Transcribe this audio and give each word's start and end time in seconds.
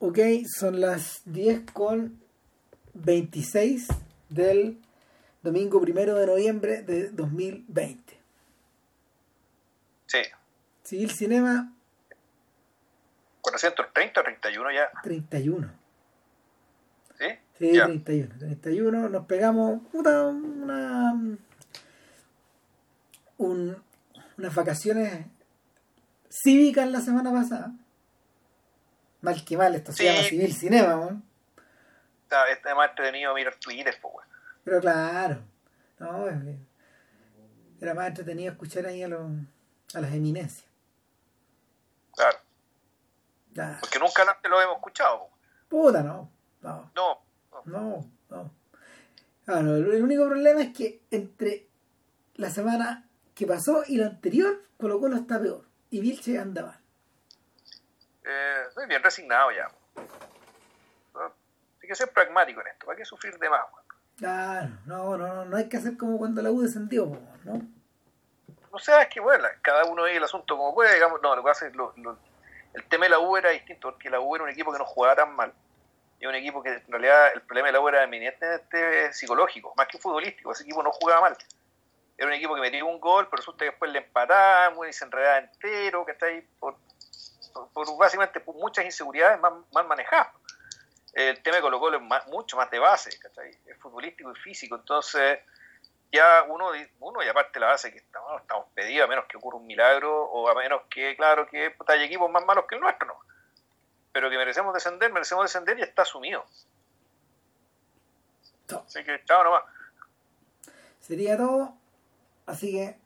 Ok, 0.00 0.18
son 0.58 0.80
las 0.80 1.20
10 1.26 1.70
con 1.72 2.18
26 2.94 3.86
del 4.30 4.78
domingo 5.42 5.80
primero 5.80 6.14
de 6.16 6.26
noviembre 6.26 6.82
de 6.82 7.10
2020. 7.10 8.18
Sí. 10.06 10.18
Civil 10.82 11.10
Cinema 11.10 11.72
430 13.42 14.20
o 14.20 14.24
31 14.24 14.72
ya. 14.72 14.90
31. 15.02 15.70
¿Sí? 17.18 17.26
Sí, 17.58 17.72
Ya. 17.74 17.84
31. 17.86 18.34
31. 18.38 19.08
Nos 19.10 19.26
pegamos 19.26 19.80
puta, 19.92 20.26
una, 20.26 21.12
un- 23.36 23.82
unas 24.38 24.54
vacaciones 24.54 25.26
cívicas 26.30 26.90
la 26.90 27.00
semana 27.02 27.30
pasada. 27.32 27.72
Mal 29.22 29.44
que 29.44 29.56
mal, 29.56 29.74
esto 29.74 29.92
se 29.92 29.98
Sí. 29.98 30.04
llama 30.04 30.22
Civil 30.28 30.54
Cinema, 30.54 30.96
weón. 30.96 31.24
Está, 32.22 32.48
está 32.50 32.74
más 32.74 32.90
entretenido 32.90 33.34
mirar 33.34 33.54
Twitter, 33.56 33.94
pues, 34.00 34.14
weón. 34.14 34.28
Pero 34.64 34.80
claro, 34.80 35.42
no, 35.98 36.26
era 37.80 37.94
más 37.94 38.08
entretenido 38.08 38.52
escuchar 38.52 38.86
ahí 38.86 39.02
a, 39.02 39.08
los, 39.08 39.30
a 39.94 40.00
las 40.00 40.12
eminencias. 40.12 40.66
Claro. 42.14 42.38
Ya. 43.52 43.78
Porque 43.80 43.98
nunca 43.98 44.22
antes 44.22 44.50
lo 44.50 44.60
hemos 44.60 44.76
escuchado. 44.76 45.28
Puta, 45.68 46.02
no, 46.02 46.30
no, 46.62 46.90
No. 46.94 47.22
no. 47.64 47.64
no, 47.64 48.10
no. 48.30 48.50
Claro, 49.44 49.76
el 49.76 49.92
el 49.94 50.02
único 50.02 50.26
problema 50.26 50.60
es 50.62 50.72
que 50.76 51.02
entre 51.10 51.66
la 52.34 52.50
semana 52.50 53.08
que 53.34 53.46
pasó 53.46 53.82
y 53.86 53.96
la 53.96 54.06
anterior, 54.06 54.62
Colo 54.78 55.00
Colo 55.00 55.16
está 55.16 55.40
peor. 55.40 55.64
Y 55.90 56.00
Vilche 56.00 56.38
anda 56.38 56.62
mal. 56.62 56.79
Eh, 58.24 58.64
estoy 58.68 58.86
bien 58.86 59.02
resignado 59.02 59.50
ya. 59.50 59.68
¿no? 61.14 61.22
Hay 61.82 61.88
que 61.88 61.94
ser 61.94 62.12
pragmático 62.12 62.60
en 62.60 62.68
esto. 62.68 62.86
¿Para 62.86 62.96
qué 62.98 63.04
sufrir 63.04 63.38
de 63.38 63.48
más? 63.50 63.64
Claro, 64.18 64.68
no, 64.86 65.16
no, 65.16 65.28
no, 65.34 65.44
no 65.46 65.56
hay 65.56 65.68
que 65.68 65.78
hacer 65.78 65.96
como 65.96 66.18
cuando 66.18 66.42
la 66.42 66.50
U 66.50 66.60
descendió, 66.60 67.06
¿no? 67.44 67.62
No 68.72 68.78
sé, 68.78 68.92
es 69.02 69.08
que 69.08 69.18
bueno, 69.20 69.48
cada 69.62 69.84
uno 69.86 70.02
ve 70.02 70.16
el 70.16 70.22
asunto 70.22 70.56
como 70.56 70.74
puede, 70.74 70.94
digamos. 70.94 71.20
No, 71.22 71.34
lo 71.34 71.42
que 71.42 71.48
pasa 71.48 71.66
es 71.66 71.74
lo, 71.74 71.92
lo- 71.96 72.18
el 72.74 72.84
tema 72.84 73.06
de 73.06 73.10
la 73.10 73.18
U 73.18 73.36
era 73.36 73.50
distinto, 73.50 73.90
porque 73.90 74.10
la 74.10 74.20
U 74.20 74.34
era 74.36 74.44
un 74.44 74.50
equipo 74.50 74.70
que 74.72 74.78
no 74.78 74.84
jugaba 74.84 75.16
tan 75.16 75.34
mal. 75.34 75.52
Y 76.20 76.26
un 76.26 76.34
equipo 76.34 76.62
que 76.62 76.68
en 76.74 76.92
realidad 76.92 77.32
el 77.34 77.40
problema 77.42 77.68
de 77.68 77.72
la 77.72 77.80
U 77.80 77.88
era 77.88 78.04
eminentemente 78.04 79.12
psicológico, 79.14 79.72
más 79.76 79.88
que 79.88 79.98
futbolístico. 79.98 80.52
Ese 80.52 80.62
equipo 80.64 80.82
no 80.82 80.92
jugaba 80.92 81.22
mal. 81.22 81.36
Era 82.18 82.26
un 82.28 82.34
equipo 82.34 82.54
que 82.54 82.60
metía 82.60 82.84
un 82.84 83.00
gol, 83.00 83.26
pero 83.28 83.38
resulta 83.38 83.60
que 83.64 83.70
después 83.70 83.90
le 83.90 84.00
empataban 84.00 84.74
y 84.88 84.92
se 84.92 85.04
enredaba 85.06 85.38
entero, 85.38 86.04
que 86.04 86.12
está 86.12 86.26
ahí 86.26 86.46
por, 86.60 86.76
por, 87.52 87.96
básicamente 87.98 88.40
por 88.40 88.54
muchas 88.56 88.84
inseguridades 88.84 89.40
mal, 89.40 89.64
mal 89.72 89.86
manejadas. 89.86 90.28
El 91.12 91.42
tema 91.42 91.56
de 91.56 91.62
Colo 91.62 91.80
Colo 91.80 91.96
es 91.96 92.02
más- 92.02 92.26
mucho 92.28 92.56
más 92.56 92.70
de 92.70 92.78
base, 92.78 93.18
¿cachai? 93.18 93.50
Es 93.66 93.76
futbolístico 93.78 94.30
y 94.32 94.36
físico, 94.36 94.76
entonces 94.76 95.40
ya 96.12 96.44
uno, 96.48 96.70
uno 97.00 97.22
y 97.22 97.28
aparte 97.28 97.60
la 97.60 97.66
base 97.68 97.92
que 97.92 97.98
estamos, 97.98 98.40
estamos 98.40 98.66
pedidos 98.74 99.04
a 99.06 99.08
menos 99.08 99.24
que 99.26 99.36
ocurra 99.36 99.58
un 99.58 99.66
milagro 99.66 100.24
o 100.24 100.48
a 100.48 100.54
menos 100.54 100.82
que, 100.90 101.16
claro, 101.16 101.46
que 101.46 101.70
puta, 101.72 101.92
hay 101.94 102.02
equipos 102.04 102.30
más 102.30 102.44
malos 102.44 102.64
que 102.68 102.74
el 102.76 102.80
nuestro, 102.80 103.08
¿no? 103.08 103.14
Pero 104.12 104.28
que 104.30 104.36
merecemos 104.36 104.74
descender, 104.74 105.12
merecemos 105.12 105.44
descender 105.44 105.78
y 105.78 105.82
está 105.82 106.02
asumido. 106.02 106.44
No. 108.70 108.78
Así 108.86 109.04
que 109.04 109.22
chao 109.24 109.44
nomás. 109.44 109.64
Sería 111.00 111.36
todo, 111.36 111.74
así 112.46 112.72
que 112.72 112.98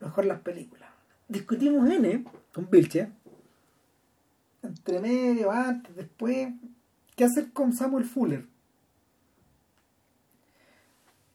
mejor 0.00 0.24
las 0.24 0.40
películas. 0.40 0.90
Discutimos 1.28 1.88
N 1.88 2.24
con 2.52 2.68
Vilche, 2.70 3.08
entre 4.62 5.00
medio, 5.00 5.50
antes, 5.50 5.94
después, 5.96 6.48
qué 7.16 7.24
hacer 7.24 7.52
con 7.52 7.72
Samuel 7.72 8.04
Fuller. 8.04 8.46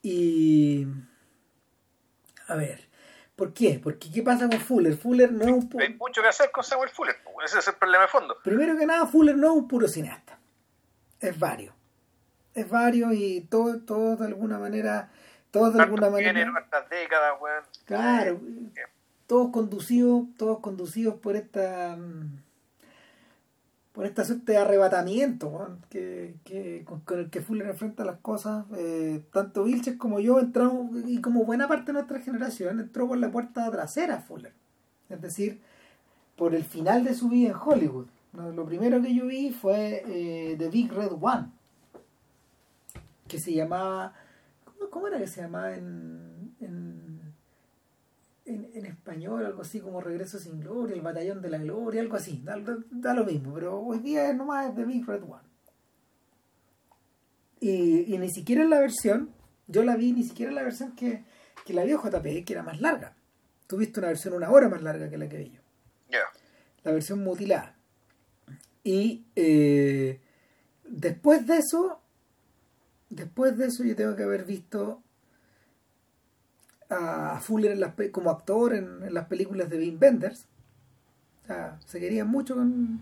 Y. 0.02 0.88
A 2.48 2.56
ver, 2.56 2.88
¿por 3.36 3.54
qué? 3.54 3.80
Porque 3.84 4.10
¿qué 4.12 4.22
pasa 4.24 4.48
con 4.50 4.60
Fuller? 4.60 4.96
Fuller 4.96 5.32
no 5.34 5.44
es 5.44 5.52
un 5.52 5.70
pu- 5.70 5.82
Hay 5.82 5.94
mucho 5.96 6.22
que 6.22 6.28
hacer 6.30 6.50
con 6.52 6.64
Samuel 6.64 6.90
Fuller, 6.90 7.16
pues, 7.34 7.50
ese 7.50 7.60
es 7.60 7.68
el 7.68 7.76
problema 7.76 8.04
de 8.04 8.10
fondo. 8.10 8.38
Primero 8.44 8.78
que 8.78 8.86
nada, 8.86 9.06
Fuller 9.06 9.36
no 9.38 9.48
es 9.48 9.54
un 9.54 9.68
puro 9.68 9.88
cineasta. 9.88 10.40
Es 11.20 11.38
varios. 11.38 11.74
Es 12.54 12.70
varios 12.70 13.14
y 13.14 13.42
todo, 13.42 13.80
todo 13.82 14.16
de 14.16 14.26
alguna 14.26 14.58
manera. 14.60 15.12
Todos 15.52 15.74
de 15.74 15.82
alguna 15.82 16.10
manera. 16.10 16.32
décadas, 16.90 17.34
weón. 17.42 17.64
Claro, 17.86 18.40
todos 19.28 19.52
conducidos, 19.52 20.26
todos 20.38 20.60
conducidos 20.60 21.16
por 21.16 21.36
esta 21.36 21.96
mm, 21.98 22.44
por 23.98 24.06
esta 24.06 24.24
suerte 24.24 24.52
de 24.52 24.60
arrebatamiento 24.60 25.80
que, 25.90 26.36
que- 26.44 26.86
con, 26.86 27.02
el 27.18 27.32
que 27.32 27.42
Fuller 27.42 27.66
enfrenta 27.66 28.06
las 28.06 28.20
cosas. 28.20 28.66
Eh, 28.76 29.24
tanto 29.34 29.64
Vilches 29.64 29.98
como 29.98 30.20
yo 30.20 30.40
entramos, 30.40 30.92
y 31.08 31.20
como 31.20 31.46
buena 31.46 31.68
parte 31.68 31.88
de 31.88 31.94
nuestra 31.94 32.20
generación, 32.20 32.80
entró 32.80 33.08
por 33.08 33.18
la 33.18 33.32
puerta 33.32 33.72
trasera 33.72 34.20
Fuller. 34.20 34.54
Es 35.10 35.20
decir, 35.20 35.62
por 36.36 36.54
el 36.54 36.64
final 36.64 37.06
de 37.06 37.16
su 37.16 37.28
vida 37.28 37.50
en 37.50 37.56
Hollywood. 37.56 38.06
Lo 38.34 38.66
primero 38.68 39.02
que 39.02 39.16
yo 39.16 39.26
vi 39.26 39.50
fue 39.50 40.04
eh, 40.06 40.56
The 40.60 40.70
Big 40.70 40.94
Red 40.94 41.14
One, 41.20 41.48
que 43.28 43.40
se 43.40 43.52
llamaba... 43.52 44.14
¿Cómo, 44.92 45.08
era 45.08 45.18
que 45.18 45.26
se 45.26 45.42
llamaba 45.42 45.74
en, 45.74 46.37
en, 48.48 48.70
en 48.74 48.86
español? 48.86 49.46
Algo 49.46 49.62
así 49.62 49.80
como 49.80 50.02
Regreso 50.02 50.40
sin 50.40 50.60
Gloria, 50.60 50.96
El 50.96 51.02
Batallón 51.02 51.42
de 51.42 51.50
la 51.50 51.58
Gloria, 51.60 52.02
algo 52.02 52.16
así. 52.16 52.42
Da, 52.44 52.58
da- 52.58 52.78
da 52.90 53.14
lo 53.14 53.24
mismo, 53.26 53.54
pero 53.54 53.80
hoy 53.80 54.00
día 54.00 54.30
es 54.30 54.36
nomás 54.36 54.74
The 54.76 54.86
Big 54.86 55.06
Red 55.06 55.24
One. 55.24 55.48
Y, 57.60 58.14
y 58.14 58.18
ni 58.18 58.30
siquiera 58.30 58.64
en 58.64 58.70
la 58.70 58.80
versión, 58.80 59.32
yo 59.68 59.84
la 59.84 59.96
vi 59.96 60.12
ni 60.14 60.24
siquiera 60.24 60.50
en 60.52 60.56
la 60.56 60.64
versión 60.64 60.96
que, 60.96 61.24
que 61.66 61.74
la 61.74 61.84
vio 61.84 62.00
JP, 62.02 62.46
que 62.46 62.54
era 62.54 62.64
más 62.64 62.80
larga. 62.82 63.16
Tuviste 63.68 64.00
una 64.00 64.10
versión 64.10 64.34
una 64.34 64.50
hora 64.50 64.70
más 64.70 64.82
larga 64.82 65.10
que 65.10 65.18
la 65.18 65.28
que 65.28 65.38
vi 65.38 65.50
yo 65.52 65.62
Ya. 66.10 66.20
la 66.84 66.92
versión 66.92 67.24
mutilada. 67.24 67.76
Y 68.84 69.26
eh, 69.36 70.22
después 70.88 71.46
de 71.48 71.58
eso, 71.58 72.00
después 73.10 73.58
de 73.58 73.66
eso 73.68 73.84
yo 73.84 73.96
tengo 73.96 74.16
que 74.16 74.24
haber 74.24 74.46
visto 74.46 75.04
a 76.90 77.40
Fuller 77.42 77.72
en 77.72 77.80
las 77.82 77.94
como 78.12 78.30
actor 78.30 78.74
en, 78.74 79.04
en 79.04 79.14
las 79.14 79.26
películas 79.28 79.70
de 79.70 79.78
Wim 79.78 79.98
Wenders. 80.02 80.46
O 81.44 81.48
sea, 81.48 81.80
se 81.86 82.00
querían 82.00 82.28
mucho 82.28 82.56
con... 82.56 83.00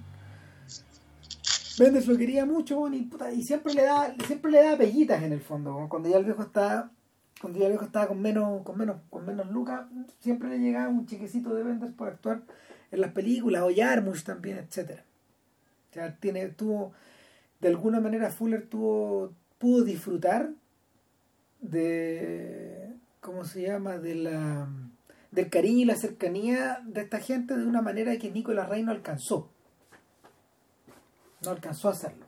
Wenders 1.80 2.08
lo 2.08 2.18
quería 2.18 2.46
mucho 2.46 2.88
y, 2.90 3.10
siempre 3.44 3.74
le 3.74 3.84
da 3.84 4.16
siempre 4.26 4.52
le 4.52 4.64
da 4.64 4.78
pellitas 4.78 5.22
en 5.24 5.34
el 5.34 5.42
fondo 5.42 5.88
cuando 5.90 6.08
ya 6.10 6.18
el 6.18 6.24
viejo 6.24 6.44
está 6.44 6.90
cuando 7.42 7.60
ya 7.60 7.66
el 7.66 7.74
viejo 7.74 7.86
estaba 7.86 8.08
con 8.08 8.22
menos 8.22 8.64
con 8.64 8.78
menos 8.78 8.98
con 9.10 9.26
menos 9.26 9.52
lucas 9.52 9.86
siempre 10.20 10.50
le 10.50 10.60
llegaba 10.60 10.88
un 10.88 11.06
chiquecito 11.06 11.54
de 11.54 11.64
Wenders 11.64 11.94
por 11.94 12.08
actuar 12.08 12.44
en 12.92 13.02
las 13.02 13.12
películas 13.12 13.64
o 13.64 13.76
Jarmusch 13.76 14.24
también 14.24 14.58
etcétera 14.58 15.04
o 15.92 15.94
sea 15.94 16.16
tiene 16.16 16.48
tuvo 16.50 16.94
de 17.60 17.68
alguna 17.68 18.00
manera 18.00 18.30
Fuller 18.30 18.68
tuvo 18.68 19.34
pudo 19.58 19.84
disfrutar 19.84 20.52
de 21.60 22.85
cómo 23.26 23.44
se 23.44 23.64
llama 23.64 23.98
de 23.98 24.14
la 24.14 24.68
del 25.32 25.50
cariño 25.50 25.80
y 25.80 25.86
la 25.86 25.96
cercanía 25.96 26.80
de 26.86 27.02
esta 27.02 27.20
gente 27.20 27.58
de 27.58 27.66
una 27.66 27.82
manera 27.82 28.16
que 28.18 28.32
Nicolás 28.32 28.70
Rey 28.70 28.84
no 28.84 28.92
alcanzó. 28.92 29.50
No 31.42 31.50
alcanzó 31.50 31.90
a 31.90 31.94
hacerlo. 31.94 32.26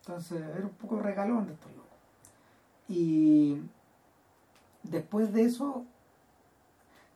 Entonces 0.00 0.40
era 0.40 0.64
un 0.64 0.70
poco 0.70 0.98
regalón 0.98 1.46
de 1.46 1.52
estos 1.52 1.70
locos. 1.72 1.98
Y 2.88 3.60
después 4.82 5.30
de 5.34 5.42
eso 5.42 5.84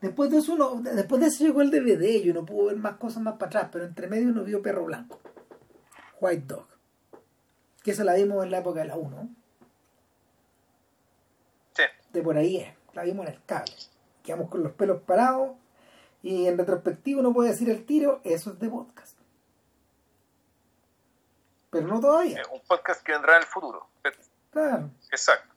después 0.03 0.31
de 0.31 0.37
eso 0.37 0.53
uno, 0.53 0.83
después 0.83 1.23
de 1.23 1.29
eso 1.29 1.45
llegó 1.45 1.63
el 1.63 1.71
DVD 1.71 2.23
y 2.23 2.29
uno 2.29 2.45
pudo 2.45 2.67
ver 2.67 2.77
más 2.77 2.99
cosas 2.99 3.23
más 3.23 3.37
para 3.37 3.47
atrás 3.47 3.69
pero 3.73 3.87
entre 3.87 4.07
medio 4.07 4.29
uno 4.29 4.45
vio 4.45 4.61
Perro 4.61 4.85
Blanco 4.85 5.19
White 6.21 6.45
Dog 6.47 6.69
que 7.83 7.93
esa 7.93 8.05
la 8.05 8.13
vimos 8.13 8.45
en 8.45 8.51
la 8.51 8.59
época 8.59 8.81
de 8.81 8.89
la 8.89 8.97
1 8.99 9.29
Sí. 11.73 11.85
de 12.13 12.23
por 12.23 12.37
ahí 12.37 12.59
es 12.59 12.84
la 12.95 13.03
vimos 13.05 13.27
en 13.27 13.33
el 13.35 13.45
cable 13.45 13.75
quedamos 14.23 14.49
con 14.49 14.63
los 14.63 14.73
pelos 14.73 15.03
parados 15.03 15.51
y 16.23 16.47
en 16.47 16.57
retrospectivo 16.57 17.21
uno 17.21 17.33
puede 17.33 17.51
decir 17.51 17.69
el 17.71 17.85
tiro 17.85 18.21
eso 18.25 18.53
es 18.53 18.59
de 18.59 18.69
podcast 18.69 19.19
pero 21.71 21.89
no 21.89 22.01
todavía 22.01 22.41
Es 22.41 22.49
un 22.53 22.61
podcast 22.67 23.03
que 23.03 23.13
vendrá 23.13 23.37
en 23.37 23.43
el 23.43 23.49
futuro. 23.49 23.89
claro 24.51 24.91
Exacto. 25.11 25.55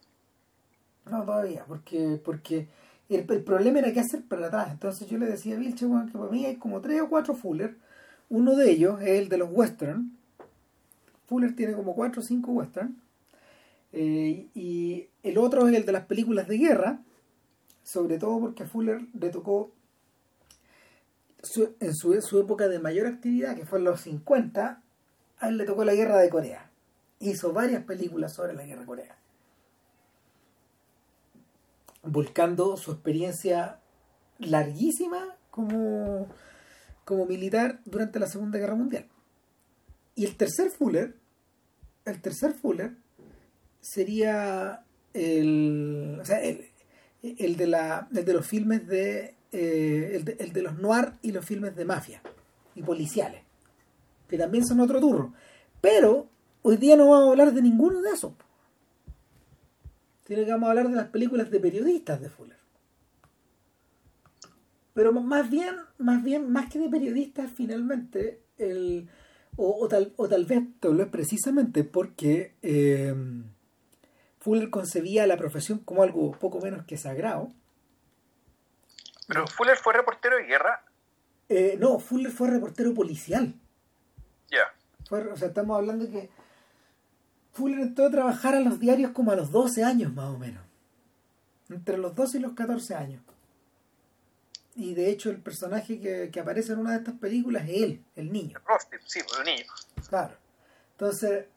No, 1.10 1.24
todavía, 1.24 1.64
porque, 1.68 2.20
porque 2.24 2.68
el, 3.10 3.26
el 3.30 3.44
problema 3.44 3.80
era 3.80 3.94
qué 3.94 4.00
hacer 4.00 4.24
para 4.24 4.48
atrás. 4.48 4.70
Entonces 4.72 5.08
yo 5.08 5.18
le 5.18 5.26
decía 5.26 5.56
a 5.56 5.60
Vilche, 5.60 5.86
weón, 5.86 6.12
que 6.12 6.18
para 6.18 6.30
mí 6.30 6.46
hay 6.46 6.58
como 6.58 6.82
tres 6.82 7.02
o 7.02 7.10
cuatro 7.10 7.34
Fuller. 7.34 7.78
Uno 8.30 8.56
de 8.56 8.72
ellos 8.72 9.02
es 9.02 9.20
el 9.20 9.30
de 9.30 9.38
los 9.38 9.50
western. 9.52 10.12
Fuller 11.28 11.56
tiene 11.56 11.74
como 11.74 11.96
cuatro 11.96 12.22
o 12.22 12.26
cinco 12.26 12.52
western. 12.52 13.00
Eh, 13.94 14.48
y 14.54 15.08
el 15.24 15.38
otro 15.38 15.68
es 15.68 15.76
el 15.76 15.86
de 15.86 15.92
las 15.92 16.06
películas 16.06 16.48
de 16.48 16.58
guerra. 16.58 17.00
Sobre 17.88 18.18
todo 18.18 18.42
porque 18.42 18.64
a 18.64 18.68
Fuller 18.68 19.00
le 19.14 19.30
tocó 19.30 19.72
en 21.80 21.96
su, 21.96 22.22
su 22.22 22.40
época 22.42 22.68
de 22.68 22.80
mayor 22.80 23.08
actividad, 23.08 23.56
que 23.56 23.66
fue 23.66 23.80
en 23.80 23.86
los 23.86 24.02
50, 24.02 24.84
a 25.40 25.48
él 25.48 25.58
le 25.58 25.64
tocó 25.64 25.86
la 25.86 25.96
guerra 25.96 26.18
de 26.18 26.30
Corea. 26.30 26.70
Hizo 27.20 27.54
varias 27.54 27.86
películas 27.86 28.34
sobre 28.34 28.56
la 28.56 28.66
guerra 28.66 28.82
de 28.82 28.88
Corea. 28.88 29.18
Volcando 32.04 32.76
su 32.76 32.92
experiencia 32.92 33.80
larguísima 34.38 35.38
como, 35.50 36.28
como 37.06 37.26
militar 37.26 37.80
durante 37.86 38.20
la 38.20 38.28
Segunda 38.28 38.60
Guerra 38.60 38.76
Mundial. 38.76 39.08
Y 40.14 40.26
el 40.26 40.36
tercer 40.36 40.72
Fuller, 40.72 41.16
el 42.04 42.22
tercer 42.22 42.52
Fuller 42.52 42.98
sería 43.80 44.84
el, 45.14 46.18
o 46.22 46.26
sea, 46.26 46.42
el, 46.42 46.70
el 47.38 47.58
de, 47.58 47.68
la, 47.68 48.08
el 48.14 48.26
de 48.26 48.34
los 48.34 48.46
filmes 48.46 48.88
de, 48.88 49.36
eh, 49.52 50.12
el 50.14 50.26
de, 50.26 50.38
el 50.40 50.54
de 50.54 50.62
los 50.62 50.78
noir 50.78 51.14
y 51.22 51.32
los 51.32 51.46
filmes 51.46 51.76
de 51.76 51.86
mafia 51.86 52.22
y 52.76 52.82
policiales, 52.82 53.42
que 54.28 54.38
también 54.38 54.66
son 54.66 54.80
otro 54.80 55.00
turno. 55.00 55.34
Pero 55.82 56.28
hoy 56.62 56.78
día 56.78 56.96
no 56.96 57.10
vamos 57.10 57.28
a 57.28 57.32
hablar 57.32 57.54
de 57.54 57.62
ninguno 57.62 58.02
de 58.02 58.12
esos. 58.12 58.34
Tiene 60.24 60.46
que 60.46 60.52
vamos 60.52 60.68
a 60.68 60.72
hablar 60.72 60.90
de 60.90 60.96
las 60.96 61.10
películas 61.10 61.50
de 61.50 61.60
periodistas 61.60 62.20
de 62.20 62.30
Fuller. 62.30 62.58
Pero 64.94 65.14
más 65.14 65.50
bien, 65.50 65.76
más 66.00 66.24
bien, 66.24 66.52
más 66.52 66.72
que 66.72 66.80
de 66.80 66.90
periodistas, 66.90 67.52
finalmente, 67.52 68.42
el, 68.58 69.08
o, 69.56 69.84
o, 69.84 69.88
tal, 69.88 70.12
o 70.18 70.28
tal 70.28 70.46
vez, 70.46 70.64
tal 70.80 70.98
vez 70.98 71.08
precisamente 71.08 71.84
porque 71.84 72.56
eh, 72.62 73.16
Fuller 74.48 74.70
concebía 74.70 75.28
la 75.28 75.36
profesión 75.36 75.80
como 75.80 76.04
algo 76.04 76.32
poco 76.32 76.62
menos 76.62 76.86
que 76.86 76.96
sagrado. 76.96 77.52
Pero 79.28 79.46
Fuller 79.46 79.76
fue 79.76 79.92
reportero 79.92 80.38
de 80.38 80.44
guerra. 80.44 80.86
Eh, 81.50 81.76
no, 81.78 82.00
Fuller 82.00 82.32
fue 82.32 82.50
reportero 82.50 82.94
policial. 82.94 83.54
Ya. 84.50 84.74
O 85.12 85.36
sea, 85.36 85.50
estamos 85.50 85.76
hablando 85.76 86.06
de 86.06 86.12
que 86.12 86.30
Fuller 87.52 87.80
entró 87.80 88.06
a 88.06 88.10
trabajar 88.10 88.56
a 88.56 88.62
los 88.62 88.80
diarios 88.80 89.12
como 89.12 89.32
a 89.32 89.36
los 89.36 89.52
12 89.52 89.84
años 89.84 90.14
más 90.14 90.30
o 90.30 90.38
menos. 90.38 90.64
Entre 91.70 91.98
los 91.98 92.16
12 92.16 92.38
y 92.38 92.40
los 92.40 92.54
14 92.54 92.96
años. 92.96 93.22
Y 94.76 94.94
de 94.94 95.10
hecho 95.10 95.30
el 95.30 95.42
personaje 95.42 96.00
que, 96.00 96.30
que 96.32 96.40
aparece 96.40 96.72
en 96.72 96.80
una 96.80 96.92
de 96.92 97.00
estas 97.00 97.16
películas 97.16 97.68
es 97.68 97.82
él, 97.82 98.06
el 98.16 98.32
niño. 98.32 98.62
Sí, 99.08 99.20
pues, 99.28 99.40
el 99.40 99.44
niño. 99.44 99.66
Claro. 100.08 100.38
Entonces, 100.92 101.48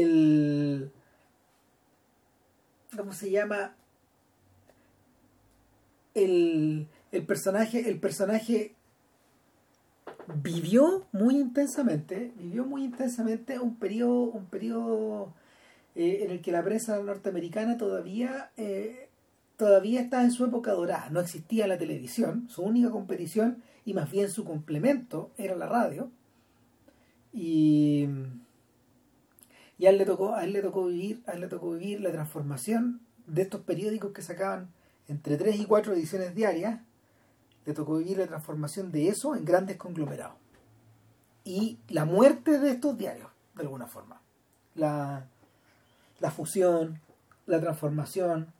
el. 0.00 0.90
¿Cómo 2.96 3.12
se 3.12 3.30
llama? 3.30 3.74
El, 6.14 6.88
el 7.10 7.26
personaje, 7.26 7.88
el 7.88 7.98
personaje 7.98 8.74
vivió 10.42 11.06
muy 11.12 11.36
intensamente, 11.36 12.32
vivió 12.36 12.64
muy 12.64 12.84
intensamente 12.84 13.58
un 13.58 13.76
periodo, 13.76 14.24
un 14.24 14.46
periodo 14.46 15.32
eh, 15.94 16.20
en 16.24 16.30
el 16.30 16.40
que 16.40 16.52
la 16.52 16.62
prensa 16.64 16.98
norteamericana 17.02 17.76
todavía, 17.76 18.50
eh, 18.56 19.08
todavía 19.56 20.00
estaba 20.00 20.22
en 20.22 20.32
su 20.32 20.44
época 20.44 20.72
dorada. 20.72 21.10
No 21.10 21.20
existía 21.20 21.66
la 21.66 21.78
televisión, 21.78 22.48
su 22.48 22.62
única 22.62 22.90
competición 22.90 23.62
y 23.84 23.94
más 23.94 24.10
bien 24.10 24.30
su 24.30 24.44
complemento 24.44 25.30
era 25.36 25.54
la 25.54 25.66
radio. 25.66 26.10
Y, 27.32 28.08
y 29.82 29.86
a 29.88 29.90
él 29.90 29.98
le 29.98 30.04
tocó, 30.06 30.36
a 30.36 30.44
él 30.44 30.52
le 30.52 30.62
tocó 30.62 30.86
vivir, 30.86 31.24
a 31.26 31.32
él 31.32 31.40
le 31.40 31.48
tocó 31.48 31.72
vivir 31.72 32.00
la 32.00 32.12
transformación 32.12 33.00
de 33.26 33.42
estos 33.42 33.62
periódicos 33.62 34.12
que 34.12 34.22
sacaban 34.22 34.70
entre 35.08 35.36
3 35.36 35.58
y 35.58 35.66
4 35.66 35.94
ediciones 35.94 36.36
diarias, 36.36 36.78
le 37.66 37.74
tocó 37.74 37.96
vivir 37.98 38.18
la 38.18 38.28
transformación 38.28 38.92
de 38.92 39.08
eso 39.08 39.34
en 39.34 39.44
grandes 39.44 39.78
conglomerados. 39.78 40.36
Y 41.42 41.80
la 41.88 42.04
muerte 42.04 42.60
de 42.60 42.70
estos 42.70 42.96
diarios, 42.96 43.28
de 43.56 43.62
alguna 43.62 43.88
forma. 43.88 44.20
La, 44.76 45.26
la 46.20 46.30
fusión, 46.30 47.00
la 47.46 47.60
transformación. 47.60 48.52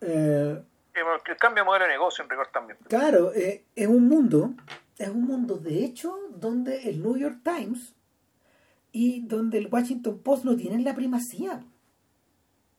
eh, 0.00 0.62
El 0.94 1.36
cambio 1.36 1.64
de 1.64 1.66
modelo 1.66 1.84
de 1.84 1.90
negocio 1.90 2.24
en 2.24 2.30
rigor 2.30 2.48
también. 2.50 2.78
Claro, 2.88 3.34
eh, 3.34 3.66
es 3.76 3.86
un 3.86 4.08
mundo, 4.08 4.54
es 4.96 5.10
un 5.10 5.24
mundo 5.24 5.58
de 5.58 5.84
hecho 5.84 6.16
donde 6.30 6.88
el 6.88 7.02
New 7.02 7.18
York 7.18 7.40
Times 7.44 7.92
y 8.92 9.20
donde 9.20 9.58
el 9.58 9.68
Washington 9.70 10.20
Post 10.22 10.44
no 10.44 10.56
tienen 10.56 10.84
la 10.84 10.94
primacía. 10.94 11.64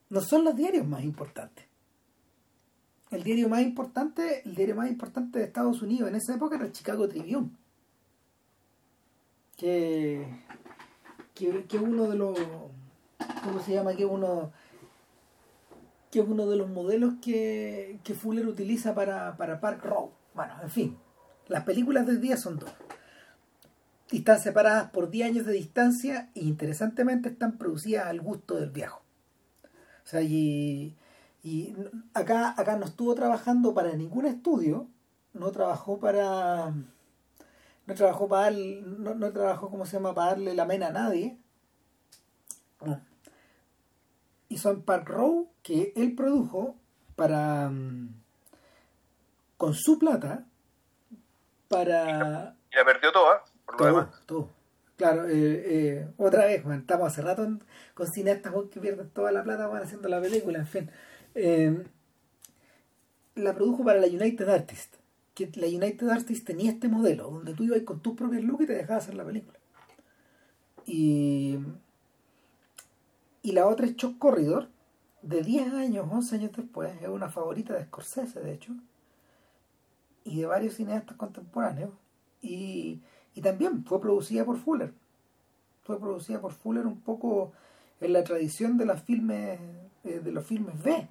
No 0.10 0.22
son 0.22 0.44
los 0.44 0.56
diarios 0.56 0.88
más 0.88 1.04
importantes. 1.04 1.66
El 3.12 3.24
diario 3.24 3.50
más 3.50 3.62
importante, 3.62 4.44
el 4.46 4.56
diario 4.56 4.76
más 4.76 4.90
importante 4.90 5.40
de 5.40 5.46
Estados 5.46 5.82
Unidos 5.82 6.10
en 6.10 6.16
esa 6.16 6.36
época 6.36 6.56
era 6.56 6.66
el 6.66 6.72
Chicago 6.72 7.08
Tribune. 7.08 7.50
Que, 9.58 10.26
que, 11.34 11.78
uno 11.78 12.08
de 12.08 12.16
los 12.16 12.40
¿cómo 13.44 13.60
se 13.62 13.74
llama? 13.74 13.94
que 13.94 14.06
uno 14.06 14.52
que 16.12 16.20
es 16.20 16.28
uno 16.28 16.48
de 16.48 16.56
los 16.56 16.70
modelos 16.70 17.16
que, 17.22 18.00
que 18.04 18.14
Fuller 18.16 18.48
utiliza 18.48 18.96
para, 18.96 19.38
para 19.38 19.60
Park 19.60 19.84
Row. 19.84 20.12
Bueno, 20.34 20.54
en 20.64 20.70
fin, 20.70 20.98
las 21.48 21.64
películas 21.64 22.08
del 22.08 22.22
día 22.22 22.38
son 22.38 22.58
dos. 22.58 22.72
Y 24.12 24.20
están 24.20 24.40
separadas 24.40 24.90
por 24.92 25.10
10 25.10 25.30
años 25.30 25.46
de 25.46 25.54
distancia 25.54 26.30
e 26.36 26.42
interesantemente 26.42 27.30
están 27.30 27.58
producidas 27.58 28.08
al 28.08 28.22
gusto 28.22 28.56
del 28.56 28.72
viejo. 28.72 29.02
O 30.04 30.08
sea, 30.08 30.22
y, 30.22 30.96
y 31.44 31.76
acá, 32.14 32.56
acá 32.58 32.76
no 32.78 32.86
estuvo 32.86 33.14
trabajando 33.14 33.74
para 33.74 33.94
ningún 33.94 34.26
estudio, 34.26 34.88
no 35.34 35.52
trabajó 35.52 36.00
para... 36.00 36.74
No 37.86 37.96
trabajó 37.96 38.28
para 38.28 38.44
dar, 38.44 38.54
no, 38.54 39.16
no 39.16 39.32
trabajó, 39.32 39.70
¿cómo 39.70 39.86
se 39.86 39.94
llama?, 39.94 40.14
para 40.14 40.32
darle 40.32 40.54
la 40.54 40.66
mena 40.66 40.88
a 40.88 40.92
nadie. 40.92 41.38
No 42.86 43.02
hizo 44.50 44.72
en 44.72 44.82
Park 44.82 45.08
Row 45.08 45.50
que 45.64 45.94
él 45.96 46.16
produjo 46.16 46.76
para 47.16 47.72
con 49.58 49.74
su 49.74 50.00
plata 50.00 50.46
para 51.68 52.56
Y 52.72 52.76
la 52.76 52.86
perdió 52.86 53.12
toda, 53.12 53.44
por 53.70 53.74
lo 53.74 53.78
todo, 53.78 53.88
demás. 53.88 54.22
todo. 54.26 54.50
Claro, 54.98 55.28
eh, 55.30 55.34
eh, 55.66 56.08
otra 56.18 56.46
vez, 56.46 56.66
man, 56.66 56.82
estamos 56.82 57.08
hace 57.08 57.22
rato 57.22 57.44
en- 57.44 57.64
con 57.94 58.08
cineastas 58.08 58.54
que 58.72 58.80
pierden 58.82 59.10
toda 59.10 59.32
la 59.32 59.44
plata 59.44 59.68
van 59.68 59.84
haciendo 59.84 60.10
la 60.10 60.20
película, 60.22 60.60
en 60.60 60.68
fin. 60.68 60.92
Eh, 61.36 61.86
la 63.36 63.54
produjo 63.56 63.84
para 63.86 64.00
la 64.00 64.08
United 64.08 64.50
Artists. 64.50 64.98
Que 65.34 65.50
la 65.56 65.68
United 65.68 66.10
Artists 66.10 66.44
tenía 66.44 66.72
este 66.72 66.90
modelo, 66.90 67.30
donde 67.32 67.54
tú 67.54 67.64
ibas 67.64 67.82
con 67.84 68.02
tus 68.02 68.16
propios 68.16 68.44
looks 68.44 68.64
y 68.64 68.68
te 68.68 68.74
dejabas 68.74 69.04
hacer 69.04 69.16
la 69.16 69.24
película. 69.24 69.58
Y, 70.86 71.60
y 73.42 73.52
la 73.54 73.68
otra 73.68 73.86
es 73.86 73.96
Shock 73.96 74.18
Corridor, 74.18 74.68
de 75.22 75.42
10 75.44 75.72
años, 75.74 76.08
11 76.12 76.36
años 76.36 76.52
después, 76.56 76.92
es 77.02 77.08
una 77.08 77.30
favorita 77.30 77.74
de 77.74 77.86
Scorsese, 77.86 78.42
de 78.42 78.54
hecho, 78.54 78.74
y 80.26 80.40
de 80.42 80.46
varios 80.46 80.74
cineastas 80.76 81.16
contemporáneos. 81.16 81.92
Y, 82.42 83.02
y 83.40 83.42
también 83.42 83.86
fue 83.86 84.02
producida 84.02 84.44
por 84.44 84.58
Fuller. 84.58 84.92
Fue 85.84 85.98
producida 85.98 86.42
por 86.42 86.52
Fuller 86.52 86.86
un 86.86 87.00
poco 87.00 87.54
en 88.02 88.12
la 88.12 88.22
tradición 88.22 88.78
de 88.78 88.86
los 88.86 89.02
filmes, 89.02 89.58
eh, 90.04 90.20
de 90.20 90.32
los 90.34 90.46
filmes 90.46 90.84
B. 90.84 91.08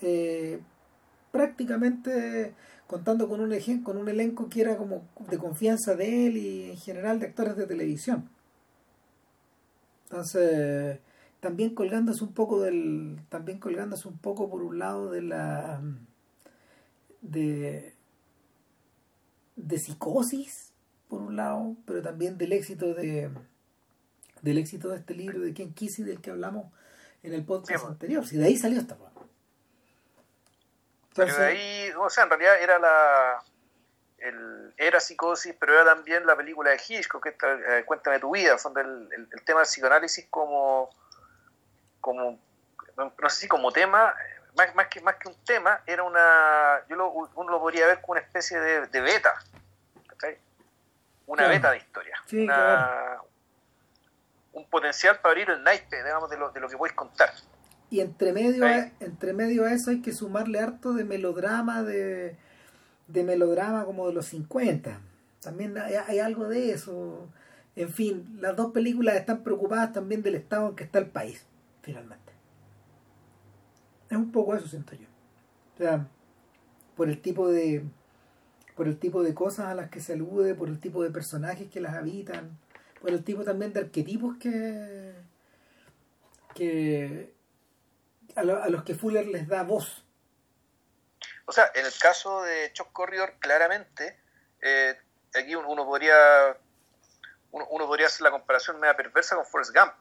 Eh, 0.00 0.60
prácticamente 1.30 2.52
contando 2.88 3.28
con 3.28 3.40
un, 3.40 3.82
con 3.84 3.96
un 3.96 4.08
elenco 4.08 4.48
que 4.48 4.62
era 4.62 4.76
como 4.76 5.06
de 5.30 5.38
confianza 5.38 5.94
de 5.94 6.26
él 6.26 6.36
y 6.36 6.70
en 6.70 6.78
general 6.78 7.20
de 7.20 7.26
actores 7.26 7.56
de 7.56 7.68
televisión. 7.68 8.28
Entonces, 10.06 10.98
también 11.38 11.76
colgándose 11.76 12.24
un 12.24 12.32
poco 12.32 12.60
del, 12.60 13.20
también 13.28 13.60
colgándose 13.60 14.08
un 14.08 14.18
poco 14.18 14.50
por 14.50 14.62
un 14.62 14.80
lado 14.80 15.12
de 15.12 15.22
la 15.22 15.80
de 17.22 17.94
de 19.54 19.78
psicosis 19.78 20.73
por 21.08 21.20
un 21.20 21.36
lado, 21.36 21.76
pero 21.86 22.02
también 22.02 22.38
del 22.38 22.52
éxito 22.52 22.94
de 22.94 23.30
del 24.42 24.58
éxito 24.58 24.88
de 24.88 24.96
este 24.96 25.14
libro 25.14 25.40
de 25.40 25.54
Ken 25.54 25.72
Kesey 25.72 26.04
del 26.04 26.20
que 26.20 26.30
hablamos 26.30 26.66
en 27.22 27.32
el 27.32 27.44
podcast 27.44 27.68
Sí, 27.68 27.74
pues. 27.78 27.90
anterior. 27.90 28.26
Si 28.26 28.36
de 28.36 28.44
ahí 28.44 28.56
salió 28.58 28.78
esta 28.78 28.94
programa. 28.94 29.26
Pero 31.16 31.34
de 31.36 31.44
ahí, 31.46 31.90
o 31.98 32.10
sea, 32.10 32.24
en 32.24 32.30
realidad 32.30 32.60
era 32.60 32.78
la. 32.78 33.42
El, 34.18 34.74
era 34.78 35.00
psicosis, 35.00 35.54
pero 35.58 35.74
era 35.74 35.84
también 35.84 36.26
la 36.26 36.34
película 36.36 36.70
de 36.70 36.80
Hitchcock, 36.86 37.22
que 37.22 37.28
está, 37.30 37.52
eh, 37.52 37.84
Cuéntame 37.84 38.18
tu 38.18 38.32
vida, 38.32 38.56
son 38.58 38.72
del, 38.74 39.08
el, 39.12 39.28
el 39.30 39.44
tema 39.44 39.60
del 39.60 39.66
psicoanálisis 39.66 40.26
como. 40.30 40.90
como 42.00 42.38
no 42.96 43.30
sé 43.30 43.42
si 43.42 43.48
como 43.48 43.72
tema, 43.72 44.14
más, 44.56 44.74
más, 44.74 44.88
que, 44.88 45.00
más 45.00 45.16
que 45.16 45.28
un 45.28 45.36
tema, 45.44 45.82
era 45.86 46.02
una. 46.02 46.84
yo 46.88 46.96
lo, 46.96 47.10
uno 47.10 47.50
lo 47.50 47.60
podría 47.60 47.86
ver 47.86 48.00
como 48.00 48.12
una 48.12 48.20
especie 48.20 48.58
de, 48.58 48.86
de 48.88 49.00
beta. 49.00 49.32
Una 51.26 51.38
Claro. 51.44 51.54
beta 51.54 51.70
de 51.70 51.76
historia. 51.78 52.16
Sí, 52.26 52.44
una- 52.44 52.54
claro. 52.54 53.28
Un 54.52 54.64
potencial 54.68 55.18
para 55.20 55.32
abrir 55.32 55.50
el 55.50 55.62
naipe, 55.64 55.96
digamos, 56.02 56.30
de 56.30 56.36
lo, 56.38 56.50
de 56.50 56.60
lo 56.60 56.68
que 56.68 56.76
podéis 56.76 56.94
contar. 56.94 57.30
Y 57.90 58.00
entre 58.00 58.32
medio, 58.32 58.64
a, 58.66 58.90
entre 59.00 59.32
medio 59.32 59.64
a 59.64 59.72
eso 59.72 59.90
hay 59.90 60.00
que 60.00 60.12
sumarle 60.12 60.58
harto 60.60 60.92
de 60.94 61.04
melodrama, 61.04 61.82
de, 61.82 62.36
de 63.08 63.24
melodrama 63.24 63.84
como 63.84 64.06
de 64.08 64.14
los 64.14 64.26
50. 64.26 65.00
También 65.40 65.76
hay, 65.78 66.18
algo 66.20 66.48
de 66.48 66.70
eso. 66.72 67.28
En 67.76 67.88
fin, 67.90 68.38
las 68.40 68.54
dos 68.56 68.72
películas 68.72 69.16
están 69.16 69.42
preocupadas 69.42 69.92
también 69.92 70.22
del 70.22 70.36
estado 70.36 70.68
en 70.70 70.76
que 70.76 70.84
está 70.84 70.98
el 71.00 71.08
país, 71.10 71.44
finalmente. 71.82 72.32
Es 74.08 74.16
un 74.16 74.30
poco 74.30 74.54
eso, 74.54 74.68
siento 74.68 74.94
yo. 74.94 75.06
O 75.74 75.78
sea, 75.78 76.06
por 76.96 77.08
el 77.08 77.20
tipo 77.20 77.48
de 77.50 77.84
por 78.74 78.88
el 78.88 78.98
tipo 78.98 79.22
de 79.22 79.34
cosas 79.34 79.66
a 79.66 79.74
las 79.74 79.90
que 79.90 80.00
se 80.00 80.14
alude, 80.14 80.54
por 80.54 80.68
el 80.68 80.80
tipo 80.80 81.02
de 81.02 81.10
personajes 81.10 81.70
que 81.70 81.80
las 81.80 81.94
habitan, 81.94 82.58
por 83.00 83.10
el 83.10 83.22
tipo 83.22 83.44
también 83.44 83.72
de 83.72 83.80
arquetipos 83.80 84.36
que 84.38 85.14
que 86.54 87.34
a, 88.36 88.44
los 88.44 88.84
que 88.84 88.94
Fuller 88.94 89.26
les 89.26 89.48
da 89.48 89.62
voz. 89.62 90.04
O 91.46 91.52
sea, 91.52 91.70
en 91.74 91.84
el 91.84 91.92
caso 91.98 92.42
de 92.42 92.72
Chuck 92.72 92.92
Corridor, 92.92 93.34
claramente, 93.38 94.18
eh, 94.62 94.96
aquí 95.34 95.54
uno 95.54 95.84
podría 95.84 96.56
uno, 97.50 97.86
podría 97.86 98.06
hacer 98.06 98.22
la 98.22 98.30
comparación 98.30 98.80
media 98.80 98.96
perversa 98.96 99.36
con 99.36 99.46
Forrest 99.46 99.72
Gump, 99.74 99.92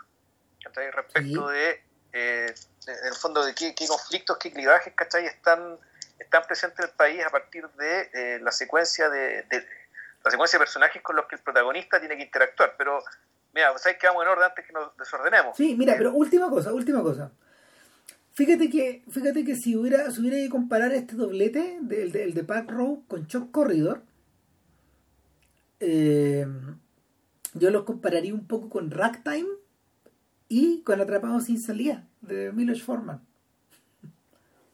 respecto 0.93 1.49
de, 1.49 1.83
eh, 2.13 2.53
en 2.87 3.07
el 3.07 3.13
fondo, 3.13 3.45
de 3.45 3.53
qué, 3.53 3.75
conflictos, 3.87 4.37
qué 4.39 4.51
clivajes, 4.51 4.93
¿cachai? 4.95 5.25
Están, 5.25 5.77
están 6.23 6.43
presentes 6.47 6.79
en 6.79 6.85
el 6.85 6.95
país 6.95 7.23
a 7.25 7.29
partir 7.29 7.67
de 7.77 8.09
eh, 8.13 8.39
la 8.41 8.51
secuencia 8.51 9.09
de, 9.09 9.45
la 10.23 10.31
secuencia 10.31 10.57
de 10.57 10.63
personajes 10.63 11.01
con 11.01 11.15
los 11.15 11.25
que 11.25 11.35
el 11.35 11.41
protagonista 11.41 11.99
tiene 11.99 12.17
que 12.17 12.23
interactuar. 12.23 12.75
Pero, 12.77 13.03
mira, 13.53 13.77
¿sabes 13.77 13.97
que 13.97 14.07
vamos 14.07 14.23
en 14.23 14.29
orden 14.29 14.45
antes 14.45 14.65
que 14.65 14.73
nos 14.73 14.95
desordenemos? 14.97 15.55
Sí, 15.55 15.75
mira, 15.75 15.95
pero 15.97 16.13
última 16.13 16.49
cosa, 16.49 16.73
última 16.73 17.01
cosa. 17.01 17.31
Fíjate 18.33 18.69
que, 18.69 19.03
fíjate 19.11 19.45
que 19.45 19.55
si 19.55 19.75
hubiera, 19.75 20.09
si 20.09 20.21
hubiera 20.21 20.37
que 20.37 20.49
comparar 20.49 20.91
este 20.93 21.15
doblete, 21.15 21.77
del 21.81 22.11
de, 22.11 22.31
de 22.31 22.43
Park 22.43 22.71
Row 22.71 23.05
con 23.07 23.27
Chuck 23.27 23.51
Corridor, 23.51 24.01
eh, 25.79 26.47
yo 27.53 27.69
los 27.69 27.83
compararía 27.83 28.33
un 28.33 28.47
poco 28.47 28.69
con 28.69 28.89
Ragtime 28.89 29.49
y 30.47 30.81
con 30.81 31.01
Atrapados 31.01 31.45
sin 31.45 31.59
salida 31.59 32.07
de 32.21 32.51
Milos 32.51 32.81
Forman. 32.81 33.21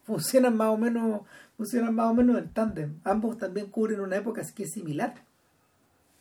Funcionan 0.10 0.58
más 0.58 0.70
o 0.70 0.78
menos, 0.78 1.22
funcionan 1.56 1.94
más 1.94 2.10
o 2.10 2.16
menos 2.16 2.40
en 2.40 2.52
tándem. 2.52 3.00
Ambos 3.04 3.38
también 3.38 3.68
cubren 3.68 4.00
una 4.00 4.16
época 4.16 4.42
que 4.56 4.64
es 4.64 4.72
similar. 4.72 5.14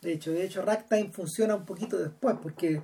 De 0.03 0.13
hecho, 0.13 0.29
de 0.29 0.43
hecho, 0.45 0.61
Ragtime 0.61 1.09
funciona 1.09 1.55
un 1.55 1.65
poquito 1.65 1.97
después, 1.97 2.35
porque 2.39 2.83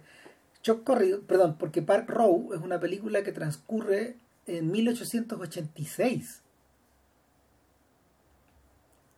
Chuck 0.63 0.83
Corridor, 0.83 1.21
perdón, 1.21 1.57
porque 1.59 1.83
Park 1.83 2.09
Row 2.09 2.55
es 2.55 2.59
una 2.59 2.79
película 2.79 3.21
que 3.21 3.31
transcurre 3.31 4.15
en 4.47 4.71
1886. 4.71 6.41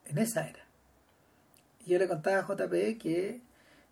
En 0.08 0.17
esa 0.17 0.46
era. 0.46 0.65
Y 1.86 1.91
yo 1.91 2.00
le 2.00 2.10
contaba 2.10 2.39
a 2.39 2.48
JP 2.53 2.98
que, 3.00 3.39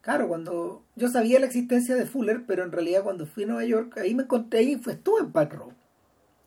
claro, 0.02 0.28
cuando 0.28 0.84
yo 0.98 1.08
sabía 1.08 1.40
la 1.40 1.46
existencia 1.46 1.96
de 1.96 2.06
Fuller, 2.06 2.44
pero 2.46 2.66
en 2.66 2.74
realidad 2.74 3.04
cuando 3.04 3.26
fui 3.26 3.46
a 3.46 3.48
Nueva 3.48 3.64
York, 3.64 3.98
ahí 4.00 4.14
me 4.14 4.24
encontré, 4.24 4.60
ahí 4.60 4.76
fue, 4.76 4.92
estuve 4.92 5.22
en 5.22 5.32
Park 5.32 5.54
Row. 5.54 5.72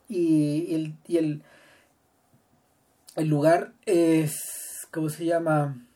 Y, 0.08 0.74
el, 0.74 0.94
y 1.06 1.18
el, 1.18 1.42
el 3.16 3.28
lugar 3.28 3.72
es, 3.84 4.86
¿cómo 4.90 5.08
se 5.08 5.24
llama? 5.24 5.86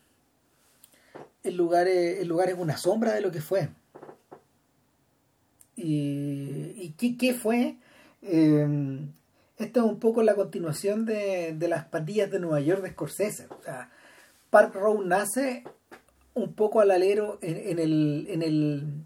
El 1.42 1.56
lugar, 1.56 1.88
es, 1.88 2.20
el 2.20 2.28
lugar 2.28 2.50
es 2.50 2.56
una 2.58 2.76
sombra 2.76 3.14
de 3.14 3.20
lo 3.20 3.30
que 3.30 3.40
fue. 3.40 3.70
¿Y, 5.76 6.94
qué, 6.98 7.16
qué 7.16 7.34
fue? 7.34 7.76
Eh, 8.20 9.08
esta 9.62 9.80
es 9.80 9.86
un 9.86 9.98
poco 9.98 10.22
la 10.22 10.34
continuación 10.34 11.06
de, 11.06 11.56
las 11.68 11.84
pandillas 11.84 12.30
de 12.30 12.40
Nueva 12.40 12.60
York 12.60 12.82
de 12.82 12.90
Scorsese. 12.90 13.46
O 13.48 13.62
sea, 13.62 13.90
Park 14.50 14.74
Row 14.74 15.02
nace 15.02 15.64
un 16.34 16.54
poco 16.54 16.80
al 16.80 16.90
alero 16.90 17.38
en, 17.42 17.78
el 17.78 18.26
en 18.28 18.42
el 18.42 19.04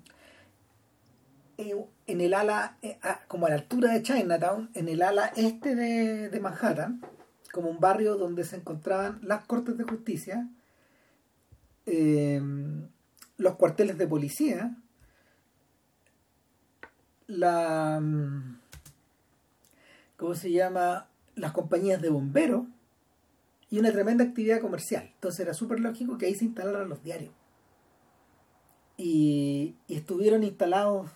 en 1.58 2.20
el 2.20 2.34
ala 2.34 2.78
eh, 2.82 2.98
como 3.28 3.46
a 3.46 3.50
la 3.50 3.56
altura 3.56 3.92
de 3.92 4.02
Chinatown 4.02 4.70
en 4.74 4.88
el 4.88 5.02
ala 5.02 5.32
este 5.36 5.74
de, 5.74 6.40
Manhattan 6.40 7.00
como 7.52 7.70
un 7.70 7.80
barrio 7.80 8.16
donde 8.16 8.44
se 8.44 8.56
encontraban 8.56 9.18
las 9.22 9.46
cortes 9.46 9.76
de 9.78 9.84
justicia 9.84 10.48
eh, 11.86 12.40
los 13.38 13.56
cuarteles 13.56 13.98
de 13.98 14.06
policía 14.06 14.76
la 17.26 18.02
¿cómo 20.16 20.34
se 20.34 20.50
llama? 20.50 21.08
Las 21.34 21.52
compañías 21.52 22.00
de 22.00 22.08
bomberos 22.08 22.66
y 23.70 23.78
una 23.78 23.92
tremenda 23.92 24.24
actividad 24.24 24.60
comercial. 24.60 25.10
Entonces 25.14 25.40
era 25.40 25.54
súper 25.54 25.80
lógico 25.80 26.18
que 26.18 26.26
ahí 26.26 26.34
se 26.34 26.44
instalaran 26.44 26.88
los 26.88 27.02
diarios. 27.02 27.32
Y, 28.96 29.76
estuvieron 29.88 30.42
instalados 30.42 31.10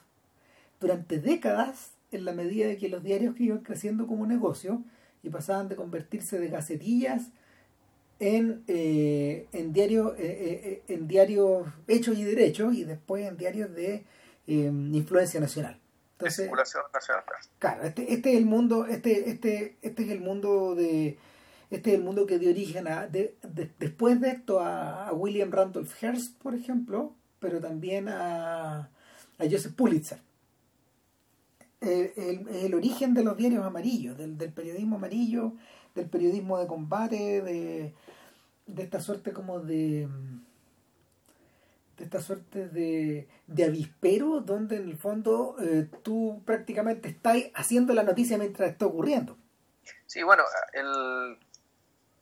durante 0.80 1.18
décadas 1.18 1.92
en 2.10 2.24
la 2.24 2.32
medida 2.32 2.66
de 2.66 2.76
que 2.76 2.88
los 2.88 3.02
diarios 3.02 3.34
que 3.34 3.44
iban 3.44 3.58
creciendo 3.58 4.06
como 4.06 4.26
negocio 4.26 4.82
y 5.22 5.30
pasaban 5.30 5.68
de 5.68 5.76
convertirse 5.76 6.38
de 6.38 6.48
gacetillas 6.48 7.28
en, 8.18 8.62
eh, 8.68 9.46
en 9.52 9.72
diarios 9.72 10.12
eh, 10.18 10.82
eh, 10.88 10.94
en 10.94 11.08
diarios 11.08 11.66
hechos 11.88 12.18
y 12.18 12.24
derechos 12.24 12.74
y 12.74 12.84
después 12.84 13.26
en 13.26 13.36
diarios 13.36 13.74
de 13.74 14.04
influencia 14.46 15.38
nacional. 15.38 15.78
Entonces, 16.18 16.50
Claro, 17.58 17.84
este, 17.84 18.12
este 18.12 18.32
es 18.32 18.38
el 18.38 18.46
mundo, 18.46 18.84
este, 18.86 19.30
este, 19.30 19.76
este 19.80 20.02
es 20.02 20.10
el 20.10 20.20
mundo 20.20 20.74
de 20.74 21.18
este 21.70 21.90
es 21.90 21.96
el 21.96 22.02
mundo 22.02 22.26
que 22.26 22.38
dio 22.38 22.50
origen 22.50 22.88
a 22.88 23.06
después 23.06 24.20
de 24.20 24.30
esto 24.30 24.60
a, 24.60 25.12
William 25.12 25.52
Randolph 25.52 25.94
Hearst, 26.02 26.36
por 26.42 26.54
ejemplo, 26.54 27.14
pero 27.38 27.60
también 27.60 28.08
a, 28.08 28.90
a 29.38 29.44
Joseph 29.48 29.74
Pulitzer. 29.74 30.18
El, 31.80 32.46
el, 32.48 32.74
origen 32.74 33.14
de 33.14 33.24
los 33.24 33.36
diarios 33.36 33.64
amarillos, 33.64 34.18
del, 34.18 34.36
del 34.36 34.52
periodismo 34.52 34.96
amarillo, 34.96 35.54
del 35.94 36.10
periodismo 36.10 36.58
de 36.58 36.66
combate, 36.66 37.40
de, 37.40 37.94
de 38.66 38.82
esta 38.82 39.00
suerte 39.00 39.32
como 39.32 39.60
de 39.60 40.08
esta 42.02 42.20
suerte 42.20 42.68
de, 42.68 43.28
de 43.46 43.64
avispero 43.64 44.40
donde 44.40 44.76
en 44.76 44.88
el 44.88 44.96
fondo 44.96 45.56
eh, 45.60 45.88
tú 46.02 46.42
prácticamente 46.46 47.08
estás 47.08 47.36
haciendo 47.54 47.92
la 47.92 48.02
noticia 48.02 48.38
mientras 48.38 48.70
está 48.70 48.86
ocurriendo. 48.86 49.36
Sí, 50.06 50.22
bueno, 50.22 50.42
el, 50.72 51.38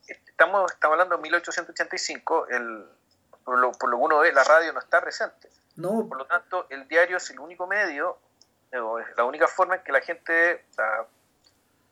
estamos, 0.09 0.73
estamos 0.73 0.95
hablando 0.95 1.17
de 1.17 1.23
1885, 1.23 2.49
el, 2.49 2.85
por, 3.45 3.59
lo, 3.59 3.73
por 3.73 3.91
lo 3.91 3.99
que 3.99 4.05
uno 4.05 4.19
ve, 4.19 4.33
la 4.33 4.45
radio 4.45 4.73
no 4.73 4.81
está 4.81 5.01
presente. 5.01 5.49
No. 5.77 6.09
Por 6.09 6.19
lo 6.19 6.27
tanto, 6.27 6.67
el 6.71 6.89
diario 6.89 7.17
es 7.17 7.31
el 7.31 7.39
único 7.39 7.67
medio, 7.67 8.19
la 8.71 9.25
única 9.25 9.49
forma 9.49 9.77
en 9.77 9.83
que 9.83 9.93
la 9.93 10.01
gente 10.01 10.67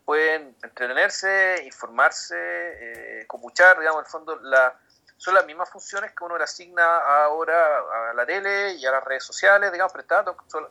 puede 0.04 0.35
entretenerse, 0.35 1.62
informarse, 1.64 2.37
eh, 2.38 3.26
copuchar, 3.26 3.78
digamos, 3.78 4.00
en 4.00 4.04
el 4.04 4.11
fondo, 4.11 4.37
la 4.37 4.78
son 5.16 5.35
las 5.35 5.47
mismas 5.47 5.71
funciones 5.71 6.12
que 6.12 6.25
uno 6.25 6.37
le 6.37 6.45
asigna 6.45 6.99
ahora 7.25 8.11
a 8.11 8.14
la 8.14 8.26
tele 8.26 8.75
y 8.75 8.85
a 8.85 8.90
las 8.90 9.04
redes 9.04 9.25
sociales, 9.25 9.73
digamos, 9.73 9.92
pero 9.92 10.02
está 10.02 10.25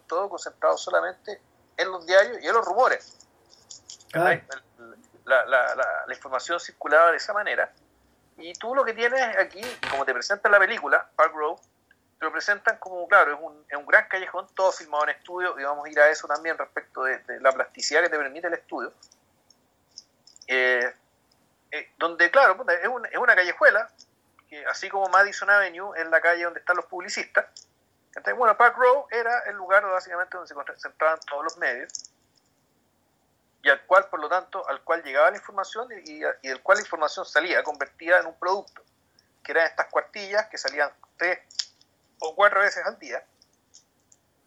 todo, 0.08 0.30
concentrado 0.30 0.78
solamente 0.78 1.42
en 1.78 1.92
los 1.92 2.06
diarios 2.06 2.38
y 2.42 2.48
en 2.48 2.54
los 2.54 2.66
rumores. 2.66 3.18
La, 4.14 5.46
la, 5.46 6.14
información 6.14 6.60
circulaba 6.60 7.12
de 7.12 7.18
esa 7.18 7.34
manera. 7.34 7.72
Y 8.38 8.54
tú 8.54 8.76
lo 8.76 8.86
que 8.86 8.94
tienes 8.94 9.22
aquí, 9.38 9.62
como 9.90 10.06
te 10.06 10.14
presentan 10.14 10.52
la 10.52 10.60
película, 10.60 11.10
Park 11.16 11.34
Row, 11.34 11.60
lo 12.26 12.32
presentan 12.32 12.78
como, 12.78 13.08
claro, 13.08 13.34
es 13.34 13.40
un, 13.42 13.66
es 13.70 13.78
un 13.78 13.86
gran 13.86 14.08
callejón, 14.08 14.48
todo 14.54 14.72
filmado 14.72 15.06
en 15.06 15.12
estudio, 15.12 15.60
y 15.60 15.64
vamos 15.64 15.86
a 15.86 15.90
ir 15.90 16.00
a 16.00 16.10
eso 16.10 16.28
también 16.28 16.58
respecto 16.58 17.04
de, 17.04 17.22
la 17.40 17.52
plasticidad 17.52 18.02
que 18.02 18.10
te 18.10 18.18
permite 18.18 18.48
el 18.48 18.54
estudio. 18.54 18.94
Eh, 20.48 20.94
eh, 21.72 21.92
donde, 21.98 22.30
claro, 22.30 22.64
es, 22.70 23.12
es 23.12 23.18
una 23.18 23.36
callejuela, 23.36 23.90
así 24.70 24.90
como 24.90 25.08
Madison 25.10 25.50
Avenue 25.50 25.94
es 25.98 26.08
la 26.08 26.22
calle 26.22 26.44
donde 26.44 26.60
están 26.60 26.78
los 26.78 26.86
publicistas, 26.86 27.46
entonces, 28.16 28.38
bueno, 28.38 28.56
Park 28.56 28.78
Row 28.78 29.08
era 29.12 29.40
el 29.42 29.56
lugar 29.58 29.86
básicamente 29.86 30.38
donde 30.38 30.48
se 30.48 30.56
concentraban 30.56 31.20
todos 31.30 31.44
los 31.44 31.58
medios 31.58 32.12
y 33.62 33.70
al 33.70 33.82
cual, 33.86 34.08
por 34.10 34.22
lo 34.22 34.30
tanto, 34.30 34.68
al 34.70 34.82
cual 34.84 35.04
llegaba 35.04 35.32
la 35.32 35.38
información 35.38 35.90
y, 36.06 36.24
y, 36.24 36.48
del 36.48 36.62
cual 36.62 36.78
la 36.78 36.84
información 36.84 37.26
salía 37.26 37.62
convertida 37.64 38.20
en 38.20 38.28
un 38.28 38.40
producto, 38.40 38.84
que 39.44 39.52
eran 39.52 39.66
estas 39.66 39.88
cuartillas 39.88 40.48
que 40.48 40.58
salían 40.58 40.92
tres 41.18 41.40
o 42.20 42.36
cuatro 42.36 42.62
veces 42.62 42.86
al 42.86 42.98
día, 43.00 43.24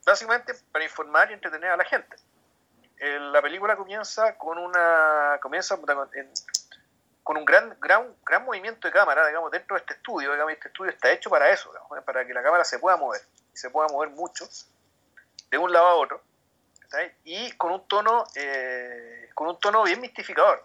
básicamente 0.05 0.55
para 0.73 0.85
informar 0.85 1.31
y 1.31 1.35
entretener 1.35 1.71
a 1.71 1.77
la 1.77 1.85
gente. 1.85 2.17
la 2.99 3.43
película 3.43 3.77
comienza 3.77 4.37
con 4.37 4.59
una 4.59 5.39
comienza 5.41 5.79
en, 6.15 6.31
con 7.23 7.37
un 7.37 7.45
gran, 7.45 7.77
gran, 7.79 8.15
gran 8.25 8.45
movimiento 8.45 8.89
de 8.89 8.93
cámara, 8.93 9.27
digamos, 9.27 9.51
dentro 9.51 9.77
de 9.77 9.81
este 9.81 9.95
estudio, 9.95 10.33
digamos, 10.33 10.53
este 10.53 10.69
estudio 10.69 10.91
está 10.91 11.11
hecho 11.11 11.29
para 11.29 11.51
eso, 11.51 11.71
para 12.07 12.27
que 12.27 12.33
la 12.33 12.43
cámara 12.43 12.65
se 12.65 12.79
pueda 12.79 12.97
mover, 12.97 13.21
se 13.53 13.69
pueda 13.69 13.87
mover 13.89 14.09
mucho, 14.09 14.49
de 15.51 15.59
un 15.59 15.71
lado 15.71 15.87
a 15.87 15.95
otro, 15.95 16.23
y 17.25 17.53
con 17.53 17.73
un 17.73 17.87
tono, 17.87 18.25
eh, 18.35 19.29
con 19.35 19.49
un 19.49 19.61
tono 19.61 19.83
bien 19.83 20.01
mistificador, 20.01 20.65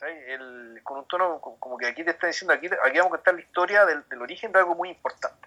El, 0.00 0.80
con 0.82 0.98
un 0.98 1.06
tono 1.06 1.40
como 1.40 1.76
que 1.76 1.86
aquí 1.86 2.02
te 2.04 2.10
está 2.12 2.26
diciendo, 2.26 2.54
aquí, 2.54 2.66
aquí 2.66 2.98
vamos 2.98 3.12
a 3.12 3.16
contar 3.16 3.34
la 3.34 3.40
historia 3.40 3.84
del, 3.84 4.02
origen 4.20 4.50
de 4.50 4.60
algo 4.60 4.74
muy 4.74 4.88
importante. 4.88 5.46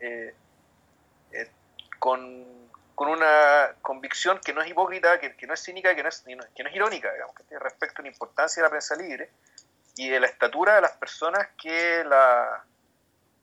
Eh, 0.00 0.34
eh, 1.32 1.50
con, 1.98 2.70
con, 2.94 3.08
una 3.08 3.74
convicción 3.82 4.40
que 4.44 4.52
no 4.52 4.62
es 4.62 4.68
hipócrita, 4.68 5.20
que, 5.20 5.36
que 5.36 5.46
no 5.46 5.54
es 5.54 5.62
cínica, 5.62 5.94
que 5.94 6.02
no 6.02 6.08
es, 6.08 6.20
que 6.20 6.62
no 6.62 6.68
es 6.68 6.74
irónica, 6.74 7.12
digamos, 7.12 7.34
que 7.36 7.58
respecto 7.58 8.00
a 8.00 8.02
la 8.02 8.08
importancia 8.08 8.62
de 8.62 8.66
la 8.66 8.70
prensa 8.70 8.96
libre 8.96 9.30
y 9.96 10.08
de 10.08 10.18
la 10.18 10.26
estatura 10.26 10.74
de 10.74 10.80
las 10.80 10.92
personas 10.92 11.48
que 11.60 12.02
la, 12.04 12.64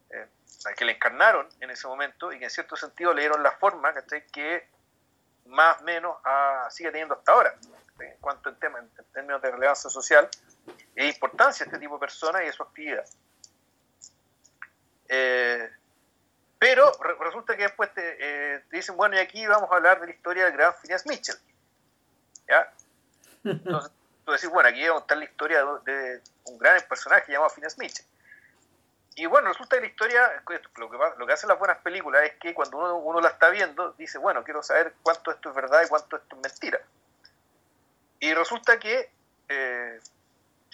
eh, 0.10 0.28
que 0.76 0.86
la 0.86 0.92
encarnaron 0.92 1.48
en 1.62 1.70
ese 1.70 1.88
momento 1.88 2.34
y 2.34 2.40
que 2.40 2.46
en 2.46 2.52
cierto 2.52 2.76
sentido 2.76 3.14
le 3.14 3.22
dieron 3.22 3.42
la 3.42 3.52
forma 3.52 3.94
que 4.32 4.68
más 5.46 5.80
o 5.80 5.84
menos 5.86 6.18
ah, 6.26 6.68
sigue 6.70 6.92
teniendo 6.92 7.16
hasta 7.16 7.32
ahora 7.32 7.56
en 8.00 8.18
cuanto 8.20 8.50
en, 8.50 8.60
tema, 8.60 8.80
en 8.80 8.90
términos 9.14 9.42
de 9.42 9.52
relevancia 9.52 9.90
social 9.90 10.30
e 10.96 11.08
importancia 11.08 11.66
de 11.66 11.70
este 11.72 11.80
tipo 11.80 11.96
de 11.96 12.00
personas 12.00 12.42
y 12.44 12.46
de 12.46 12.54
su 12.54 12.64
actividad. 12.64 13.06
Pero 16.60 16.92
resulta 17.20 17.56
que 17.56 17.64
después 17.64 17.90
eh, 17.96 18.64
te, 18.70 18.76
dicen, 18.76 18.98
bueno, 18.98 19.16
y 19.16 19.20
aquí 19.20 19.46
vamos 19.46 19.72
a 19.72 19.76
hablar 19.76 20.00
de 20.00 20.08
la 20.08 20.14
historia 20.14 20.46
del 20.46 20.54
gran 20.54 20.74
Phineas 20.76 21.06
Mitchell. 21.06 21.38
¿Ya? 22.48 22.74
Entonces 23.44 23.92
tú 24.26 24.32
decís, 24.32 24.50
bueno, 24.50 24.70
aquí 24.70 24.82
vamos 24.88 24.98
a 24.98 25.02
contar 25.02 25.18
la 25.18 25.26
historia 25.26 25.66
de, 25.86 26.22
un 26.46 26.58
gran 26.58 26.82
personaje 26.88 27.32
llamado 27.32 27.52
Phineas 27.52 27.78
Mitchell. 27.78 28.06
Y 29.16 29.26
bueno, 29.26 29.48
resulta 29.50 29.78
que 29.78 29.82
la 29.82 29.88
historia, 29.88 30.44
lo 30.78 30.90
que, 30.90 30.98
lo 31.18 31.28
que 31.28 31.34
hacen 31.34 31.50
las 31.50 31.58
buenas 31.58 31.78
películas 31.80 32.24
es 32.24 32.34
que 32.36 32.54
cuando 32.54 32.78
uno, 32.78 32.98
uno 32.98 33.20
la 33.20 33.30
está 33.30 33.50
viendo, 33.50 33.94
dice, 33.94 34.20
bueno, 34.20 34.44
quiero 34.44 34.62
saber 34.62 34.94
cuánto 35.02 35.32
esto 35.32 35.50
es 35.50 35.56
verdad 35.56 35.82
y 35.84 35.88
cuánto 35.88 36.18
esto 36.18 36.36
es 36.36 36.42
mentira. 36.42 36.80
Y 38.20 38.34
resulta 38.34 38.80
que 38.80 39.10
eh, 39.50 40.00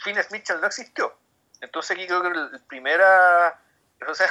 Phineas 0.03 0.31
Mitchell 0.31 0.59
no 0.59 0.67
existió. 0.67 1.13
Entonces 1.61 1.91
aquí 1.91 2.07
creo 2.07 2.21
que 2.21 2.29
la 2.29 2.59
primera, 2.67 3.59
o 4.09 4.15
sea, 4.15 4.27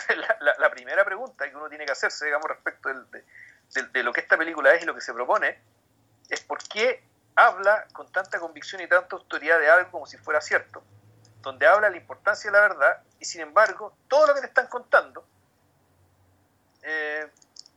la, 0.59 0.71
primera 0.71 1.05
pregunta 1.05 1.49
que 1.49 1.57
uno 1.57 1.69
tiene 1.69 1.87
que 1.87 1.93
hacerse, 1.93 2.27
digamos, 2.27 2.49
respecto 2.49 2.89
de, 2.89 4.03
lo 4.03 4.13
que 4.13 4.21
esta 4.21 4.37
película 4.37 4.73
es 4.75 4.83
y 4.83 4.87
lo 4.87 4.95
que 4.95 5.01
se 5.01 5.13
propone, 5.13 5.59
es 6.29 6.41
por 6.41 6.59
qué 6.69 7.03
habla 7.35 7.87
con 7.93 8.11
tanta 8.13 8.39
convicción 8.39 8.83
y 8.83 8.89
tanta 8.89 9.17
autoridad 9.17 9.59
de 9.59 9.71
algo 9.71 9.91
como 9.91 10.07
si 10.07 10.19
fuera 10.19 10.41
cierto, 10.41 10.83
donde 11.41 11.67
habla 11.67 11.91
la 11.91 11.97
importancia 11.97 12.51
de 12.51 12.57
la 12.57 12.63
verdad 12.63 13.03
y 13.19 13.25
sin 13.25 13.41
embargo 13.41 13.97
todo 14.09 14.27
lo 14.29 14.35
que 14.35 14.41
te 14.41 14.47
están 14.47 14.67
contando 14.69 15.27
eh, 16.83 17.29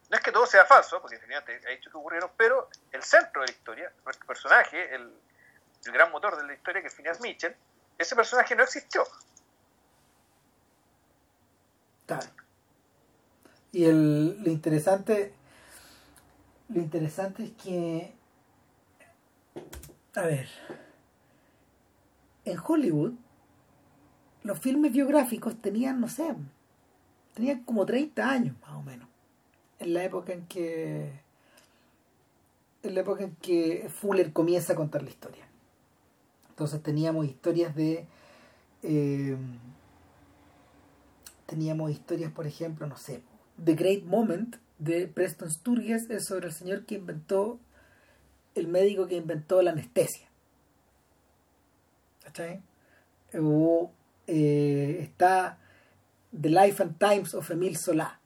no 0.09 0.17
es 0.17 0.23
que 0.23 0.31
todo 0.31 0.45
sea 0.45 0.65
falso, 0.65 1.01
porque 1.01 1.15
definitivamente 1.15 1.67
ha 1.67 1.71
dicho 1.71 1.89
que 1.89 1.97
ocurrieron, 1.97 2.31
pero 2.37 2.69
el 2.91 3.03
centro 3.03 3.41
de 3.41 3.47
la 3.47 3.53
historia, 3.53 3.91
nuestro 4.03 4.27
personaje, 4.27 4.93
el, 4.93 5.11
el 5.85 5.91
gran 5.91 6.11
motor 6.11 6.37
de 6.37 6.43
la 6.43 6.53
historia 6.53 6.81
que 6.81 6.87
es 6.87 6.95
Phineas 6.95 7.19
Mitchell, 7.21 7.55
ese 7.97 8.15
personaje 8.15 8.55
no 8.55 8.63
existió. 8.63 9.07
Claro. 12.05 12.27
Y 13.71 13.83
el, 13.83 14.41
lo 14.43 14.51
interesante, 14.51 15.33
lo 16.69 16.81
interesante 16.81 17.43
es 17.43 17.51
que, 17.51 18.13
a 20.15 20.21
ver, 20.21 20.47
en 22.45 22.57
Hollywood 22.65 23.13
los 24.43 24.59
filmes 24.59 24.93
biográficos 24.93 25.59
tenían, 25.59 25.99
no 25.99 26.07
sé, 26.07 26.35
tenían 27.33 27.63
como 27.63 27.85
30 27.85 28.29
años 28.29 28.55
más 28.61 28.71
o 28.71 28.83
menos, 28.83 29.09
en 29.79 29.93
la 29.93 30.03
época 30.03 30.33
en 30.33 30.45
que, 30.45 31.11
en 32.83 32.93
la 32.93 33.01
época 33.01 33.23
en 33.23 33.35
que 33.37 33.89
Fuller 33.89 34.31
comienza 34.31 34.73
a 34.73 34.75
contar 34.75 35.01
la 35.03 35.09
historia. 35.09 35.45
Entonces 36.49 36.81
teníamos 36.81 37.25
historias 37.25 37.75
de... 37.75 38.05
Eh, 38.83 39.35
teníamos 41.45 41.91
historias, 41.91 42.31
por 42.31 42.47
ejemplo, 42.47 42.87
no 42.87 42.97
sé, 42.97 43.21
The 43.63 43.75
Great 43.75 44.03
Moment 44.03 44.57
de 44.79 45.07
Preston 45.07 45.49
Sturges 45.49 46.09
es 46.09 46.25
sobre 46.25 46.47
el 46.47 46.53
señor 46.53 46.85
que 46.85 46.95
inventó, 46.95 47.59
el 48.55 48.67
médico 48.67 49.07
que 49.07 49.15
inventó 49.15 49.61
la 49.61 49.71
anestesia. 49.71 50.27
¿Cachai? 52.23 52.61
O 53.33 53.91
eh, 54.27 54.99
está 55.01 55.57
The 56.39 56.49
Life 56.49 56.81
and 56.81 56.97
Times 56.97 57.33
of 57.33 57.49
Emile 57.51 57.75
Solá, 57.77 58.19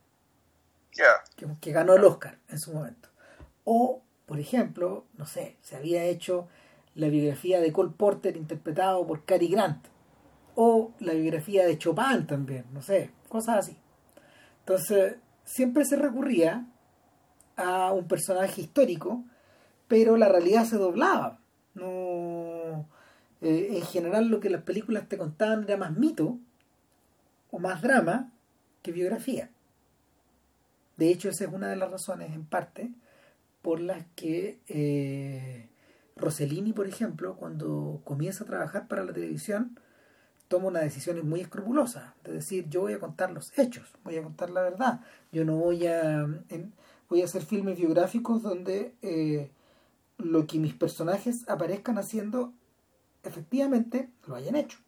que, 1.35 1.47
que, 1.61 1.71
ganó 1.71 1.95
el 1.95 2.03
Oscar 2.03 2.37
en 2.49 2.59
su 2.59 2.73
momento. 2.73 3.09
O, 3.65 4.01
por 4.25 4.39
ejemplo, 4.39 5.05
no 5.17 5.25
sé, 5.25 5.57
se 5.61 5.75
había 5.75 6.03
hecho 6.05 6.47
la 6.95 7.07
biografía 7.07 7.59
de 7.59 7.71
Cole 7.71 7.93
Porter 7.95 8.35
interpretado 8.35 9.05
por 9.05 9.25
Cary 9.25 9.47
Grant 9.47 9.85
o 10.61 10.91
la 10.99 11.13
biografía 11.13 11.65
de 11.65 11.77
Chopin 11.77 12.27
también, 12.27 12.65
no 12.73 12.81
sé, 12.81 13.11
cosas 13.29 13.59
así. 13.59 13.77
Entonces, 14.59 15.15
siempre 15.45 15.85
se 15.85 15.95
recurría 15.95 16.67
a 17.55 17.93
un 17.93 18.09
personaje 18.09 18.59
histórico, 18.59 19.23
pero 19.87 20.17
la 20.17 20.27
realidad 20.27 20.65
se 20.65 20.75
doblaba. 20.75 21.39
No, 21.75 22.89
eh, 23.39 23.69
en 23.71 23.83
general 23.83 24.27
lo 24.27 24.41
que 24.41 24.49
las 24.49 24.63
películas 24.63 25.07
te 25.07 25.17
contaban 25.17 25.63
era 25.63 25.77
más 25.77 25.97
mito 25.97 26.37
o 27.51 27.59
más 27.59 27.81
drama 27.81 28.33
que 28.81 28.91
biografía. 28.91 29.51
De 30.97 31.09
hecho, 31.09 31.29
esa 31.29 31.45
es 31.45 31.53
una 31.53 31.69
de 31.69 31.77
las 31.77 31.89
razones, 31.89 32.33
en 32.33 32.43
parte, 32.43 32.91
por 33.61 33.79
las 33.79 34.05
que 34.13 34.59
eh, 34.67 35.69
Rossellini, 36.17 36.73
por 36.73 36.85
ejemplo, 36.85 37.37
cuando 37.37 38.01
comienza 38.03 38.43
a 38.43 38.47
trabajar 38.47 38.89
para 38.89 39.05
la 39.05 39.13
televisión, 39.13 39.79
toma 40.49 40.67
una 40.67 40.81
decisión 40.81 41.27
muy 41.29 41.41
escrupulosa, 41.41 42.15
de 42.23 42.33
decir, 42.33 42.67
yo 42.69 42.81
voy 42.81 42.93
a 42.93 42.99
contar 42.99 43.31
los 43.31 43.57
hechos, 43.57 43.93
voy 44.03 44.17
a 44.17 44.23
contar 44.23 44.49
la 44.49 44.63
verdad, 44.63 44.99
yo 45.31 45.45
no 45.45 45.55
voy 45.55 45.87
a, 45.87 46.25
voy 47.07 47.21
a 47.21 47.25
hacer 47.25 47.43
filmes 47.43 47.77
biográficos 47.77 48.41
donde 48.41 48.95
eh, 49.03 49.51
lo 50.17 50.47
que 50.47 50.57
mis 50.57 50.73
personajes 50.73 51.47
aparezcan 51.47 51.99
haciendo, 51.99 52.51
efectivamente, 53.23 54.09
lo 54.25 54.35
hayan 54.35 54.55
hecho. 54.55 54.79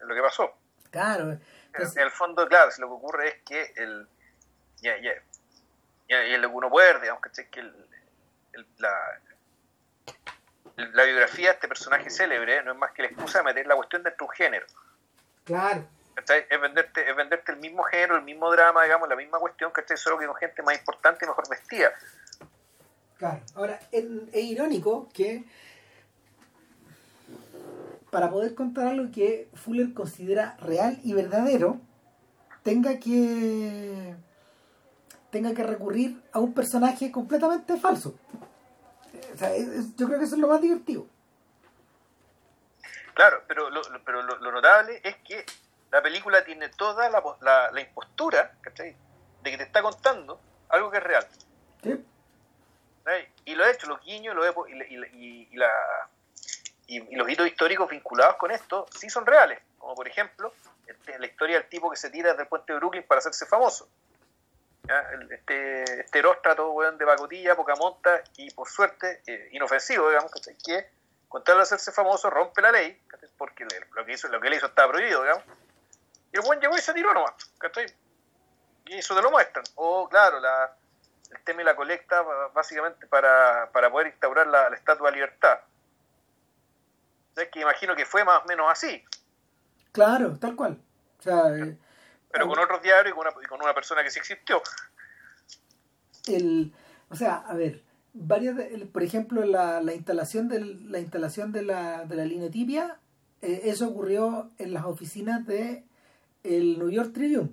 Lo 0.00 0.14
que 0.14 0.22
pasó. 0.22 0.50
Claro. 0.90 1.32
en, 1.32 1.40
el 1.74 2.10
fondo, 2.10 2.48
claro, 2.48 2.70
lo 2.78 2.88
que 2.88 2.94
ocurre 2.94 3.28
es 3.28 3.34
que 3.44 3.72
el... 3.76 4.08
Ya, 4.80 4.96
ya, 5.00 5.12
ya, 6.08 6.38
lo 6.38 6.48
que 6.48 6.54
uno 6.54 6.70
puede 6.70 7.00
digamos, 7.00 7.22
que 7.22 7.60
el, 7.60 7.72
la, 8.78 9.20
la 10.76 11.04
biografía 11.04 11.48
de 11.48 11.54
este 11.54 11.68
personaje 11.68 12.10
célebre 12.10 12.62
no 12.64 12.72
es 12.72 12.78
más 12.78 12.92
que 12.92 13.02
la 13.02 13.08
excusa 13.08 13.38
de 13.38 13.44
meter 13.44 13.66
la 13.66 13.76
cuestión 13.76 14.02
dentro 14.02 14.26
de 14.26 14.30
un 14.30 14.36
género. 14.36 14.66
Claro. 15.44 15.86
Es 16.16 16.60
venderte, 16.60 17.08
es 17.08 17.16
venderte 17.16 17.52
el 17.52 17.58
mismo 17.58 17.82
género, 17.84 18.16
el 18.16 18.22
mismo 18.22 18.50
drama, 18.50 18.84
digamos, 18.84 19.08
la 19.08 19.16
misma 19.16 19.38
cuestión, 19.38 19.72
que 19.72 19.96
Solo 19.96 20.18
que 20.18 20.26
con 20.26 20.36
gente 20.36 20.62
más 20.62 20.78
importante 20.78 21.24
y 21.24 21.28
mejor 21.28 21.48
vestida. 21.48 21.90
Claro. 23.16 23.40
Ahora, 23.54 23.80
es, 23.90 24.04
irónico 24.34 25.08
que 25.12 25.44
para 28.10 28.30
poder 28.30 28.54
contar 28.54 28.88
algo 28.88 29.10
que 29.10 29.48
Fuller 29.54 29.94
considera 29.94 30.56
real 30.60 30.98
y 31.02 31.14
verdadero, 31.14 31.80
tenga 32.62 32.98
que 32.98 34.14
tenga 35.30 35.54
que 35.54 35.62
recurrir 35.62 36.22
a 36.32 36.40
un 36.40 36.52
personaje 36.52 37.10
completamente 37.10 37.78
falso 37.78 38.14
yo 39.96 40.06
creo 40.06 40.18
que 40.18 40.24
eso 40.24 40.34
es 40.34 40.40
lo 40.40 40.48
más 40.48 40.60
divertido. 40.60 41.06
Claro, 43.14 43.42
pero 43.46 43.70
lo, 43.70 43.82
pero 44.04 44.22
lo, 44.22 44.52
notable 44.52 45.00
es 45.04 45.16
que 45.16 45.44
la 45.90 46.02
película 46.02 46.44
tiene 46.44 46.68
toda 46.70 47.10
la, 47.10 47.22
la, 47.72 47.80
impostura, 47.80 48.52
¿cachai? 48.60 48.96
De 49.42 49.50
que 49.50 49.58
te 49.58 49.64
está 49.64 49.82
contando 49.82 50.40
algo 50.68 50.90
que 50.90 50.98
es 50.98 51.02
real. 51.02 51.26
¿Sí? 51.82 52.06
Y 53.44 53.54
lo 53.54 53.64
he 53.64 53.72
hecho, 53.72 53.88
los 53.88 54.00
guiños 54.00 54.34
los 54.34 54.46
y, 54.68 55.52
y, 55.52 55.56
la, 55.56 55.70
y, 56.86 57.16
los 57.16 57.28
hitos 57.28 57.46
históricos 57.46 57.90
vinculados 57.90 58.36
con 58.36 58.50
esto 58.50 58.86
sí 58.96 59.10
son 59.10 59.26
reales. 59.26 59.60
Como 59.78 59.94
por 59.94 60.06
ejemplo, 60.06 60.54
este, 60.86 61.18
la 61.18 61.26
historia 61.26 61.58
del 61.58 61.68
tipo 61.68 61.90
que 61.90 61.96
se 61.96 62.10
tira 62.10 62.30
desde 62.30 62.42
el 62.42 62.48
puente 62.48 62.72
de 62.72 62.78
Brooklyn 62.78 63.02
para 63.02 63.18
hacerse 63.18 63.44
famoso 63.46 63.88
este, 65.30 66.00
este 66.00 66.18
eróstrato 66.18 66.74
de 66.98 67.06
pacotilla, 67.06 67.54
poca 67.54 67.74
monta 67.76 68.22
y 68.36 68.50
por 68.50 68.68
suerte 68.68 69.22
eh, 69.26 69.48
inofensivo, 69.52 70.08
digamos, 70.08 70.32
que 70.64 70.90
con 71.32 71.42
tal 71.42 71.56
de 71.56 71.62
hacerse 71.62 71.92
famoso 71.92 72.28
rompe 72.28 72.60
la 72.60 72.70
ley, 72.70 73.00
porque 73.38 73.66
lo 73.94 74.04
que 74.04 74.12
hizo, 74.12 74.28
lo 74.28 74.38
que 74.38 74.50
le 74.50 74.56
hizo 74.56 74.66
estaba 74.66 74.92
prohibido, 74.92 75.22
digamos. 75.22 75.42
Y 76.30 76.36
el 76.36 76.42
buen 76.42 76.60
llegó 76.60 76.76
y 76.76 76.80
se 76.82 76.92
tiró 76.92 77.14
nomás, 77.14 77.32
Y 78.84 78.98
eso 78.98 79.16
te 79.16 79.22
lo 79.22 79.30
muestran. 79.30 79.64
O, 79.76 80.06
claro, 80.10 80.40
la, 80.40 80.76
el 81.30 81.42
tema 81.42 81.62
y 81.62 81.64
la 81.64 81.74
colecta 81.74 82.20
básicamente 82.52 83.06
para, 83.06 83.70
para 83.72 83.90
poder 83.90 84.08
instaurar 84.08 84.46
la, 84.46 84.68
estatua 84.74 85.08
de 85.08 85.16
libertad. 85.16 85.58
Es 87.34 87.48
que 87.48 87.60
imagino 87.60 87.96
que 87.96 88.04
fue 88.04 88.24
más 88.24 88.42
o 88.42 88.46
menos 88.46 88.70
así. 88.70 89.02
Claro, 89.90 90.38
tal 90.38 90.54
cual. 90.54 90.78
O 91.18 91.22
sea, 91.22 91.48
eh, 91.48 91.78
pero 92.30 92.46
con 92.46 92.58
otros 92.58 92.82
diarios 92.82 93.14
y 93.14 93.16
con 93.16 93.26
una, 93.26 93.48
con 93.48 93.62
una 93.62 93.72
persona 93.72 94.02
que 94.02 94.10
sí 94.10 94.18
existió. 94.18 94.62
El, 96.26 96.74
o 97.08 97.16
sea, 97.16 97.36
a 97.48 97.54
ver, 97.54 97.80
varias 98.12 98.56
por 98.92 99.02
ejemplo, 99.02 99.44
la, 99.44 99.80
la 99.80 99.94
instalación, 99.94 100.48
del, 100.48 100.90
la, 100.90 101.00
instalación 101.00 101.52
de, 101.52 101.62
la, 101.62 102.04
de 102.04 102.16
la 102.16 102.24
línea 102.24 102.50
tibia 102.50 102.98
eh, 103.42 103.62
eso 103.64 103.88
ocurrió 103.88 104.50
en 104.58 104.72
las 104.72 104.84
oficinas 104.84 105.44
de 105.46 105.84
el 106.44 106.78
New 106.78 106.90
York 106.90 107.12
Tribune. 107.12 107.50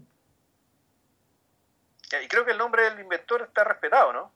Y 2.24 2.28
creo 2.28 2.45
que 2.45 2.52
el 2.52 2.58
nombre 2.58 2.84
del 2.84 3.00
inventor 3.00 3.43
está 3.43 3.63
respetado, 3.63 4.13
¿no? 4.13 4.32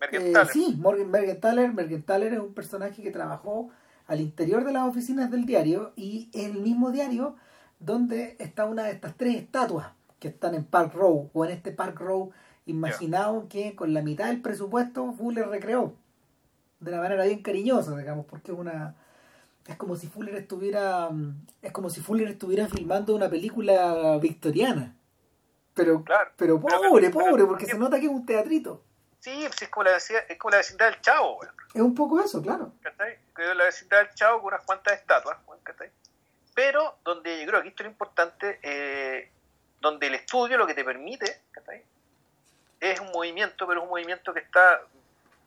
Mergenthaler. 0.00 0.48
Eh, 0.48 0.50
sí, 0.52 0.76
Morgan 0.78 1.10
Mergenthaler. 1.10 1.72
Mergenthaler 1.72 2.32
es 2.34 2.40
un 2.40 2.54
personaje 2.54 3.02
que 3.02 3.10
trabajó 3.10 3.70
al 4.06 4.20
interior 4.20 4.64
de 4.64 4.72
las 4.72 4.88
oficinas 4.88 5.30
del 5.30 5.44
diario 5.44 5.92
y 5.96 6.30
el 6.34 6.54
mismo 6.54 6.90
diario 6.90 7.36
donde 7.78 8.36
está 8.38 8.64
una 8.64 8.84
de 8.84 8.92
estas 8.92 9.16
tres 9.16 9.36
estatuas 9.36 9.92
que 10.18 10.28
están 10.28 10.54
en 10.54 10.64
Park 10.64 10.94
Row 10.94 11.30
o 11.32 11.44
en 11.44 11.50
este 11.52 11.72
Park 11.72 11.98
Row 11.98 12.32
imaginado 12.66 13.48
que 13.48 13.74
con 13.74 13.92
la 13.94 14.02
mitad 14.02 14.26
del 14.26 14.40
presupuesto 14.40 15.12
Fuller 15.12 15.48
recreó 15.48 15.94
de 16.80 16.90
una 16.90 17.00
manera 17.00 17.24
bien 17.24 17.42
cariñosa, 17.42 17.96
digamos, 17.96 18.26
porque 18.26 18.52
es 18.52 18.58
una 18.58 18.94
es 19.66 19.76
como 19.76 19.94
si 19.94 20.08
Fuller 20.08 20.34
estuviera 20.34 21.08
es 21.60 21.72
como 21.72 21.90
si 21.90 22.00
Fuller 22.00 22.28
estuviera 22.28 22.68
filmando 22.68 23.14
una 23.14 23.28
película 23.28 24.18
victoriana. 24.18 24.94
Pero 25.74 26.04
pero 26.36 26.60
pobre, 26.60 27.10
pobre, 27.10 27.44
porque 27.44 27.66
se 27.66 27.78
nota 27.78 27.98
que 27.98 28.06
es 28.06 28.12
un 28.12 28.26
teatrito. 28.26 28.82
Sí, 29.20 29.44
es 29.44 29.68
como 29.68 29.84
la, 29.84 29.96
es 29.96 30.38
como 30.38 30.50
la 30.50 30.56
vecindad 30.56 30.90
del 30.90 31.00
Chavo, 31.00 31.38
Es 31.72 31.80
un 31.80 31.94
poco 31.94 32.20
eso, 32.20 32.42
claro. 32.42 32.72
La 33.36 33.64
vecindad 33.64 33.98
del 33.98 34.14
Chavo 34.14 34.42
con 34.42 34.48
unas 34.48 34.66
cuantas 34.66 34.98
estatuas, 34.98 35.38
Pero 36.54 36.98
donde 37.04 37.40
yo 37.40 37.46
creo 37.46 37.62
que 37.62 37.68
esto 37.68 37.84
es 37.84 37.86
lo 37.86 37.92
importante, 37.92 38.58
eh, 38.62 39.30
donde 39.80 40.08
el 40.08 40.16
estudio 40.16 40.58
lo 40.58 40.66
que 40.66 40.74
te 40.74 40.84
permite 40.84 41.40
es 42.90 43.00
un 43.00 43.12
movimiento, 43.12 43.66
pero 43.66 43.80
es 43.80 43.84
un 43.84 43.90
movimiento 43.90 44.34
que 44.34 44.40
está 44.40 44.82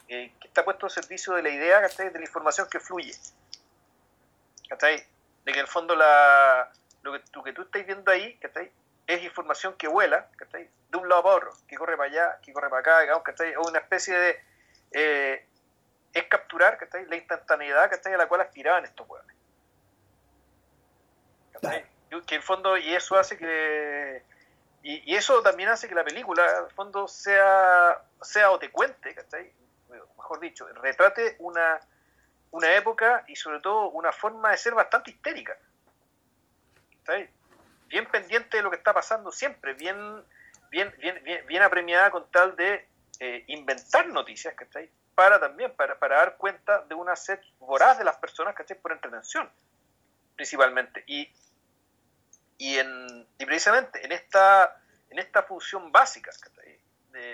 eh, 0.07 0.31
que 0.39 0.47
está 0.47 0.63
puesto 0.63 0.85
al 0.85 0.91
servicio 0.91 1.33
de 1.33 1.41
la 1.41 1.49
idea, 1.49 1.81
de 1.81 2.11
la 2.11 2.21
información 2.21 2.67
que 2.69 2.79
fluye. 2.79 3.13
De 4.69 5.51
que 5.51 5.51
en 5.51 5.59
el 5.59 5.67
fondo 5.67 5.95
la, 5.95 6.71
lo, 7.01 7.13
que, 7.13 7.21
lo 7.33 7.43
que 7.43 7.53
tú 7.53 7.63
estás 7.63 7.85
viendo 7.85 8.11
ahí 8.11 8.39
es 9.07 9.23
información 9.23 9.75
que 9.77 9.87
vuela 9.87 10.27
de 10.51 10.97
un 10.97 11.09
lado 11.09 11.23
para 11.23 11.35
otro, 11.35 11.53
que 11.67 11.75
corre 11.75 11.97
para 11.97 12.09
allá, 12.09 12.39
que 12.41 12.53
corre 12.53 12.69
para 12.69 12.79
acá, 12.81 13.01
digamos, 13.01 13.23
o 13.57 13.67
una 13.67 13.79
especie 13.79 14.17
de... 14.17 14.43
Eh, 14.91 15.45
es 16.13 16.23
capturar 16.25 16.77
la 17.09 17.15
instantaneidad 17.15 17.91
a 17.91 18.17
la 18.17 18.27
cual 18.27 18.41
aspiraban 18.41 18.85
estos 18.85 19.05
pueblos. 19.05 19.35
Que 21.59 22.35
en 22.35 22.39
el 22.39 22.41
fondo, 22.41 22.77
y 22.77 22.95
eso 22.95 23.17
hace 23.17 23.37
que 23.37 24.23
y, 24.87 25.15
eso 25.15 25.41
también 25.41 25.69
hace 25.69 25.89
que 25.89 25.95
la 25.95 26.03
película, 26.03 26.45
el 26.59 26.71
fondo, 26.75 27.07
sea, 27.07 28.03
sea 28.21 28.51
o 28.51 28.59
te 28.59 28.69
cuente, 28.69 29.15
mejor 29.89 30.39
dicho, 30.39 30.67
retrate 30.67 31.37
una, 31.39 31.79
una 32.51 32.71
época 32.75 33.23
y 33.27 33.35
sobre 33.35 33.61
todo 33.61 33.89
una 33.89 34.11
forma 34.11 34.51
de 34.51 34.57
ser 34.57 34.75
bastante 34.75 35.09
histérica. 35.09 35.57
Bien 37.87 38.05
pendiente 38.11 38.57
de 38.57 38.63
lo 38.63 38.69
que 38.69 38.77
está 38.77 38.93
pasando 38.93 39.31
siempre, 39.31 39.73
bien, 39.73 40.23
bien, 40.69 40.93
bien, 40.99 41.45
bien, 41.47 41.63
apremiada 41.63 42.11
con 42.11 42.29
tal 42.29 42.55
de 42.55 42.87
eh, 43.19 43.43
inventar 43.47 44.05
noticias, 44.09 44.53
Para 45.15 45.39
también, 45.39 45.71
para, 45.75 45.97
para 45.97 46.17
dar 46.17 46.37
cuenta 46.37 46.83
de 46.83 46.93
una 46.93 47.15
sed 47.15 47.39
voraz 47.57 47.97
de 47.97 48.03
las 48.03 48.17
personas, 48.17 48.53
¿cachai? 48.53 48.77
Por 48.77 48.91
entretención, 48.91 49.49
principalmente. 50.35 51.03
Y 51.07 51.27
y, 52.57 52.77
en, 52.77 53.27
y 53.37 53.45
precisamente 53.45 54.05
en 54.05 54.11
esta, 54.11 54.81
en 55.09 55.19
esta 55.19 55.43
función 55.43 55.91
básica 55.91 56.31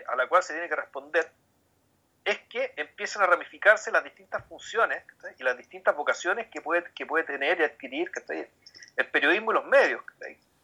a 0.07 0.15
la 0.15 0.27
cual 0.27 0.43
se 0.43 0.53
tiene 0.53 0.69
que 0.69 0.75
responder, 0.75 1.31
es 2.23 2.39
que 2.49 2.73
empiezan 2.77 3.23
a 3.23 3.25
ramificarse 3.25 3.91
las 3.91 4.03
distintas 4.03 4.45
funciones 4.45 5.03
y 5.37 5.43
las 5.43 5.57
distintas 5.57 5.95
vocaciones 5.95 6.49
que 6.49 6.61
puede, 6.61 6.83
que 6.93 7.05
puede 7.05 7.23
tener 7.23 7.59
y 7.59 7.63
adquirir 7.63 8.11
el 8.95 9.07
periodismo 9.07 9.51
y 9.51 9.55
los 9.55 9.65
medios, 9.65 10.03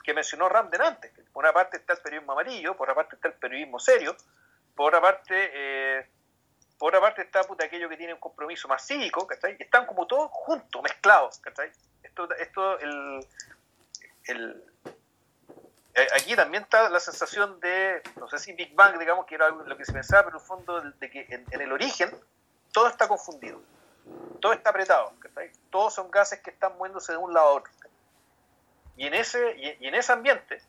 que 0.03 0.13
mencionó 0.13 0.47
Ramden 0.49 0.81
antes. 0.81 1.11
Por 1.33 1.43
una 1.43 1.53
parte 1.53 1.77
está 1.77 1.93
el 1.93 1.99
periodismo 1.99 2.33
amarillo, 2.33 2.77
por 2.77 2.89
otra 2.89 2.95
parte 2.95 3.15
está 3.15 3.27
el 3.29 3.33
periodismo 3.35 3.79
serio, 3.79 4.15
por 4.75 4.89
otra 4.89 5.01
parte, 5.01 5.51
eh, 5.53 6.07
por 6.77 6.89
otra 6.89 7.01
parte 7.01 7.23
está 7.23 7.41
aquello 7.41 7.89
que 7.89 7.97
tiene 7.97 8.13
un 8.13 8.19
compromiso 8.19 8.67
más 8.67 8.85
cívico, 8.85 9.27
y 9.31 9.63
están 9.63 9.87
como 9.87 10.05
todos 10.05 10.29
juntos, 10.31 10.81
mezclados. 10.83 11.41
Esto, 12.03 12.31
esto 12.35 12.79
el, 12.79 13.19
eh, 15.97 16.07
aquí 16.15 16.35
también 16.35 16.61
está 16.61 16.89
la 16.89 16.99
sensación 16.99 17.59
de, 17.59 18.03
no 18.17 18.29
sé 18.29 18.37
si 18.37 18.53
Big 18.53 18.75
Bang, 18.75 18.99
digamos, 18.99 19.25
que 19.25 19.33
era 19.33 19.49
lo 19.49 19.75
que 19.75 19.83
se 19.83 19.93
pensaba, 19.93 20.25
pero 20.25 20.37
en 20.37 20.41
el 20.41 20.47
fondo 20.47 20.81
de 20.81 21.09
que 21.09 21.25
en, 21.27 21.61
el 21.61 21.71
origen 21.71 22.15
todo 22.71 22.87
está 22.87 23.07
confundido, 23.07 23.59
todo 24.39 24.53
está 24.53 24.69
apretado, 24.69 25.11
todos 25.71 25.95
son 25.95 26.11
gases 26.11 26.39
que 26.41 26.51
están 26.51 26.77
moviéndose 26.77 27.13
de 27.13 27.17
un 27.17 27.33
lado 27.33 27.47
a 27.47 27.53
otro. 27.53 27.73
Y 28.95 29.07
en 29.07 29.15
ese, 29.15 29.55
y, 29.57 29.87
en 29.87 29.95
ese 29.95 30.13
ambiente, 30.13 30.61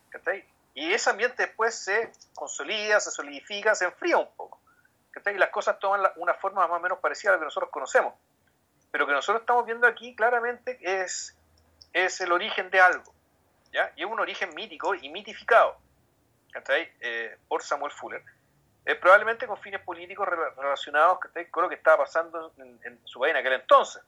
y 0.73 0.95
ese 0.95 1.11
ambiente 1.11 1.45
después 1.45 1.75
se 1.75 2.11
consolida, 2.35 2.99
se 2.99 3.11
solidifica, 3.11 3.75
se 3.75 3.85
enfría 3.85 4.17
un 4.17 4.35
poco. 4.35 4.59
Y 5.27 5.37
las 5.37 5.51
cosas 5.51 5.79
toman 5.79 6.11
una 6.17 6.33
forma 6.33 6.67
más 6.67 6.79
o 6.79 6.81
menos 6.81 7.01
parecida 7.01 7.33
a 7.33 7.35
la 7.35 7.39
que 7.41 7.45
nosotros 7.45 7.71
conocemos. 7.71 8.15
Pero 8.91 9.07
que 9.07 9.13
nosotros 9.13 9.43
estamos 9.43 9.67
viendo 9.67 9.87
aquí 9.87 10.15
claramente 10.15 10.79
es, 10.81 11.37
es 11.93 12.21
el 12.23 12.33
origen 12.33 12.71
de 12.71 12.81
algo 12.81 13.18
y 13.73 14.03
es 14.03 14.11
un 14.11 14.19
origen 14.19 14.55
mítico 14.55 14.95
y 14.95 15.09
mitificado 15.09 15.77
eh, 17.01 17.37
por 17.47 17.63
Samuel 17.63 17.93
Fuller, 17.93 18.23
eh, 18.85 18.95
probablemente 18.95 19.47
con 19.47 19.59
fines 19.59 19.81
políticos 19.83 20.27
relacionados 20.57 21.19
con 21.51 21.63
lo 21.63 21.69
que 21.69 21.77
estaba 21.77 22.05
pasando 22.05 22.53
en, 22.59 22.99
su 23.05 23.21
país 23.21 23.33
en 23.33 23.37
aquel 23.39 23.53
entonces. 23.55 24.03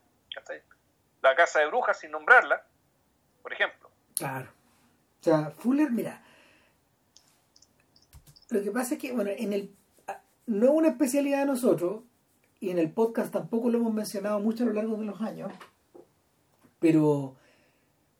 La 1.21 1.35
casa 1.35 1.59
de 1.59 1.67
brujas, 1.67 1.99
sin 1.99 2.11
nombrarla, 2.11 2.65
por 3.41 3.53
ejemplo. 3.53 3.89
Claro. 4.15 4.49
O 5.19 5.23
sea, 5.23 5.51
Fuller, 5.51 5.91
mira, 5.91 6.21
lo 8.49 8.63
que 8.63 8.71
pasa 8.71 8.95
es 8.95 8.99
que, 8.99 9.13
bueno, 9.13 9.29
en 9.29 9.53
el 9.53 9.75
no 10.47 10.65
es 10.65 10.71
una 10.71 10.89
especialidad 10.89 11.39
de 11.39 11.45
nosotros, 11.45 12.03
y 12.59 12.69
en 12.69 12.77
el 12.77 12.91
podcast 12.91 13.31
tampoco 13.31 13.69
lo 13.69 13.77
hemos 13.79 13.93
mencionado 13.93 14.39
mucho 14.39 14.63
a 14.63 14.67
lo 14.67 14.73
largo 14.73 14.97
de 14.97 15.05
los 15.05 15.21
años, 15.21 15.51
pero 16.79 17.35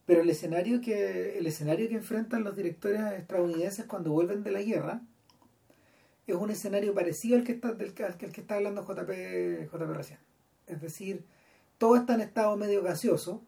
pero 0.05 0.21
el 0.21 0.29
escenario 0.29 0.81
que, 0.81 1.37
el 1.37 1.47
escenario 1.47 1.87
que 1.87 1.95
enfrentan 1.95 2.43
los 2.43 2.55
directores 2.55 3.01
estadounidenses 3.13 3.85
cuando 3.85 4.11
vuelven 4.11 4.43
de 4.43 4.51
la 4.51 4.61
guerra 4.61 5.01
es 6.27 6.35
un 6.35 6.49
escenario 6.49 6.93
parecido 6.93 7.37
al 7.37 7.43
que 7.43 7.53
está, 7.53 7.73
del, 7.73 7.93
al 8.03 8.17
que 8.17 8.41
está 8.41 8.55
hablando 8.55 8.83
JP, 8.83 9.71
JP 9.71 9.93
recién. 9.93 10.19
Es 10.67 10.81
decir, 10.81 11.25
todo 11.77 11.95
está 11.95 12.15
en 12.15 12.21
estado 12.21 12.55
medio 12.57 12.83
gaseoso, 12.83 13.41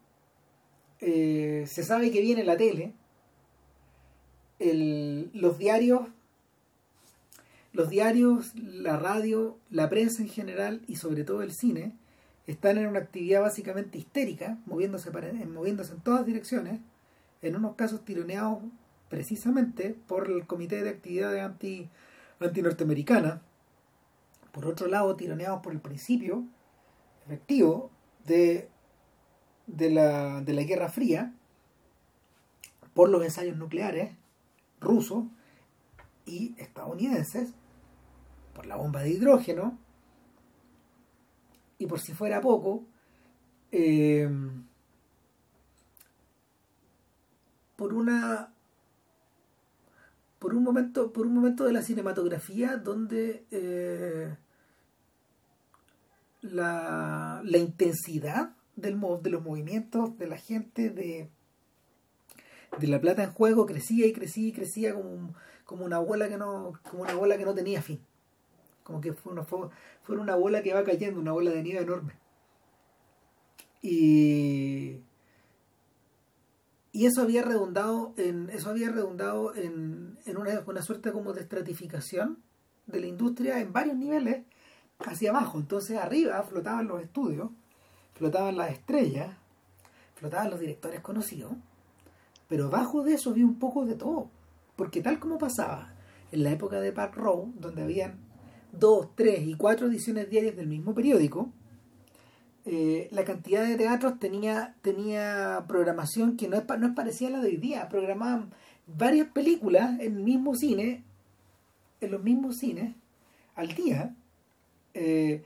eh, 1.00 1.66
se 1.68 1.84
sabe 1.84 2.12
que 2.12 2.22
viene 2.22 2.44
la 2.44 2.58
tele, 2.58 2.94
los 4.60 5.58
diarios, 5.58 6.08
los 7.74 7.89
diarios, 7.89 8.56
la 8.56 8.98
radio, 8.98 9.58
la 9.70 9.89
prensa 9.89 10.22
en 10.22 10.30
general 10.30 10.82
y 10.88 10.96
sobre 10.96 11.24
todo 11.24 11.42
el 11.42 11.52
cine 11.52 11.94
están 12.47 12.77
en 12.77 12.88
una 12.88 12.99
actividad 12.99 13.41
básicamente 13.41 13.97
histérica, 13.97 14.58
moviéndose, 14.65 15.12
moviéndose 15.47 15.93
en 15.93 16.01
todas 16.01 16.25
direcciones, 16.25 16.79
en 17.41 17.56
unos 17.56 17.75
casos 17.75 18.03
tironeados 18.03 18.60
precisamente 19.10 19.95
por 20.08 20.29
el 20.29 20.45
Comité 20.47 20.84
de 20.84 20.89
Actividades 20.89 21.43
anti, 21.43 21.89
norteamericana 22.39 23.41
por 24.51 24.67
otro 24.67 24.88
lado 24.88 25.15
tironeados 25.15 25.62
por 25.62 25.73
el 25.73 25.79
principio 25.79 26.45
efectivo 27.25 27.89
de, 28.25 28.69
de, 29.65 29.89
la, 29.89 30.41
de 30.41 30.53
la 30.53 30.63
Guerra 30.63 30.89
Fría, 30.89 31.34
por 32.93 33.10
los 33.10 33.23
ensayos 33.23 33.58
nucleares 33.58 34.15
rusos 34.79 35.25
y 36.25 36.53
estadounidenses, 36.58 37.53
por 38.53 38.67
la 38.67 38.75
bomba 38.75 39.01
de 39.01 39.10
hidrógeno, 39.10 39.77
y 41.77 41.88
por 41.88 41.99
si 41.99 42.13
fuera 42.13 42.41
poco, 42.41 42.86
eh, 43.71 44.29
por 47.75 47.93
una 47.93 48.53
por 50.39 50.53
un 50.53 50.63
momento 50.63 51.12
por 51.12 51.25
un 51.25 51.33
momento 51.33 51.65
de 51.65 51.73
la 51.73 51.81
cinematografía 51.81 52.77
donde 52.77 53.45
eh, 53.51 54.36
la, 56.41 57.41
la, 57.43 57.57
intensidad 57.57 58.53
del, 58.75 58.99
de 59.21 59.29
los 59.29 59.43
movimientos 59.43 60.17
de 60.17 60.27
la 60.27 60.38
gente 60.38 60.89
de, 60.89 61.29
de 62.79 62.88
la 62.88 62.99
plata 63.01 63.23
en 63.23 63.31
juego 63.31 63.65
crecía 63.65 64.05
y 64.05 64.13
crecía 64.13 64.49
y 64.49 64.51
crecía 64.51 64.93
como, 64.93 65.33
como 65.65 65.86
una 65.86 65.99
bola 65.99 66.27
que 66.27 66.38
no 66.38 66.73
como 66.89 67.03
una 67.03 67.15
bola 67.15 67.38
que 67.38 67.45
no 67.45 67.55
tenía 67.55 67.81
fin 67.81 67.99
como 68.84 69.02
que 69.02 69.13
fue 69.13 69.32
una, 69.32 69.43
fue, 69.43 69.69
una 70.08 70.36
bola 70.36 70.62
que 70.62 70.74
va 70.74 70.84
cayendo, 70.84 71.19
una 71.19 71.32
bola 71.32 71.52
de 71.52 71.63
nieve 71.63 71.82
enorme. 71.82 72.13
Y, 73.82 75.00
y 76.91 77.06
eso 77.06 77.22
había 77.22 77.43
redundado 77.43 78.13
en, 78.17 78.50
eso 78.50 78.69
había 78.69 78.89
redundado 78.89 79.56
en, 79.56 80.17
en 80.26 80.38
una, 80.38 80.63
una 80.65 80.82
suerte 80.82 81.12
como 81.12 81.34
de 81.34 81.41
estratificación 81.41 82.38
de 82.88 83.02
la 83.02 83.08
industria 83.08 83.60
en 83.60 83.74
varios 83.74 83.98
niveles 83.98 84.43
hacia 85.00 85.32
abajo. 85.32 85.60
Entonces 85.60 85.98
arriba 85.98 86.41
flotaban 86.43 86.88
los 86.88 87.02
estudios, 87.02 87.50
flotaban 88.13 88.58
las 88.58 88.72
estrellas, 88.72 89.36
explotaban 90.12 90.50
los 90.50 90.60
directores 90.60 91.02
conocidos, 91.02 91.54
pero 92.48 92.67
abajo 92.67 93.04
de 93.04 93.13
eso 93.13 93.32
había 93.32 93.46
un 93.46 93.60
poco 93.60 93.86
de 93.86 93.96
todo. 93.96 94.30
Porque 94.76 95.02
tal 95.02 95.19
como 95.19 95.38
pasaba 95.38 95.93
en 96.32 96.43
la 96.43 96.52
época 96.52 96.80
de 96.80 96.91
Park 96.91 97.15
Row, 97.15 97.54
donde 97.58 97.84
habían 97.84 98.17
dos, 98.73 99.09
tres 99.15 99.47
y 99.47 99.55
cuatro 99.55 99.88
ediciones 99.88 100.29
diarias 100.29 100.57
del 100.57 100.67
mismo 100.67 100.93
periódico, 100.93 101.49
eh, 102.65 103.09
la 103.12 103.23
cantidad 103.23 103.65
de 103.65 103.75
teatros 103.75 104.19
tenía, 104.19 104.75
tenía 104.81 105.65
programación 105.67 106.38
que 106.38 106.47
no 106.47 106.57
es, 106.57 106.63
no 106.79 106.88
es 106.88 106.93
parecida 106.93 107.29
a 107.29 107.31
la 107.31 107.39
de 107.39 107.49
hoy 107.49 107.57
día. 107.57 107.88
Programaban 107.89 108.51
varias 108.88 109.27
películas 109.29 109.99
en 109.99 110.17
el 110.17 110.23
mismo 110.23 110.55
cine, 110.55 111.03
en 112.01 112.12
los 112.12 112.23
mismos 112.23 112.57
cines, 112.57 112.95
al 113.55 113.73
día. 113.75 114.15
Eh, 114.93 115.43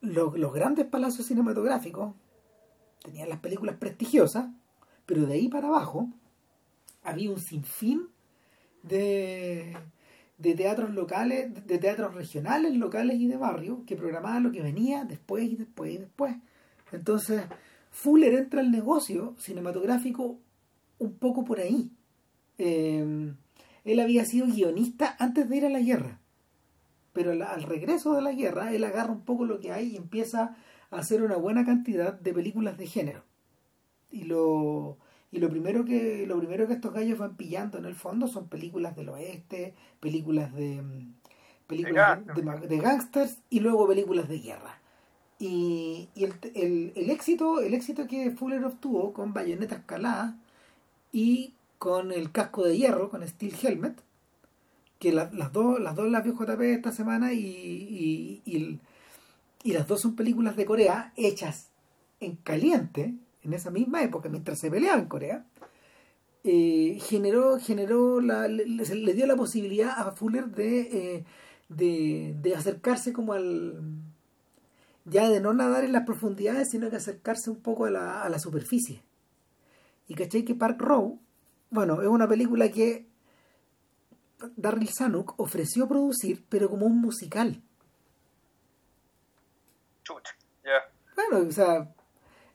los, 0.00 0.52
grandes 0.52 0.86
palacios 0.86 1.26
cinematográficos 1.26 2.14
tenían 3.02 3.28
las 3.28 3.40
películas 3.40 3.76
prestigiosas, 3.76 4.46
pero 5.06 5.26
de 5.26 5.34
ahí 5.34 5.48
para 5.48 5.68
abajo 5.68 6.08
había 7.02 7.30
un 7.30 7.40
sinfín 7.40 8.08
de, 8.82 9.76
de 10.38 10.54
teatros 10.54 10.94
locales, 10.94 11.66
de 11.66 11.78
teatros 11.78 12.14
regionales, 12.14 12.74
locales 12.74 13.20
y 13.20 13.26
de 13.26 13.36
barrio, 13.36 13.84
que 13.86 13.96
programaban 13.96 14.44
lo 14.44 14.52
que 14.52 14.62
venía 14.62 15.04
después 15.04 15.44
y 15.44 15.56
después 15.56 15.92
y 15.92 15.98
después. 15.98 16.36
Entonces, 16.92 17.42
Fuller 17.90 18.34
entra 18.34 18.60
al 18.60 18.70
negocio 18.70 19.34
cinematográfico 19.38 20.38
un 20.98 21.14
poco 21.14 21.44
por 21.44 21.60
ahí. 21.60 21.90
Eh, 22.56 23.34
él 23.84 24.00
había 24.00 24.24
sido 24.24 24.46
guionista 24.46 25.16
antes 25.18 25.48
de 25.48 25.56
ir 25.56 25.66
a 25.66 25.70
la 25.70 25.80
guerra 25.80 26.20
pero 27.18 27.32
al 27.32 27.64
regreso 27.64 28.14
de 28.14 28.22
la 28.22 28.30
guerra 28.30 28.72
él 28.72 28.84
agarra 28.84 29.10
un 29.10 29.22
poco 29.22 29.44
lo 29.44 29.58
que 29.58 29.72
hay 29.72 29.88
y 29.88 29.96
empieza 29.96 30.54
a 30.92 30.98
hacer 30.98 31.20
una 31.20 31.36
buena 31.36 31.64
cantidad 31.64 32.12
de 32.12 32.32
películas 32.32 32.78
de 32.78 32.86
género. 32.86 33.24
Y 34.12 34.22
lo, 34.22 34.98
y 35.30 35.38
lo 35.38 35.50
primero 35.50 35.84
que 35.84 36.26
lo 36.26 36.38
primero 36.38 36.66
que 36.66 36.74
estos 36.74 36.92
gallos 36.92 37.18
van 37.18 37.36
pillando 37.36 37.78
en 37.78 37.84
el 37.84 37.94
fondo 37.94 38.28
son 38.28 38.48
películas 38.48 38.96
del 38.96 39.10
oeste, 39.10 39.74
películas 40.00 40.54
de 40.54 40.82
mm, 40.82 41.14
películas 41.66 42.20
de, 42.34 42.68
de, 42.68 42.78
gangsters 42.78 43.38
y 43.50 43.60
luego 43.60 43.86
películas 43.86 44.28
de 44.28 44.38
guerra. 44.38 44.80
Y, 45.38 46.08
y 46.14 46.24
el, 46.24 46.34
el, 46.54 46.92
el, 46.96 47.10
éxito 47.10 47.60
el 47.60 47.74
éxito 47.74 48.06
que 48.08 48.30
Fuller 48.32 48.64
obtuvo 48.64 49.12
con 49.12 49.32
Bayonetta 49.34 49.76
Escalada 49.76 50.36
y 51.12 51.54
con 51.78 52.10
el 52.10 52.32
casco 52.32 52.64
de 52.64 52.76
hierro, 52.76 53.08
con 53.10 53.26
Steel 53.26 53.54
Helmet, 53.62 54.02
que 54.98 55.12
las 55.12 55.52
dos 55.52 55.78
las 55.78 55.94
dos 55.94 56.10
las 56.10 56.24
vio 56.24 56.34
JP 56.34 56.60
esta 56.62 56.90
semana 56.90 57.32
y, 57.32 58.42
y, 58.44 58.80
las 59.72 59.86
dos 59.86 60.00
son 60.00 60.16
películas 60.16 60.56
de 60.56 60.64
Corea 60.64 61.12
hechas 61.16 61.68
en 62.20 62.36
caliente 62.36 63.14
en 63.48 63.54
esa 63.54 63.70
misma 63.70 64.02
época 64.02 64.28
mientras 64.28 64.58
se 64.58 64.70
peleaba 64.70 65.00
en 65.00 65.08
Corea 65.08 65.44
eh, 66.44 66.98
generó 67.00 67.58
generó 67.58 68.20
la, 68.20 68.46
le, 68.46 69.14
dio 69.14 69.26
la 69.26 69.36
posibilidad 69.36 69.98
a 69.98 70.12
Fuller 70.12 70.46
de, 70.46 70.80
eh, 70.80 71.24
de, 71.68 72.54
acercarse 72.54 73.12
como 73.12 73.32
al 73.32 73.80
ya 75.04 75.28
de 75.28 75.40
no 75.40 75.52
nadar 75.54 75.84
en 75.84 75.92
las 75.92 76.04
profundidades 76.04 76.68
sino 76.70 76.90
que 76.90 76.96
acercarse 76.96 77.50
un 77.50 77.60
poco 77.60 77.86
a 77.86 77.90
la, 77.90 78.22
a 78.22 78.28
la 78.28 78.38
superficie 78.38 79.02
y 80.06 80.14
caché 80.14 80.44
que 80.44 80.54
Park 80.54 80.80
Row 80.80 81.18
bueno 81.70 82.02
es 82.02 82.08
una 82.08 82.28
película 82.28 82.70
que 82.70 83.08
Darryl 84.56 84.88
Sanuk 84.88 85.34
ofreció 85.38 85.88
producir, 85.88 86.44
pero 86.48 86.70
como 86.70 86.86
un 86.86 87.00
musical. 87.00 87.60
Ya. 90.64 90.92
Bueno, 91.16 91.48
o 91.48 91.52
sea, 91.52 91.92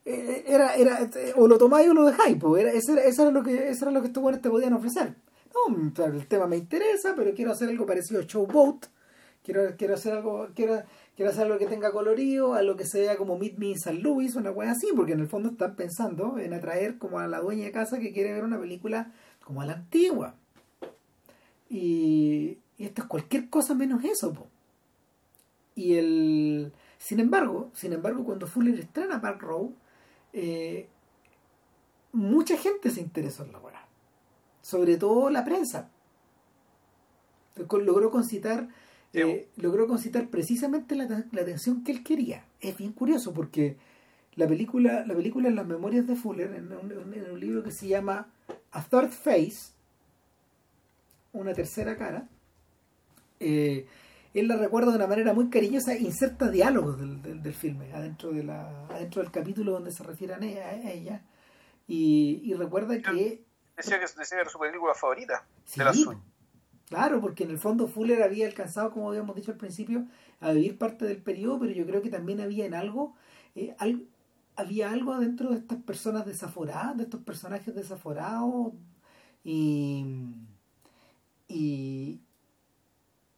era, 0.06 0.76
era, 0.76 1.02
eh, 1.02 1.34
o 1.36 1.48
lo 1.48 1.58
tomáis 1.58 1.89
o 1.89 1.94
lo 1.94 2.06
dejáis, 2.06 2.38
pues, 2.38 2.63
era, 2.63 2.72
eso, 2.74 2.94
era, 2.94 3.04
eso, 3.04 3.24
era 3.24 3.32
lo 3.32 3.44
que, 3.44 3.70
eso 3.70 3.86
era 3.86 3.92
lo 3.92 4.02
que 4.02 4.08
estos 4.08 4.22
buenos 4.22 4.42
te 4.42 4.50
podían 4.50 4.74
ofrecer. 4.74 5.16
No, 5.54 6.06
el 6.06 6.28
tema 6.28 6.48
me 6.48 6.58
interesa, 6.58 7.13
pero 7.16 7.34
quiero 7.34 7.52
hacer 7.52 7.70
algo 7.70 7.86
parecido 7.86 8.22
a 8.22 8.26
Showboat. 8.26 8.88
Quiero, 9.44 9.76
quiero 9.78 9.94
hacer 9.94 10.13
algo, 10.13 10.48
quiero, 10.56 10.82
quiero 11.16 11.32
hacer 11.32 11.44
algo 11.44 11.58
que 11.58 11.66
tenga 11.66 11.92
colorido, 11.92 12.54
algo 12.54 12.76
que 12.76 12.86
sea 12.86 13.18
como 13.18 13.38
Meet 13.38 13.58
Me 13.58 13.68
in 13.68 13.80
San 13.80 14.02
Luis, 14.02 14.36
una 14.36 14.54
cosa 14.54 14.72
así, 14.72 14.88
porque 14.96 15.13
en 15.13 15.20
el 15.20 15.28
fondo 15.28 15.50
están 15.50 15.76
pensando 15.76 16.39
en 16.39 16.54
atraer 16.54 16.98
como 16.98 17.20
a 17.20 17.28
la 17.28 17.42
dueña 17.42 17.66
de 17.66 17.72
casa 17.72 18.00
que 18.00 18.13
quiere 18.13 18.34
ver 18.34 18.44
una 18.44 18.60
película 18.60 19.12
como 19.44 19.62
a 19.62 19.66
la 19.66 19.74
antigua. 19.74 20.36
Y, 21.70 22.60
esto 22.78 23.02
es 23.02 23.08
cualquier 23.08 23.50
cosa 23.50 23.74
menos 23.76 24.04
eso. 24.04 24.34
Y 25.76 25.96
el. 25.96 26.74
Sin 26.98 27.20
embargo, 27.20 27.72
sin 27.74 27.94
embargo, 27.94 28.24
cuando 28.24 28.48
Fuller 28.48 28.80
estrena 28.80 29.22
Park 29.22 29.42
Row, 29.42 29.74
eh, 30.34 30.88
mucha 32.12 32.58
gente 32.58 32.89
se 32.89 33.02
interesó 33.02 33.43
en 33.43 33.52
la 33.52 33.60
weá. 33.60 33.88
Sobre 34.62 34.98
todo 34.98 35.30
la 35.30 35.46
prensa. 35.46 35.89
Logró 37.56 38.10
concitar, 38.10 38.67
eh, 39.13 39.48
logró 39.58 39.88
concitar 39.88 40.30
precisamente 40.30 40.96
la, 40.96 41.04
atención 41.04 41.84
que 41.84 41.91
él 41.91 42.04
quería. 42.04 42.46
Es 42.60 42.78
bien 42.78 42.93
curioso 42.93 43.34
porque 43.34 43.78
la 44.36 44.48
película, 44.48 45.06
la 45.06 45.13
película 45.13 45.50
en 45.50 45.56
las 45.56 45.67
memorias 45.67 46.08
de 46.08 46.15
Fuller, 46.15 46.54
en 46.54 46.74
un, 46.74 47.13
en 47.13 47.32
un 47.32 47.39
libro 47.39 47.63
que 47.63 47.72
se 47.72 47.88
llama 47.88 48.28
A 48.72 48.84
Third 48.84 49.12
Face, 49.12 49.74
una 51.32 51.54
tercera 51.54 51.96
cara, 51.98 52.28
eh, 53.39 53.86
él 54.34 54.48
la 54.48 54.58
recuerda 54.58 54.91
de 54.91 54.98
una 54.98 55.08
manera 55.08 55.34
muy 55.34 55.50
cariñosa, 55.50 55.96
inserta 55.96 56.50
diálogos 56.50 57.00
del, 57.00 57.41
del, 57.41 57.54
filme 57.54 57.93
adentro, 57.93 58.32
de 58.32 58.43
la, 58.43 58.88
adentro 58.88 59.22
del 59.22 59.32
capítulo 59.32 59.74
donde 59.74 59.91
se 59.91 60.04
refieren 60.04 60.43
a 60.43 60.91
ella, 60.91 61.24
y, 61.88 62.54
recuerda 62.54 63.00
que... 63.02 63.43
Decía 63.76 64.00
que, 64.00 64.06
decía 64.06 64.38
que 64.38 64.41
era 64.41 64.50
su 64.50 64.60
película 64.60 64.93
favorita. 64.93 65.46
Claro, 66.88 67.22
porque 67.22 67.43
en 67.43 67.52
el 67.52 67.58
fondo 67.58 67.88
Fuller 67.88 68.22
había 68.22 68.46
alcanzado, 68.46 68.91
como 68.91 69.10
habíamos 69.10 69.36
dicho 69.36 69.52
al 69.52 69.58
principio, 69.58 70.06
a 70.39 70.52
vivir 70.52 70.78
parte 70.78 71.06
del 71.06 71.22
periodo, 71.22 71.60
pero 71.60 71.72
yo 71.72 71.86
creo 71.86 72.02
que 72.02 72.10
también 72.10 72.39
había 72.39 72.65
en 72.65 72.76
algo, 72.76 73.15
eh, 73.56 73.76
había 74.56 74.91
algo 74.91 75.17
dentro 75.17 75.50
de 75.50 75.58
estas 75.58 75.82
personas 75.82 76.26
desaforadas, 76.26 76.98
de 76.98 77.04
estos 77.04 77.22
personajes 77.22 77.74
desaforados 77.74 78.74
y 79.43 80.06
y, 81.48 82.19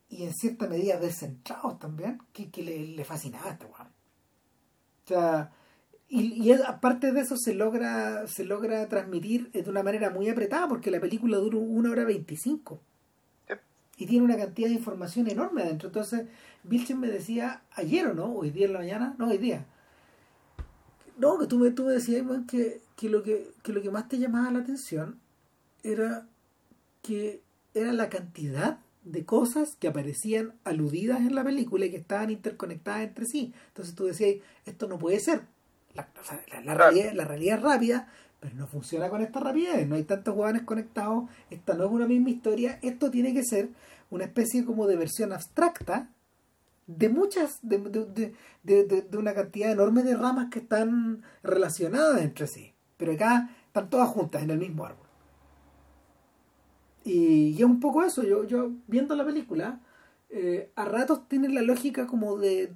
y 0.10 0.24
en 0.24 0.34
cierta 0.34 0.68
medida 0.68 1.00
descentrados 1.00 1.80
también, 1.80 2.20
que, 2.34 2.50
que 2.50 2.64
le, 2.64 2.88
le, 2.88 3.06
fascinaba 3.06 3.50
a 3.50 3.54
este 3.54 3.66
weón. 3.66 3.88
O 3.88 5.08
sea, 5.08 5.52
y, 6.08 6.50
y, 6.50 6.52
aparte 6.52 7.12
de 7.12 7.22
eso 7.22 7.36
se 7.38 7.54
logra, 7.54 8.28
se 8.28 8.46
logra 8.46 8.88
transmitir 8.88 9.52
de 9.52 9.70
una 9.70 9.84
manera 9.84 10.10
muy 10.10 10.30
apretada 10.30 10.68
porque 10.68 10.92
la 10.92 11.00
película 11.00 11.38
dura 11.38 11.58
una 11.58 11.92
hora 11.92 12.06
veinticinco. 12.06 12.80
Y 13.98 14.08
tiene 14.08 14.26
una 14.26 14.38
cantidad 14.38 14.68
de 14.68 14.76
información 14.76 15.30
enorme 15.30 15.64
adentro. 15.64 15.88
Entonces, 15.88 16.28
Vilchen 16.64 17.00
me 17.00 17.08
decía, 17.08 17.62
ayer 17.72 18.08
o 18.08 18.14
no, 18.14 18.26
hoy 18.34 18.52
día 18.52 18.66
en 18.66 18.74
la 18.74 18.80
mañana, 18.80 19.16
no, 19.18 19.30
hoy 19.30 19.38
día. 19.38 19.66
No, 21.18 21.40
que 21.40 21.48
tú 21.48 21.58
me, 21.58 21.72
tú 21.72 21.86
me 21.86 21.94
decías 21.94 22.24
que, 22.48 22.82
que, 22.98 23.10
lo 23.10 23.24
que, 23.24 23.54
que 23.64 23.72
lo 23.72 23.82
que 23.82 23.92
más 23.92 24.10
te 24.10 24.20
llamaba 24.20 24.52
la 24.52 24.60
atención 24.60 25.20
era 25.82 26.28
que 27.02 27.42
era 27.74 27.94
la 27.94 28.10
cantidad 28.10 28.80
de 29.06 29.24
cosas 29.24 29.78
que 29.80 29.88
aparecían 29.88 30.54
aludidas 30.64 31.20
en 31.20 31.36
la 31.36 31.44
película 31.44 31.86
y 31.86 31.92
que 31.92 31.98
estaban 31.98 32.32
interconectadas 32.32 33.04
entre 33.04 33.26
sí. 33.26 33.54
Entonces 33.68 33.96
tú 33.96 34.06
decías, 34.06 34.38
esto 34.66 34.88
no 34.88 34.98
puede 34.98 35.20
ser. 35.20 35.44
La, 35.94 36.74
realidad, 36.74 37.14
la 37.14 37.24
realidad 37.24 37.58
es 37.60 37.64
rápida, 37.64 38.12
pero 38.40 38.56
no 38.56 38.68
funciona 38.68 39.08
con 39.10 39.22
esta 39.22 39.40
rapidez. 39.40 39.88
No 39.88 39.96
hay 39.96 40.04
tantos 40.04 40.34
jugadores 40.34 40.64
conectados. 40.64 41.30
Esta 41.50 41.76
no 41.76 41.86
es 41.86 41.92
una 41.92 42.08
misma 42.08 42.32
historia. 42.32 42.80
Esto 42.82 43.12
tiene 43.12 43.34
que 43.34 43.44
ser 43.44 43.70
una 44.10 44.26
especie 44.26 44.66
como 44.66 44.88
de 44.88 44.98
versión 44.98 45.32
abstracta 45.32 46.10
de 46.88 47.10
muchas, 47.10 47.60
de, 47.62 47.78
de, 47.78 48.34
de, 48.64 49.02
de 49.02 49.18
una 49.18 49.34
cantidad 49.34 49.72
enorme 49.72 50.04
de 50.04 50.16
ramas 50.16 50.50
que 50.52 50.60
están 50.60 51.24
relacionadas 51.44 52.22
entre 52.22 52.48
sí. 52.48 52.74
Pero 52.98 53.14
acá 53.14 53.50
están 53.68 53.90
todas 53.90 54.10
juntas 54.10 54.44
en 54.44 54.50
el 54.50 54.58
mismo 54.58 54.86
árbol. 54.86 55.05
Y, 57.06 57.56
es 57.56 57.64
un 57.64 57.80
poco 57.80 58.04
eso, 58.04 58.24
yo, 58.24 58.44
yo 58.44 58.72
viendo 58.88 59.16
la 59.16 59.24
película, 59.24 59.80
eh, 60.32 60.72
a 60.76 60.86
ratos 60.86 61.30
tiene 61.30 61.48
la 61.50 61.62
lógica 61.62 62.08
como 62.08 62.38
de 62.38 62.74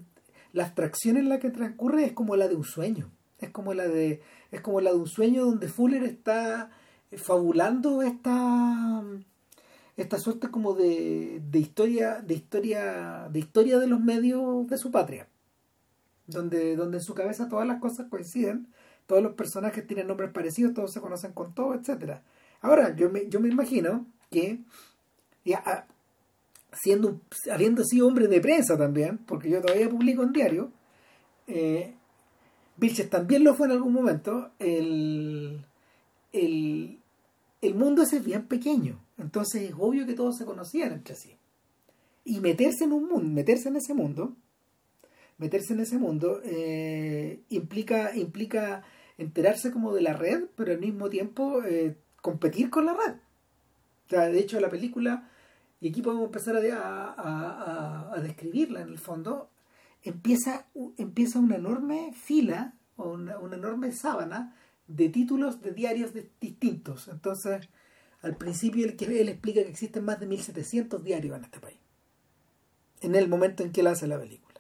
la 0.54 0.66
abstracción 0.66 1.18
en 1.18 1.30
la 1.30 1.40
que 1.40 1.50
transcurre 1.50 2.06
es 2.06 2.14
como 2.14 2.36
la 2.36 2.48
de 2.48 2.56
un 2.56 2.64
sueño. 2.64 3.12
Es 3.40 3.50
como 3.50 3.74
la 3.74 3.88
de, 3.88 4.22
es 4.52 4.62
como 4.62 4.82
la 4.82 4.92
de 4.92 4.98
un 4.98 5.08
sueño 5.08 5.46
donde 5.46 5.68
Fuller 5.68 6.04
está 6.04 6.70
fabulando 7.18 8.02
esta 8.02 9.04
esta 9.98 10.18
suerte 10.18 10.50
como 10.50 10.76
de, 10.76 11.42
de 11.50 11.60
historia 11.60 12.22
de 12.22 12.36
historia 12.36 13.28
de 13.30 13.40
historia 13.40 13.80
de 13.80 13.88
los 13.88 14.00
medios 14.00 14.68
de 14.68 14.78
su 14.78 14.92
patria 14.92 15.28
donde 16.28 16.76
donde 16.76 16.98
en 16.98 17.04
su 17.04 17.16
cabeza 17.16 17.50
todas 17.50 17.68
las 17.68 17.82
cosas 17.82 18.08
coinciden 18.10 18.68
todos 19.08 19.24
los 19.24 19.34
personajes 19.34 19.88
tienen 19.88 20.08
nombres 20.08 20.32
parecidos 20.32 20.74
todos 20.74 20.94
se 20.94 21.02
conocen 21.02 21.34
con 21.34 21.54
todo 21.54 21.74
etcétera 21.74 22.22
ahora 22.62 22.96
yo 22.96 23.10
me, 23.10 23.28
yo 23.28 23.40
me 23.40 23.50
imagino 23.50 24.06
que, 24.30 24.60
ya, 25.46 25.88
siendo, 26.74 27.22
habiendo 27.52 27.84
sido 27.84 28.08
hombre 28.08 28.28
de 28.28 28.42
prensa 28.42 28.78
también, 28.78 29.18
porque 29.18 29.50
yo 29.50 29.62
todavía 29.62 29.90
publico 29.90 30.24
en 30.24 30.34
diario, 30.34 30.72
eh, 31.48 31.96
también 33.10 33.44
lo 33.44 33.56
fue 33.56 33.68
en 33.68 33.74
algún 33.74 33.94
momento, 33.94 34.52
el, 34.60 35.66
el, 36.32 37.00
el 37.62 37.76
mundo 37.76 38.04
es 38.04 38.24
bien 38.24 38.46
pequeño, 38.46 39.00
entonces 39.18 39.64
es 39.64 39.76
obvio 39.78 40.06
que 40.06 40.14
todos 40.14 40.38
se 40.38 40.46
conocían 40.46 40.94
entre 40.94 41.16
sí. 41.16 41.36
Y 42.24 42.40
meterse 42.40 42.84
en 42.86 42.94
un 42.94 43.08
mundo, 43.08 43.28
meterse 43.28 43.70
en 43.70 43.78
ese 43.78 43.94
mundo, 43.94 44.36
meterse 45.38 45.74
en 45.74 45.80
ese 45.80 45.98
mundo 45.98 46.42
eh, 46.44 47.40
implica, 47.50 48.16
implica 48.16 48.84
enterarse 49.18 49.72
como 49.72 49.94
de 49.94 50.02
la 50.02 50.14
red, 50.14 50.46
pero 50.56 50.72
al 50.72 50.80
mismo 50.80 51.10
tiempo 51.10 51.64
eh, 51.64 51.98
competir 52.22 52.70
con 52.70 52.86
la 52.86 52.94
red. 52.94 53.16
O 54.10 54.16
sea, 54.16 54.28
de 54.28 54.40
hecho 54.40 54.60
la 54.60 54.70
película, 54.70 55.30
y 55.80 55.90
aquí 55.90 56.02
podemos 56.02 56.26
empezar 56.26 56.56
a, 56.56 57.14
a, 57.14 58.12
a, 58.12 58.20
describirla 58.22 58.82
en 58.82 58.90
el 58.90 58.98
fondo, 58.98 59.52
empieza, 60.02 60.66
empieza 60.98 61.38
una 61.38 61.58
enorme 61.58 62.12
fila 62.14 62.74
o 62.98 63.12
una, 63.12 63.38
una 63.38 63.56
enorme 63.56 63.92
sábana 63.92 64.56
de 64.88 65.10
títulos 65.10 65.62
de 65.62 65.74
diarios 65.74 66.12
distintos. 66.42 67.08
Entonces, 67.08 67.70
al 68.24 68.36
principio 68.36 68.84
él, 68.84 68.98
él 69.00 69.30
explica 69.30 69.62
que 69.62 69.70
existen 69.70 70.04
más 70.04 70.20
de 70.20 70.26
1700 70.26 71.04
diarios 71.04 71.38
en 71.38 71.44
este 71.44 71.60
país, 71.60 71.78
en 73.02 73.14
el 73.14 73.28
momento 73.30 73.62
en 73.62 73.72
que 73.72 73.82
él 73.82 73.88
hace 73.88 74.08
la 74.08 74.20
película. 74.20 74.60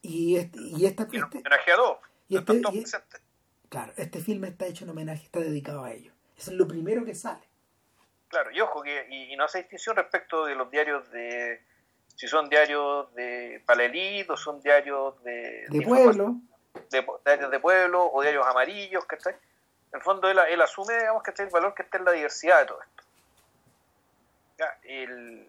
Y, 0.00 0.36
este, 0.36 0.60
y 0.60 0.86
esta... 0.86 1.08
Y 1.10 1.16
este, 1.16 1.42
y 2.28 2.36
este, 2.36 3.18
claro, 3.68 3.92
este 3.96 4.20
filme 4.20 4.46
está 4.46 4.66
hecho 4.66 4.84
en 4.84 4.90
homenaje, 4.90 5.24
está 5.24 5.40
dedicado 5.40 5.82
a 5.82 5.92
ellos. 5.92 6.14
Eso 6.36 6.52
es 6.52 6.56
lo 6.56 6.68
primero 6.68 7.04
que 7.04 7.16
sale. 7.16 7.42
Claro, 8.34 8.50
y 8.50 8.60
ojo, 8.60 8.82
que 8.82 9.06
y, 9.10 9.36
no 9.36 9.44
hace 9.44 9.58
distinción 9.58 9.94
respecto 9.94 10.44
de 10.44 10.56
los 10.56 10.68
diarios 10.68 11.08
de... 11.12 11.62
Si 12.16 12.26
son 12.26 12.48
diarios 12.48 13.14
de 13.14 13.62
Palelit 13.64 14.28
o 14.28 14.36
son 14.36 14.60
diarios 14.60 15.22
de... 15.22 15.64
De, 15.68 15.80
pueblo 15.82 16.34
de, 16.90 17.06
diarios 17.24 17.50
de 17.52 17.60
pueblo 17.60 18.10
o 18.12 18.22
diarios 18.22 18.44
amarillos, 18.44 19.04
¿cachai? 19.04 19.34
En 19.34 19.98
el 19.98 20.02
fondo 20.02 20.28
él, 20.28 20.40
él 20.48 20.60
asume, 20.60 20.98
digamos, 20.98 21.22
que 21.22 21.30
el 21.40 21.48
valor 21.48 21.76
que 21.76 21.82
está 21.82 21.98
en 21.98 22.06
la 22.06 22.10
diversidad 22.10 22.58
de 22.58 22.66
todo 22.66 22.80
esto. 22.82 23.04
El... 24.82 25.48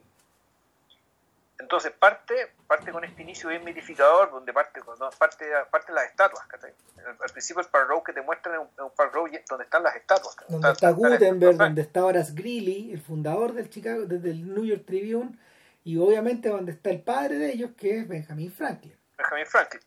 Entonces 1.58 1.91
parte, 1.94 2.54
parte 2.68 2.91
con 2.91 3.04
este 3.04 3.22
inicio 3.22 3.50
bien 3.50 3.63
mitificador, 3.63 4.30
donde 4.32 4.52
parte, 4.52 4.82
parte, 5.18 5.46
parte 5.72 5.94
las 5.94 6.06
estatuas, 6.06 6.46
¿cachai? 6.48 6.74
Al 7.06 7.30
principio 7.32 7.62
el 7.62 7.68
Park 7.68 7.88
Row 7.88 8.04
que 8.04 8.13
te 8.13 8.22
muestran 8.22 8.56
es 8.56 8.62
un, 8.62 8.86
un 8.86 8.91
Park 8.91 9.13
Row 9.13 9.28
donde 9.50 9.63
están 9.63 9.84
las 9.84 9.96
estatuas. 9.96 10.36
Donde 10.50 10.72
está, 10.72 10.91
Gutenberg, 10.91 11.58
donde 11.58 11.82
está 11.82 12.04
Horace 12.04 12.34
Greeley, 12.34 12.91
el 12.91 13.02
fundador 13.02 13.54
del 13.54 13.70
Chicago, 13.70 14.06
desde 14.06 14.32
el 14.32 14.54
New 14.54 14.65
York 14.65 14.84
Tribune, 14.86 15.38
y 15.86 15.98
obviamente 15.98 16.50
donde 16.50 16.74
está 16.74 16.89
el 16.89 17.02
padre 17.02 17.38
de 17.38 17.54
ellos, 17.54 17.72
que 17.78 18.00
es 18.00 18.08
Benjamin 18.08 18.52
Franklin. 18.52 18.98
Benjamin 19.18 19.46
Franklin. 19.46 19.82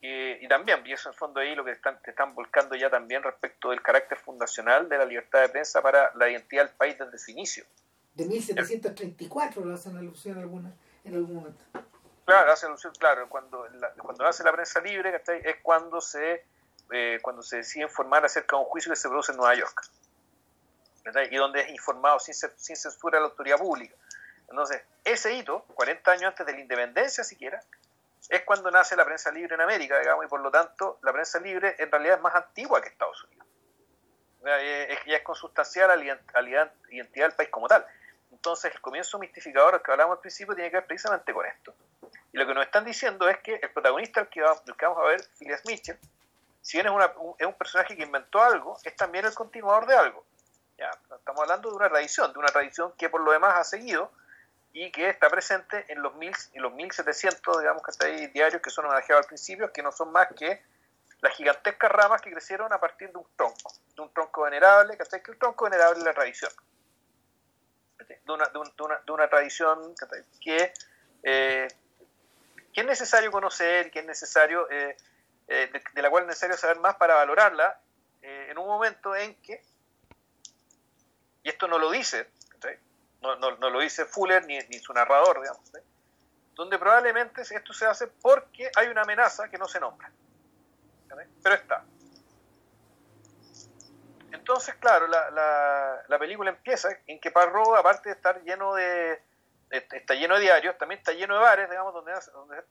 Y, 0.00 0.46
también, 0.46 0.86
y 0.86 0.92
eso 0.92 1.08
en 1.08 1.14
fondo 1.14 1.40
ahí 1.40 1.56
lo 1.56 1.64
que 1.64 1.72
están, 1.72 2.00
te 2.02 2.10
están 2.10 2.34
volcando 2.34 2.76
ya 2.76 2.88
también 2.88 3.22
respecto 3.22 3.70
del 3.70 3.82
carácter 3.82 4.16
fundacional 4.16 4.88
de 4.88 4.96
la 4.96 5.04
libertad 5.04 5.40
de 5.40 5.48
prensa 5.48 5.82
para 5.82 6.12
la 6.14 6.30
identidad 6.30 6.66
del 6.66 6.74
país 6.74 6.96
desde 6.98 7.18
su 7.18 7.32
inicio. 7.32 7.64
De 8.14 8.24
1734 8.26 9.64
lo 9.64 9.74
hacen 9.74 9.96
alusión 9.96 10.38
alguna, 10.38 10.72
en 11.08 11.14
algún 11.16 11.36
momento. 11.36 11.64
Claro, 12.24 12.52
hacen 12.52 12.68
alusión, 12.68 12.92
claro, 12.98 13.28
cuando, 13.28 13.66
cuando 14.02 14.26
hace 14.26 14.44
la 14.44 14.52
prensa 14.52 14.80
libre 14.80 15.22
es 15.44 15.56
cuando 15.62 16.00
se, 16.00 16.44
eh, 16.92 17.18
cuando 17.22 17.42
se 17.42 17.58
decide 17.58 17.84
informar 17.84 18.24
acerca 18.24 18.56
de 18.56 18.62
un 18.62 18.68
juicio 18.68 18.92
que 18.92 18.96
se 18.96 19.08
produce 19.08 19.32
en 19.32 19.38
Nueva 19.38 19.54
York. 19.54 19.82
Y 21.30 21.36
donde 21.36 21.62
es 21.62 21.70
informado 21.70 22.18
sin, 22.18 22.34
sin 22.34 22.76
censura 22.76 23.16
a 23.16 23.22
la 23.22 23.28
autoridad 23.28 23.56
pública. 23.56 23.94
Entonces, 24.50 24.82
ese 25.04 25.32
hito, 25.34 25.64
40 25.74 26.10
años 26.10 26.24
antes 26.24 26.44
de 26.44 26.52
la 26.52 26.60
independencia 26.60 27.24
siquiera, 27.24 27.62
es 28.28 28.42
cuando 28.42 28.70
nace 28.70 28.94
la 28.94 29.04
prensa 29.04 29.30
libre 29.30 29.54
en 29.54 29.62
América, 29.62 29.98
digamos, 29.98 30.26
y 30.26 30.28
por 30.28 30.40
lo 30.40 30.50
tanto 30.50 30.98
la 31.02 31.12
prensa 31.12 31.40
libre 31.40 31.76
en 31.78 31.90
realidad 31.90 32.16
es 32.16 32.22
más 32.22 32.34
antigua 32.34 32.82
que 32.82 32.88
Estados 32.88 33.24
Unidos. 33.24 33.46
Es, 34.44 34.98
ya 35.06 35.16
es 35.16 35.22
consustancial 35.22 35.90
a 35.90 35.96
la 35.96 36.70
identidad 36.90 37.26
del 37.26 37.32
país 37.36 37.48
como 37.48 37.68
tal. 37.68 37.86
Entonces, 38.30 38.72
el 38.74 38.80
comienzo 38.80 39.18
mistificador 39.18 39.82
que 39.82 39.90
hablamos 39.90 40.16
al 40.16 40.20
principio 40.20 40.54
tiene 40.54 40.70
que 40.70 40.76
ver 40.76 40.86
precisamente 40.86 41.32
con 41.32 41.46
esto. 41.46 41.74
Y 42.32 42.38
lo 42.38 42.46
que 42.46 42.54
nos 42.54 42.64
están 42.64 42.84
diciendo 42.84 43.28
es 43.28 43.38
que 43.38 43.54
el 43.56 43.70
protagonista, 43.70 44.20
el 44.20 44.28
que, 44.28 44.42
vamos, 44.42 44.98
a 44.98 45.08
ver, 45.08 45.22
Phileas 45.38 45.62
Mitchell, 45.66 45.98
si 46.60 46.76
bien 46.76 46.86
es, 46.86 46.92
una, 46.92 47.12
es, 47.38 47.46
un 47.46 47.54
personaje 47.54 47.96
que 47.96 48.02
inventó 48.02 48.42
algo, 48.42 48.78
es 48.84 48.94
también 48.96 49.24
el 49.24 49.34
continuador 49.34 49.86
de 49.86 49.94
algo. 49.94 50.24
Ya, 50.76 50.90
estamos 51.16 51.42
hablando 51.42 51.70
de 51.70 51.76
una 51.76 51.88
tradición, 51.88 52.32
de 52.32 52.38
una 52.38 52.48
tradición 52.48 52.92
que 52.96 53.08
por 53.08 53.22
lo 53.22 53.32
demás 53.32 53.54
ha 53.56 53.64
seguido 53.64 54.12
y 54.72 54.92
que 54.92 55.08
está 55.08 55.28
presente 55.28 55.86
en 55.88 56.02
los, 56.02 56.14
mil, 56.14 56.32
en 56.52 56.62
los 56.62 56.72
1700, 56.72 57.60
digamos 57.60 57.82
que 57.82 57.90
está 57.90 58.06
ahí, 58.06 58.26
diarios 58.28 58.62
que 58.62 58.70
son 58.70 58.84
homenajeados 58.84 59.24
al 59.24 59.28
principio, 59.28 59.72
que 59.72 59.82
no 59.82 59.90
son 59.90 60.12
más 60.12 60.28
que 60.36 60.62
las 61.20 61.34
gigantescas 61.34 61.90
ramas 61.90 62.22
que 62.22 62.30
crecieron 62.30 62.72
a 62.72 62.78
partir 62.78 63.10
de 63.10 63.18
un 63.18 63.26
tronco, 63.34 63.72
de 63.96 64.02
un 64.02 64.12
tronco 64.12 64.42
venerable, 64.42 64.96
que 64.96 65.22
que 65.22 65.30
el 65.32 65.38
tronco 65.38 65.64
venerable 65.64 65.98
es 65.98 66.04
la 66.04 66.14
tradición. 66.14 66.52
De 67.98 68.32
una, 68.32 68.46
de 68.46 68.58
una, 68.58 68.96
de 69.04 69.12
una 69.12 69.28
tradición 69.28 69.94
que, 70.40 70.72
eh, 71.22 71.68
que 72.72 72.80
es 72.80 72.86
necesario 72.86 73.30
conocer, 73.30 73.90
que 73.90 74.00
es 74.00 74.06
necesario, 74.06 74.70
eh, 74.70 74.96
eh, 75.48 75.70
de, 75.94 76.02
la 76.02 76.10
cual 76.10 76.24
es 76.24 76.28
necesario 76.28 76.56
saber 76.56 76.78
más 76.78 76.96
para 76.96 77.14
valorarla 77.14 77.80
en 78.20 78.58
un 78.58 78.66
momento 78.66 79.14
en 79.14 79.34
que, 79.36 79.62
y 81.42 81.48
esto 81.48 81.68
no 81.68 81.78
lo 81.78 81.90
dice 81.90 82.28
no, 83.20 83.36
no, 83.36 83.56
no 83.56 83.70
lo 83.70 83.80
dice 83.80 84.04
Fuller 84.04 84.44
ni, 84.46 84.58
ni 84.68 84.78
su 84.78 84.92
narrador, 84.92 85.40
digamos, 85.40 85.70
donde 86.54 86.78
probablemente 86.78 87.42
esto 87.42 87.72
se 87.72 87.86
hace 87.86 88.08
porque 88.08 88.70
hay 88.74 88.88
una 88.88 89.02
amenaza 89.02 89.48
que 89.48 89.58
no 89.58 89.66
se 89.66 89.78
nombra. 89.78 90.10
Pero 91.42 91.54
está. 91.54 91.84
Entonces, 94.32 94.74
claro, 94.76 95.06
la, 95.06 95.30
la, 95.30 96.02
la 96.06 96.18
película 96.18 96.50
empieza 96.50 96.88
en 97.06 97.18
que 97.20 97.30
Parro, 97.30 97.76
aparte 97.76 98.10
de 98.10 98.14
estar 98.14 98.42
lleno 98.42 98.74
de, 98.74 99.20
está 99.70 100.14
lleno 100.14 100.34
de 100.34 100.42
diarios, 100.42 100.76
también 100.78 100.98
está 100.98 101.12
lleno 101.12 101.34
de 101.34 101.40
bares, 101.40 101.70
digamos, 101.70 101.94
donde, 101.94 102.12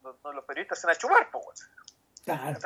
donde, 0.02 0.36
los 0.36 0.46
periodistas 0.46 0.80
se 0.80 0.88
van 0.88 0.96
a 0.96 1.00
chupar, 1.00 1.32
pues. 1.32 1.70
Claro. 2.24 2.60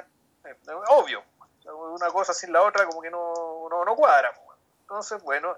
Obvio. 0.90 1.24
Una 1.64 2.08
cosa 2.08 2.34
sin 2.34 2.52
la 2.52 2.64
otra 2.64 2.86
como 2.86 3.02
que 3.02 3.12
no, 3.12 3.68
no, 3.70 3.86
no 3.86 3.96
cuadra. 3.96 4.34
Entonces, 4.82 5.22
bueno, 5.22 5.56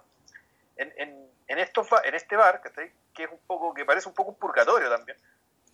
en, 0.75 0.93
en, 0.97 1.29
en, 1.47 1.59
estos, 1.59 1.87
en 2.03 2.13
este 2.13 2.35
bar, 2.35 2.61
que 2.61 3.23
es 3.23 3.31
un 3.31 3.39
poco, 3.47 3.73
que 3.73 3.85
parece 3.85 4.09
un 4.09 4.13
poco 4.13 4.31
un 4.31 4.37
purgatorio 4.37 4.89
también. 4.89 5.17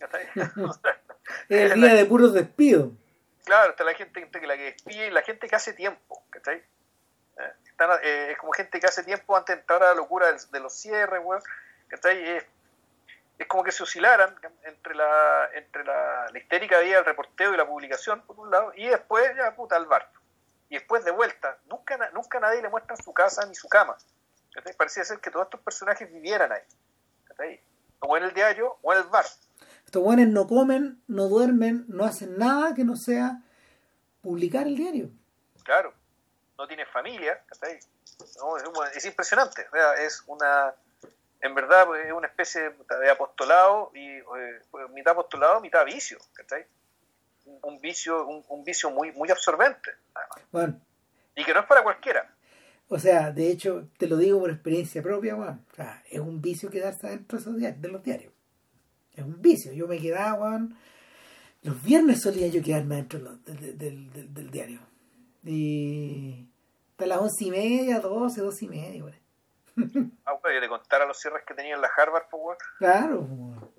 es 1.48 1.72
el 1.72 1.80
día 1.80 1.94
de 1.94 2.04
puros 2.06 2.32
despidos. 2.32 2.92
Claro, 3.44 3.70
está 3.70 3.84
la 3.84 3.94
gente, 3.94 4.28
que 4.30 4.46
la 4.46 4.56
que 4.56 4.64
despide 4.64 5.08
y 5.08 5.10
la 5.10 5.22
gente 5.22 5.48
que 5.48 5.56
hace 5.56 5.72
tiempo, 5.72 6.22
¿cachai? 6.30 6.62
Eh, 7.40 7.52
eh, 8.02 8.28
es 8.32 8.38
como 8.38 8.52
gente 8.52 8.78
que 8.78 8.86
hace 8.86 9.02
tiempo 9.02 9.36
antes 9.36 9.56
de 9.56 9.60
entrar 9.60 9.82
a 9.82 9.88
la 9.88 9.94
locura 9.94 10.26
de, 10.32 10.60
los 10.60 10.74
cierres, 10.74 11.20
weón, 11.22 11.42
Es, 11.90 12.46
es, 13.38 13.46
como 13.46 13.64
que 13.64 13.72
se 13.72 13.82
oscilaran 13.82 14.36
entre 14.64 14.94
la 14.94 15.48
entre 15.54 15.82
la, 15.84 16.26
la 16.30 16.38
histérica 16.38 16.78
vida 16.80 16.96
del 16.96 17.06
reporteo 17.06 17.54
y 17.54 17.56
la 17.56 17.66
publicación, 17.66 18.20
por 18.22 18.38
un 18.38 18.50
lado, 18.50 18.72
y 18.76 18.86
después 18.86 19.34
ya 19.36 19.54
puta 19.56 19.76
al 19.76 19.86
bar. 19.86 20.10
Y 20.68 20.74
después 20.74 21.04
de 21.04 21.10
vuelta, 21.10 21.58
nunca, 21.68 21.98
nunca 22.12 22.38
nadie 22.38 22.62
le 22.62 22.68
muestra 22.68 22.96
su 22.96 23.12
casa 23.12 23.44
ni 23.46 23.54
su 23.54 23.68
cama. 23.68 23.96
Parecía 24.76 25.04
ser 25.04 25.18
que 25.18 25.30
todos 25.30 25.46
estos 25.46 25.60
personajes 25.60 26.12
vivieran 26.12 26.52
ahí. 26.52 27.60
O 28.00 28.16
en 28.16 28.24
el 28.24 28.34
diario 28.34 28.78
o 28.82 28.92
en 28.92 29.00
el 29.00 29.04
bar. 29.04 29.24
Estos 29.84 30.02
buenos 30.02 30.28
no 30.28 30.46
comen, 30.46 31.02
no 31.08 31.28
duermen, 31.28 31.86
no 31.88 32.04
hacen 32.04 32.38
nada 32.38 32.74
que 32.74 32.84
no 32.84 32.96
sea 32.96 33.42
publicar 34.22 34.66
el 34.66 34.76
diario. 34.76 35.10
Claro, 35.64 35.92
no 36.60 36.66
tiene 36.68 36.84
familia, 36.84 37.42
es, 38.94 39.04
impresionante. 39.06 39.66
Es 40.04 40.22
una, 40.26 40.74
en 41.40 41.54
verdad, 41.54 41.86
pues, 41.86 42.04
es 42.04 42.12
una 42.12 42.26
especie 42.26 42.74
de 43.00 43.10
apostolado 43.10 43.90
y 43.94 44.06
eh, 44.06 44.60
mitad 44.92 45.12
apostolado, 45.12 45.60
mitad 45.62 45.86
vicio, 45.86 46.18
Un, 47.62 47.80
vicio, 47.80 48.26
un, 48.26 48.62
vicio 48.62 48.90
muy, 48.90 49.10
muy 49.12 49.30
absorbente. 49.30 49.90
Bueno. 50.52 50.78
Y 51.34 51.44
que 51.44 51.54
no 51.54 51.60
es 51.60 51.66
para 51.66 51.82
cualquiera. 51.82 52.30
O 52.88 52.98
sea, 52.98 53.30
de 53.30 53.50
hecho, 53.50 53.88
te 53.96 54.06
lo 54.06 54.18
digo 54.18 54.38
por 54.40 54.50
experiencia 54.50 55.02
propia, 55.02 55.36
weón. 55.36 55.64
O 55.72 55.74
sea, 55.74 56.02
es 56.10 56.20
un 56.20 56.42
vicio 56.42 56.68
quedarse 56.68 57.06
adentro 57.06 57.38
de, 57.38 57.88
los 57.88 58.02
diarios. 58.02 58.34
Es 59.14 59.24
un 59.24 59.40
vicio. 59.40 59.72
Yo 59.72 59.88
me 59.88 59.98
quedaba, 59.98 60.34
weón. 60.34 60.76
Los 61.62 61.82
viernes 61.82 62.20
solía 62.20 62.48
yo 62.48 62.62
quedarme 62.62 62.96
dentro 62.96 63.18
del, 63.46 63.78
del, 64.34 64.50
diario. 64.50 64.89
Y 65.44 66.48
hasta 66.90 67.06
las 67.06 67.18
once 67.18 67.44
y 67.44 67.50
media, 67.50 68.00
doce, 68.00 68.40
doce 68.42 68.66
y 68.66 68.68
media, 68.68 69.04
weón. 69.04 69.20
ah, 70.26 70.34
bueno, 70.42 70.80
te 70.80 70.96
a 70.96 71.06
los 71.06 71.18
cierres 71.18 71.42
que 71.46 71.54
tenía 71.54 71.74
en 71.74 71.80
la 71.80 71.88
Harvard, 71.96 72.24
pues, 72.30 72.42
weón. 72.42 72.56
Claro, 72.78 73.20
weón. 73.20 73.70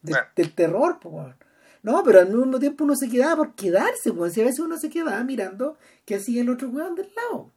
Del, 0.00 0.54
terror, 0.54 0.98
pues, 1.00 1.14
weón. 1.14 1.36
No, 1.82 2.02
pero 2.02 2.20
al 2.20 2.28
mismo 2.28 2.58
tiempo 2.58 2.84
uno 2.84 2.94
se 2.96 3.08
quedaba 3.08 3.36
por 3.36 3.54
quedarse, 3.54 4.10
weón. 4.10 4.30
Si 4.30 4.40
a 4.40 4.44
veces 4.44 4.60
uno 4.60 4.78
se 4.78 4.88
quedaba 4.88 5.22
mirando 5.24 5.76
qué 6.04 6.16
hacía 6.16 6.40
el 6.40 6.50
otro 6.50 6.68
weón 6.68 6.94
del 6.94 7.12
lado. 7.14 7.52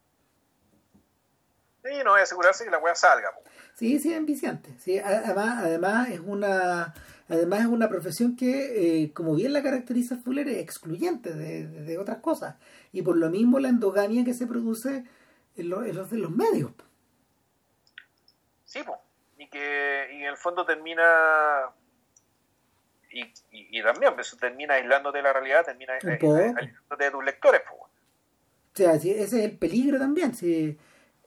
Y 1.84 2.04
no 2.04 2.10
voy 2.10 2.20
a 2.20 2.22
asegurarse 2.22 2.64
que 2.64 2.70
la 2.70 2.78
weá 2.78 2.94
salga. 2.94 3.30
Sí, 3.74 3.98
sí, 3.98 4.12
es 4.12 4.18
ambiciante. 4.18 4.70
Sí, 4.78 4.98
además, 4.98 5.64
además 5.64 6.08
es 6.10 6.20
una 6.20 6.94
además 7.28 7.60
es 7.60 7.66
una 7.66 7.88
profesión 7.88 8.36
que, 8.36 9.04
eh, 9.04 9.12
como 9.12 9.34
bien 9.34 9.52
la 9.52 9.62
caracteriza 9.62 10.16
Fuller, 10.16 10.48
es 10.48 10.58
excluyente 10.58 11.32
de, 11.32 11.66
de, 11.66 11.98
otras 11.98 12.18
cosas. 12.18 12.56
Y 12.92 13.02
por 13.02 13.16
lo 13.16 13.30
mismo 13.30 13.58
la 13.58 13.68
endogamia 13.68 14.24
que 14.24 14.34
se 14.34 14.46
produce 14.46 15.04
en, 15.56 15.68
los, 15.70 16.10
de 16.10 16.18
los 16.18 16.30
medios. 16.30 16.72
Sí, 18.64 18.80
pues. 18.84 18.98
Y 19.38 19.48
que 19.48 20.08
y 20.12 20.16
en 20.22 20.28
el 20.28 20.36
fondo 20.36 20.64
termina 20.64 21.02
y, 23.10 23.32
y, 23.50 23.82
también 23.82 24.14
pues, 24.14 24.28
eso 24.28 24.36
termina 24.36 24.74
aislándote 24.74 25.18
de 25.18 25.22
la 25.22 25.32
realidad, 25.32 25.64
termina 25.64 25.94
aislándote 25.94 27.04
de 27.04 27.10
tus 27.10 27.24
lectores. 27.24 27.62
Pues. 27.68 27.80
O 27.82 28.74
sea, 28.74 28.94
ese 28.94 29.20
es 29.20 29.32
el 29.32 29.58
peligro 29.58 29.98
también. 29.98 30.34
Si 30.34 30.78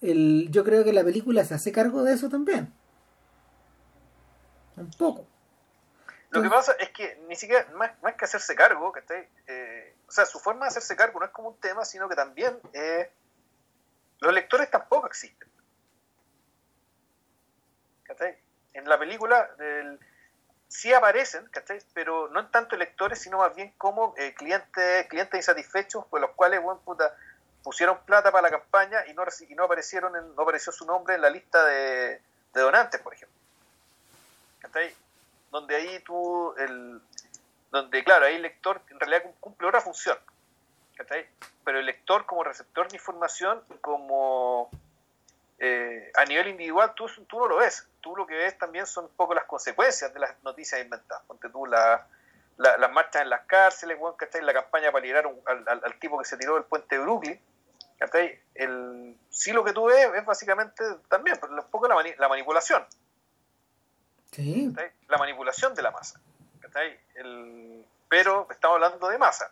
el, 0.02 0.50
yo 0.52 0.64
creo 0.64 0.84
que 0.84 0.94
la 0.94 1.04
película 1.04 1.44
se 1.46 1.54
hace 1.54 1.72
cargo 1.72 2.04
de 2.04 2.14
eso 2.14 2.30
también. 2.30 2.74
Un 4.78 4.92
poco. 4.92 5.26
Lo 6.32 6.42
que 6.42 6.50
pasa 6.50 6.74
es 6.74 6.90
que 6.90 7.24
ni 7.28 7.36
siquiera, 7.36 7.66
más, 7.76 7.92
más 8.02 8.16
que 8.16 8.26
hacerse 8.26 8.56
cargo, 8.56 8.92
que 8.92 9.02
eh, 9.48 9.96
o 10.08 10.12
sea, 10.12 10.26
su 10.26 10.40
forma 10.40 10.66
de 10.66 10.70
hacerse 10.70 10.96
cargo 10.96 11.20
no 11.20 11.26
es 11.26 11.32
como 11.32 11.50
un 11.50 11.60
tema, 11.60 11.86
sino 11.86 12.10
que 12.10 12.16
también 12.16 12.60
eh, 12.74 13.10
los 14.20 14.34
lectores 14.34 14.70
tampoco 14.70 15.08
existen. 15.08 15.50
En 18.74 18.88
la 18.88 19.00
película 19.00 19.50
sí 20.68 20.94
aparecen, 20.94 21.50
pero 21.94 22.28
no 22.30 22.42
en 22.42 22.52
tanto 22.52 22.76
lectores, 22.76 23.20
sino 23.20 23.38
más 23.38 23.56
bien 23.56 23.74
como 23.78 24.14
eh, 24.18 24.34
clientes, 24.36 25.08
clientes 25.08 25.38
insatisfechos 25.38 26.06
por 26.06 26.22
los 26.22 26.32
cuales, 26.32 26.62
bueno, 26.62 26.82
puta, 26.82 27.16
pusieron 27.66 27.98
plata 28.06 28.32
para 28.32 28.44
la 28.44 28.52
campaña 28.52 29.08
y 29.08 29.14
no, 29.16 29.24
aparecieron 29.64 30.14
no 30.36 30.44
apareció 30.44 30.72
su 30.72 30.86
nombre 30.86 31.16
en 31.16 31.22
la 31.22 31.32
lista 31.32 31.66
de, 31.66 32.22
donantes, 32.54 33.02
por 33.02 33.16
ejemplo. 33.16 33.36
Donde 35.50 35.76
ahí 35.76 36.00
tú, 36.02 36.54
el, 36.58 37.02
donde 37.72 38.04
claro, 38.04 38.26
ahí 38.26 38.36
el 38.36 38.44
lector 38.44 38.82
en 38.90 39.00
realidad 39.00 39.24
cumple 39.40 39.68
otra 39.68 39.82
función. 39.82 40.18
Pero 41.64 41.80
el 41.80 41.86
lector 41.88 42.28
como 42.28 42.44
receptor 42.44 42.88
de 42.88 42.98
información, 42.98 43.64
como 43.82 44.70
eh, 45.58 46.12
a 46.16 46.26
nivel 46.26 46.50
individual, 46.50 46.94
tú, 46.94 47.08
tú 47.28 47.40
no 47.40 47.48
lo 47.48 47.58
ves. 47.58 47.88
Tú 48.00 48.16
lo 48.16 48.28
que 48.28 48.36
ves 48.36 48.60
también 48.60 48.86
son 48.86 49.06
un 49.06 49.12
poco 49.12 49.34
las 49.34 49.46
consecuencias 49.46 50.14
de 50.14 50.20
las 50.20 50.44
noticias 50.44 50.82
inventadas. 50.82 51.24
Ponte 51.26 51.50
tú 51.50 51.66
la, 51.66 52.06
las 52.58 52.92
marchas 52.92 53.24
en 53.24 53.30
las 53.32 53.42
cárceles, 53.46 53.98
bueno, 53.98 54.16
La 54.42 54.54
campaña 54.54 54.92
para 54.92 55.02
liberar 55.02 55.34
al, 55.48 55.82
al, 55.84 56.00
tipo 56.00 56.20
que 56.20 56.26
se 56.26 56.38
tiró 56.38 56.54
del 56.56 56.66
puente 56.66 56.96
de 56.96 57.02
Brooklyn 57.02 57.42
el, 58.54 59.18
sí 59.30 59.52
lo 59.52 59.64
que 59.64 59.74
tú 59.74 59.86
ves 59.86 60.10
es 60.16 60.26
básicamente 60.26 60.84
también 61.10 61.40
un 61.42 61.70
poco 61.70 61.88
la, 61.88 61.96
la 62.18 62.30
manipulación. 62.30 62.86
La 65.08 65.18
manipulación 65.18 65.74
de 65.76 65.82
la 65.82 65.92
masa. 65.92 66.20
El, 67.16 67.86
pero 68.10 68.48
estamos 68.52 68.76
hablando 68.76 69.08
de 69.08 69.18
masa. 69.18 69.52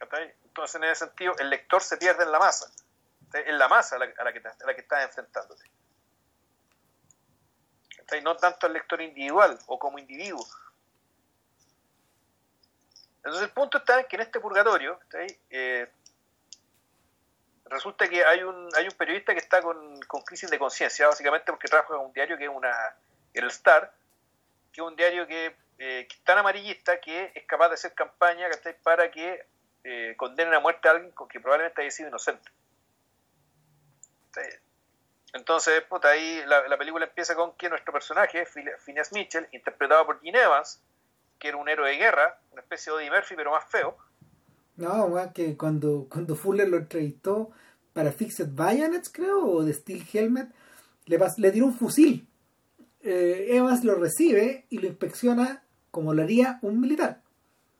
Entonces, 0.00 0.76
en 0.76 0.84
ese 0.84 1.06
sentido, 1.06 1.34
el 1.38 1.50
lector 1.50 1.82
se 1.82 1.96
pierde 1.96 2.22
en 2.22 2.30
la 2.30 2.38
masa. 2.38 2.70
En 3.32 3.58
la 3.58 3.68
masa 3.68 3.96
a 3.96 3.98
la, 3.98 4.12
que, 4.12 4.20
a 4.20 4.24
la 4.24 4.74
que 4.74 4.80
estás 4.80 5.04
enfrentándote. 5.04 5.64
No 8.22 8.36
tanto 8.36 8.66
el 8.68 8.72
lector 8.72 9.02
individual 9.02 9.58
o 9.66 9.78
como 9.78 9.98
individuo. 9.98 10.46
Entonces 13.18 13.42
el 13.42 13.50
punto 13.50 13.78
está 13.78 14.00
en 14.00 14.06
que 14.06 14.16
en 14.16 14.22
este 14.22 14.40
purgatorio, 14.40 14.98
eh, 15.50 15.92
resulta 17.70 18.08
que 18.08 18.24
hay 18.24 18.42
un, 18.42 18.68
hay 18.76 18.84
un 18.84 18.92
periodista 18.92 19.32
que 19.32 19.40
está 19.40 19.62
con, 19.62 19.98
crisis 20.24 20.50
de 20.50 20.58
conciencia, 20.58 21.08
básicamente 21.08 21.52
porque 21.52 21.68
trabaja 21.68 21.94
en 21.94 22.00
un 22.00 22.12
diario 22.12 22.36
que 22.36 22.44
es 22.44 22.50
una, 22.50 22.72
el 23.34 23.46
Star, 23.48 23.92
que 24.72 24.80
es 24.80 24.86
un 24.86 24.96
diario 24.96 25.26
que, 25.26 25.54
eh, 25.78 26.06
es 26.10 26.24
tan 26.24 26.38
amarillista 26.38 27.00
que 27.00 27.32
es 27.34 27.44
capaz 27.46 27.68
de 27.68 27.74
hacer 27.74 27.94
campaña 27.94 28.48
para 28.82 29.10
que 29.10 29.46
eh, 29.84 30.14
condenen 30.16 30.54
a 30.54 30.60
muerte 30.60 30.88
a 30.88 30.92
alguien 30.92 31.12
que 31.30 31.40
probablemente 31.40 31.82
haya 31.82 31.90
sido 31.90 32.08
inocente. 32.08 32.50
Entonces, 35.32 35.82
puta, 35.82 36.08
ahí 36.08 36.42
la, 36.46 36.76
película 36.78 37.04
empieza 37.04 37.34
con 37.34 37.54
que 37.56 37.68
nuestro 37.68 37.92
personaje, 37.92 38.46
Phineas 38.46 39.12
Mitchell, 39.12 39.48
interpretado 39.52 40.06
por 40.06 40.20
Gene 40.20 40.40
Evans, 40.40 40.82
que 41.38 41.48
era 41.48 41.56
un 41.56 41.68
héroe 41.68 41.90
de 41.90 41.96
guerra, 41.96 42.38
una 42.50 42.62
especie 42.62 42.92
de 42.92 43.00
Eddie 43.00 43.10
Murphy, 43.10 43.36
pero 43.36 43.50
más 43.50 43.64
feo, 43.64 43.96
no, 44.78 45.32
que 45.34 45.56
cuando, 45.56 46.06
cuando 46.08 46.36
Fuller 46.36 46.68
lo 46.68 46.78
entrevistó 46.78 47.50
para 47.92 48.12
Fixed 48.12 48.48
Bayonets, 48.52 49.10
creo, 49.12 49.44
o 49.44 49.64
de 49.64 49.72
Steel 49.72 50.06
Helmet, 50.12 50.48
le, 51.06 51.18
le 51.36 51.50
tiró 51.50 51.66
un 51.66 51.74
fusil. 51.74 52.26
Eh, 53.02 53.48
Evans 53.50 53.84
lo 53.84 53.96
recibe 53.96 54.66
y 54.70 54.78
lo 54.78 54.86
inspecciona 54.86 55.64
como 55.90 56.14
lo 56.14 56.22
haría 56.22 56.58
un 56.62 56.80
militar. 56.80 57.22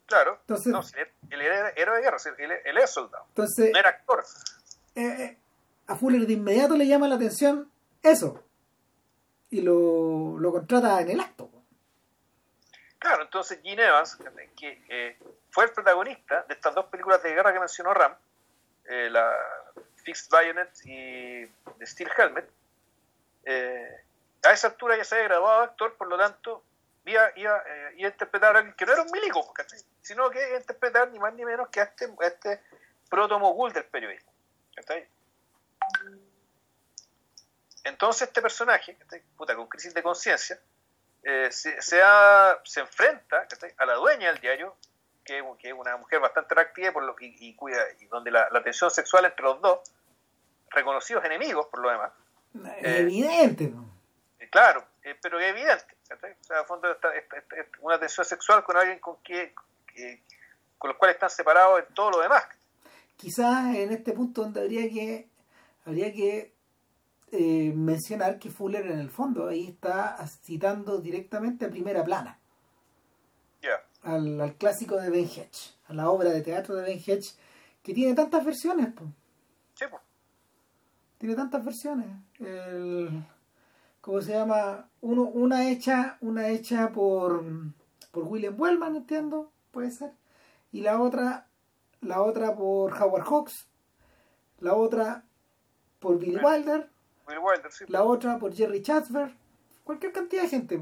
Claro. 0.06 0.38
Entonces, 0.40 0.72
no, 0.72 0.80
él 1.30 1.40
era 1.40 1.70
héroe 1.70 1.96
de 1.96 2.02
guerra, 2.02 2.16
él, 2.64 2.78
es 2.78 2.90
soldado. 2.90 3.26
Entonces, 3.28 3.70
no 3.72 3.78
era 3.78 3.90
actor. 3.90 4.24
Eh, 4.94 5.02
eh, 5.06 5.38
a 5.86 5.94
Fuller 5.94 6.26
de 6.26 6.32
inmediato 6.32 6.76
le 6.76 6.86
llama 6.86 7.06
la 7.06 7.14
atención 7.14 7.70
eso. 8.02 8.42
Y 9.50 9.60
lo, 9.60 10.38
lo 10.38 10.50
contrata 10.52 11.00
en 11.00 11.10
el 11.10 11.20
acto. 11.20 11.48
Claro, 12.98 13.22
entonces 13.22 13.60
Gene 13.62 13.86
Evans, 13.86 14.18
que 14.56 14.82
eh, 14.88 15.16
fue 15.50 15.64
el 15.64 15.72
protagonista 15.72 16.42
de 16.48 16.54
estas 16.54 16.74
dos 16.74 16.86
películas 16.86 17.22
de 17.22 17.34
guerra 17.34 17.52
que 17.52 17.60
mencionó 17.60 17.94
Ram, 17.94 18.14
eh, 18.84 19.08
la 19.10 19.36
Fixed 20.04 20.30
Bayonet 20.30 20.70
y 20.84 21.46
The 21.78 21.86
Steel 21.86 22.10
Helmet, 22.16 22.48
eh, 23.44 24.04
a 24.44 24.52
esa 24.52 24.68
altura 24.68 24.96
ya 24.96 25.04
se 25.04 25.16
había 25.16 25.28
graduado 25.28 25.62
actor, 25.62 25.96
por 25.96 26.08
lo 26.08 26.16
tanto, 26.16 26.62
iba, 27.04 27.30
iba, 27.36 27.56
a 27.56 27.92
interpretar 27.94 28.54
a 28.54 28.58
alguien 28.58 28.76
que 28.76 28.86
no 28.86 28.92
era 28.92 29.02
un 29.02 29.10
milico, 29.10 29.52
sino 30.02 30.30
que 30.30 30.46
iba 30.46 30.56
a 30.56 30.60
interpretar 30.60 31.10
ni 31.10 31.18
más 31.18 31.34
ni 31.34 31.44
menos 31.44 31.68
que 31.68 31.80
a 31.80 31.84
este, 31.84 32.08
este 32.20 32.60
proto-mogul 33.08 33.72
del 33.72 33.84
periodismo. 33.84 34.32
Entonces 37.84 38.28
este 38.28 38.42
personaje, 38.42 38.96
puta, 39.36 39.56
con 39.56 39.66
crisis 39.66 39.94
de 39.94 40.02
conciencia, 40.02 40.60
eh, 41.22 41.50
se, 41.50 42.80
enfrenta 42.80 43.46
a 43.76 43.86
la 43.86 43.94
dueña 43.94 44.28
del 44.30 44.40
diario, 44.40 44.76
que, 45.58 45.68
es 45.68 45.74
una 45.74 45.96
mujer 45.96 46.20
bastante 46.20 46.54
atractiva 46.54 46.92
por 46.92 47.04
lo, 47.04 47.14
y, 47.20 47.54
cuida, 47.54 47.82
y 48.00 48.06
donde 48.06 48.30
la, 48.30 48.48
tensión 48.62 48.90
sexual 48.90 49.26
entre 49.26 49.44
los 49.44 49.60
dos, 49.60 49.80
reconocidos 50.70 51.24
enemigos 51.24 51.66
por 51.66 51.80
lo 51.80 51.90
demás. 51.90 52.12
Es 52.78 53.00
evidente. 53.00 53.72
Eh, 54.38 54.48
claro, 54.50 54.84
eh, 55.02 55.16
pero 55.20 55.38
es 55.38 55.50
evidente. 55.50 55.96
O 56.10 56.44
sea, 56.44 56.60
a 56.60 56.64
fondo 56.64 56.88
una 57.80 57.98
tensión 57.98 58.24
sexual 58.24 58.64
con 58.64 58.76
alguien 58.76 58.98
con, 58.98 59.16
que, 59.22 59.52
con 60.78 60.88
los 60.88 60.96
cuales 60.96 61.16
están 61.16 61.30
separados 61.30 61.80
en 61.86 61.94
todo 61.94 62.12
lo 62.12 62.20
demás. 62.20 62.44
Quizás 63.16 63.74
en 63.74 63.92
este 63.92 64.12
punto 64.12 64.42
donde 64.42 64.60
habría 64.60 64.88
que 64.88 65.28
habría 65.84 66.12
que 66.12 66.54
eh, 67.32 67.72
mencionar 67.74 68.38
que 68.38 68.50
Fuller 68.50 68.86
en 68.86 69.00
el 69.00 69.10
fondo 69.10 69.48
ahí 69.48 69.68
está 69.68 70.16
citando 70.42 70.98
directamente 70.98 71.66
a 71.66 71.70
primera 71.70 72.04
plana 72.04 72.38
al, 74.02 74.54
clásico 74.58 74.96
de 74.96 75.10
Ben 75.10 75.24
Hedge, 75.24 75.74
a 75.86 75.94
la 75.94 76.10
obra 76.10 76.30
de 76.30 76.42
teatro 76.42 76.74
de 76.74 76.82
Ben 76.82 76.98
Hedge, 76.98 77.34
que 77.82 77.94
tiene 77.94 78.14
tantas 78.14 78.44
versiones. 78.44 78.92
Tiene 81.18 81.34
tantas 81.34 81.64
versiones. 81.64 82.06
El, 82.38 83.24
¿Cómo 84.00 84.22
se 84.22 84.32
llama? 84.32 84.88
Uno, 85.00 85.22
una 85.22 85.68
hecha 85.68 86.16
una 86.20 86.48
hecha 86.48 86.92
por, 86.92 87.44
por 88.12 88.24
William 88.24 88.54
Wellman, 88.58 88.96
entiendo, 88.96 89.50
puede 89.72 89.90
ser. 89.90 90.12
Y 90.70 90.82
la 90.82 91.00
otra, 91.00 91.48
la 92.00 92.22
otra 92.22 92.54
por 92.54 92.92
Howard 92.92 93.24
Hawks. 93.24 93.66
La 94.60 94.74
otra 94.74 95.24
por 95.98 96.18
Billy 96.18 96.36
Wilder 96.36 96.88
la 97.88 98.04
otra 98.04 98.38
por 98.38 98.54
Jerry 98.54 98.82
Chatsberg, 98.82 99.34
cualquier 99.84 100.12
cantidad 100.12 100.42
de 100.42 100.48
gente. 100.48 100.80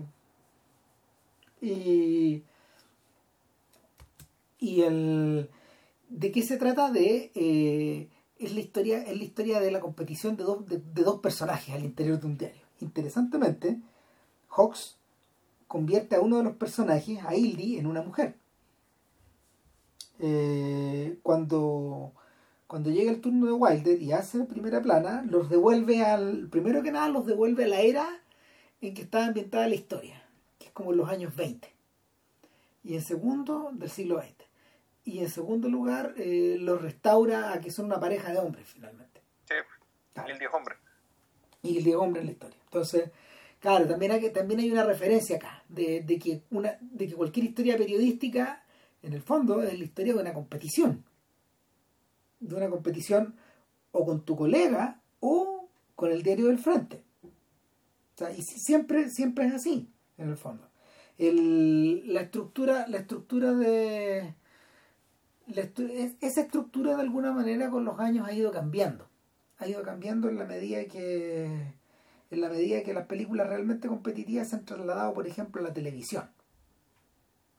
Y, 1.61 2.45
y 4.59 4.82
el 4.82 5.50
de 6.09 6.32
qué 6.32 6.42
se 6.42 6.57
trata 6.57 6.90
de 6.90 7.30
eh, 7.34 8.09
es 8.38 8.52
la 8.52 8.61
historia 8.61 9.02
es 9.02 9.16
la 9.16 9.24
historia 9.24 9.61
de 9.61 9.70
la 9.70 9.80
competición 9.80 10.36
de 10.36 10.44
dos, 10.44 10.66
de, 10.66 10.78
dos 10.78 11.20
personajes 11.20 11.74
al 11.74 11.84
interior 11.84 12.20
de 12.20 12.26
un 12.26 12.38
diario 12.38 12.62
interesantemente 12.80 13.80
Hawks 14.48 14.96
convierte 15.66 16.16
a 16.16 16.20
uno 16.20 16.38
de 16.38 16.44
los 16.44 16.57
personajes 16.57 17.18
a 17.24 17.34
Hildy 17.34 17.78
en 17.78 17.86
una 17.86 18.02
mujer 18.02 18.36
eh, 20.20 21.18
cuando 21.22 22.12
cuando 22.66 22.90
llega 22.90 23.12
el 23.12 23.20
turno 23.20 23.46
de 23.46 23.52
Wilder 23.52 24.02
y 24.02 24.12
hace 24.12 24.42
primera 24.44 24.82
plana, 24.82 25.24
los 25.28 25.48
devuelve 25.48 26.04
al. 26.04 26.48
Primero 26.48 26.82
que 26.82 26.90
nada, 26.90 27.09
los 27.09 27.26
devuelve 27.26 27.64
a 27.64 27.68
la 27.68 27.80
era 27.80 28.09
en 28.80 28.94
que 28.94 29.02
estaba 29.02 29.26
ambientada 29.26 29.68
la 29.68 29.76
historia, 29.76 30.22
que 30.59 30.66
es 30.66 30.72
como 30.72 30.90
en 30.90 30.98
los 30.98 31.09
años 31.09 31.34
20. 31.36 31.72
Y 32.82 32.94
en 32.94 33.02
segundo, 33.02 33.70
del 33.72 33.90
siglo 33.90 34.20
XX. 34.20 34.36
Y 35.07 35.20
en 35.20 35.30
segundo 35.30 35.68
lugar, 35.68 36.14
eh, 36.16 36.57
los 36.59 36.82
restaura 36.82 37.52
a 37.52 37.61
que 37.61 37.70
son 37.70 37.86
una 37.86 38.00
pareja 38.00 38.32
de 38.32 38.38
hombres, 38.38 38.66
finalmente. 38.66 39.22
Sí, 39.44 39.54
el 40.28 40.38
dios 40.38 40.52
hombre. 40.52 40.74
y 41.62 41.80
de 41.80 41.94
hombre 41.94 42.22
en 42.22 42.26
la 42.26 42.32
historia. 42.32 42.59
Entonces, 42.64 43.11
claro, 43.61 43.86
también 43.86 44.11
hay, 44.11 44.30
también 44.32 44.59
hay 44.59 44.70
una 44.70 44.82
referencia 44.82 45.36
acá 45.36 45.62
de, 45.68 46.02
de, 46.02 46.18
que 46.18 46.42
una, 46.50 46.76
de 46.80 47.07
que 47.07 47.14
cualquier 47.14 47.46
historia 47.46 47.76
periodística, 47.76 48.64
en 49.00 49.12
el 49.12 49.22
fondo, 49.22 49.62
es 49.62 49.78
la 49.78 49.84
historia 49.84 50.12
de 50.12 50.20
una 50.20 50.34
competición. 50.34 51.04
De 52.40 52.57
una 52.57 52.68
competición 52.68 53.36
o 53.92 54.04
con 54.04 54.24
tu 54.24 54.36
colega 54.36 55.00
o 55.20 55.68
con 55.94 56.11
el 56.11 56.24
diario 56.24 56.46
del 56.46 56.59
frente. 56.59 57.04
O 57.22 58.18
sea, 58.18 58.32
y 58.32 58.42
siempre, 58.42 59.09
siempre 59.09 59.46
es 59.46 59.54
así, 59.54 59.88
en 60.18 60.30
el 60.30 60.36
fondo. 60.36 60.68
El, 61.16 62.12
la 62.12 62.22
estructura, 62.22 62.88
la 62.88 62.98
estructura 62.98 63.52
de. 63.52 64.34
Esa 65.47 66.40
estructura 66.40 66.97
de 66.97 67.03
alguna 67.03 67.32
manera 67.32 67.70
con 67.70 67.84
los 67.84 67.99
años 68.01 68.26
ha 68.26 68.32
ido 68.32 68.53
cambiando. 68.53 69.09
Ha 69.59 69.68
ido 69.68 69.82
cambiando 69.82 70.28
en 70.28 70.38
la 70.38 70.44
medida 70.44 70.84
que. 70.86 71.74
En 72.30 72.40
la 72.40 72.49
medida 72.49 72.82
que 72.82 72.92
las 72.92 73.07
películas 73.07 73.49
realmente 73.49 73.88
competitivas 73.88 74.49
se 74.49 74.57
han 74.57 74.64
trasladado, 74.64 75.14
por 75.14 75.28
ejemplo, 75.28 75.61
a 75.61 75.64
la 75.64 75.72
televisión. 75.72 76.28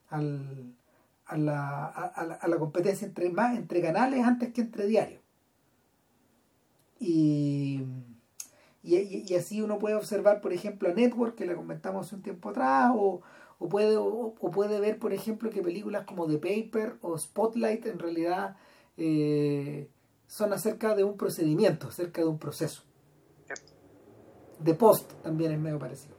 Al, 0.10 0.76
a, 1.26 1.38
la, 1.38 1.86
a, 1.86 2.26
la, 2.26 2.34
a 2.36 2.48
la 2.48 2.58
competencia 2.58 3.08
entre, 3.08 3.30
más 3.30 3.58
entre 3.58 3.82
canales 3.82 4.26
antes 4.26 4.52
que 4.54 4.62
entre 4.62 4.88
diarios. 4.88 5.22
Y, 7.00 7.84
y, 8.84 9.36
así 9.36 9.62
uno 9.62 9.80
puede 9.80 9.96
observar, 9.96 10.40
por 10.42 10.54
ejemplo, 10.54 10.90
a 10.90 10.94
Network, 10.94 11.36
que 11.36 11.46
la 11.46 11.56
comentamos 11.56 12.06
hace 12.06 12.16
un 12.16 12.22
tiempo 12.22 12.50
atrás, 12.50 12.92
o, 12.96 13.22
o 13.60 13.70
puede, 13.70 13.98
o, 13.98 14.34
puede 14.34 14.80
ver, 14.80 15.00
por 15.00 15.14
ejemplo, 15.14 15.50
que 15.50 15.62
películas 15.62 16.06
como 16.06 16.28
The 16.28 16.38
Paper 16.38 16.98
o 17.02 17.18
Spotlight 17.18 17.86
en 17.88 18.00
realidad 18.00 18.58
eh, 18.98 19.90
son 20.28 20.54
acerca 20.54 20.96
de 20.96 21.04
un 21.04 21.18
procedimiento, 21.18 21.88
acerca 21.88 22.22
de 22.22 22.28
un 22.28 22.40
proceso. 22.40 22.84
The 24.64 24.74
Post 24.74 25.12
también 25.24 25.52
es 25.52 25.60
medio 25.60 25.80
parecido. 25.80 26.16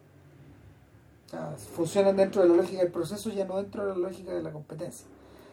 funcionan 1.74 2.16
dentro 2.16 2.43
de 2.43 2.49
la 2.49 2.55
lógica 2.55 2.82
del 2.82 2.93
proceso, 2.93 3.30
ya 3.30 3.45
no 3.45 3.57
dentro 3.57 3.84
de 3.84 3.91
la 3.91 4.09
lógica 4.09 4.32
de 4.32 4.43
la 4.43 4.53
competencia. 4.53 5.07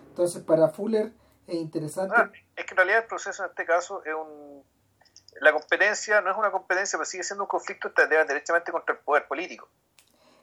Entonces, 0.10 0.44
para 0.44 0.70
Fuller 0.70 1.12
es 1.48 1.56
interesante. 1.56 2.14
Ah, 2.16 2.32
es 2.56 2.66
que 2.66 2.74
en 2.74 2.78
realidad 2.78 3.00
el 3.00 3.08
proceso 3.08 3.44
en 3.44 3.50
este 3.50 3.66
caso 3.66 4.04
es 4.06 4.14
un 4.14 4.64
la 5.42 5.52
competencia 5.52 6.22
no 6.22 6.32
es 6.32 6.38
una 6.38 6.52
competencia, 6.52 6.98
pero 6.98 7.06
sigue 7.06 7.24
siendo 7.24 7.44
un 7.44 7.48
conflicto 7.48 7.92
derechamente 8.28 8.72
contra 8.72 8.96
el 8.96 9.02
poder 9.02 9.28
político. 9.28 9.70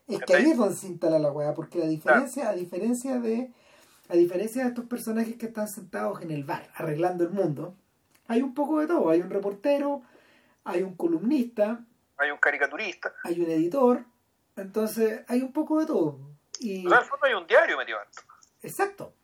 Es 0.06 0.20
que 0.20 0.34
ahí 0.34 0.50
es 0.50 0.56
donde 0.56 0.74
se 0.74 0.88
instala 0.88 1.18
la 1.18 1.30
weá, 1.30 1.54
porque 1.54 1.82
a 1.82 1.86
diferencia, 1.86 2.48
a 2.48 2.54
diferencia 2.54 3.18
de 3.18 3.52
a 4.08 4.14
diferencia 4.14 4.62
de 4.62 4.68
estos 4.68 4.84
personajes 4.86 5.36
que 5.36 5.46
están 5.46 5.68
sentados 5.68 6.20
en 6.22 6.30
el 6.30 6.44
bar 6.44 6.68
arreglando 6.74 7.24
el 7.24 7.30
mundo, 7.30 7.74
hay 8.26 8.42
un 8.42 8.52
poco 8.52 8.80
de 8.80 8.86
todo, 8.86 9.08
hay 9.10 9.20
un 9.20 9.30
reportero, 9.30 10.02
hay 10.64 10.82
un 10.82 10.96
columnista, 10.96 11.80
hay 12.18 12.30
un 12.30 12.38
caricaturista, 12.38 13.14
hay 13.24 13.40
un 13.40 13.50
editor, 13.50 14.04
entonces 14.56 15.24
hay 15.28 15.40
un 15.40 15.52
poco 15.52 15.80
de 15.80 15.86
todo. 15.86 16.18
Y... 16.58 16.84
al 16.92 17.04
fondo 17.04 17.26
hay 17.26 17.34
un 17.34 17.46
diario 17.46 17.76
metido 17.78 17.98
Exacto. 18.62 19.14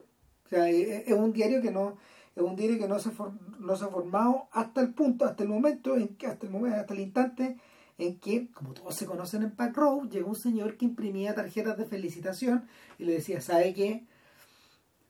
O 0.46 0.48
sea, 0.48 0.68
es 0.68 1.12
un 1.12 1.32
diario 1.32 1.60
que 1.60 1.70
no 1.70 1.98
es 2.38 2.42
un 2.42 2.56
diario 2.56 2.78
que 2.78 2.88
no 2.88 2.98
se, 3.00 3.10
no 3.58 3.76
se 3.76 3.84
ha 3.84 3.88
formado 3.88 4.48
hasta 4.52 4.80
el 4.80 4.94
punto, 4.94 5.24
hasta 5.24 5.42
el 5.42 5.48
momento, 5.48 5.96
en 5.96 6.16
que, 6.16 6.28
hasta 6.28 6.46
el 6.46 6.52
momento, 6.52 6.78
hasta 6.78 6.94
el 6.94 7.00
instante 7.00 7.58
en 7.98 8.18
que, 8.18 8.48
como 8.52 8.72
todos 8.74 8.94
se 8.94 9.06
conocen 9.06 9.42
en 9.42 9.50
Pack 9.50 9.76
Row, 9.76 10.08
llegó 10.08 10.30
un 10.30 10.36
señor 10.36 10.76
que 10.76 10.84
imprimía 10.84 11.34
tarjetas 11.34 11.76
de 11.76 11.84
felicitación 11.84 12.66
y 12.98 13.04
le 13.04 13.12
decía, 13.12 13.40
¿sabe 13.40 13.74
qué? 13.74 14.06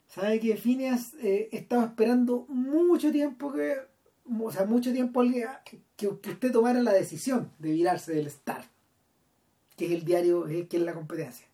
¿Sabe 0.09 0.41
que 0.41 0.57
Phineas 0.57 1.14
eh, 1.20 1.51
estaba 1.53 1.84
esperando 1.84 2.47
mucho 2.49 3.12
tiempo 3.12 3.53
que, 3.53 3.74
o 4.41 4.51
sea, 4.51 4.64
mucho 4.64 4.93
tiempo 4.93 5.22
que, 5.97 6.09
usted 6.09 6.51
tomara 6.51 6.82
la 6.82 6.95
decisión 6.95 7.53
de 7.59 7.72
virarse 7.72 8.14
del 8.14 8.26
Star, 8.28 8.64
que 9.76 9.86
es 9.86 9.93
el 9.93 10.05
diario, 10.05 10.47
que 10.47 10.76
es 10.76 10.82
la 10.82 10.95
competencia, 10.95 11.47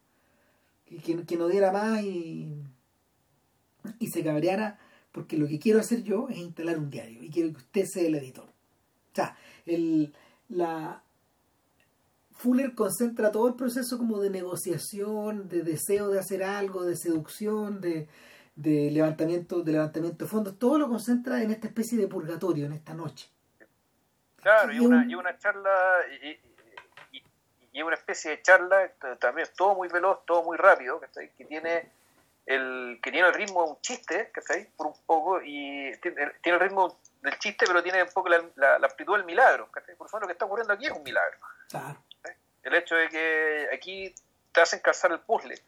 que, 0.86 0.98
que, 0.98 1.24
que 1.24 1.36
no 1.36 1.48
diera 1.48 1.72
más 1.72 2.02
y, 2.04 2.54
y 3.98 4.06
se 4.06 4.22
cabreara 4.22 4.78
porque 5.14 5.36
lo 5.36 5.46
que 5.46 5.60
quiero 5.60 5.78
hacer 5.78 6.02
yo 6.02 6.28
es 6.28 6.38
instalar 6.38 6.76
un 6.76 6.90
diario 6.90 7.22
y 7.22 7.30
quiero 7.30 7.52
que 7.52 7.58
usted 7.58 7.86
sea 7.86 8.02
el 8.02 8.16
editor. 8.16 8.46
O 8.46 9.14
sea, 9.14 9.36
el, 9.64 10.12
la, 10.48 11.03
Fuller 12.44 12.74
concentra 12.74 13.32
todo 13.32 13.48
el 13.48 13.54
proceso 13.54 13.96
como 13.96 14.20
de 14.20 14.28
negociación, 14.28 15.48
de 15.48 15.62
deseo 15.62 16.08
de 16.08 16.18
hacer 16.18 16.44
algo, 16.44 16.84
de 16.84 16.94
seducción, 16.94 17.80
de, 17.80 18.06
de 18.54 18.90
levantamiento, 18.90 19.62
de 19.62 19.72
levantamiento 19.72 20.26
de 20.26 20.30
fondos, 20.30 20.58
todo 20.58 20.78
lo 20.78 20.88
concentra 20.88 21.42
en 21.42 21.50
esta 21.50 21.68
especie 21.68 21.96
de 21.96 22.06
purgatorio, 22.06 22.66
en 22.66 22.74
esta 22.74 22.92
noche. 22.92 23.30
Claro, 24.42 24.74
y, 24.74 24.78
una, 24.78 25.06
y 25.08 25.14
una 25.14 25.38
charla, 25.38 25.74
y, 26.22 27.18
y, 27.72 27.82
una 27.82 27.94
especie 27.94 28.32
de 28.32 28.42
charla, 28.42 28.92
también 29.18 29.48
todo 29.56 29.74
muy 29.74 29.88
veloz, 29.88 30.26
todo 30.26 30.42
muy 30.42 30.58
rápido, 30.58 31.00
que 31.00 31.44
tiene 31.46 31.90
el 32.44 33.00
que 33.02 33.10
tiene 33.10 33.28
el 33.28 33.32
ritmo 33.32 33.64
de 33.64 33.70
un 33.70 33.80
chiste, 33.80 34.30
¿cachai? 34.32 34.68
Por 34.76 34.88
un 34.88 34.96
poco, 35.06 35.40
y 35.42 35.90
tiene, 36.02 36.30
el 36.42 36.60
ritmo 36.60 36.98
del 37.22 37.38
chiste, 37.38 37.64
pero 37.66 37.82
tiene 37.82 38.02
un 38.02 38.10
poco 38.10 38.28
la, 38.28 38.44
la, 38.56 38.86
amplitud 38.86 39.16
del 39.16 39.24
milagro, 39.24 39.70
¿cachai? 39.72 39.96
Por 39.96 40.08
eso 40.08 40.20
lo 40.20 40.26
que 40.26 40.34
está 40.34 40.44
ocurriendo 40.44 40.74
aquí 40.74 40.84
es 40.84 40.92
un 40.92 41.02
milagro. 41.02 41.38
Claro. 41.70 42.04
El 42.64 42.74
hecho 42.74 42.96
de 42.96 43.08
que 43.08 43.68
aquí 43.72 44.14
te 44.52 44.60
hacen 44.60 44.80
calzar 44.80 45.12
el 45.12 45.20
puzzle, 45.20 45.60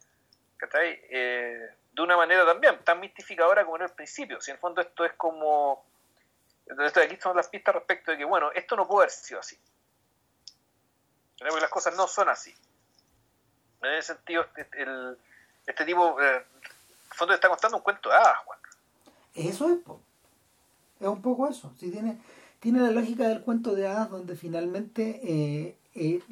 ¿cachai? 0.56 1.00
Eh, 1.10 1.68
de 1.92 2.02
una 2.02 2.16
manera 2.16 2.44
también 2.44 2.78
tan 2.84 3.00
mistificadora 3.00 3.64
como 3.64 3.76
en 3.76 3.84
el 3.84 3.90
principio. 3.90 4.40
Si 4.40 4.50
en 4.50 4.56
el 4.56 4.60
fondo 4.60 4.80
esto 4.80 5.04
es 5.04 5.12
como... 5.12 5.84
Entonces 6.66 7.04
aquí 7.04 7.16
son 7.16 7.36
las 7.36 7.48
pistas 7.48 7.74
respecto 7.74 8.10
de 8.10 8.18
que, 8.18 8.24
bueno, 8.24 8.50
esto 8.52 8.76
no 8.76 8.86
puede 8.86 9.04
haber 9.04 9.10
sido 9.10 9.40
así. 9.40 9.56
Porque 11.38 11.60
las 11.60 11.70
cosas 11.70 11.96
no 11.96 12.06
son 12.06 12.28
así. 12.28 12.54
En 13.82 13.92
ese 13.92 14.14
sentido, 14.14 14.46
este, 14.56 14.82
el, 14.82 15.16
este 15.66 15.84
tipo, 15.84 16.20
eh, 16.20 16.36
en 16.36 17.16
fondo 17.16 17.34
está 17.34 17.48
contando 17.48 17.76
un 17.76 17.82
cuento 17.82 18.08
de 18.08 18.16
hadas, 18.16 18.38
Juan. 18.44 18.58
Eso 19.34 19.68
es, 19.68 19.78
es 21.00 21.06
un 21.06 21.22
poco 21.22 21.48
eso. 21.48 21.72
Si 21.78 21.90
tiene, 21.90 22.18
tiene 22.60 22.80
la 22.80 22.90
lógica 22.90 23.28
del 23.28 23.42
cuento 23.42 23.74
de 23.74 23.86
hadas 23.86 24.10
donde 24.10 24.34
finalmente 24.34 25.20
eh, 25.22 25.76
eh, 25.94 26.22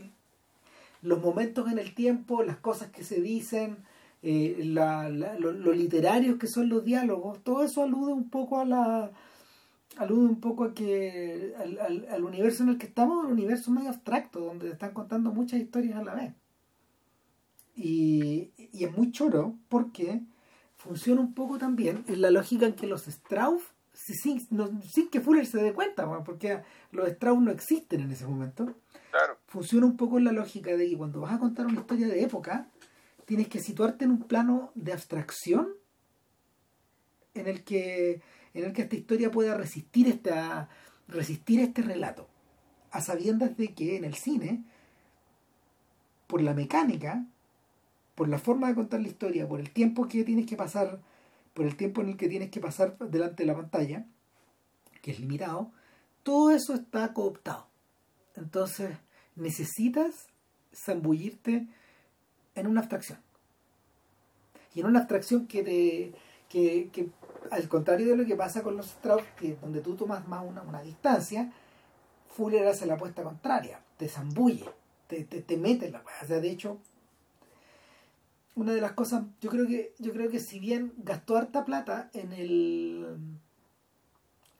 los 1.04 1.20
momentos 1.22 1.70
en 1.70 1.78
el 1.78 1.94
tiempo, 1.94 2.42
las 2.42 2.56
cosas 2.56 2.90
que 2.90 3.04
se 3.04 3.20
dicen, 3.20 3.84
eh, 4.22 4.62
la, 4.64 5.10
lo, 5.10 5.72
literarios 5.72 6.38
que 6.38 6.46
son 6.46 6.70
los 6.70 6.84
diálogos, 6.84 7.44
todo 7.44 7.62
eso 7.62 7.82
alude 7.82 8.12
un 8.12 8.30
poco 8.30 8.58
a 8.58 8.64
la 8.64 9.12
alude 9.98 10.26
un 10.26 10.40
poco 10.40 10.64
a 10.64 10.74
que 10.74 11.54
al, 11.56 12.06
al, 12.10 12.24
universo 12.24 12.64
en 12.64 12.70
el 12.70 12.78
que 12.78 12.86
estamos, 12.86 13.24
un 13.24 13.32
universo 13.32 13.70
medio 13.70 13.90
abstracto, 13.90 14.40
donde 14.40 14.70
están 14.70 14.92
contando 14.92 15.30
muchas 15.30 15.60
historias 15.60 15.96
a 15.98 16.02
la 16.02 16.14
vez. 16.14 16.34
Y, 17.76 18.50
y 18.72 18.84
es 18.84 18.96
muy 18.96 19.12
choro 19.12 19.56
porque 19.68 20.22
funciona 20.76 21.20
un 21.20 21.34
poco 21.34 21.58
también 21.58 22.04
en 22.08 22.20
la 22.22 22.30
lógica 22.30 22.66
en 22.66 22.74
que 22.74 22.86
los 22.86 23.06
Strauss, 23.06 23.62
sin, 23.92 24.40
sin 24.40 25.08
que 25.10 25.20
Fuller 25.20 25.46
se 25.46 25.62
dé 25.62 25.72
cuenta, 25.72 26.08
porque 26.24 26.62
los 26.90 27.08
Strauss 27.08 27.40
no 27.40 27.50
existen 27.50 28.00
en 28.00 28.10
ese 28.10 28.26
momento, 28.26 28.74
funciona 29.54 29.86
un 29.86 29.96
poco 29.96 30.18
en 30.18 30.24
la 30.24 30.32
lógica 30.32 30.76
de 30.76 30.88
que 30.88 30.96
cuando 30.96 31.20
vas 31.20 31.32
a 31.32 31.38
contar 31.38 31.66
una 31.66 31.78
historia 31.78 32.08
de 32.08 32.24
época, 32.24 32.66
tienes 33.24 33.46
que 33.46 33.60
situarte 33.60 34.04
en 34.04 34.10
un 34.10 34.24
plano 34.24 34.72
de 34.74 34.92
abstracción 34.92 35.68
en 37.34 37.46
el 37.46 37.62
que, 37.62 38.20
en 38.52 38.64
el 38.64 38.72
que 38.72 38.82
esta 38.82 38.96
historia 38.96 39.30
pueda 39.30 39.56
resistir, 39.56 40.08
esta, 40.08 40.68
resistir 41.06 41.60
este 41.60 41.82
relato, 41.82 42.26
a 42.90 43.00
sabiendas 43.00 43.56
de 43.56 43.72
que 43.74 43.96
en 43.96 44.02
el 44.04 44.14
cine, 44.14 44.64
por 46.26 46.42
la 46.42 46.52
mecánica, 46.52 47.24
por 48.16 48.28
la 48.28 48.38
forma 48.38 48.66
de 48.66 48.74
contar 48.74 49.02
la 49.02 49.08
historia, 49.08 49.46
por 49.46 49.60
el 49.60 49.70
tiempo 49.70 50.08
que 50.08 50.24
tienes 50.24 50.46
que 50.46 50.56
pasar, 50.56 51.00
por 51.54 51.64
el 51.64 51.76
tiempo 51.76 52.00
en 52.00 52.08
el 52.08 52.16
que 52.16 52.28
tienes 52.28 52.50
que 52.50 52.58
pasar 52.58 52.98
delante 52.98 53.44
de 53.44 53.46
la 53.46 53.54
pantalla, 53.54 54.04
que 55.00 55.12
es 55.12 55.20
limitado, 55.20 55.70
todo 56.24 56.50
eso 56.50 56.74
está 56.74 57.12
cooptado. 57.12 57.68
Entonces, 58.34 58.90
necesitas 59.36 60.28
zambullirte 60.74 61.66
en 62.54 62.66
una 62.66 62.80
abstracción. 62.80 63.18
Y 64.74 64.80
en 64.80 64.86
una 64.86 65.00
abstracción 65.00 65.46
que 65.46 65.62
te. 65.62 66.12
que, 66.48 66.90
que 66.92 67.10
al 67.50 67.68
contrario 67.68 68.06
de 68.08 68.16
lo 68.16 68.24
que 68.24 68.36
pasa 68.36 68.62
con 68.62 68.76
los 68.76 68.86
Strauss, 68.86 69.24
que 69.38 69.56
donde 69.56 69.80
tú 69.80 69.94
tomas 69.94 70.26
más 70.28 70.44
una, 70.46 70.62
una 70.62 70.82
distancia, 70.82 71.52
Fuller 72.30 72.66
hace 72.66 72.86
la 72.86 72.94
apuesta 72.94 73.22
contraria, 73.22 73.80
te 73.96 74.08
zambulle, 74.08 74.70
te, 75.06 75.24
te, 75.24 75.42
te 75.42 75.56
mete 75.56 75.86
en 75.86 75.92
la 75.92 76.04
O 76.22 76.26
sea, 76.26 76.40
de 76.40 76.50
hecho, 76.50 76.78
una 78.54 78.72
de 78.72 78.80
las 78.80 78.92
cosas, 78.92 79.24
yo 79.40 79.50
creo 79.50 79.66
que, 79.66 79.94
yo 79.98 80.12
creo 80.12 80.30
que 80.30 80.40
si 80.40 80.58
bien 80.58 80.92
gastó 80.96 81.36
harta 81.36 81.64
plata 81.64 82.10
en 82.12 82.32
el 82.32 83.16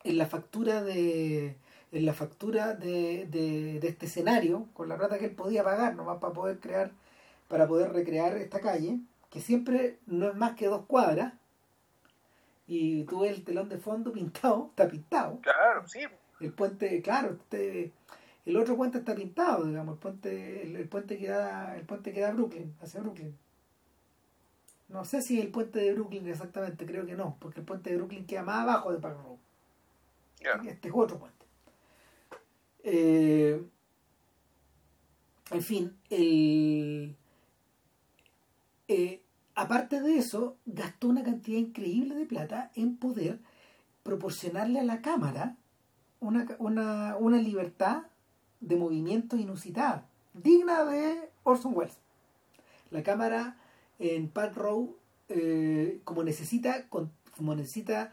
en 0.05 0.19
la 0.19 0.27
factura 0.27 0.83
de 0.83 1.57
en 1.95 2.07
la 2.07 2.13
factura 2.13 2.75
de, 2.75 3.27
de, 3.31 3.87
este 3.87 4.07
escenario, 4.07 4.67
con 4.75 4.89
la 4.89 4.97
plata 4.97 5.19
que 5.19 5.27
él 5.27 5.35
podía 5.35 5.63
pagar 5.63 5.95
nomás 5.95 6.19
para 6.19 6.33
poder 6.33 6.59
crear, 6.59 6.91
para 7.49 7.69
poder 7.69 7.93
recrear 7.93 8.37
esta 8.37 8.61
calle, 8.61 8.99
que 9.31 9.41
siempre 9.41 9.99
no 10.07 10.29
es 10.29 10.35
más 10.35 10.57
que 10.57 10.67
dos 10.67 10.87
cuadras, 10.87 11.35
y 12.67 13.05
tú 13.05 13.21
ves 13.21 13.33
el 13.33 13.45
telón 13.45 13.69
de 13.69 13.79
fondo 13.79 14.13
pintado, 14.13 14.67
está 14.71 14.89
pintado. 14.89 15.39
Claro, 15.41 15.87
sí. 15.87 16.01
El 16.41 16.53
puente, 16.53 17.01
claro, 17.01 17.35
este, 17.35 17.93
el 18.45 18.57
otro 18.57 18.77
puente 18.77 18.99
está 18.99 19.15
pintado, 19.15 19.65
digamos, 19.65 19.95
el 19.95 20.01
puente, 20.01 20.63
el, 20.63 20.89
puente 20.89 21.17
que 21.17 21.29
da, 21.29 21.77
el 21.77 21.87
puente 21.87 22.13
que 22.13 22.21
da 22.21 22.33
Brooklyn, 22.33 22.75
hacia 22.83 23.01
Brooklyn. 23.01 23.39
No 24.89 25.05
sé 25.05 25.23
si 25.23 25.41
el 25.41 25.49
puente 25.49 25.79
de 25.79 25.95
Brooklyn 25.95 26.29
exactamente, 26.29 26.87
creo 26.87 27.07
que 27.07 27.15
no, 27.15 27.37
porque 27.39 27.61
el 27.61 27.67
puente 27.67 27.91
de 27.91 27.97
Brooklyn 27.97 28.27
queda 28.27 28.43
más 28.43 28.63
abajo 28.63 28.93
de 28.93 28.99
Park 28.99 29.19
Row. 29.23 29.39
Este 30.67 30.89
es 30.89 30.95
otro 30.95 31.19
puente. 31.19 31.44
Eh, 32.85 33.67
en 35.51 35.63
fin, 35.63 35.97
el, 36.11 37.17
eh, 38.89 39.23
aparte 39.55 40.01
de 40.01 40.19
eso, 40.19 40.57
gastó 40.67 41.09
una 41.09 41.25
cantidad 41.25 41.59
increíble 41.59 42.15
de 42.15 42.27
plata 42.27 42.71
en 42.75 42.97
poder 42.97 43.41
proporcionarle 44.03 44.81
a 44.81 44.85
la 44.85 45.01
cámara 45.01 45.57
una, 46.21 46.47
una, 46.59 47.17
una 47.17 47.39
libertad 47.39 48.05
de 48.61 48.77
movimiento 48.77 49.37
inusitada, 49.37 50.07
digna 50.35 50.85
de 50.85 51.31
Orson 51.43 51.73
Welles. 51.75 51.99
La 52.91 53.03
cámara 53.03 53.57
en 53.99 54.29
Park 54.29 54.57
Row, 54.57 54.97
eh, 55.29 56.01
como, 56.05 56.23
necesita, 56.23 56.89
como 56.89 57.55
necesita 57.55 58.13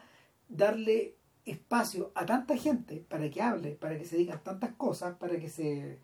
darle 0.50 1.16
espacio 1.46 2.12
a 2.16 2.26
tanta 2.26 2.56
gente 2.58 3.04
para 3.10 3.30
que 3.30 3.42
hable, 3.42 3.72
para 3.72 3.98
que 3.98 4.06
se 4.06 4.18
digan 4.18 4.44
tantas 4.44 4.74
cosas, 4.74 5.16
para 5.18 5.40
que 5.40 5.50
se, 5.50 5.98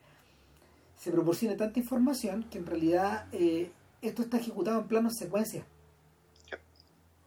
se 0.97 1.11
proporcione 1.11 1.55
tanta 1.55 1.79
información, 1.79 2.43
que 2.49 2.57
en 2.57 2.65
realidad 2.65 3.27
eh, 3.31 3.71
esto 4.01 4.23
está 4.23 4.37
ejecutado 4.37 4.81
en 4.81 4.87
planos 4.87 5.15
secuencia. 5.15 5.65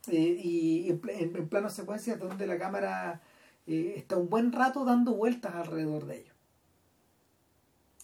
Eh, 0.09 0.41
y 0.43 0.91
en, 0.91 1.01
en, 1.09 1.49
planos 1.49 1.75
secuencias 1.75 2.19
donde 2.19 2.47
la 2.47 2.59
cámara 2.59 3.21
eh, 3.67 3.95
está 3.97 4.17
un 4.17 4.29
buen 4.29 4.51
rato 4.53 4.85
dando 4.85 5.15
vueltas 5.15 5.55
alrededor 5.55 6.07
de 6.07 6.21
ellos. 6.21 6.35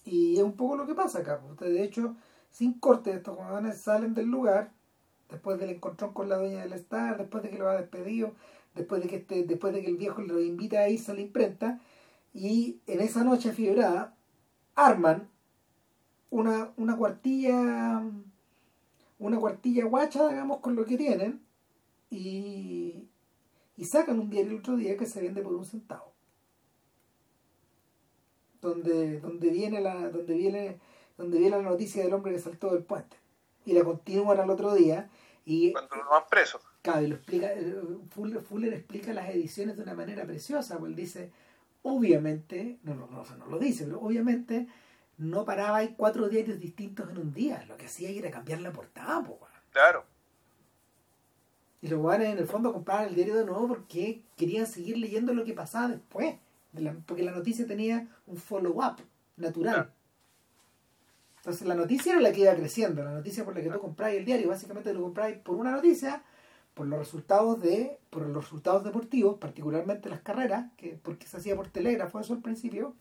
Y 0.04 0.36
es 0.36 0.42
un 0.42 0.52
poco 0.52 0.76
lo 0.76 0.86
que 0.86 0.94
pasa 0.94 1.20
acá. 1.20 1.40
De 1.58 1.82
hecho, 1.82 2.14
sin 2.50 2.74
corte, 2.74 3.12
estos 3.12 3.36
jugadores 3.36 3.80
salen 3.80 4.14
del 4.14 4.26
lugar 4.26 4.70
después 5.28 5.58
del 5.58 5.70
encontrón 5.70 6.12
con 6.12 6.28
la 6.28 6.36
dueña 6.36 6.62
del 6.62 6.72
Star, 6.74 7.18
después 7.18 7.42
de 7.42 7.50
que 7.50 7.58
lo 7.58 7.68
ha 7.68 7.76
despedido, 7.76 8.32
después 8.76 9.02
de 9.02 9.08
que 9.08 9.16
este, 9.16 9.42
después 9.44 9.74
de 9.74 9.82
que 9.82 9.88
el 9.88 9.96
viejo 9.96 10.22
lo 10.22 10.40
invita 10.40 10.80
a 10.80 10.88
irse 10.88 11.10
a 11.10 11.14
la 11.14 11.22
imprenta, 11.22 11.80
y 12.32 12.80
en 12.86 13.00
esa 13.00 13.24
noche 13.24 13.52
fibrada 13.52 14.14
arman 14.74 15.28
una, 16.30 16.70
una 16.76 16.96
cuartilla 16.96 18.02
una 19.18 19.38
cuartilla 19.38 19.84
guacha, 19.84 20.28
digamos, 20.28 20.60
con 20.60 20.76
lo 20.76 20.84
que 20.84 20.96
tienen, 20.96 21.42
y, 22.10 23.08
y 23.76 23.84
sacan 23.84 24.20
un 24.20 24.30
diario 24.30 24.52
el 24.52 24.58
otro 24.58 24.76
día 24.76 24.96
que 24.96 25.06
se 25.06 25.22
vende 25.22 25.42
por 25.42 25.54
un 25.54 25.64
centavo. 25.64 26.12
Donde, 28.60 29.20
donde 29.20 29.50
viene 29.50 29.80
la, 29.80 30.10
donde 30.10 30.34
viene, 30.34 30.80
donde 31.16 31.38
viene 31.38 31.56
la 31.56 31.62
noticia 31.62 32.02
del 32.02 32.12
hombre 32.12 32.32
que 32.32 32.38
saltó 32.38 32.72
del 32.72 32.84
puente. 32.84 33.16
Y 33.64 33.72
la 33.72 33.84
continúan 33.84 34.38
al 34.38 34.50
otro 34.50 34.74
día. 34.74 35.08
Y, 35.44 35.72
Cuando 35.72 35.96
lo 35.96 36.10
van 36.10 36.24
preso. 36.28 36.60
Claro, 36.86 37.04
lo 37.08 37.16
explica, 37.16 37.52
eh, 37.52 37.74
Fuller, 38.48 38.72
explica 38.72 39.12
las 39.12 39.28
ediciones 39.30 39.76
de 39.76 39.82
una 39.82 39.94
manera 39.94 40.24
preciosa, 40.24 40.78
pues 40.78 40.90
él 40.90 40.94
dice, 40.94 41.32
obviamente, 41.82 42.78
no, 42.84 42.94
no, 42.94 43.08
no, 43.08 43.24
no 43.24 43.46
lo 43.46 43.58
dice, 43.58 43.86
pero 43.86 44.00
obviamente 44.00 44.68
no 45.18 45.44
paraba 45.44 45.78
hay 45.78 45.96
cuatro 45.96 46.28
diarios 46.28 46.60
distintos 46.60 47.10
en 47.10 47.18
un 47.18 47.34
día. 47.34 47.64
Lo 47.66 47.76
que 47.76 47.86
hacía 47.86 48.08
era 48.10 48.30
cambiar 48.30 48.60
la 48.60 48.72
portada, 48.72 49.20
pues. 49.24 49.40
Claro. 49.72 50.04
Y 51.82 51.88
los 51.88 51.98
guanes 51.98 52.28
en 52.28 52.38
el 52.38 52.46
fondo 52.46 52.72
compraban 52.72 53.08
el 53.08 53.16
diario 53.16 53.34
de 53.34 53.46
nuevo 53.46 53.66
porque 53.66 54.22
querían 54.36 54.68
seguir 54.68 54.96
leyendo 54.96 55.34
lo 55.34 55.44
que 55.44 55.54
pasaba 55.54 55.88
después. 55.88 56.36
porque 57.04 57.24
la 57.24 57.32
noticia 57.32 57.66
tenía 57.66 58.06
un 58.28 58.36
follow-up 58.36 59.02
natural. 59.36 59.92
Entonces 61.38 61.66
la 61.66 61.74
noticia 61.74 62.12
era 62.12 62.20
la 62.20 62.30
que 62.30 62.42
iba 62.42 62.54
creciendo, 62.54 63.02
la 63.02 63.10
noticia 63.10 63.44
por 63.44 63.56
la 63.56 63.60
que 63.60 63.70
tú 63.70 63.80
compráis 63.80 64.18
el 64.18 64.24
diario, 64.24 64.48
básicamente 64.48 64.94
lo 64.94 65.02
compráis 65.02 65.38
por 65.38 65.56
una 65.56 65.72
noticia, 65.72 66.22
por 66.76 66.86
los 66.86 66.98
resultados 66.98 67.58
de, 67.62 67.98
por 68.10 68.28
los 68.28 68.44
resultados 68.44 68.84
deportivos, 68.84 69.38
particularmente 69.38 70.10
las 70.10 70.20
carreras, 70.20 70.70
que 70.76 71.00
porque 71.02 71.26
se 71.26 71.38
hacía 71.38 71.56
por 71.56 71.68
telégrafo 71.68 72.20
eso 72.20 72.34
al 72.34 72.42
principio, 72.42 72.94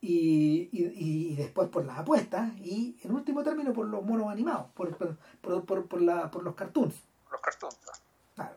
y, 0.00 0.70
y, 0.72 1.36
después 1.36 1.68
por 1.68 1.84
las 1.84 1.98
apuestas 1.98 2.56
y 2.58 2.96
en 3.02 3.10
último 3.10 3.42
término 3.42 3.74
por 3.74 3.86
los 3.86 4.02
monos 4.02 4.28
animados, 4.28 4.70
por, 4.72 4.96
por, 4.96 5.64
por, 5.66 5.86
por, 5.86 6.00
la, 6.00 6.30
por 6.30 6.42
los 6.42 6.54
cartoons. 6.54 6.94
Los 7.30 7.40
cartoons. 7.42 7.76
Claro. 8.34 8.54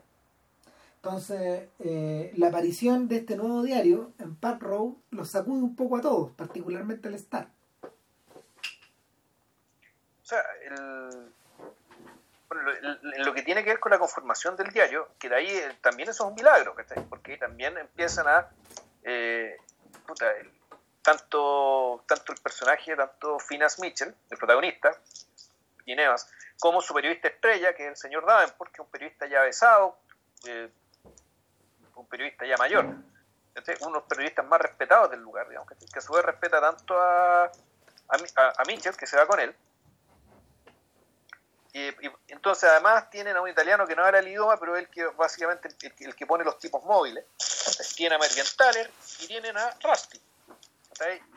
Entonces, 0.96 1.68
eh, 1.80 2.32
la 2.36 2.48
aparición 2.48 3.08
de 3.08 3.16
este 3.16 3.36
nuevo 3.36 3.62
diario 3.62 4.12
en 4.18 4.36
Park 4.36 4.62
Row 4.62 4.96
los 5.10 5.28
sacude 5.28 5.62
un 5.62 5.76
poco 5.76 5.98
a 5.98 6.00
todos, 6.00 6.30
particularmente 6.30 7.08
al 7.08 7.14
Star. 7.14 7.50
O 7.82 7.88
sea, 10.22 10.40
el, 10.64 11.30
lo, 12.50 13.34
que 13.34 13.42
tiene 13.42 13.62
que 13.62 13.70
ver 13.70 13.80
con 13.80 13.90
la 13.90 13.98
conformación 13.98 14.56
del 14.56 14.70
diario, 14.70 15.08
que 15.18 15.28
de 15.28 15.36
ahí 15.36 15.48
eh, 15.48 15.76
también 15.80 16.08
eso 16.08 16.24
es 16.24 16.28
un 16.30 16.34
milagro, 16.34 16.74
porque 17.08 17.36
también 17.36 17.76
empiezan 17.78 18.26
a... 18.28 18.48
Eh, 19.02 19.56
puta, 20.06 20.26
tanto, 21.02 22.04
tanto 22.06 22.32
el 22.32 22.38
personaje, 22.38 22.94
tanto 22.94 23.38
Finas 23.38 23.78
Mitchell, 23.78 24.14
el 24.30 24.38
protagonista, 24.38 24.92
y 25.86 25.94
Nevas, 25.94 26.30
como 26.58 26.80
su 26.80 26.92
periodista 26.94 27.28
estrella, 27.28 27.74
que 27.74 27.84
es 27.84 27.88
el 27.90 27.96
señor 27.96 28.26
Davenport, 28.26 28.70
que 28.70 28.82
es 28.82 28.86
un 28.86 28.90
periodista 28.90 29.26
ya 29.26 29.42
besado, 29.42 29.96
eh, 30.46 30.70
un 31.94 32.06
periodista 32.06 32.46
ya 32.46 32.56
mayor, 32.56 32.84
uno 32.84 33.04
de 33.54 33.92
los 33.92 34.02
periodistas 34.04 34.46
más 34.46 34.60
respetados 34.60 35.10
del 35.10 35.20
lugar, 35.20 35.48
digamos, 35.48 35.68
que, 35.68 35.98
a 35.98 36.00
su 36.00 36.12
vez 36.12 36.24
respeta 36.24 36.60
tanto 36.60 36.98
a, 36.98 37.44
a, 37.44 38.64
Mitchell, 38.66 38.96
que 38.96 39.06
se 39.06 39.16
va 39.16 39.26
con 39.26 39.40
él, 39.40 39.54
y, 41.72 41.94
entonces 42.28 42.68
además 42.68 43.10
tienen 43.10 43.36
a 43.36 43.40
un 43.40 43.48
italiano 43.48 43.86
que 43.86 43.94
no 43.94 44.06
era 44.06 44.18
el 44.18 44.28
idioma, 44.28 44.58
pero 44.58 44.76
él 44.76 44.88
que 44.88 45.04
básicamente 45.06 45.68
el, 46.00 46.14
que 46.14 46.26
pone 46.26 46.44
los 46.44 46.58
tipos 46.58 46.82
móviles. 46.84 47.24
Tienen 47.94 48.14
a 48.14 48.16
American 48.16 48.46
Taller 48.56 48.90
y 49.20 49.26
tienen 49.26 49.56
a 49.56 49.70
Rusty 49.82 50.20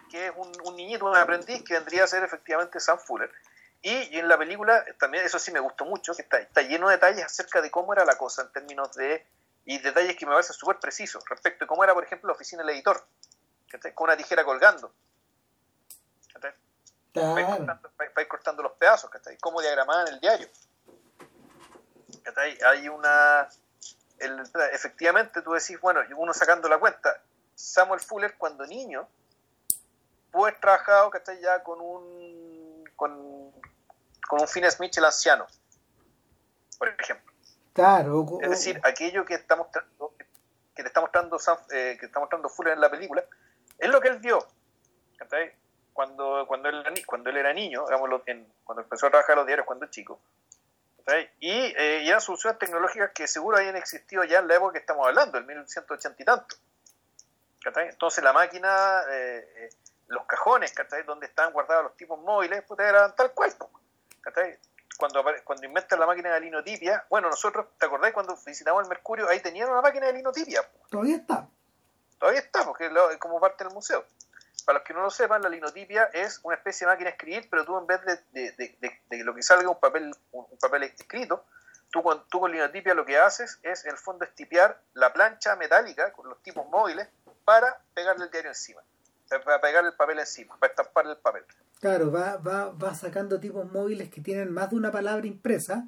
que 0.10 0.28
es 0.28 0.34
un, 0.36 0.76
niñito, 0.76 1.06
un 1.06 1.16
aprendiz 1.16 1.64
que 1.64 1.74
vendría 1.74 2.04
a 2.04 2.08
ser 2.08 2.24
efectivamente 2.24 2.80
Sam 2.80 3.00
Fuller. 3.00 3.32
Y, 3.82 4.18
en 4.18 4.28
la 4.28 4.38
película 4.38 4.86
también, 5.00 5.26
eso 5.26 5.40
sí 5.40 5.52
me 5.52 5.60
gustó 5.60 5.86
mucho, 5.86 6.14
que 6.16 6.22
está, 6.22 6.40
está 6.40 6.62
lleno 6.62 6.88
de 6.88 6.96
detalles 6.96 7.26
acerca 7.26 7.62
de 7.62 7.70
cómo 7.70 7.94
era 7.94 8.06
la 8.06 8.18
cosa 8.18 8.44
en 8.44 8.52
términos 8.52 8.94
de. 8.94 9.26
y 9.66 9.80
detalles 9.80 10.16
que 10.16 10.26
me 10.26 10.32
parecen 10.32 10.54
súper 10.54 10.80
precisos 10.80 11.24
respecto 11.28 11.66
de 11.66 11.68
cómo 11.68 11.84
era, 11.84 11.94
por 11.94 12.04
ejemplo, 12.04 12.28
la 12.28 12.34
oficina 12.34 12.64
del 12.64 12.76
editor, 12.76 13.06
con 13.96 14.06
una 14.06 14.18
tijera 14.18 14.46
colgando. 14.46 14.94
Para, 17.14 18.22
ir 18.22 18.28
cortando, 18.28 18.64
los 18.64 18.74
pedazos, 18.74 19.10
cómo 19.40 19.62
diagramaban 19.62 20.08
el 20.08 20.20
diario. 20.20 20.48
Hay 22.66 22.90
una. 22.90 23.48
efectivamente, 24.72 25.42
tú 25.42 25.52
decís, 25.52 25.80
bueno, 25.80 26.02
uno 26.18 26.34
sacando 26.34 26.68
la 26.68 26.80
cuenta, 26.80 27.22
Samuel 27.56 28.00
Fuller, 28.00 28.36
cuando 28.38 28.66
niño, 28.66 29.08
pudo 30.32 30.46
haber 30.46 30.60
trabajado 30.60 31.12
ya 31.42 31.64
con 31.64 31.80
un 31.80 32.84
con, 32.96 33.52
con 34.28 34.42
un 34.42 34.48
Finney 34.48 34.72
Smith 34.72 34.98
el 34.98 35.06
anciano, 35.06 35.46
por 36.78 36.90
ejemplo. 36.90 37.32
Claro. 37.74 38.40
Es 38.42 38.50
decir, 38.50 38.80
aquello 38.84 39.26
que 39.26 39.36
está 39.36 39.56
mostrando, 39.56 40.14
que 40.76 40.84
te 40.84 40.88
está 40.88 41.02
mostrando 41.02 41.38
eh, 41.72 41.98
que 42.00 42.06
está 42.06 42.20
mostrando 42.20 42.50
Fuller 42.50 42.74
en 42.74 42.82
la 42.82 42.90
película, 42.90 43.24
es 43.78 43.90
lo 43.90 44.00
que 44.02 44.10
él 44.10 44.20
vio. 44.20 44.46
Cuando, 45.94 46.46
cuando, 46.48 46.70
él, 46.70 46.84
cuando 47.06 47.30
él 47.30 47.38
era 47.38 47.54
niño, 47.54 47.86
cuando 48.64 48.82
empezó 48.82 49.08
a 49.08 49.10
trabajar 49.12 49.36
los 49.36 49.46
diarios 49.46 49.66
cuando 49.66 49.86
era 49.86 49.92
chico. 49.92 50.20
Y, 51.40 51.52
eh, 51.52 52.02
y 52.04 52.10
eran 52.10 52.22
soluciones 52.22 52.58
tecnológicas 52.60 53.12
que 53.12 53.28
seguro 53.28 53.58
habían 53.58 53.76
existido 53.76 54.24
ya 54.24 54.40
en 54.40 54.48
la 54.48 54.56
época 54.56 54.74
que 54.74 54.80
estamos 54.80 55.06
hablando, 55.06 55.38
el 55.38 55.46
1980 55.46 56.22
y 56.22 56.26
tanto. 56.26 56.56
Entonces 57.76 58.24
la 58.24 58.34
máquina 58.34 59.04
eh, 59.10 59.48
eh 59.56 59.70
los 60.08 60.26
cajones, 60.26 60.74
Donde 61.06 61.26
estaban 61.26 61.54
guardados 61.54 61.86
los 61.86 61.98
tipos 61.98 62.20
móviles, 62.20 62.64
pues 62.68 62.80
eran 62.80 63.16
tal 63.16 63.32
cual, 63.32 63.54
Cuando, 64.98 65.24
cuando 65.44 65.66
inventan 65.66 66.00
la 66.00 66.06
máquina 66.06 66.34
de 66.34 66.42
linotipia, 66.42 67.06
bueno, 67.10 67.30
nosotros, 67.30 67.66
¿te 67.80 67.86
acordáis 67.86 68.14
cuando 68.14 68.38
visitamos 68.46 68.84
el 68.84 68.90
Mercurio? 68.90 69.28
Ahí 69.28 69.40
tenían 69.40 69.70
una 69.70 69.82
máquina 69.82 70.08
de 70.08 70.14
linotipia. 70.14 70.62
Todavía 70.90 71.18
está. 71.18 71.48
Todavía 72.20 72.42
está, 72.42 72.64
porque 72.64 72.86
es 72.86 73.18
como 73.18 73.40
parte 73.40 73.64
del 73.64 73.74
museo. 73.74 74.06
Para 74.66 74.80
los 74.80 74.88
que 74.88 74.94
no 74.94 75.02
lo 75.02 75.10
sepan, 75.10 75.42
la 75.42 75.50
linotipia 75.50 76.06
es 76.14 76.40
una 76.44 76.56
especie 76.56 76.86
de 76.86 76.94
máquina 76.94 77.10
de 77.10 77.16
escribir, 77.16 77.48
pero 77.50 77.66
tú 77.66 77.78
en 77.78 77.88
vez 77.88 78.02
de, 78.32 78.52
de, 78.52 79.24
lo 79.24 79.36
que 79.36 79.44
salga 79.44 79.70
un 79.70 79.80
papel, 79.80 80.14
un, 80.32 80.58
papel 80.60 80.84
escrito, 80.84 81.46
tú 81.92 82.02
con, 82.02 82.28
tú 82.30 82.40
con 82.40 82.52
linotipia 82.52 82.94
lo 82.94 83.06
que 83.06 83.18
haces 83.18 83.60
es, 83.64 83.86
en 83.86 83.92
el 83.92 83.98
fondo, 83.98 84.26
estipiar 84.26 84.80
la 84.94 85.12
plancha 85.12 85.56
metálica 85.56 86.12
con 86.14 86.30
los 86.30 86.42
tipos 86.42 86.68
móviles 86.70 87.08
para 87.46 87.82
pegarle 87.94 88.26
el 88.26 88.32
diario 88.32 88.52
encima 88.52 88.82
para 89.40 89.62
pegar 89.62 89.86
el 89.86 89.94
papel 89.94 90.20
encima, 90.20 90.58
para 90.60 90.72
estampar 90.72 91.08
el 91.08 91.18
papel. 91.18 91.44
Claro, 91.80 92.12
va, 92.12 92.38
va, 92.38 92.70
va 92.70 92.96
sacando 92.96 93.40
tipos 93.40 93.70
móviles 93.72 94.10
que 94.10 94.22
tienen 94.22 94.54
más 94.54 94.70
de 94.70 94.76
una 94.76 94.92
palabra 94.92 95.26
impresa 95.26 95.88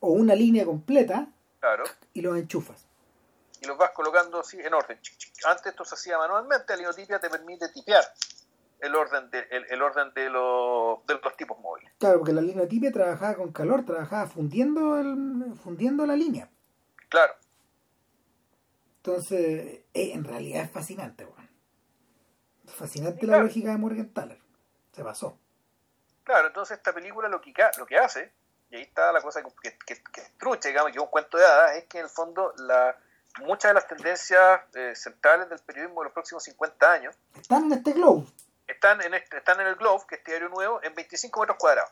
o 0.00 0.10
una 0.12 0.34
línea 0.34 0.64
completa 0.64 1.28
claro. 1.60 1.84
y 2.12 2.22
los 2.22 2.36
enchufas. 2.36 2.87
Y 3.60 3.66
los 3.66 3.76
vas 3.76 3.90
colocando 3.90 4.40
así 4.40 4.58
en 4.60 4.74
orden. 4.74 4.98
Antes 5.46 5.66
esto 5.66 5.84
se 5.84 5.94
hacía 5.94 6.18
manualmente, 6.18 6.72
la 6.72 6.76
linotipia 6.76 7.18
te 7.18 7.30
permite 7.30 7.68
tipear 7.70 8.04
el 8.80 8.94
orden 8.94 9.30
de, 9.30 9.46
el, 9.50 9.82
orden 9.82 10.12
de, 10.14 10.30
los, 10.30 11.04
de 11.06 11.14
los 11.14 11.36
tipos 11.36 11.58
móviles. 11.58 11.92
Claro, 11.98 12.18
porque 12.18 12.32
la 12.32 12.40
linotipia 12.40 12.92
trabajaba 12.92 13.34
con 13.34 13.52
calor, 13.52 13.84
trabajaba 13.84 14.26
fundiendo, 14.26 14.98
el, 14.98 15.54
fundiendo 15.62 16.06
la 16.06 16.14
línea. 16.14 16.48
Claro. 17.08 17.34
Entonces, 18.98 19.84
eh, 19.94 20.12
en 20.12 20.24
realidad 20.24 20.64
es 20.64 20.70
fascinante, 20.70 21.24
bueno. 21.24 21.48
Fascinante 22.66 23.26
la 23.26 23.38
lógica 23.38 23.70
de 23.70 23.78
Morgenthaler. 23.78 24.40
Se 24.92 25.02
pasó. 25.02 25.38
Claro, 26.22 26.48
entonces 26.48 26.76
esta 26.76 26.92
película 26.92 27.28
lo 27.28 27.40
que, 27.40 27.52
lo 27.78 27.86
que 27.86 27.96
hace, 27.96 28.32
y 28.70 28.76
ahí 28.76 28.82
está 28.82 29.10
la 29.12 29.22
cosa 29.22 29.42
que, 29.42 29.78
que, 29.86 29.96
que, 29.96 30.68
digamos, 30.68 30.92
que 30.92 30.98
es 30.98 31.02
un 31.02 31.08
cuento 31.08 31.38
de 31.38 31.44
hadas, 31.44 31.76
es 31.76 31.84
que 31.84 31.98
en 31.98 32.04
el 32.04 32.10
fondo 32.10 32.52
la, 32.58 32.94
muchas 33.38 33.70
de 33.70 33.74
las 33.74 33.86
tendencias 33.86 34.60
eh, 34.74 34.94
centrales 34.94 35.48
del 35.48 35.58
periodismo 35.60 36.00
de 36.00 36.04
los 36.04 36.12
próximos 36.12 36.42
50 36.44 36.92
años. 36.92 37.16
Están 37.34 37.64
en 37.64 37.72
este 37.72 37.92
globo 37.92 38.26
están 38.68 39.00
en, 39.00 39.14
este, 39.14 39.38
están 39.38 39.60
en 39.60 39.66
el 39.66 39.74
Globe, 39.76 40.04
que 40.06 40.14
es 40.14 40.18
este 40.20 40.32
diario 40.32 40.50
nuevo, 40.50 40.80
en 40.82 40.94
25 40.94 41.40
metros 41.40 41.58
cuadrados. 41.58 41.90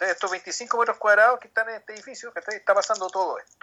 estos 0.00 0.30
25 0.30 0.78
metros 0.78 0.98
cuadrados 0.98 1.40
que 1.40 1.48
están 1.48 1.68
en 1.70 1.76
este 1.76 1.94
edificio, 1.94 2.32
está 2.34 2.74
pasando 2.74 3.08
todo 3.08 3.38
esto. 3.38 3.56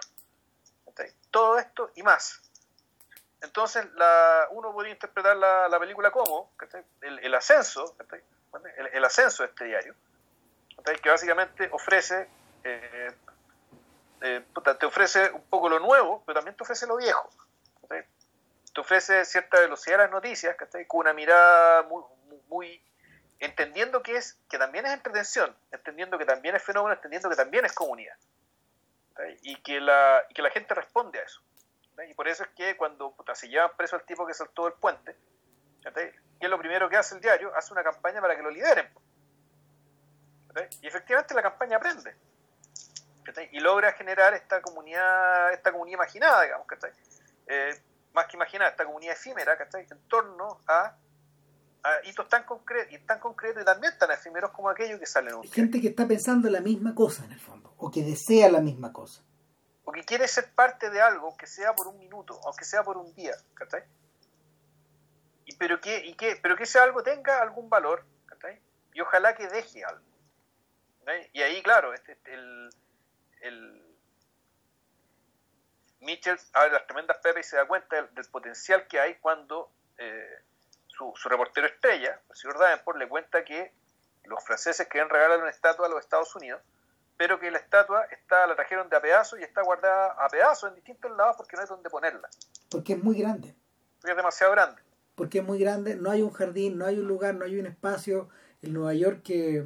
Todo 1.30 1.58
esto 1.58 1.90
y 1.94 2.02
más. 2.02 2.40
Entonces, 3.40 3.86
la, 3.94 4.48
uno 4.50 4.72
podría 4.72 4.92
interpretar 4.92 5.36
la, 5.36 5.68
la 5.68 5.78
película 5.78 6.10
como 6.10 6.52
el, 7.00 7.18
el, 7.20 7.34
ascenso, 7.34 7.96
el, 8.76 8.86
el, 8.92 9.04
ascenso 9.04 9.42
de 9.42 9.48
este 9.48 9.64
diario, 9.64 9.94
que 11.02 11.10
básicamente 11.10 11.68
ofrece, 11.72 12.28
eh, 12.62 13.12
eh, 14.24 14.44
te 14.78 14.86
ofrece 14.86 15.30
un 15.30 15.44
poco 15.44 15.68
lo 15.68 15.78
nuevo, 15.78 16.22
pero 16.26 16.40
también 16.40 16.56
te 16.56 16.64
ofrece 16.64 16.86
lo 16.86 16.96
viejo 16.96 17.30
te 18.74 18.80
ofrece 18.80 19.24
cierta 19.24 19.60
velocidad 19.60 20.00
a 20.00 20.02
las 20.04 20.10
noticias, 20.10 20.56
que 20.56 20.86
con 20.86 21.00
una 21.00 21.12
mirada 21.12 21.84
muy, 21.84 22.02
muy, 22.48 22.82
entendiendo 23.38 24.02
que 24.02 24.16
es 24.16 24.36
que 24.50 24.58
también 24.58 24.84
es 24.84 24.92
entretención, 24.92 25.56
entendiendo 25.70 26.18
que 26.18 26.24
también 26.24 26.56
es 26.56 26.62
fenómeno, 26.62 26.92
entendiendo 26.92 27.30
que 27.30 27.36
también 27.36 27.64
es 27.64 27.72
comunidad. 27.72 28.16
Y 29.42 29.62
que, 29.62 29.80
la, 29.80 30.26
que 30.34 30.42
la 30.42 30.50
gente 30.50 30.74
responde 30.74 31.20
a 31.20 31.22
eso. 31.22 31.40
Y 32.08 32.14
por 32.14 32.26
eso 32.26 32.42
es 32.42 32.48
que 32.50 32.76
cuando 32.76 33.14
se 33.34 33.48
llevan 33.48 33.70
preso 33.76 33.94
al 33.94 34.02
tipo 34.02 34.26
que 34.26 34.34
saltó 34.34 34.64
del 34.64 34.72
puente, 34.72 35.16
¿qué 35.94 36.12
es 36.40 36.50
lo 36.50 36.58
primero 36.58 36.88
que 36.88 36.96
hace 36.96 37.14
el 37.14 37.20
diario? 37.20 37.54
Hace 37.54 37.72
una 37.72 37.84
campaña 37.84 38.20
para 38.20 38.34
que 38.34 38.42
lo 38.42 38.50
liberen. 38.50 38.92
Y 40.82 40.86
efectivamente 40.88 41.32
la 41.32 41.42
campaña 41.42 41.76
aprende. 41.76 42.16
Y 43.52 43.60
logra 43.60 43.92
generar 43.92 44.34
esta 44.34 44.60
comunidad, 44.60 45.52
esta 45.52 45.72
comunidad 45.72 45.98
imaginada, 45.98 46.42
digamos, 46.42 46.66
que 46.66 46.76
eh, 47.46 47.74
más 48.12 48.26
que 48.26 48.36
imaginar, 48.36 48.70
esta 48.70 48.84
comunidad 48.84 49.14
efímera, 49.14 49.56
¿cachai? 49.56 49.86
En 49.90 49.98
torno 50.08 50.60
a, 50.66 50.96
hitos 52.04 52.28
tan 52.28 52.44
concretos 52.44 52.92
y 52.92 52.98
tan 53.00 53.18
concretos 53.18 53.62
y 53.62 53.64
también 53.64 53.92
tan 53.98 54.10
efímeros 54.10 54.50
como 54.52 54.70
aquellos 54.70 54.98
que 54.98 55.06
salen. 55.06 55.34
Hay 55.42 55.48
gente 55.48 55.80
que 55.80 55.88
está 55.88 56.06
pensando 56.06 56.48
la 56.48 56.60
misma 56.60 56.94
cosa 56.94 57.24
en 57.24 57.32
el 57.32 57.40
fondo, 57.40 57.74
o 57.76 57.90
que 57.90 58.02
desea 58.02 58.50
la 58.50 58.60
misma 58.60 58.92
cosa. 58.92 59.22
O 59.84 59.92
que 59.92 60.02
quiere 60.04 60.26
ser 60.28 60.52
parte 60.54 60.88
de 60.90 61.02
algo, 61.02 61.26
aunque 61.26 61.46
sea 61.46 61.74
por 61.74 61.88
un 61.88 61.98
minuto, 61.98 62.40
aunque 62.44 62.64
sea 62.64 62.82
por 62.82 62.96
un 62.96 63.14
día, 63.14 63.34
¿cachai? 63.54 63.82
Y 65.44 65.56
pero 65.56 65.80
que, 65.80 66.06
y 66.06 66.14
que, 66.14 66.36
pero 66.42 66.56
que 66.56 66.62
ese 66.62 66.78
algo 66.78 67.02
tenga 67.02 67.42
algún 67.42 67.68
valor, 67.68 68.06
¿cachai? 68.26 68.62
Y 68.94 69.00
ojalá 69.00 69.34
que 69.34 69.46
deje 69.48 69.84
algo. 69.84 70.04
Y 71.32 71.42
ahí, 71.42 71.62
claro, 71.62 71.92
este, 71.92 72.12
este 72.12 72.32
el, 72.32 72.70
el 73.44 73.84
Mitchell 76.00 76.38
abre 76.52 76.72
las 76.72 76.86
tremendas 76.86 77.18
pepas 77.18 77.46
y 77.46 77.48
se 77.48 77.56
da 77.56 77.66
cuenta 77.66 77.96
del, 78.02 78.24
potencial 78.30 78.86
que 78.86 79.00
hay 79.00 79.14
cuando 79.16 79.70
eh, 79.98 80.38
su, 80.86 81.12
reportero 81.28 81.66
estrella, 81.66 82.20
el 82.28 82.36
señor 82.36 82.58
Davenport, 82.58 82.98
le 82.98 83.08
cuenta 83.08 83.44
que 83.44 83.72
los 84.24 84.42
franceses 84.44 84.86
quieren 84.88 85.10
regalar 85.10 85.38
una 85.38 85.50
estatua 85.50 85.86
a 85.86 85.88
los 85.88 86.00
Estados 86.00 86.34
Unidos, 86.36 86.62
pero 87.16 87.38
que 87.38 87.50
la 87.50 87.58
estatua 87.58 88.04
está, 88.10 88.46
la 88.46 88.54
trajeron 88.54 88.88
de 88.88 88.96
a 88.96 89.00
pedazos 89.00 89.38
y 89.38 89.42
está 89.42 89.62
guardada 89.62 90.12
a 90.18 90.28
pedazos 90.28 90.70
en 90.70 90.76
distintos 90.76 91.10
lados 91.16 91.36
porque 91.36 91.56
no 91.56 91.62
hay 91.62 91.68
donde 91.68 91.90
ponerla. 91.90 92.28
Porque 92.70 92.94
es 92.94 93.02
muy 93.02 93.18
grande. 93.18 93.54
Porque 94.00 94.12
es 94.12 94.16
demasiado 94.16 94.52
grande. 94.52 94.82
Porque 95.14 95.38
es 95.38 95.44
muy 95.44 95.58
grande, 95.58 95.96
no 95.96 96.10
hay 96.10 96.22
un 96.22 96.32
jardín, 96.32 96.76
no 96.76 96.86
hay 96.86 96.98
un 96.98 97.06
lugar, 97.06 97.34
no 97.34 97.44
hay 97.44 97.58
un 97.58 97.66
espacio. 97.66 98.28
El 98.62 98.72
Nueva 98.72 98.94
York 98.94 99.22
que 99.22 99.64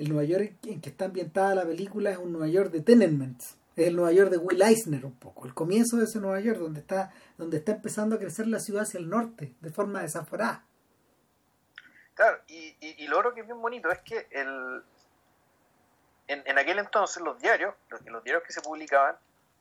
el 0.00 0.08
Nueva 0.08 0.24
York 0.24 0.54
en 0.64 0.80
que 0.80 0.88
está 0.88 1.04
ambientada 1.04 1.54
la 1.54 1.64
película 1.64 2.10
es 2.10 2.18
un 2.18 2.32
Nueva 2.32 2.48
York 2.48 2.70
de 2.70 2.80
tenements 2.80 3.56
el 3.86 3.96
Nueva 3.96 4.12
York 4.12 4.30
de 4.30 4.36
Will 4.36 4.62
Eisner 4.62 5.04
un 5.04 5.18
poco, 5.18 5.46
el 5.46 5.54
comienzo 5.54 5.96
de 5.96 6.04
ese 6.04 6.18
Nueva 6.18 6.40
York 6.40 6.58
donde 6.58 6.80
está, 6.80 7.12
donde 7.38 7.58
está 7.58 7.72
empezando 7.72 8.16
a 8.16 8.18
crecer 8.18 8.46
la 8.46 8.58
ciudad 8.58 8.82
hacia 8.82 8.98
el 8.98 9.08
norte, 9.08 9.54
de 9.60 9.70
forma 9.70 10.02
desaforada. 10.02 10.64
Claro, 12.14 12.40
y, 12.48 13.06
lo 13.06 13.18
otro 13.18 13.32
que 13.32 13.40
es 13.40 13.46
bien 13.46 13.60
bonito 13.60 13.90
es 13.90 14.00
que 14.00 14.26
el, 14.30 14.82
en, 16.28 16.58
aquel 16.58 16.78
entonces 16.78 17.22
los 17.22 17.38
diarios, 17.40 17.74
los, 17.88 18.24
diarios 18.24 18.44
que 18.44 18.52
se 18.52 18.60
publicaban, 18.60 19.16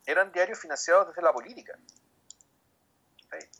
eran 0.05 0.31
diarios 0.31 0.59
financiados 0.59 1.07
desde 1.07 1.21
la 1.21 1.31
política. 1.31 1.77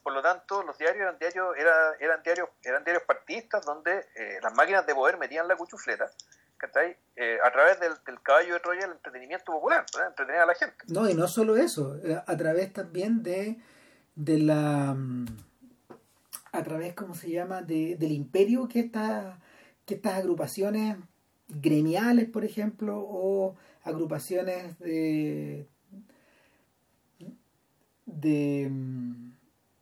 Por 0.02 0.12
lo 0.12 0.20
tanto, 0.20 0.62
los 0.64 0.76
diarios 0.76 1.00
eran 1.00 1.18
diarios, 1.18 1.56
era, 1.56 1.94
eran 2.00 2.22
diarios, 2.22 2.48
eran 2.62 2.84
diarios 2.84 3.04
partidistas 3.04 3.64
donde 3.64 4.06
eh, 4.16 4.38
las 4.42 4.52
máquinas 4.54 4.84
de 4.84 4.94
poder 4.94 5.16
metían 5.16 5.46
la 5.48 5.56
cuchufleta 5.56 6.10
eh, 7.16 7.38
a 7.44 7.50
través 7.50 7.80
del, 7.80 7.92
caballo 8.22 8.54
de 8.54 8.60
Troya 8.60 8.84
el 8.84 8.92
entretenimiento 8.92 9.52
popular, 9.52 9.84
entretener 10.08 10.40
a 10.40 10.46
la 10.46 10.54
gente. 10.54 10.76
No, 10.88 11.08
y 11.08 11.14
no 11.14 11.28
solo 11.28 11.56
eso, 11.56 11.96
eh, 12.02 12.20
a 12.24 12.36
través 12.36 12.72
también 12.72 13.22
de, 13.22 13.58
de 14.14 14.38
la... 14.38 14.94
Mm, 14.94 15.26
a 16.52 16.62
través, 16.62 16.94
¿cómo 16.94 17.14
se 17.14 17.30
llama?, 17.30 17.62
de, 17.62 17.96
del 17.96 18.12
imperio 18.12 18.68
que, 18.68 18.80
está, 18.80 19.38
que 19.86 19.94
estas 19.94 20.14
agrupaciones 20.14 20.96
gremiales, 21.48 22.28
por 22.28 22.44
ejemplo, 22.44 22.98
o 22.98 23.56
agrupaciones 23.84 24.78
de... 24.78 25.66
de 28.06 28.68
mm, 28.70 29.30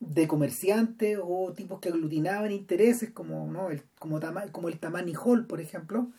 de 0.00 0.28
comerciantes 0.28 1.18
o 1.20 1.52
tipos 1.54 1.80
que 1.80 1.88
aglutinaban 1.88 2.52
intereses 2.52 3.10
como 3.10 3.50
no 3.50 3.70
el 3.70 3.82
como 3.98 4.20
como 4.52 4.68
el 4.68 4.78
Tamani 4.78 5.14
Hall 5.14 5.46
por 5.46 5.60
ejemplo 5.60 6.12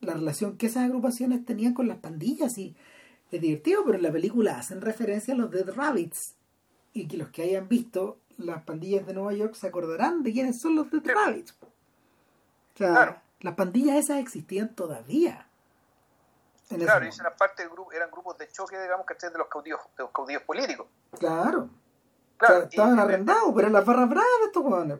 la 0.00 0.14
relación 0.14 0.56
que 0.56 0.66
esas 0.66 0.84
agrupaciones 0.84 1.44
tenían 1.44 1.74
con 1.74 1.88
las 1.88 1.98
pandillas 1.98 2.56
y 2.58 2.76
es 3.30 3.40
divertido, 3.40 3.84
pero 3.84 3.96
en 3.96 4.02
la 4.02 4.12
película 4.12 4.58
hacen 4.58 4.80
referencia 4.80 5.34
a 5.34 5.36
los 5.36 5.50
Dead 5.50 5.68
Rabbits 5.68 6.34
y 6.92 7.06
que 7.06 7.16
los 7.16 7.28
que 7.28 7.42
hayan 7.42 7.68
visto 7.68 8.18
las 8.38 8.62
pandillas 8.64 9.06
de 9.06 9.14
Nueva 9.14 9.32
York 9.34 9.54
se 9.54 9.68
acordarán 9.68 10.22
de 10.22 10.32
quiénes 10.32 10.60
son 10.60 10.74
los 10.74 10.90
Dead 10.90 11.02
Rabbits. 11.04 11.54
O 11.62 12.78
sea, 12.78 13.22
las 13.40 13.54
pandillas 13.54 13.96
esas 13.96 14.18
existían 14.18 14.74
todavía. 14.74 15.46
claro, 16.68 17.04
y 17.04 17.08
eran 17.08 17.36
parte 17.36 17.62
del 17.62 17.70
grupo, 17.70 17.92
eran 17.92 18.10
grupos 18.10 18.38
de 18.38 18.48
choque, 18.48 18.80
digamos, 18.80 19.06
que 19.06 19.14
de 19.14 19.38
los 19.38 19.48
caudillos, 19.48 19.80
de 19.96 20.04
los 20.04 20.12
caudillos 20.12 20.42
políticos. 20.42 20.86
Claro. 21.18 21.68
claro 22.38 22.64
estaban 22.64 22.98
arrendados, 22.98 23.48
pero 23.48 23.60
eran 23.60 23.72
las 23.74 23.84
barras 23.84 24.08
bravas 24.08 24.38
de 24.40 24.46
estos 24.46 24.62
jóvenes. 24.62 24.98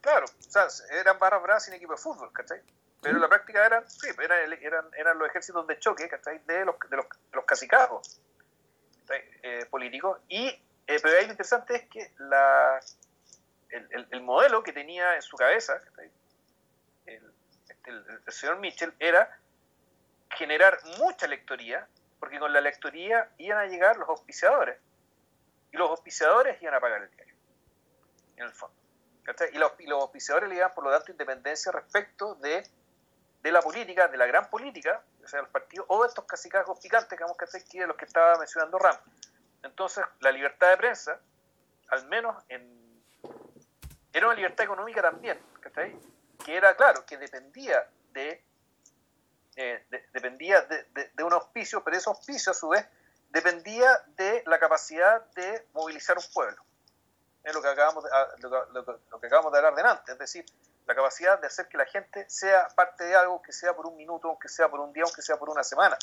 Claro, 0.00 0.26
o 0.26 0.50
sea, 0.50 0.66
eran 0.98 1.18
barras 1.18 1.42
bravas 1.42 1.64
sin 1.64 1.74
equipo 1.74 1.92
de 1.92 1.98
fútbol, 1.98 2.32
¿cachai? 2.32 2.62
Pero 3.00 3.16
en 3.16 3.22
la 3.22 3.28
práctica 3.28 3.64
eran, 3.64 3.88
sí, 3.88 4.08
eran, 4.20 4.52
eran, 4.52 4.90
eran 4.96 5.18
los 5.18 5.28
ejércitos 5.28 5.66
de 5.66 5.78
choque 5.78 6.10
De, 6.46 6.64
los, 6.64 6.76
de, 6.90 6.96
los, 6.96 7.06
de 7.08 7.36
los 7.36 7.44
cacicazgos 7.44 8.20
eh, 9.42 9.66
políticos. 9.70 10.20
Y, 10.28 10.46
eh, 10.46 10.98
pero 11.02 11.18
ahí 11.18 11.26
lo 11.26 11.32
interesante 11.32 11.76
es 11.76 11.88
que 11.88 12.12
la, 12.18 12.80
el, 13.70 14.08
el, 14.10 14.20
modelo 14.22 14.62
que 14.62 14.72
tenía 14.72 15.14
en 15.14 15.22
su 15.22 15.36
cabeza 15.36 15.80
el, 17.06 17.22
este, 17.68 17.90
el, 17.90 18.04
el, 18.26 18.32
señor 18.32 18.58
Mitchell 18.58 18.92
era 18.98 19.38
generar 20.30 20.78
mucha 20.98 21.26
lectoría, 21.26 21.86
porque 22.18 22.38
con 22.38 22.52
la 22.52 22.60
lectoría 22.60 23.30
iban 23.38 23.58
a 23.58 23.66
llegar 23.66 23.96
los 23.96 24.08
auspiciadores. 24.08 24.78
Y 25.72 25.76
los 25.76 25.90
auspiciadores 25.90 26.60
iban 26.60 26.74
a 26.74 26.80
pagar 26.80 27.02
el 27.02 27.10
diario, 27.10 27.34
en 28.36 28.44
el 28.44 28.52
fondo. 28.52 28.76
Y 29.52 29.58
los, 29.58 29.72
y 29.78 29.86
los 29.86 30.02
auspiciadores 30.02 30.48
le 30.48 30.56
iban, 30.56 30.72
por 30.74 30.84
lo 30.84 30.90
tanto, 30.90 31.12
independencia 31.12 31.70
respecto 31.70 32.34
de 32.36 32.66
de 33.48 33.52
la 33.52 33.62
política, 33.62 34.08
de 34.08 34.16
la 34.16 34.26
gran 34.26 34.48
política, 34.50 35.02
o 35.24 35.26
sea, 35.26 35.40
el 35.40 35.48
partido, 35.48 35.84
o 35.88 36.02
de 36.02 36.08
estos 36.08 36.24
casicazgos 36.24 36.78
picantes 36.80 37.16
que 37.16 37.24
vamos 37.24 37.36
a 37.40 37.44
hacer 37.44 37.62
aquí 37.62 37.78
de 37.78 37.86
los 37.86 37.96
que 37.96 38.04
estaba 38.04 38.38
mencionando 38.38 38.78
Ram. 38.78 38.96
Entonces, 39.62 40.04
la 40.20 40.30
libertad 40.30 40.68
de 40.70 40.76
prensa, 40.76 41.18
al 41.88 42.06
menos 42.06 42.36
en 42.48 42.78
era 44.12 44.26
una 44.26 44.34
libertad 44.34 44.64
económica 44.64 45.02
también, 45.02 45.38
que 46.44 46.56
era, 46.56 46.74
claro, 46.76 47.04
que 47.06 47.16
dependía 47.18 47.88
de, 48.12 48.42
eh, 49.56 49.86
dependía 50.12 50.62
de, 50.62 51.22
un 51.22 51.32
auspicio, 51.32 51.84
pero 51.84 51.96
ese 51.96 52.08
auspicio 52.08 52.52
a 52.52 52.54
su 52.54 52.68
vez 52.68 52.86
dependía 53.30 54.02
de 54.16 54.42
la 54.46 54.58
capacidad 54.58 55.24
de 55.32 55.66
movilizar 55.72 56.16
un 56.16 56.24
pueblo. 56.32 56.62
Es 57.44 57.54
lo 57.54 57.62
que 57.62 57.68
acabamos 57.68 58.04
de, 58.04 58.10
ah, 58.12 58.26
lo 58.40 59.20
que 59.20 59.26
acabamos 59.26 59.52
de 59.52 59.58
hablar 59.58 59.74
de 59.74 59.82
antes, 59.82 60.12
es 60.12 60.18
decir, 60.18 60.44
la 60.88 60.94
capacidad 60.94 61.38
de 61.38 61.46
hacer 61.46 61.68
que 61.68 61.76
la 61.76 61.84
gente 61.84 62.24
sea 62.28 62.66
parte 62.74 63.04
de 63.04 63.14
algo, 63.14 63.42
que 63.42 63.52
sea 63.52 63.76
por 63.76 63.86
un 63.86 63.94
minuto, 63.94 64.28
aunque 64.28 64.48
sea 64.48 64.70
por 64.70 64.80
un 64.80 64.90
día, 64.92 65.04
aunque 65.04 65.20
sea 65.20 65.36
por 65.36 65.50
una 65.50 65.62
semana. 65.62 65.98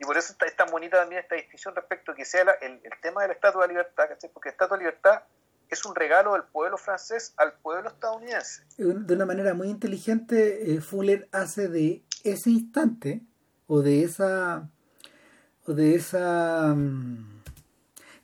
Y 0.00 0.04
por 0.04 0.16
eso 0.18 0.34
es 0.44 0.56
tan 0.56 0.70
bonita 0.70 0.98
también 0.98 1.22
esta 1.22 1.36
distinción 1.36 1.74
respecto 1.74 2.10
a 2.12 2.14
que 2.16 2.24
sea 2.24 2.42
el, 2.60 2.80
tema 3.00 3.22
de 3.22 3.28
la 3.28 3.34
Estatua 3.34 3.62
de 3.62 3.68
Libertad, 3.68 4.08
¿cachai? 4.08 4.30
Porque 4.32 4.48
la 4.48 4.52
Estatua 4.52 4.76
de 4.76 4.84
Libertad 4.84 5.22
es 5.68 5.84
un 5.84 5.94
regalo 5.94 6.32
del 6.32 6.42
pueblo 6.44 6.78
francés 6.78 7.32
al 7.36 7.52
pueblo 7.54 7.90
estadounidense. 7.90 8.64
De 8.76 9.14
una 9.14 9.24
manera 9.24 9.54
muy 9.54 9.68
inteligente, 9.68 10.72
eh, 10.72 10.80
Fuller 10.80 11.28
hace 11.30 11.68
de 11.68 12.02
ese 12.24 12.50
instante 12.50 13.22
o 13.68 13.82
de 13.82 14.02
esa 14.02 14.68
o 15.66 15.72
de 15.74 15.94
esa 15.94 16.74
mm, 16.74 17.42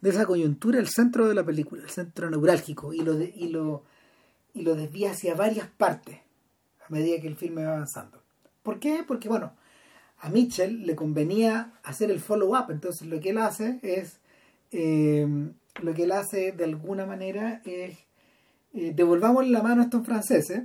de 0.01 0.11
esa 0.11 0.27
coyuntura 0.27 0.81
el 0.81 0.89
centro 0.89 1.29
de 1.29 1.35
la 1.35 1.45
película, 1.45 1.83
el 1.83 1.91
centro 1.91 2.29
neurálgico 2.31 2.93
y 2.93 3.01
lo 3.01 3.15
y 3.21 3.49
lo 3.49 3.85
y 4.55 4.63
lo 4.63 4.75
desvía 4.75 5.11
hacia 5.11 5.35
varias 5.35 5.69
partes 5.69 6.21
a 6.81 6.93
medida 6.93 7.21
que 7.21 7.29
el 7.29 7.37
filme 7.37 7.65
va 7.65 7.75
avanzando. 7.75 8.23
¿Por 8.63 8.79
qué? 8.79 9.05
Porque 9.07 9.29
bueno, 9.29 9.53
a 10.19 10.29
Mitchell 10.31 10.87
le 10.87 10.97
convenía 10.97 11.73
hacer 11.83 12.11
el 12.11 12.21
follow-up, 12.21 12.71
entonces 12.71 13.07
lo 13.09 13.21
que 13.21 13.31
él 13.31 13.39
hace 13.39 13.79
es 13.83 14.21
eh, 14.71 15.27
lo 15.83 15.95
que 15.95 16.05
él 16.05 16.13
hace 16.13 16.53
de 16.53 16.65
alguna 16.65 17.05
manera 17.05 17.61
es 17.65 17.99
eh, 18.75 18.93
devolvamos 18.93 19.47
la 19.47 19.63
mano 19.63 19.83
a 19.83 19.85
estos 19.85 20.05
franceses, 20.05 20.65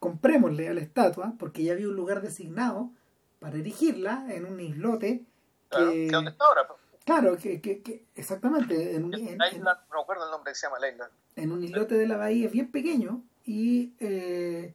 comprémosle 0.00 0.68
a 0.68 0.74
la 0.74 0.80
estatua, 0.80 1.34
porque 1.38 1.62
ya 1.62 1.72
había 1.72 1.88
un 1.88 1.94
lugar 1.94 2.22
designado 2.22 2.90
para 3.38 3.56
erigirla 3.56 4.26
en 4.30 4.46
un 4.46 4.58
islote. 4.58 5.24
Claro, 5.68 5.92
que, 5.92 6.08
dónde 6.10 6.32
está 6.32 6.44
ahora. 6.44 6.66
Claro, 7.06 7.38
que, 7.38 7.60
que, 7.60 8.04
exactamente. 8.16 8.96
En, 8.96 9.04
un, 9.04 9.14
en, 9.14 9.38
no 9.38 9.70
recuerdo 9.96 10.24
el 10.24 10.30
nombre 10.32 10.50
que 10.50 10.58
se 10.58 10.66
llama 10.66 10.80
la 10.80 10.90
isla. 10.90 11.08
En 11.36 11.52
un 11.52 11.62
islote 11.62 11.94
de 11.94 12.08
la 12.08 12.16
bahía 12.16 12.48
bien 12.48 12.72
pequeño 12.72 13.22
y 13.44 13.94
eh, 14.00 14.74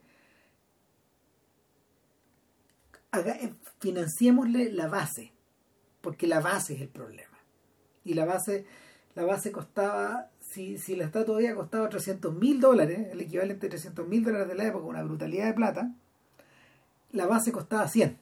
eh, 3.12 3.54
financiémosle 3.80 4.72
la 4.72 4.88
base, 4.88 5.34
porque 6.00 6.26
la 6.26 6.40
base 6.40 6.72
es 6.72 6.80
el 6.80 6.88
problema. 6.88 7.36
Y 8.02 8.14
la 8.14 8.24
base, 8.24 8.64
la 9.14 9.24
base 9.24 9.52
costaba, 9.52 10.30
si, 10.40 10.78
si 10.78 10.96
la 10.96 11.04
estatua 11.04 11.26
todavía 11.26 11.54
costaba 11.54 11.90
300 11.90 12.34
mil 12.34 12.62
dólares, 12.62 13.08
el 13.12 13.20
equivalente 13.20 13.66
a 13.66 13.68
300 13.70 14.08
mil 14.08 14.24
dólares 14.24 14.48
de 14.48 14.54
la 14.54 14.64
época, 14.64 14.86
una 14.86 15.02
brutalidad 15.02 15.48
de 15.48 15.52
plata, 15.52 15.92
la 17.10 17.26
base 17.26 17.52
costaba 17.52 17.86
100. 17.86 18.18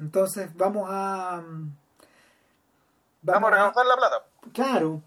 Entonces 0.00 0.52
vamos 0.56 0.88
a... 0.90 1.44
Vamos, 3.22 3.52
a 3.52 3.56
recortar 3.56 3.86
la 3.86 3.96
plata. 3.96 4.24
Claro. 4.52 5.02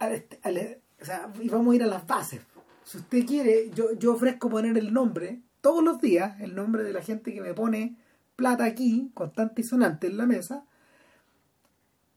o 0.00 1.04
sea, 1.04 1.32
y 1.40 1.48
vamos 1.48 1.72
a 1.72 1.76
ir 1.76 1.82
a 1.82 1.86
las 1.86 2.06
bases. 2.06 2.42
Si 2.84 2.98
usted 2.98 3.24
quiere, 3.26 3.70
yo, 3.70 3.92
yo 3.92 4.14
ofrezco 4.14 4.48
poner 4.48 4.76
el 4.76 4.92
nombre 4.92 5.40
todos 5.60 5.82
los 5.82 6.00
días, 6.00 6.40
el 6.40 6.54
nombre 6.54 6.82
de 6.82 6.92
la 6.92 7.02
gente 7.02 7.32
que 7.32 7.40
me 7.40 7.54
pone 7.54 7.96
plata 8.34 8.64
aquí, 8.64 9.10
constante 9.14 9.60
y 9.60 9.64
sonante 9.64 10.08
en 10.08 10.16
la 10.16 10.26
mesa, 10.26 10.64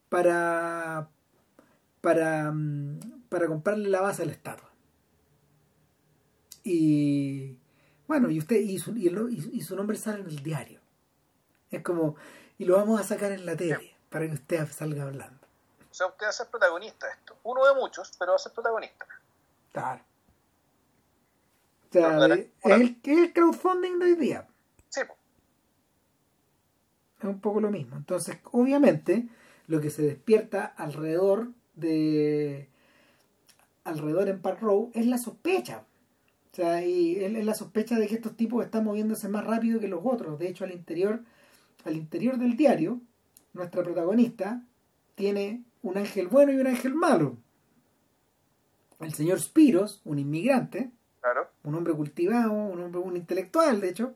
para, 0.09 1.09
para, 2.01 2.51
mm, 2.51 3.27
para 3.29 3.47
comprarle 3.47 3.89
la 3.89 4.01
base 4.01 4.23
a 4.23 4.25
la 4.25 4.31
estatua. 4.31 4.71
Y 6.63 7.59
bueno, 8.07 8.31
y 8.31 8.39
usted 8.39 8.55
y 8.55 8.79
su, 8.79 8.95
y, 8.97 9.61
su 9.61 9.75
nombre 9.75 9.97
sale 9.97 10.21
en 10.21 10.27
el 10.27 10.41
diario. 10.41 10.79
Es 11.69 11.83
como, 11.83 12.15
y 12.57 12.65
lo 12.65 12.75
vamos 12.75 12.99
a 12.99 13.03
sacar 13.03 13.31
en 13.31 13.45
la 13.45 13.55
tele 13.55 13.94
para 14.15 14.27
que 14.27 14.35
usted 14.35 14.65
salga 14.71 15.03
hablando. 15.03 15.45
O 15.91 15.93
sea, 15.93 16.07
usted 16.07 16.25
va 16.25 16.29
a 16.29 16.31
ser 16.31 16.47
protagonista 16.47 17.05
de 17.05 17.11
esto. 17.11 17.35
Uno 17.43 17.65
de 17.65 17.73
muchos, 17.73 18.13
pero 18.17 18.31
va 18.31 18.37
a 18.37 18.39
ser 18.39 18.53
protagonista. 18.53 19.05
Claro. 19.73 20.01
O 21.89 21.91
sea, 21.91 22.27
es, 22.33 22.47
el, 22.63 23.33
crowdfunding 23.33 23.99
de 23.99 24.05
hoy 24.05 24.15
día. 24.15 24.47
Sí. 24.87 25.01
Es 27.19 27.25
un 27.25 27.41
poco 27.41 27.59
lo 27.59 27.69
mismo. 27.69 27.97
Entonces, 27.97 28.37
obviamente, 28.53 29.27
lo 29.67 29.81
que 29.81 29.89
se 29.89 30.03
despierta 30.03 30.63
alrededor 30.63 31.49
de 31.73 32.69
alrededor 33.83 34.29
en 34.29 34.41
Park 34.41 34.61
Row 34.61 34.91
es 34.93 35.07
la 35.07 35.17
sospecha. 35.17 35.83
O 36.53 36.55
sea, 36.55 36.85
y 36.85 37.17
es 37.17 37.43
la 37.43 37.53
sospecha 37.53 37.99
de 37.99 38.07
que 38.07 38.15
estos 38.15 38.37
tipos 38.37 38.63
están 38.63 38.85
moviéndose 38.85 39.27
más 39.27 39.45
rápido 39.45 39.81
que 39.81 39.89
los 39.89 39.99
otros. 40.05 40.39
De 40.39 40.47
hecho, 40.47 40.63
al 40.63 40.71
interior, 40.71 41.19
al 41.83 41.97
interior 41.97 42.37
del 42.37 42.55
diario, 42.55 43.01
nuestra 43.55 43.83
protagonista 43.83 44.61
tiene 45.15 45.63
un 45.81 45.97
ángel 45.97 46.27
bueno 46.27 46.51
y 46.51 46.57
un 46.57 46.67
ángel 46.67 46.93
malo. 46.93 47.37
El 48.99 49.13
señor 49.13 49.39
Spiros, 49.39 50.01
un 50.05 50.19
inmigrante, 50.19 50.91
un 51.63 51.75
hombre 51.75 51.93
cultivado, 51.93 52.51
un 52.51 52.81
hombre 52.81 53.01
un 53.01 53.17
intelectual, 53.17 53.81
de 53.81 53.89
hecho, 53.89 54.15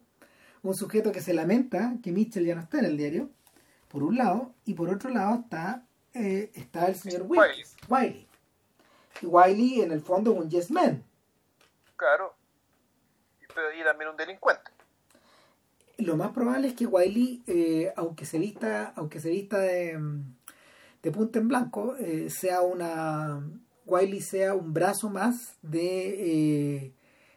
un 0.61 0.75
sujeto 0.75 1.11
que 1.11 1.21
se 1.21 1.33
lamenta 1.33 1.95
que 2.03 2.11
Mitchell 2.11 2.45
ya 2.45 2.55
no 2.55 2.61
está 2.61 2.79
en 2.79 2.85
el 2.85 2.97
diario, 2.97 3.29
por 3.87 4.03
un 4.03 4.17
lado, 4.17 4.53
y 4.65 4.73
por 4.73 4.89
otro 4.89 5.09
lado 5.09 5.39
está, 5.41 5.85
eh, 6.13 6.51
está 6.53 6.87
el 6.87 6.95
señor 6.95 7.23
Wiley. 7.27 7.63
Wiley. 7.87 8.27
Y 9.21 9.25
Wiley 9.25 9.81
en 9.81 9.91
el 9.91 10.01
fondo 10.01 10.33
es 10.33 10.39
un 10.39 10.49
yes 10.49 10.69
man. 10.69 11.03
Claro. 11.95 12.35
Y 13.41 13.83
también 13.83 14.09
un 14.11 14.17
delincuente. 14.17 14.71
Lo 15.99 16.17
más 16.17 16.31
probable 16.31 16.69
es 16.69 16.73
que 16.73 16.85
Wiley, 16.85 17.43
eh, 17.47 17.93
aunque 17.95 18.25
se 18.25 18.39
vista, 18.39 18.93
aunque 18.95 19.19
se 19.19 19.29
vista 19.29 19.59
de, 19.59 19.99
de 21.03 21.11
punta 21.11 21.39
en 21.39 21.47
blanco, 21.47 21.95
eh, 21.97 22.29
sea 22.29 22.61
una 22.61 23.43
Wiley 23.85 24.21
sea 24.21 24.53
un 24.53 24.73
brazo 24.73 25.09
más 25.09 25.57
de, 25.61 26.93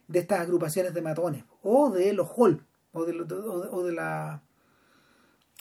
de 0.06 0.18
estas 0.18 0.40
agrupaciones 0.40 0.94
de 0.94 1.02
matones 1.02 1.44
o 1.62 1.90
de 1.90 2.12
los 2.12 2.28
Hall 2.36 2.64
o 2.92 3.04
de, 3.04 3.20
o 3.20 3.82
de 3.82 3.92
la 3.92 4.42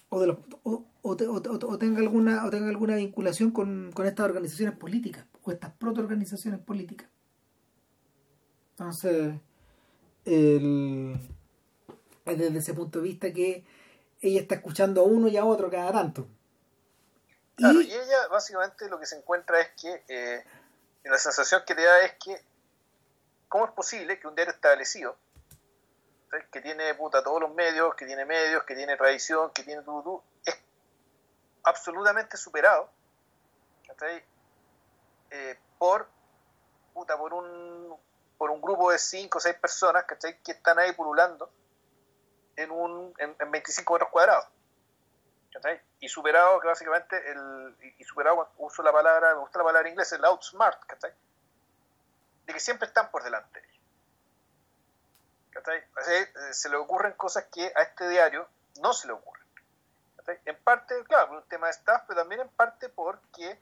o, 0.10 0.20
de 0.20 0.28
los, 0.28 0.38
o, 0.64 0.86
o, 1.04 1.78
tenga 1.78 2.00
alguna 2.00 2.46
o 2.46 2.50
tenga 2.50 2.68
alguna 2.68 2.98
vinculación 2.98 3.52
con, 3.52 3.92
con 3.94 4.06
estas 4.06 4.26
organizaciones 4.26 4.78
políticas 4.78 5.26
o 5.44 5.52
estas 5.52 5.72
protoorganizaciones 5.72 6.60
políticas. 6.60 7.10
Entonces 8.72 9.36
el, 10.26 11.18
es 12.26 12.38
desde 12.38 12.60
ese 12.60 12.74
punto 12.74 13.00
de 13.00 13.06
vista 13.06 13.32
que 13.32 13.66
ella 14.22 14.42
está 14.42 14.56
escuchando 14.56 15.02
a 15.02 15.06
uno 15.06 15.28
y 15.28 15.38
a 15.38 15.46
otro 15.46 15.70
cada 15.70 15.92
tanto. 15.92 16.28
Claro, 17.56 17.82
y, 17.82 17.92
ella 17.92 18.28
básicamente 18.30 18.88
lo 18.90 19.00
que 19.00 19.06
se 19.06 19.18
encuentra 19.18 19.60
es 19.60 19.70
que 19.80 20.04
eh, 20.08 20.44
la 21.04 21.18
sensación 21.18 21.64
que 21.66 21.76
te 21.76 21.84
da 21.84 22.02
es 22.02 22.14
que 22.24 22.42
cómo 23.48 23.66
es 23.66 23.72
posible 23.72 24.20
que 24.20 24.28
un 24.28 24.36
diario 24.36 24.54
establecido 24.54 25.18
que 26.50 26.62
tiene 26.62 26.94
puta 26.96 27.22
todos 27.22 27.42
los 27.42 27.54
medios, 27.54 27.94
que 27.96 28.06
tiene 28.06 28.24
medios, 28.24 28.64
que 28.64 28.74
tiene 28.74 28.96
tradición, 28.96 29.52
que 29.52 29.64
tiene 29.64 29.82
todo, 29.82 30.24
es 30.46 30.58
absolutamente 31.64 32.38
superado 32.38 32.90
eh, 35.30 35.60
por 35.78 36.08
puta, 36.94 37.18
por 37.18 37.34
un 37.34 37.96
por 38.38 38.50
un 38.50 38.62
grupo 38.62 38.92
de 38.92 38.98
5 38.98 39.38
o 39.38 39.42
6 39.42 39.56
personas 39.58 40.06
que 40.06 40.52
están 40.52 40.80
ahí 40.80 40.94
pululando 40.94 41.52
en 42.56 42.72
un 42.72 43.14
en, 43.18 43.52
25 43.52 43.94
metros 43.94 44.10
cuadrados. 44.10 44.48
Y 46.00 46.08
superado 46.08 46.60
que 46.60 46.68
básicamente 46.68 47.32
el 47.32 47.76
y 47.98 48.04
superado 48.04 48.50
uso 48.58 48.82
la 48.84 48.92
palabra 48.92 49.34
me 49.34 49.42
gusta 49.42 49.60
la 49.60 49.66
palabra 49.66 49.90
inglesa 49.90 50.16
el 50.16 50.26
outsmart 50.26 50.82
de 52.46 52.54
que 52.54 52.60
siempre 52.60 52.88
están 52.88 53.12
por 53.12 53.24
delante. 53.24 53.62
Eh, 56.08 56.54
se 56.54 56.70
le 56.70 56.78
ocurren 56.78 57.14
cosas 57.14 57.46
que 57.52 57.72
a 57.76 57.82
este 57.82 58.08
diario 58.10 58.48
no 58.82 58.94
se 58.94 59.08
le 59.08 59.14
ocurren. 59.14 59.42
En 60.46 60.56
parte, 60.64 61.04
claro, 61.06 61.28
por 61.28 61.38
un 61.38 61.50
tema 61.50 61.68
de 61.68 61.72
staff, 61.72 62.04
pero 62.08 62.22
también 62.22 62.42
en 62.42 62.50
parte 62.50 62.90
porque 62.90 63.60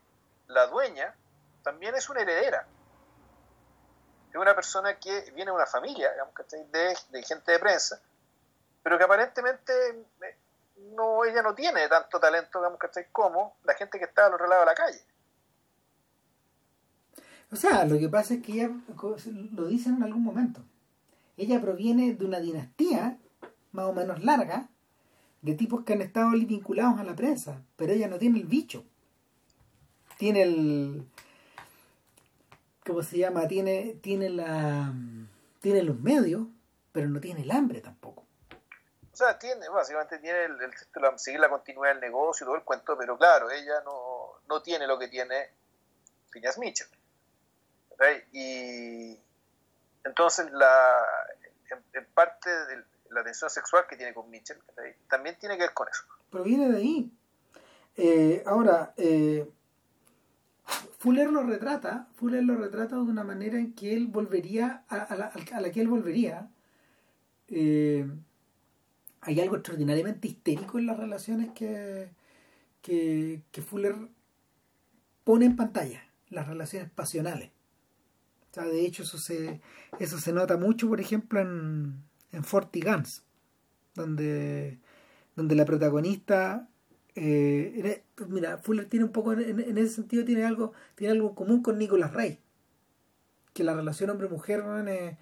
la 0.47 0.67
dueña 0.67 1.15
también 1.63 1.95
es 1.95 2.09
una 2.09 2.21
heredera. 2.21 2.67
Es 4.29 4.35
una 4.35 4.53
persona 4.53 4.99
que 4.99 5.31
viene 5.31 5.51
de 5.51 5.55
una 5.55 5.65
familia, 5.65 6.11
digamos, 6.11 6.35
de, 6.51 6.97
de 7.09 7.23
gente 7.23 7.51
de 7.53 7.59
prensa, 7.59 7.99
pero 8.83 8.97
que 8.97 9.03
aparentemente 9.03 9.73
eh, 10.21 10.37
no, 10.95 11.25
ella 11.25 11.41
no 11.41 11.53
tiene 11.53 11.87
tanto 11.87 12.19
talento, 12.19 12.59
digamos, 12.59 12.79
como 13.11 13.57
la 13.63 13.73
gente 13.73 13.99
que 13.99 14.05
está 14.05 14.25
al 14.25 14.33
otro 14.33 14.47
lado 14.47 14.61
de 14.61 14.65
la 14.65 14.75
calle. 14.75 14.99
O 17.51 17.55
sea, 17.55 17.85
lo 17.85 17.97
que 17.97 18.09
pasa 18.09 18.35
es 18.35 18.43
que 18.43 18.53
ella 18.53 18.71
lo 19.53 19.67
dice 19.67 19.89
en 19.89 20.03
algún 20.03 20.23
momento. 20.23 20.61
Ella 21.35 21.59
proviene 21.59 22.13
de 22.13 22.25
una 22.25 22.39
dinastía 22.39 23.17
más 23.71 23.85
o 23.85 23.93
menos 23.93 24.23
larga 24.23 24.67
de 25.41 25.55
tipos 25.55 25.83
que 25.83 25.93
han 25.93 26.01
estado 26.01 26.31
vinculados 26.31 26.99
a 26.99 27.03
la 27.03 27.15
prensa, 27.15 27.61
pero 27.75 27.93
ella 27.93 28.07
no 28.07 28.19
tiene 28.19 28.39
el 28.39 28.45
bicho. 28.45 28.83
Tiene 30.17 30.43
el 30.43 31.07
¿cómo 32.85 33.03
se 33.03 33.17
llama? 33.17 33.47
Tiene 33.47 33.95
tiene 34.01 34.29
la 34.29 34.93
tiene 35.61 35.83
los 35.83 35.99
medios, 35.99 36.47
pero 36.91 37.09
no 37.09 37.19
tiene 37.19 37.41
el 37.41 37.51
hambre 37.51 37.81
tampoco. 37.81 38.25
Sea, 39.19 39.37
tiene, 39.37 39.67
básicamente 39.67 40.17
tiene 40.19 40.45
el, 40.45 40.61
el, 40.61 41.19
seguir 41.19 41.41
la 41.41 41.49
continuidad 41.49 41.91
del 41.91 41.99
negocio 41.99 42.45
y 42.45 42.47
todo 42.47 42.55
el 42.55 42.63
cuento, 42.63 42.97
pero 42.97 43.17
claro, 43.17 43.51
ella 43.51 43.81
no, 43.83 44.39
no 44.47 44.61
tiene 44.61 44.87
lo 44.87 44.97
que 44.97 45.09
tiene 45.09 45.49
Phineas 46.31 46.57
Mitchell. 46.57 46.87
Y 48.31 49.19
entonces, 50.05 50.49
la, 50.53 51.05
en, 51.91 52.05
parte 52.13 52.49
de 52.49 52.85
la 53.09 53.21
tensión 53.21 53.49
sexual 53.49 53.83
que 53.89 53.97
tiene 53.97 54.13
con 54.13 54.29
Mitchell 54.29 54.57
también 55.09 55.37
tiene 55.37 55.57
que 55.57 55.63
ver 55.63 55.73
con 55.73 55.89
eso. 55.89 56.03
Proviene 56.29 56.69
de 56.69 56.77
ahí. 56.77 57.11
Eh, 57.97 58.41
ahora, 58.45 58.93
eh, 58.95 59.51
Fuller 60.99 61.29
lo 61.29 61.43
retrata, 61.43 62.07
Fuller 62.15 62.43
lo 62.43 62.55
retrata 62.55 62.95
de 62.95 63.01
una 63.01 63.25
manera 63.25 63.57
en 63.57 63.75
que 63.75 63.93
él 63.93 64.07
volvería, 64.07 64.85
a, 64.87 65.13
la, 65.17 65.25
a 65.25 65.59
la, 65.59 65.71
que 65.73 65.81
él 65.81 65.89
volvería. 65.89 66.47
Eh, 67.49 68.09
hay 69.21 69.39
algo 69.39 69.55
extraordinariamente 69.55 70.27
histérico 70.27 70.79
en 70.79 70.85
las 70.85 70.97
relaciones 70.97 71.51
que, 71.53 72.09
que, 72.81 73.61
Fuller 73.61 73.95
pone 75.23 75.45
en 75.45 75.55
pantalla, 75.55 76.03
las 76.29 76.47
relaciones 76.47 76.89
pasionales. 76.89 77.51
O 78.51 78.53
sea, 78.53 78.63
de 78.63 78.85
hecho, 78.85 79.03
eso 79.03 79.17
se, 79.17 79.61
eso 79.99 80.17
se 80.19 80.33
nota 80.33 80.57
mucho, 80.57 80.87
por 80.87 80.99
ejemplo, 80.99 81.39
en, 81.39 82.01
en 82.31 82.43
Forty 82.43 82.81
Guns, 82.81 83.23
donde, 83.93 84.79
donde 85.35 85.55
la 85.55 85.65
protagonista 85.65 86.67
eh, 87.21 88.03
mira, 88.29 88.57
Fuller 88.59 88.85
tiene 88.85 89.05
un 89.05 89.11
poco, 89.11 89.33
en, 89.33 89.77
ese 89.77 89.95
sentido, 89.95 90.23
tiene 90.23 90.45
algo, 90.45 90.73
tiene 90.95 91.11
algo 91.11 91.35
común 91.35 91.61
con 91.61 91.77
Nicolas 91.77 92.13
Rey. 92.13 92.39
Que 93.53 93.63
la 93.63 93.73
relación 93.73 94.09
hombre-mujer 94.09 94.63
eh, 94.87 95.17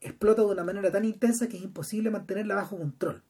explota 0.00 0.42
de 0.42 0.48
una 0.48 0.64
manera 0.64 0.90
tan 0.90 1.04
intensa 1.04 1.48
que 1.48 1.56
es 1.56 1.62
imposible 1.62 2.10
mantenerla 2.10 2.54
bajo 2.54 2.78
control. 2.78 3.22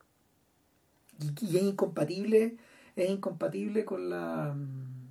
Y, 1.18 1.56
es 1.56 1.62
incompatible, 1.62 2.56
es 2.96 3.10
incompatible 3.10 3.84
con 3.84 4.10
la. 4.10 4.54
Mm, 4.54 5.08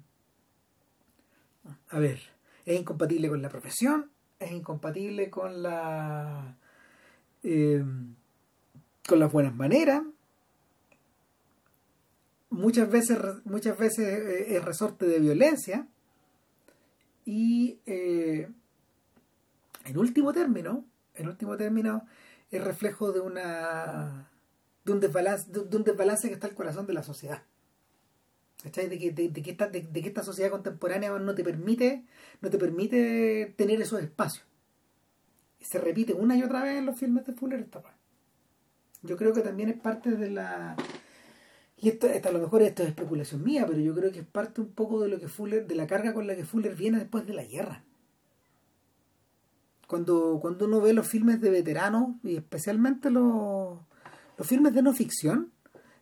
a 1.90 2.00
ver, 2.00 2.20
es 2.66 2.80
incompatible 2.80 3.30
con 3.30 3.42
la 3.42 3.50
profesión, 3.50 4.12
es 4.40 4.52
incompatible 4.52 5.30
con 5.30 5.64
la. 5.64 6.58
Eh, 7.44 7.84
con 9.08 9.20
las 9.20 9.32
buenas 9.32 9.56
maneras, 9.56 10.04
muchas 12.50 12.90
veces, 12.90 13.18
muchas 13.46 13.78
veces 13.78 14.06
eh, 14.06 14.58
es 14.58 14.66
resorte 14.66 15.06
de 15.06 15.20
violencia 15.20 15.88
y 17.26 17.80
eh, 17.86 18.50
en 19.86 19.98
último 19.98 20.34
término, 20.34 20.86
en 21.18 21.28
último 21.28 21.58
término 21.58 22.06
es 22.52 22.64
reflejo 22.64 23.12
de 23.12 23.20
una 23.20 24.30
de 24.86 24.94
un 24.94 25.00
desbalance, 25.00 25.52
de, 25.52 25.76
un 25.76 25.84
desbalance 25.84 26.28
que 26.28 26.34
está 26.34 26.48
el 26.48 26.56
corazón 26.56 26.88
de 26.88 26.94
la 26.94 27.04
sociedad. 27.04 27.44
De 28.64 28.72
que, 28.72 29.12
de, 29.12 29.32
que 29.32 29.52
esta, 29.52 29.68
de, 29.68 29.84
que 29.84 30.08
esta 30.08 30.24
sociedad 30.24 30.50
contemporánea 30.50 31.18
no 31.20 31.36
te 31.36 31.44
permite, 31.44 32.06
no 32.42 32.50
te 32.50 32.58
permite 32.58 33.54
tener 33.58 33.82
esos 33.82 34.02
espacios. 34.02 34.46
Se 35.60 35.78
repite 35.78 36.14
una 36.14 36.36
y 36.36 36.44
otra 36.44 36.64
vez 36.64 36.78
en 36.78 36.86
los 36.86 36.98
filmes 36.98 37.26
de 37.26 37.34
Fuller 37.34 37.60
esta 37.60 37.82
Yo 39.04 39.18
creo 39.18 39.34
que 39.34 39.42
también 39.42 39.70
es 39.70 39.80
parte 39.80 40.12
de 40.12 40.32
la 40.32 40.76
y 41.80 41.90
esto, 41.90 42.08
a 42.08 42.32
lo 42.32 42.40
mejor 42.40 42.64
esto 42.64 42.82
es 42.82 42.90
especulación 42.90 43.44
mía, 43.44 43.66
pero 43.68 43.80
yo 43.80 43.94
creo 43.94 44.12
que 44.12 44.20
es 44.20 44.26
parte 44.26 44.62
un 44.62 44.72
poco 44.72 45.00
de 45.00 45.10
lo 45.10 45.20
que 45.20 45.28
Fuller, 45.28 45.68
de 45.68 45.76
la 45.76 45.86
carga 45.86 46.14
con 46.14 46.26
la 46.26 46.36
que 46.36 46.44
Fuller 46.44 46.76
viene 46.76 46.98
después 46.98 47.28
de 47.28 47.34
la 47.34 47.44
guerra. 47.44 47.84
Cuando, 49.88 50.40
cuando 50.42 50.66
uno 50.66 50.82
ve 50.82 50.94
los 50.94 51.08
filmes 51.08 51.40
de 51.42 51.50
veteranos, 51.50 52.16
y 52.24 52.36
especialmente 52.36 53.10
los, 53.10 53.80
los 54.38 54.48
filmes 54.48 54.74
de 54.74 54.82
no 54.82 54.94
ficción, 54.94 55.52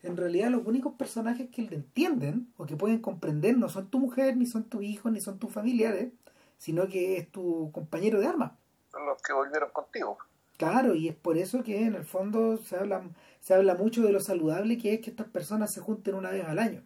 en 0.02 0.18
realidad 0.18 0.50
los 0.50 0.66
únicos 0.66 0.94
personajes 0.96 1.50
que 1.50 1.64
le 1.64 1.76
entienden 1.78 2.52
o 2.58 2.66
que 2.66 2.76
pueden 2.76 3.00
comprender 3.00 3.58
no 3.58 3.70
son 3.70 3.90
tu 3.90 4.00
mujer, 4.00 4.38
ni 4.38 4.46
son 4.46 4.64
tus 4.64 4.84
hijos, 4.84 5.12
ni 5.12 5.22
son 5.22 5.40
tus 5.40 5.52
familiares, 5.52 6.12
sino 6.58 6.88
que 6.88 7.18
es 7.18 7.32
tu 7.32 7.72
compañero 7.72 8.20
de 8.20 8.28
armas. 8.28 8.54
Son 8.92 9.06
los 9.06 9.22
que 9.22 9.34
volvieron 9.34 9.70
contigo. 9.72 10.18
Claro, 10.58 10.96
y 10.96 11.10
es 11.10 11.16
por 11.16 11.38
eso 11.38 11.64
que 11.64 11.86
en 11.86 11.96
el 11.96 12.06
fondo 12.06 12.58
se 12.58 12.78
habla, 12.78 13.04
se 13.42 13.54
habla 13.54 13.76
mucho 13.76 14.04
de 14.04 14.12
lo 14.12 14.20
saludable 14.20 14.78
que 14.78 14.94
es 14.94 15.02
que 15.02 15.10
estas 15.10 15.28
personas 15.28 15.74
se 15.74 15.82
junten 15.82 16.16
una 16.16 16.32
vez 16.32 16.46
al 16.46 16.60
año. 16.60 16.84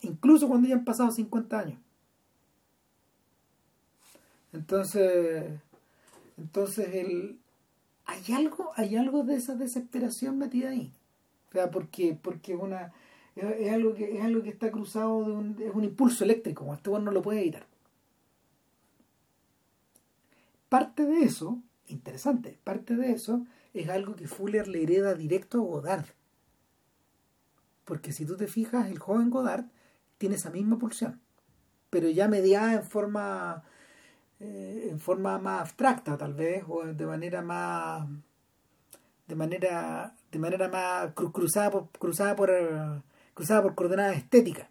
Incluso 0.00 0.48
cuando 0.48 0.68
ya 0.68 0.74
han 0.74 0.84
pasado 0.84 1.10
50 1.10 1.58
años. 1.58 1.78
Entonces, 4.52 5.60
entonces 6.36 6.94
el, 6.94 7.38
hay 8.04 8.32
algo, 8.32 8.70
hay 8.76 8.96
algo 8.96 9.24
de 9.24 9.36
esa 9.36 9.54
desesperación 9.54 10.38
metida 10.38 10.70
ahí. 10.70 10.92
O 11.48 11.52
sea, 11.52 11.70
porque, 11.70 12.18
porque 12.20 12.54
una, 12.54 12.92
es, 13.34 13.72
algo 13.72 13.94
que, 13.94 14.18
es 14.18 14.24
algo 14.24 14.42
que 14.42 14.50
está 14.50 14.70
cruzado 14.70 15.24
de 15.24 15.32
un, 15.32 15.56
es 15.60 15.74
un 15.74 15.84
impulso 15.84 16.24
eléctrico, 16.24 16.72
este 16.74 16.90
no 16.90 17.10
lo 17.10 17.22
puede 17.22 17.40
evitar. 17.40 17.66
Parte 20.68 21.04
de 21.04 21.22
eso 21.22 21.62
interesante. 21.88 22.58
Parte 22.64 22.96
de 22.96 23.12
eso 23.12 23.46
es 23.74 23.88
algo 23.88 24.16
que 24.16 24.28
Fuller 24.28 24.68
le 24.68 24.82
hereda 24.82 25.14
directo 25.14 25.58
a 25.58 25.62
Godard. 25.62 26.06
Porque 27.84 28.12
si 28.12 28.24
tú 28.24 28.36
te 28.36 28.46
fijas, 28.46 28.90
el 28.90 28.98
joven 28.98 29.30
Godard 29.30 29.66
tiene 30.18 30.36
esa 30.36 30.50
misma 30.50 30.78
pulsión, 30.78 31.20
pero 31.90 32.08
ya 32.08 32.26
mediada 32.26 32.74
en 32.74 32.82
forma 32.82 33.64
eh, 34.40 34.88
en 34.90 35.00
forma 35.00 35.38
más 35.38 35.62
abstracta 35.62 36.16
tal 36.16 36.34
vez 36.34 36.64
o 36.68 36.84
de 36.84 37.06
manera 37.06 37.42
más 37.42 38.06
de 39.26 39.34
manera 39.34 40.14
de 40.30 40.38
manera 40.38 40.68
más 40.68 41.12
cruzada 41.14 41.70
por 41.70 41.88
cruzada 41.90 42.36
por 42.36 42.50
cruzada 43.34 43.62
por 43.62 43.74
coordenadas 43.74 44.16
estéticas. 44.16 44.68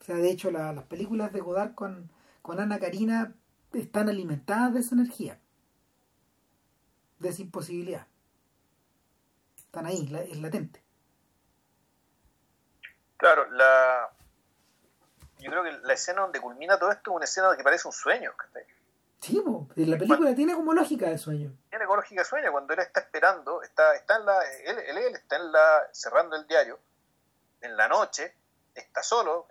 O 0.00 0.04
sea, 0.04 0.16
de 0.16 0.30
hecho 0.30 0.50
las 0.50 0.84
películas 0.84 1.32
de 1.32 1.40
Godard 1.40 1.74
con, 1.74 2.10
con 2.42 2.60
Ana 2.60 2.78
Karina 2.78 3.34
están 3.72 4.08
alimentadas 4.08 4.74
de 4.74 4.80
esa 4.80 4.94
energía 4.94 5.38
de 7.24 7.30
esa 7.30 7.42
imposibilidad. 7.42 8.06
Están 9.56 9.86
ahí, 9.86 10.08
es 10.30 10.38
latente. 10.38 10.82
Claro, 13.16 13.50
la 13.50 14.10
yo 15.38 15.50
creo 15.50 15.64
que 15.64 15.72
la 15.86 15.92
escena 15.92 16.22
donde 16.22 16.40
culmina 16.40 16.78
todo 16.78 16.90
esto 16.90 17.10
es 17.10 17.16
una 17.16 17.24
escena 17.24 17.56
que 17.56 17.64
parece 17.64 17.88
un 17.88 17.92
sueño. 17.92 18.32
La 19.30 19.98
película 19.98 20.34
tiene 20.34 20.54
como 20.54 20.72
lógica 20.72 21.08
de 21.08 21.18
sueño. 21.18 21.56
Tiene 21.70 21.84
como 21.86 21.96
lógica 21.96 22.22
de 22.22 22.24
sueño, 22.26 22.52
cuando 22.52 22.74
él 22.74 22.80
está 22.80 23.00
esperando, 23.00 23.62
está, 23.62 23.94
está 23.94 24.16
en 24.16 24.26
la, 24.26 24.40
él, 24.64 24.78
él, 24.78 25.14
está 25.14 25.36
en 25.36 25.52
la, 25.52 25.88
cerrando 25.92 26.36
el 26.36 26.46
diario, 26.46 26.78
en 27.60 27.76
la 27.76 27.88
noche, 27.88 28.34
está 28.74 29.02
solo, 29.02 29.48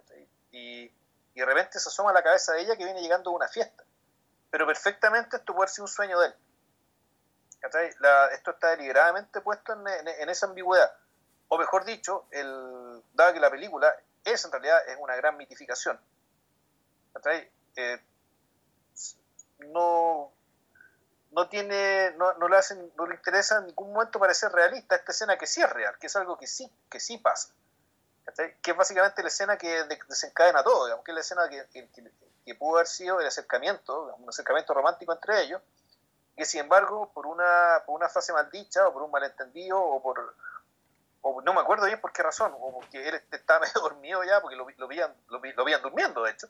y, 0.52 0.84
y 0.84 1.40
de 1.40 1.46
repente 1.46 1.80
se 1.80 1.90
asoma 1.90 2.12
a 2.12 2.14
la 2.14 2.24
cabeza 2.24 2.54
de 2.54 2.62
ella 2.62 2.76
que 2.76 2.86
viene 2.86 3.02
llegando 3.02 3.32
a 3.32 3.34
una 3.34 3.48
fiesta. 3.48 3.84
Pero 4.50 4.68
perfectamente 4.68 5.38
esto 5.38 5.56
puede 5.56 5.70
ser 5.70 5.82
un 5.82 5.88
sueño 5.88 6.20
de 6.20 6.28
él 6.28 6.36
esto 8.34 8.52
está 8.52 8.72
deliberadamente 8.72 9.42
puesto 9.42 9.74
en, 9.74 10.30
esa 10.30 10.48
ambigüedad. 10.48 10.94
O 11.48 11.58
mejor 11.58 11.86
dicho, 11.86 12.26
el, 12.32 13.02
dado 13.14 13.34
que 13.34 13.40
la 13.40 13.50
película 13.50 13.94
es 14.24 14.44
en 14.46 14.52
realidad 14.52 14.78
es 14.88 14.98
una 15.00 15.16
gran 15.16 15.38
mitificación. 15.38 16.00
Eh, 17.76 18.02
no, 19.72 20.32
no 21.32 21.49
tiene, 21.49 22.11
no, 22.18 22.34
no, 22.34 22.47
le 22.47 22.57
hacen, 22.57 22.91
no 22.95 23.05
le 23.05 23.16
interesa 23.16 23.57
en 23.57 23.68
ningún 23.68 23.93
momento 23.93 24.20
parecer 24.20 24.51
realista 24.51 24.95
esta 24.95 25.11
escena 25.11 25.38
que 25.38 25.47
sí 25.47 25.61
es 25.61 25.70
real, 25.70 25.97
que 25.99 26.07
es 26.07 26.16
algo 26.16 26.38
que 26.38 26.47
sí, 26.47 26.70
que 26.89 26.99
sí 26.99 27.18
pasa. 27.18 27.53
Que 28.61 28.72
es 28.72 28.78
básicamente 28.78 29.22
la 29.22 29.28
escena 29.28 29.57
que 29.57 29.84
desencadena 30.07 30.64
todo, 30.64 30.86
digamos, 30.86 31.03
que 31.03 31.11
es 31.11 31.16
la 31.16 31.22
escena 31.22 31.49
que, 31.49 31.89
que 32.45 32.55
pudo 32.55 32.78
haber 32.78 32.88
sido 32.88 33.20
el 33.20 33.28
acercamiento, 33.28 34.16
un 34.18 34.30
acercamiento 34.30 34.74
romántico 34.74 35.14
entre 35.14 35.41
ellos, 35.41 35.61
que 36.36 36.45
sin 36.45 36.61
embargo, 36.61 37.11
por 37.14 37.28
una, 37.28 37.84
por 37.86 37.95
una 37.95 38.09
frase 38.09 38.34
maldicha 38.34 38.88
o 38.88 38.93
por 38.93 39.03
un 39.03 39.11
malentendido 39.11 39.80
o 39.82 40.01
por... 40.01 40.36
O 41.26 41.41
no 41.41 41.53
me 41.53 41.61
acuerdo 41.61 41.86
bien 41.86 42.01
por 42.01 42.11
qué 42.11 42.22
razón, 42.22 42.53
o 42.59 42.74
porque 42.74 43.07
él 43.07 43.22
estaba 43.32 43.59
medio 43.66 43.82
dormido 43.82 44.24
ya, 44.24 44.41
porque 44.41 44.57
lo, 44.57 44.68
lo, 44.78 44.88
veían, 44.88 45.16
lo, 45.30 45.39
veían 45.39 45.82
durmiendo, 45.82 46.24
de 46.24 46.32
hecho, 46.32 46.47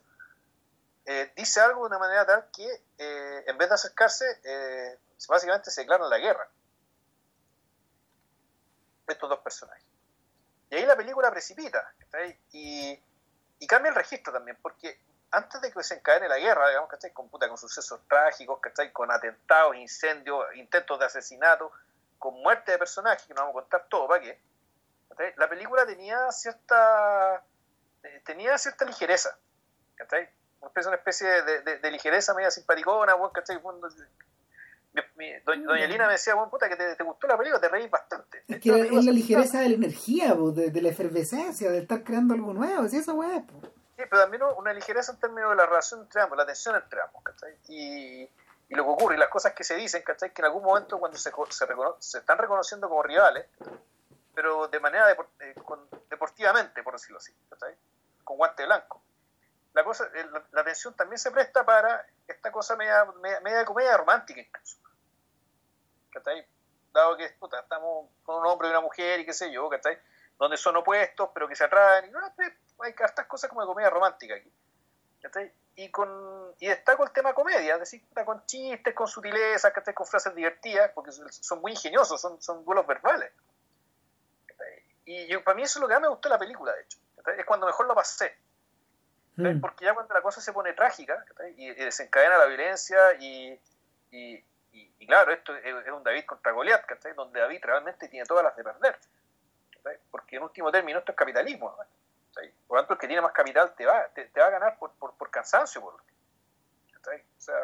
eh, 1.06 1.32
dice 1.36 1.60
algo 1.60 1.82
de 1.82 1.88
una 1.88 2.00
manera 2.00 2.26
tal 2.26 2.50
que 2.52 2.66
eh, 2.98 3.44
en 3.48 3.58
vez 3.58 3.70
de 3.70 3.76
acercarse, 3.76 4.26
eh, 4.44 5.00
básicamente 5.28 5.72
se 5.72 5.82
declaran 5.82 6.10
la 6.10 6.18
guerra. 6.18 6.48
Estos 9.08 9.30
dos 9.30 9.40
personajes. 9.40 9.86
Y 10.70 10.76
ahí 10.76 10.86
la 10.86 10.96
película 10.96 11.30
precipita, 11.30 11.94
y, 12.52 13.00
cambia 13.68 13.90
el 13.90 13.96
registro 13.96 14.34
también, 14.34 14.58
porque 14.62 15.00
antes 15.32 15.62
de 15.62 15.72
que 15.72 15.84
se 15.84 15.96
encadene 15.96 16.28
la 16.28 16.38
guerra, 16.38 16.68
digamos, 16.70 16.90
¿cachai? 16.90 17.12
Con, 17.12 17.30
puta, 17.30 17.48
con 17.48 17.58
sucesos 17.58 18.00
trágicos, 18.08 18.60
¿cachai? 18.60 18.92
Con 18.92 19.12
atentados, 19.12 19.76
incendios, 19.76 20.46
intentos 20.56 21.00
de 21.00 21.06
asesinato, 21.06 21.72
con 22.20 22.36
muerte 22.42 22.72
de 22.72 22.78
personajes, 22.78 23.26
que 23.26 23.34
no 23.34 23.42
vamos 23.42 23.56
a 23.56 23.62
contar 23.62 23.88
todo, 23.90 24.08
¿para 24.08 24.22
qué? 24.22 24.40
La 25.38 25.48
película 25.48 25.86
tenía 25.86 26.32
cierta 26.32 27.44
eh, 28.04 28.22
tenía 28.26 28.58
cierta 28.58 28.86
ligereza. 28.86 29.38
Una 30.86 30.96
especie 30.96 31.28
de, 31.28 31.78
de, 31.80 31.92
ligereza 31.92 32.34
media 32.34 32.50
simpaticona, 32.52 33.14
¿cachai? 33.34 33.60
doña, 35.46 35.88
Lina 35.88 36.06
me 36.08 36.14
decía, 36.14 36.36
bueno, 36.36 36.50
puta, 36.50 36.70
que 36.70 36.76
te, 36.76 37.04
gustó 37.04 37.28
la 37.28 37.38
película, 37.38 37.60
te 37.60 37.70
reís 37.70 37.90
bastante. 37.90 38.44
Es 38.48 38.60
que 38.60 38.70
es 38.70 39.06
la 39.06 39.12
ligereza 39.12 39.60
de 39.60 39.70
la 39.70 39.76
energía, 39.76 40.34
de, 40.36 40.82
la 40.82 40.90
efervescencia, 40.90 41.70
de 41.72 41.80
estar 41.80 42.04
creando 42.04 42.34
algo 42.34 42.54
nuevo, 42.54 42.88
¿sí? 42.88 42.98
esa 42.98 43.14
weá, 43.14 43.44
Sí, 43.96 44.02
pero 44.10 44.24
también 44.24 44.42
una 44.58 44.74
ligereza 44.74 45.12
en 45.12 45.20
términos 45.20 45.52
de 45.52 45.56
la 45.56 45.68
relación 45.68 46.02
entre 46.02 46.22
ambos, 46.22 46.38
la 46.38 46.46
tensión 46.48 46.76
entre 46.76 47.00
ambos, 47.00 47.22
¿cachai? 47.22 47.56
Y, 47.68 48.24
y 48.70 48.76
lo 48.76 48.84
que 48.84 48.90
ocurre, 48.90 49.16
y 49.16 49.20
las 49.20 49.30
cosas 49.30 49.54
que 49.54 49.64
se 49.64 49.76
dicen, 49.76 50.02
¿cachai? 50.02 50.34
Que 50.34 50.42
en 50.42 50.46
algún 50.46 50.64
momento 50.64 50.98
cuando 51.00 51.16
se, 51.16 51.32
se, 51.50 51.68
se 52.00 52.18
están 52.18 52.38
reconociendo 52.40 52.90
como 52.90 53.04
rivales, 53.04 53.46
pero 54.34 54.68
de 54.68 54.80
manera 54.80 55.12
eh, 55.12 55.56
deportivamente, 56.10 56.82
por 56.82 56.94
decirlo 56.94 57.20
así, 57.20 57.32
con 58.24 58.38
guante 58.38 58.66
blanco. 58.66 59.03
La, 59.74 59.84
cosa, 59.84 60.08
la, 60.14 60.44
la, 60.52 60.64
tensión 60.64 60.96
también 60.96 61.18
se 61.18 61.32
presta 61.32 61.66
para 61.66 62.06
esta 62.28 62.52
cosa 62.52 62.76
media, 62.76 63.06
media, 63.42 63.66
comedia 63.66 63.98
romántica 63.98 64.40
incluso. 64.40 64.78
Dado 66.94 67.18
que 67.18 67.26
estamos 67.26 68.10
con 68.24 68.36
un 68.40 68.46
hombre 68.46 68.68
y 68.68 68.72
una 68.72 68.82
mujer 68.82 69.20
y 69.20 69.26
qué 69.26 69.34
sé 69.34 69.52
yo, 69.52 69.70
donde 70.38 70.58
son 70.58 70.76
opuestos 70.78 71.30
pero 71.34 71.48
que 71.48 71.56
se 71.56 71.64
atraen. 71.64 72.06
Y 72.06 72.12
no, 72.12 72.20
hay 72.20 72.96
estas 73.00 73.26
cosas 73.26 73.50
como 73.50 73.62
de 73.62 73.68
comedia 73.68 73.90
romántica 73.90 74.36
aquí. 74.36 74.52
Y, 75.76 75.90
con, 75.90 76.54
y 76.60 76.68
destaco 76.68 77.04
el 77.04 77.12
tema 77.12 77.34
comedia, 77.34 77.74
es 77.74 77.80
decir, 77.80 78.04
con 78.26 78.46
chistes, 78.46 78.94
con 78.94 79.08
sutilezas, 79.08 79.74
con 79.96 80.06
frases 80.06 80.36
divertidas, 80.36 80.92
porque 80.94 81.12
son 81.12 81.62
muy 81.62 81.72
ingeniosos, 81.72 82.22
son, 82.22 82.40
son 82.42 82.64
duelos 82.64 82.86
verbales. 82.86 83.32
Y 85.06 85.28
yo, 85.28 85.44
para 85.44 85.56
mí 85.56 85.64
eso 85.64 85.80
es 85.80 85.82
lo 85.82 85.88
que 85.88 85.96
más 85.96 86.02
me 86.02 86.08
gustó 86.10 86.30
de 86.30 86.36
la 86.36 86.40
película, 86.40 86.74
de 86.74 86.82
hecho. 86.82 87.00
Es 87.38 87.46
cuando 87.46 87.66
mejor 87.66 87.88
lo 87.88 87.96
pasé. 87.96 88.38
Mm. 89.36 89.62
Porque 89.62 89.86
ya 89.86 89.94
cuando 89.94 90.14
la 90.14 90.22
cosa 90.22 90.42
se 90.42 90.54
pone 90.54 90.74
trágica 90.74 91.26
y, 91.58 91.74
desencadena 91.74 92.38
la 92.38 92.46
violencia 92.46 93.14
y, 93.20 93.60
y, 94.12 94.44
y 94.72 95.08
claro, 95.08 95.32
esto 95.32 95.56
es, 95.56 95.92
un 95.92 96.04
David 96.04 96.26
contra 96.26 96.52
Goliat, 96.52 96.86
donde 97.16 97.40
David 97.40 97.60
realmente 97.62 98.08
tiene 98.08 98.26
todas 98.26 98.44
las 98.44 98.56
de 98.56 98.64
perder. 98.64 98.98
Porque 100.10 100.38
en 100.38 100.44
último 100.44 100.72
término 100.72 101.00
esto 101.00 101.12
es 101.12 101.18
capitalismo. 101.18 101.76
Por 102.68 102.78
lo 102.78 102.82
tanto, 102.82 102.94
el 102.94 103.00
que 103.00 103.08
tiene 103.08 103.22
más 103.22 103.34
capital 103.34 103.76
te 103.76 103.86
va, 103.86 104.08
te, 104.10 104.30
va 104.40 104.48
a 104.48 104.52
ganar 104.52 104.78
por, 104.80 104.92
por, 104.94 105.14
por 105.16 105.30
cansancio. 105.30 105.82
Por, 105.82 105.94
o 105.96 106.00
sea, 107.38 107.56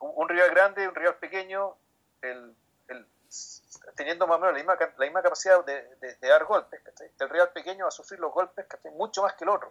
un 0.00 0.28
rival 0.28 0.50
grande, 0.50 0.86
un 0.86 0.94
rival 0.94 1.16
pequeño, 1.16 1.76
el, 2.22 2.54
el, 2.88 3.06
teniendo 3.96 4.26
más 4.26 4.36
o 4.36 4.40
menos 4.40 4.52
la 4.52 4.58
misma, 4.58 4.76
la 4.96 5.04
misma 5.04 5.22
capacidad 5.22 5.64
de, 5.64 5.82
de, 5.96 6.28
dar 6.28 6.44
golpes, 6.44 6.80
el 7.18 7.28
rival 7.28 7.50
pequeño 7.52 7.84
va 7.84 7.88
a 7.88 7.92
sufrir 7.92 8.20
los 8.20 8.32
golpes 8.32 8.66
mucho 8.92 9.22
más 9.22 9.34
que 9.34 9.44
el 9.44 9.50
otro. 9.50 9.68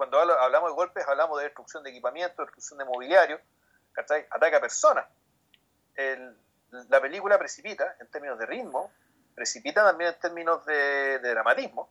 Cuando 0.00 0.18
hablamos 0.18 0.70
de 0.70 0.74
golpes, 0.76 1.06
hablamos 1.06 1.36
de 1.36 1.44
destrucción 1.44 1.82
de 1.82 1.90
equipamiento, 1.90 2.40
destrucción 2.40 2.78
de 2.78 2.86
mobiliario, 2.86 3.38
ataca 4.30 4.56
a 4.56 4.60
personas. 4.62 5.04
la 6.88 7.00
película 7.02 7.38
precipita 7.38 7.96
en 8.00 8.06
términos 8.06 8.38
de 8.38 8.46
ritmo, 8.46 8.90
precipita 9.34 9.84
también 9.84 10.14
en 10.14 10.18
términos 10.18 10.64
de, 10.64 11.18
dramatismo. 11.18 11.90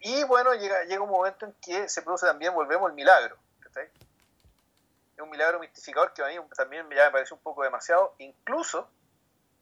Y 0.00 0.24
bueno, 0.24 0.52
llega, 0.54 0.82
llega 0.82 1.00
un 1.00 1.10
momento 1.10 1.46
en 1.46 1.54
que 1.62 1.88
se 1.88 2.02
produce 2.02 2.26
también, 2.26 2.52
volvemos, 2.52 2.90
el 2.90 2.96
milagro. 2.96 3.36
Es 3.76 5.20
un 5.22 5.30
milagro 5.30 5.60
mistificador 5.60 6.12
que 6.12 6.24
a 6.24 6.26
mí 6.26 6.34
también 6.56 6.88
me 6.88 6.96
parece 7.12 7.34
un 7.34 7.40
poco 7.40 7.62
demasiado, 7.62 8.16
incluso 8.18 8.90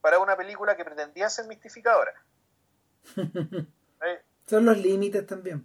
para 0.00 0.18
una 0.18 0.34
película 0.34 0.74
que 0.74 0.84
pretendía 0.86 1.28
ser 1.28 1.46
mistificadora. 1.46 2.14
Son 4.46 4.64
los 4.64 4.78
límites 4.78 5.26
también. 5.26 5.62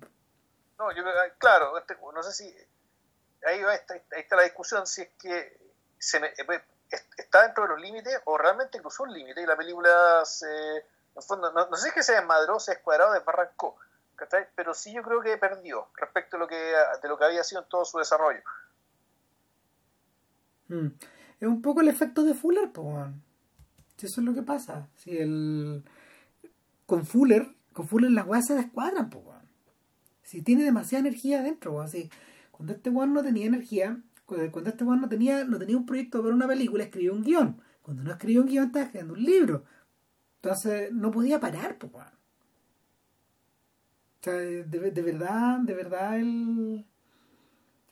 No, 0.82 0.92
yo 0.94 1.04
claro, 1.38 1.78
este, 1.78 1.96
no 2.12 2.24
sé 2.24 2.32
si 2.32 2.56
ahí, 3.46 3.62
está, 4.18 4.36
la 4.36 4.42
discusión 4.42 4.88
si 4.88 5.04
es 5.04 5.10
que 5.10 5.38
eh, 5.38 6.64
está 7.18 7.44
dentro 7.44 7.64
de 7.64 7.70
los 7.70 7.80
límites 7.80 8.20
o 8.26 8.36
realmente 8.36 8.82
cruzó 8.82 9.04
un 9.04 9.14
límite 9.14 9.44
y 9.44 9.46
la 9.46 9.56
película 9.56 10.26
se, 10.26 10.84
no, 11.14 11.76
sé 11.76 11.84
si 11.84 11.88
es 11.90 11.94
que 11.94 12.02
se 12.02 12.14
desmadró, 12.14 12.60
se 12.60 12.72
descuadró, 12.72 13.12
desbarrancó, 13.12 13.76
pero 14.56 14.74
sí 14.74 14.92
yo 14.92 15.04
creo 15.04 15.22
que 15.22 15.38
perdió 15.38 15.90
respecto 15.98 16.38
a 16.38 16.40
lo 16.40 16.48
que, 16.48 16.56
de 16.56 17.08
lo 17.08 17.16
que 17.16 17.26
había 17.26 17.44
sido 17.44 17.62
en 17.62 17.70
todo 17.70 17.86
su 17.86 18.00
desarrollo. 18.00 18.42
Hmm. 20.68 20.88
Es 21.40 21.48
un 21.48 21.62
poco 21.62 21.82
el 21.82 21.90
efecto 21.90 22.24
de 22.24 22.34
Fuller, 22.34 22.72
pues, 22.72 23.06
eso 24.00 24.20
es 24.20 24.26
lo 24.26 24.34
que 24.34 24.42
pasa. 24.42 24.88
Si 24.96 25.16
el... 25.16 25.88
Con 26.88 27.06
Fuller, 27.06 27.56
con 27.72 27.88
Fuller 27.88 28.10
las 28.10 28.26
weas 28.26 28.48
se 28.48 28.56
descuadran, 28.56 29.12
pues, 29.12 29.41
Si 30.32 30.42
tiene 30.42 30.64
demasiada 30.64 31.06
energía 31.06 31.42
adentro, 31.42 31.82
así. 31.82 32.10
Cuando 32.52 32.72
este 32.72 32.90
weón 32.90 33.12
no 33.12 33.22
tenía 33.22 33.48
energía, 33.48 34.02
cuando 34.26 34.70
este 34.70 34.86
weón 34.86 35.02
no 35.02 35.10
tenía, 35.10 35.44
no 35.44 35.60
tenía 35.60 35.76
un 35.76 35.86
proyecto 35.86 36.24
para 36.24 36.34
una 36.34 36.48
película, 36.48 36.86
escribió 36.86 37.12
un 37.14 37.22
guion. 37.22 37.62
Cuando 37.82 38.04
no 38.04 38.12
escribió 38.12 38.40
un 38.40 38.48
guion, 38.48 38.68
estaba 38.68 38.86
escribiendo 38.86 39.16
un 39.16 39.24
libro. 39.26 39.66
Entonces, 40.38 40.94
no 40.94 41.12
podía 41.12 41.42
parar, 41.42 41.78
pues, 41.78 41.92
O 41.94 42.00
sea, 44.22 44.36
de, 44.36 45.02
verdad, 45.02 45.60
de 45.60 45.74
verdad 45.74 46.18
el. 46.18 46.86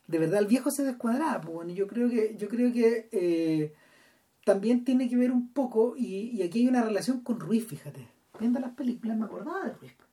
De 0.07 0.17
verdad 0.17 0.39
el 0.39 0.47
viejo 0.47 0.71
se 0.71 0.85
descuadraba, 0.85 1.41
pues 1.41 1.53
bueno, 1.53 1.73
yo 1.73 1.87
creo 1.87 2.09
que, 2.09 2.37
yo 2.37 2.47
creo 2.47 2.71
que 2.71 3.09
eh, 3.11 3.73
también 4.45 4.85
tiene 4.85 5.09
que 5.09 5.17
ver 5.17 5.31
un 5.31 5.51
poco, 5.51 5.95
y, 5.97 6.31
y, 6.37 6.41
aquí 6.41 6.59
hay 6.59 6.67
una 6.69 6.83
relación 6.83 7.19
con 7.19 7.37
Ruiz, 7.41 7.67
fíjate. 7.67 8.07
Viendo 8.39 8.61
las 8.61 8.71
películas 8.71 9.17
me 9.17 9.25
acordaba 9.25 9.65
de 9.65 9.73
Ruiz. 9.73 10.08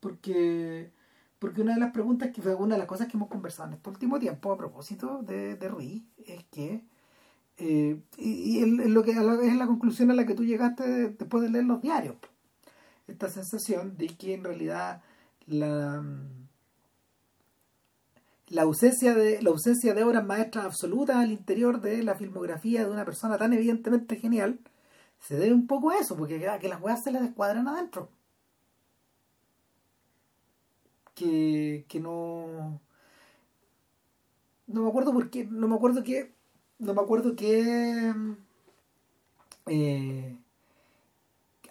Porque 0.00 0.92
porque 1.40 1.62
una 1.62 1.74
de 1.74 1.80
las 1.80 1.92
preguntas 1.92 2.30
que 2.32 2.42
fue 2.42 2.54
una 2.54 2.74
de 2.74 2.80
las 2.80 2.86
cosas 2.86 3.08
que 3.08 3.16
hemos 3.16 3.30
conversado 3.30 3.70
en 3.70 3.74
este 3.74 3.88
último 3.88 4.18
tiempo 4.18 4.52
a 4.52 4.58
propósito 4.58 5.22
de, 5.22 5.56
de 5.56 5.68
Ruiz 5.68 6.04
es 6.26 6.44
que 6.44 6.84
eh, 7.56 7.98
y, 8.18 8.64
lo 8.66 9.02
que 9.02 9.12
es 9.12 9.56
la 9.56 9.66
conclusión 9.66 10.10
a 10.10 10.14
la 10.14 10.26
que 10.26 10.34
tú 10.34 10.44
llegaste 10.44 11.10
después 11.10 11.42
de 11.42 11.50
leer 11.50 11.64
los 11.64 11.80
diarios 11.80 12.16
esta 13.08 13.28
sensación 13.30 13.96
de 13.96 14.08
que 14.08 14.34
en 14.34 14.44
realidad 14.44 15.02
la 15.46 16.04
la 18.48 18.62
ausencia 18.62 19.14
de 19.14 19.40
la 19.40 19.50
ausencia 19.50 19.94
de 19.94 20.04
obras 20.04 20.24
maestras 20.24 20.66
absolutas 20.66 21.16
al 21.16 21.32
interior 21.32 21.80
de 21.80 22.02
la 22.02 22.16
filmografía 22.16 22.84
de 22.84 22.90
una 22.90 23.06
persona 23.06 23.38
tan 23.38 23.54
evidentemente 23.54 24.16
genial 24.16 24.58
se 25.20 25.36
debe 25.36 25.54
un 25.54 25.66
poco 25.66 25.90
a 25.90 25.98
eso 25.98 26.16
porque 26.16 26.38
que 26.60 26.68
las 26.68 26.82
weas 26.82 27.02
se 27.02 27.12
le 27.12 27.20
descuadran 27.20 27.66
adentro 27.68 28.10
que, 31.20 32.00
no 32.00 32.80
no 34.66 34.82
me 34.82 34.88
acuerdo 34.88 35.12
por 35.12 35.30
qué 35.30 35.46
no 35.50 35.68
me 35.68 35.76
acuerdo 35.76 36.02
qué 36.02 36.32
no 36.78 36.94
me 36.94 37.02
acuerdo 37.02 37.36
qué 37.36 38.14
eh, 39.66 40.36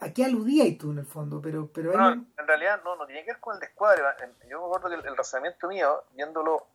a 0.01 0.13
qué 0.13 0.25
aludías 0.25 0.77
tú 0.77 0.91
en 0.91 0.99
el 0.99 1.05
fondo 1.05 1.41
pero 1.41 1.67
pero 1.73 1.93
en 1.93 2.27
realidad 2.37 2.81
no 2.83 2.95
no 2.95 3.05
tiene 3.05 3.23
que 3.23 3.31
ver 3.31 3.39
con 3.39 3.55
el 3.55 3.59
descuadre 3.59 4.03
yo 4.49 4.59
me 4.59 4.65
acuerdo 4.65 4.89
que 4.89 5.07
el, 5.07 5.17
razonamiento 5.17 5.67
mío 5.67 6.03
viéndolo 6.13 6.67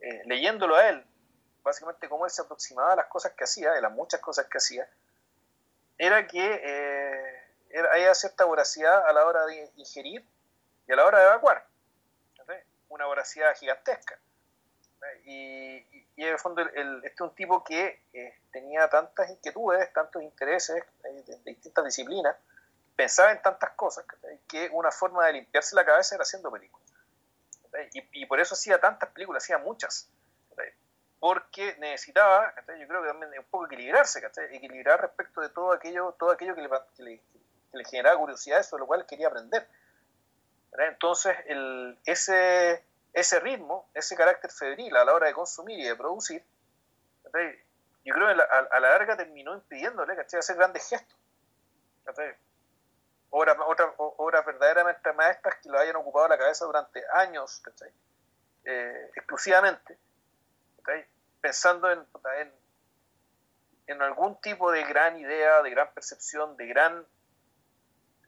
eh, 0.00 0.22
leyéndolo 0.26 0.76
a 0.76 0.88
él 0.88 1.04
básicamente 1.62 2.08
cómo 2.08 2.24
él 2.24 2.30
se 2.30 2.42
aproximaba 2.42 2.92
a 2.92 2.96
las 2.96 3.06
cosas 3.06 3.32
que 3.32 3.44
hacía 3.44 3.72
de 3.72 3.82
las 3.82 3.92
muchas 3.92 4.20
cosas 4.20 4.46
que 4.46 4.58
hacía 4.58 4.88
era 5.98 6.26
que 6.26 6.60
eh, 6.62 7.42
era, 7.70 7.92
había 7.92 8.14
cierta 8.14 8.44
voracidad 8.44 9.06
a 9.06 9.12
la 9.12 9.26
hora 9.26 9.44
de 9.46 9.70
ingerir 9.76 10.24
y 10.86 10.92
a 10.92 10.96
la 10.96 11.04
hora 11.04 11.18
de 11.18 11.26
evacuar 11.26 11.73
una 12.94 13.06
voracidad 13.06 13.54
gigantesca. 13.56 14.18
Y, 15.24 15.76
en 16.16 16.28
el 16.28 16.38
fondo 16.38 16.62
el, 16.62 16.98
este 17.04 17.14
es 17.14 17.20
un 17.20 17.34
tipo 17.34 17.62
que 17.64 18.04
eh, 18.12 18.38
tenía 18.52 18.88
tantas 18.88 19.28
inquietudes, 19.30 19.92
tantos 19.92 20.22
intereses 20.22 20.82
eh, 21.04 21.24
de, 21.26 21.38
distintas 21.44 21.84
disciplinas, 21.84 22.36
pensaba 22.96 23.32
en 23.32 23.42
tantas 23.42 23.72
cosas 23.72 24.04
que 24.48 24.70
una 24.72 24.90
forma 24.90 25.26
de 25.26 25.34
limpiarse 25.34 25.74
la 25.74 25.84
cabeza 25.84 26.14
era 26.14 26.22
haciendo 26.22 26.50
películas. 26.50 26.88
Y, 28.12 28.24
por 28.26 28.38
eso 28.38 28.54
hacía 28.54 28.80
tantas 28.80 29.10
películas, 29.10 29.42
hacía 29.42 29.58
muchas. 29.58 30.08
Porque 31.18 31.74
necesitaba, 31.78 32.54
yo 32.78 32.86
creo 32.86 33.02
que 33.02 33.08
también 33.08 33.32
un 33.38 33.44
poco 33.46 33.66
equilibrarse, 33.66 34.22
equilibrar 34.52 35.00
respecto 35.00 35.40
de 35.40 35.48
todo 35.48 35.72
aquello, 35.72 36.14
todo 36.18 36.30
aquello 36.30 36.54
que 36.54 36.62
le, 36.62 36.68
que 36.94 37.02
le, 37.02 37.18
que 37.72 37.78
le 37.78 37.84
generaba 37.84 38.20
curiosidad, 38.20 38.62
sobre 38.62 38.82
lo 38.82 38.86
cual 38.86 39.06
quería 39.06 39.28
aprender. 39.28 39.66
Entonces, 40.78 41.36
el, 41.46 41.98
ese, 42.04 42.84
ese 43.14 43.38
ritmo, 43.38 43.88
ese 43.94 44.16
carácter 44.16 44.50
febril 44.50 44.94
a 44.96 45.04
la 45.04 45.14
hora 45.14 45.28
de 45.28 45.32
consumir 45.32 45.78
y 45.78 45.84
de 45.84 45.94
producir, 45.94 46.44
yo 48.04 48.14
creo 48.14 48.26
que 48.26 48.42
a, 48.42 48.80
la 48.80 48.90
larga 48.90 49.16
terminó 49.16 49.54
impidiéndole 49.54 50.16
¿cachai? 50.16 50.40
hacer 50.40 50.56
grandes 50.56 50.86
gestos. 50.88 51.16
Obras, 53.30 53.56
obras 53.96 54.46
verdaderamente 54.46 55.12
maestras 55.12 55.56
que 55.62 55.68
lo 55.68 55.78
hayan 55.78 55.96
ocupado 55.96 56.28
la 56.28 56.38
cabeza 56.38 56.66
durante 56.66 57.02
años, 57.14 57.62
eh, 58.64 59.10
exclusivamente, 59.14 59.98
pensando 61.40 61.90
en, 61.90 62.06
en, 62.38 62.52
en, 63.86 64.02
algún 64.02 64.40
tipo 64.40 64.70
de 64.70 64.84
gran 64.84 65.18
idea, 65.18 65.62
de 65.62 65.70
gran 65.70 65.92
percepción, 65.94 66.56
de 66.56 66.66
gran, 66.66 67.06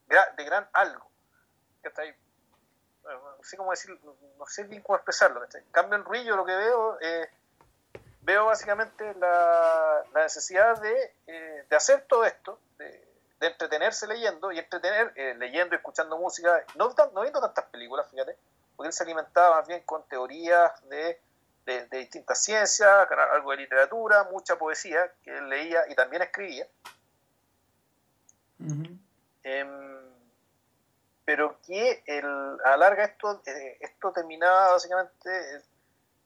de 0.08 0.44
gran 0.44 0.68
algo. 0.72 1.08
No 3.06 3.42
sé 3.42 3.56
cómo 3.56 3.70
decir, 3.70 3.98
no 4.02 4.46
sé 4.46 4.64
bien 4.64 4.82
cómo 4.82 4.96
expresarlo. 4.96 5.42
En 5.44 5.70
cambio, 5.70 5.96
en 5.96 6.04
Ruiz 6.04 6.26
lo 6.26 6.44
que 6.44 6.56
veo, 6.56 6.98
eh, 7.00 7.28
veo 8.22 8.46
básicamente 8.46 9.14
la, 9.14 10.02
necesidad 10.14 10.80
de, 10.80 11.14
eh, 11.26 11.66
de, 11.68 11.76
hacer 11.76 12.06
todo 12.08 12.24
esto, 12.24 12.58
de, 12.78 13.04
entretenerse 13.40 14.06
leyendo 14.06 14.50
y 14.50 14.58
entretener 14.58 15.12
eh, 15.14 15.34
leyendo 15.38 15.74
y 15.74 15.78
escuchando 15.78 16.18
música, 16.18 16.64
no, 16.74 16.92
no 17.12 17.20
viendo 17.20 17.40
tantas 17.40 17.66
películas, 17.66 18.10
fíjate, 18.10 18.36
porque 18.74 18.88
él 18.88 18.92
se 18.92 19.04
alimentaba 19.04 19.58
más 19.58 19.68
bien 19.68 19.82
con 19.82 20.02
teorías 20.08 20.72
de, 20.88 21.20
de, 21.64 21.86
distintas 21.98 22.42
ciencias, 22.42 23.08
algo 23.32 23.52
de 23.52 23.58
literatura, 23.58 24.24
mucha 24.24 24.56
poesía 24.56 25.12
que 25.22 25.36
él 25.36 25.48
leía 25.48 25.82
y 25.88 25.94
también 25.94 26.22
escribía. 26.22 26.66
Pero 31.26 31.60
que 31.60 32.04
el, 32.06 32.24
a 32.64 32.76
larga 32.76 33.04
esto, 33.04 33.42
eh, 33.46 33.78
esto 33.80 34.12
terminaba 34.12 34.72
básicamente 34.72 35.60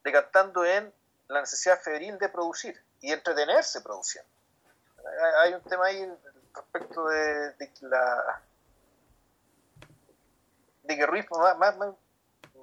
decantando 0.05 0.62
en 0.64 0.93
la 1.28 1.40
necesidad 1.40 1.81
febril 1.81 2.18
de 2.18 2.28
producir 2.28 2.78
y 3.01 3.10
entretenerse 3.10 3.81
produciendo. 3.81 4.31
Hay 5.39 5.55
un 5.55 5.62
tema 5.62 5.86
ahí 5.86 6.06
respecto 6.52 7.09
de, 7.09 7.52
de 7.55 7.72
la 7.81 8.43
de 10.82 10.97
que 10.97 11.06
Ruiz 11.06 11.27
más, 11.31 11.56
más, 11.56 11.94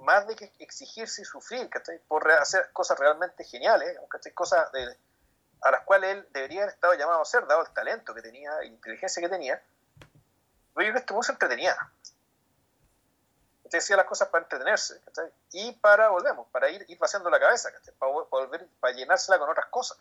más, 0.02 0.28
de 0.28 0.36
que 0.36 0.52
exigirse 0.60 1.22
y 1.22 1.24
sufrir 1.24 1.68
por 2.06 2.30
hacer 2.30 2.70
cosas 2.72 3.00
realmente 3.00 3.42
geniales 3.42 3.98
cosas 4.34 4.70
a 5.62 5.70
las 5.72 5.80
cuales 5.82 6.16
él 6.16 6.28
debería 6.30 6.62
haber 6.62 6.74
estado 6.74 6.94
llamado 6.94 7.20
a 7.20 7.24
ser 7.24 7.46
dado 7.48 7.62
el 7.62 7.72
talento 7.72 8.14
que 8.14 8.22
tenía 8.22 8.52
la 8.54 8.64
inteligencia 8.64 9.20
que 9.20 9.28
tenía. 9.28 9.60
Pero 10.74 10.86
yo 10.86 10.92
creo 10.92 10.92
que 10.92 10.98
este 10.98 11.22
se 11.22 11.32
entretenía 11.32 11.76
decía 13.76 13.96
las 13.96 14.06
cosas 14.06 14.28
para 14.28 14.44
entretenerse 14.44 15.00
y 15.52 15.72
para, 15.72 16.08
volvemos, 16.08 16.48
para 16.48 16.70
ir, 16.70 16.84
ir 16.88 16.98
vaciando 16.98 17.30
la 17.30 17.38
cabeza, 17.38 17.70
para, 17.98 18.12
volver, 18.12 18.66
para 18.80 18.94
llenársela 18.94 19.38
con 19.38 19.50
otras 19.50 19.66
cosas. 19.66 19.98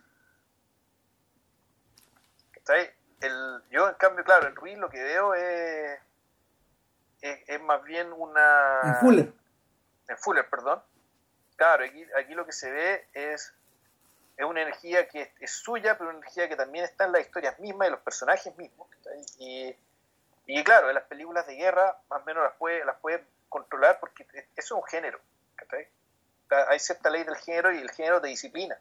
El, 3.22 3.64
yo, 3.70 3.88
en 3.90 3.96
cambio, 3.96 4.24
claro, 4.24 4.48
el 4.48 4.56
Ruiz 4.56 4.78
lo 4.78 4.90
que 4.90 5.02
veo 5.02 5.34
es, 5.34 6.00
es, 7.22 7.62
más 7.62 7.84
bien 7.84 8.12
una... 8.14 8.82
En 8.84 8.96
Fuller. 8.96 9.34
En 10.08 10.18
Fuller, 10.18 10.50
perdón. 10.50 10.82
Claro, 11.56 11.86
aquí, 11.86 12.06
aquí 12.18 12.34
lo 12.36 12.46
que 12.46 12.52
se 12.52 12.72
ve 12.72 13.08
es, 13.14 13.54
es 14.36 14.46
una 14.46 14.62
energía 14.62 15.08
que 15.08 15.34
es, 15.40 15.52
suya, 15.52 15.98
pero 15.98 16.10
una 16.10 16.20
energía 16.20 16.48
que 16.48 16.56
también 16.56 16.86
está 16.86 17.06
en 17.06 17.14
las 17.14 17.22
historias 17.22 17.58
mismas 17.60 17.88
y 17.88 17.92
los 17.92 18.02
personajes 18.02 18.56
mismos. 18.58 18.88
Y, 19.40 19.76
y 20.46 20.64
claro, 20.64 20.90
en 20.90 20.96
las 20.96 21.06
películas 21.06 21.48
de 21.48 21.56
guerra 21.56 21.98
más 22.10 22.22
o 22.22 22.26
menos 22.26 22.44
las 22.44 22.54
puede, 22.56 22.86
las 22.86 22.98
puede 22.98 23.26
controlar 23.50 24.00
porque 24.00 24.26
eso 24.32 24.48
es 24.56 24.72
un 24.72 24.84
género. 24.84 25.20
Hay 26.70 26.80
cierta 26.80 27.10
ley 27.10 27.24
del 27.24 27.36
género 27.36 27.74
y 27.74 27.78
el 27.78 27.90
género 27.92 28.20
de 28.20 28.30
disciplina. 28.30 28.78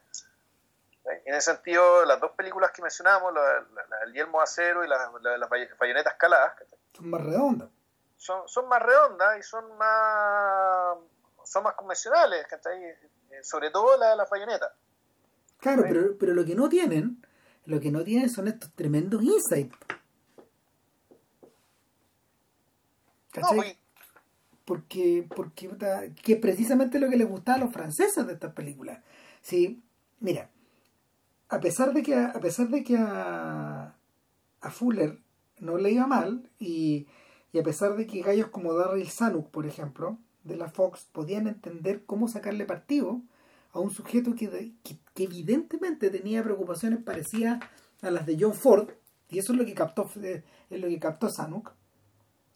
En 1.24 1.34
ese 1.34 1.52
sentido, 1.52 2.04
las 2.04 2.20
dos 2.20 2.32
películas 2.32 2.72
que 2.72 2.82
mencionamos, 2.82 3.32
la, 3.32 3.64
El 4.04 4.12
Yelmo 4.12 4.40
Acero 4.40 4.84
y 4.84 4.88
las 4.88 5.00
la, 5.22 5.46
Bayonetas 5.78 6.14
Caladas, 6.14 6.54
son 6.92 7.10
más 7.10 7.22
redondas. 7.22 7.68
Son, 8.16 8.48
son 8.48 8.68
más 8.68 8.82
redondas 8.82 9.38
y 9.38 9.42
son 9.42 9.76
más 9.76 10.96
son 11.44 11.62
más 11.62 11.74
convencionales, 11.74 12.46
sobre 13.42 13.70
todo 13.70 13.96
la 13.96 14.10
de 14.10 14.16
las 14.16 14.28
bayonetas. 14.28 14.72
Claro, 15.58 15.84
pero, 15.86 16.18
pero 16.18 16.34
lo 16.34 16.44
que 16.44 16.54
no 16.54 16.68
tienen, 16.68 17.24
lo 17.64 17.80
que 17.80 17.90
no 17.90 18.02
tienen 18.02 18.28
son 18.28 18.48
estos 18.48 18.72
tremendos 18.72 19.22
insights. 19.22 19.76
¿Cachai? 23.32 23.78
Porque, 24.66 25.26
porque 25.34 25.70
que 26.22 26.36
precisamente 26.36 26.98
lo 26.98 27.08
que 27.08 27.16
les 27.16 27.28
gustaba 27.28 27.56
a 27.56 27.64
los 27.64 27.72
franceses 27.72 28.26
de 28.26 28.34
estas 28.34 28.52
películas. 28.52 29.00
Sí, 29.40 29.80
mira, 30.20 30.50
a 31.48 31.60
pesar 31.60 31.94
de 31.94 32.02
que 32.02 32.14
a, 32.16 32.32
pesar 32.34 32.68
de 32.68 32.82
que 32.82 32.96
a, 32.98 33.94
Fuller 34.70 35.20
no 35.60 35.78
le 35.78 35.92
iba 35.92 36.06
mal 36.08 36.50
y, 36.58 37.06
a 37.58 37.62
pesar 37.62 37.96
de 37.96 38.06
que 38.06 38.20
gallos 38.20 38.48
como 38.48 38.74
Darryl 38.74 39.08
Zanuck, 39.08 39.48
por 39.50 39.66
ejemplo, 39.66 40.18
de 40.42 40.56
la 40.56 40.68
Fox, 40.68 41.06
podían 41.12 41.46
entender 41.46 42.04
cómo 42.04 42.28
sacarle 42.28 42.66
partido 42.66 43.22
a 43.72 43.78
un 43.78 43.90
sujeto 43.90 44.34
que, 44.34 44.72
que, 44.82 45.24
evidentemente 45.24 46.10
tenía 46.10 46.42
preocupaciones 46.42 47.02
parecidas 47.02 47.60
a 48.02 48.10
las 48.10 48.26
de 48.26 48.36
John 48.38 48.52
Ford, 48.52 48.90
y 49.30 49.38
eso 49.38 49.52
es 49.52 49.58
lo 49.58 49.64
que 49.64 49.74
captó, 49.74 50.10
es 50.20 50.80
lo 50.80 50.88
que 50.88 50.98
captó 50.98 51.30
Zanuck, 51.30 51.72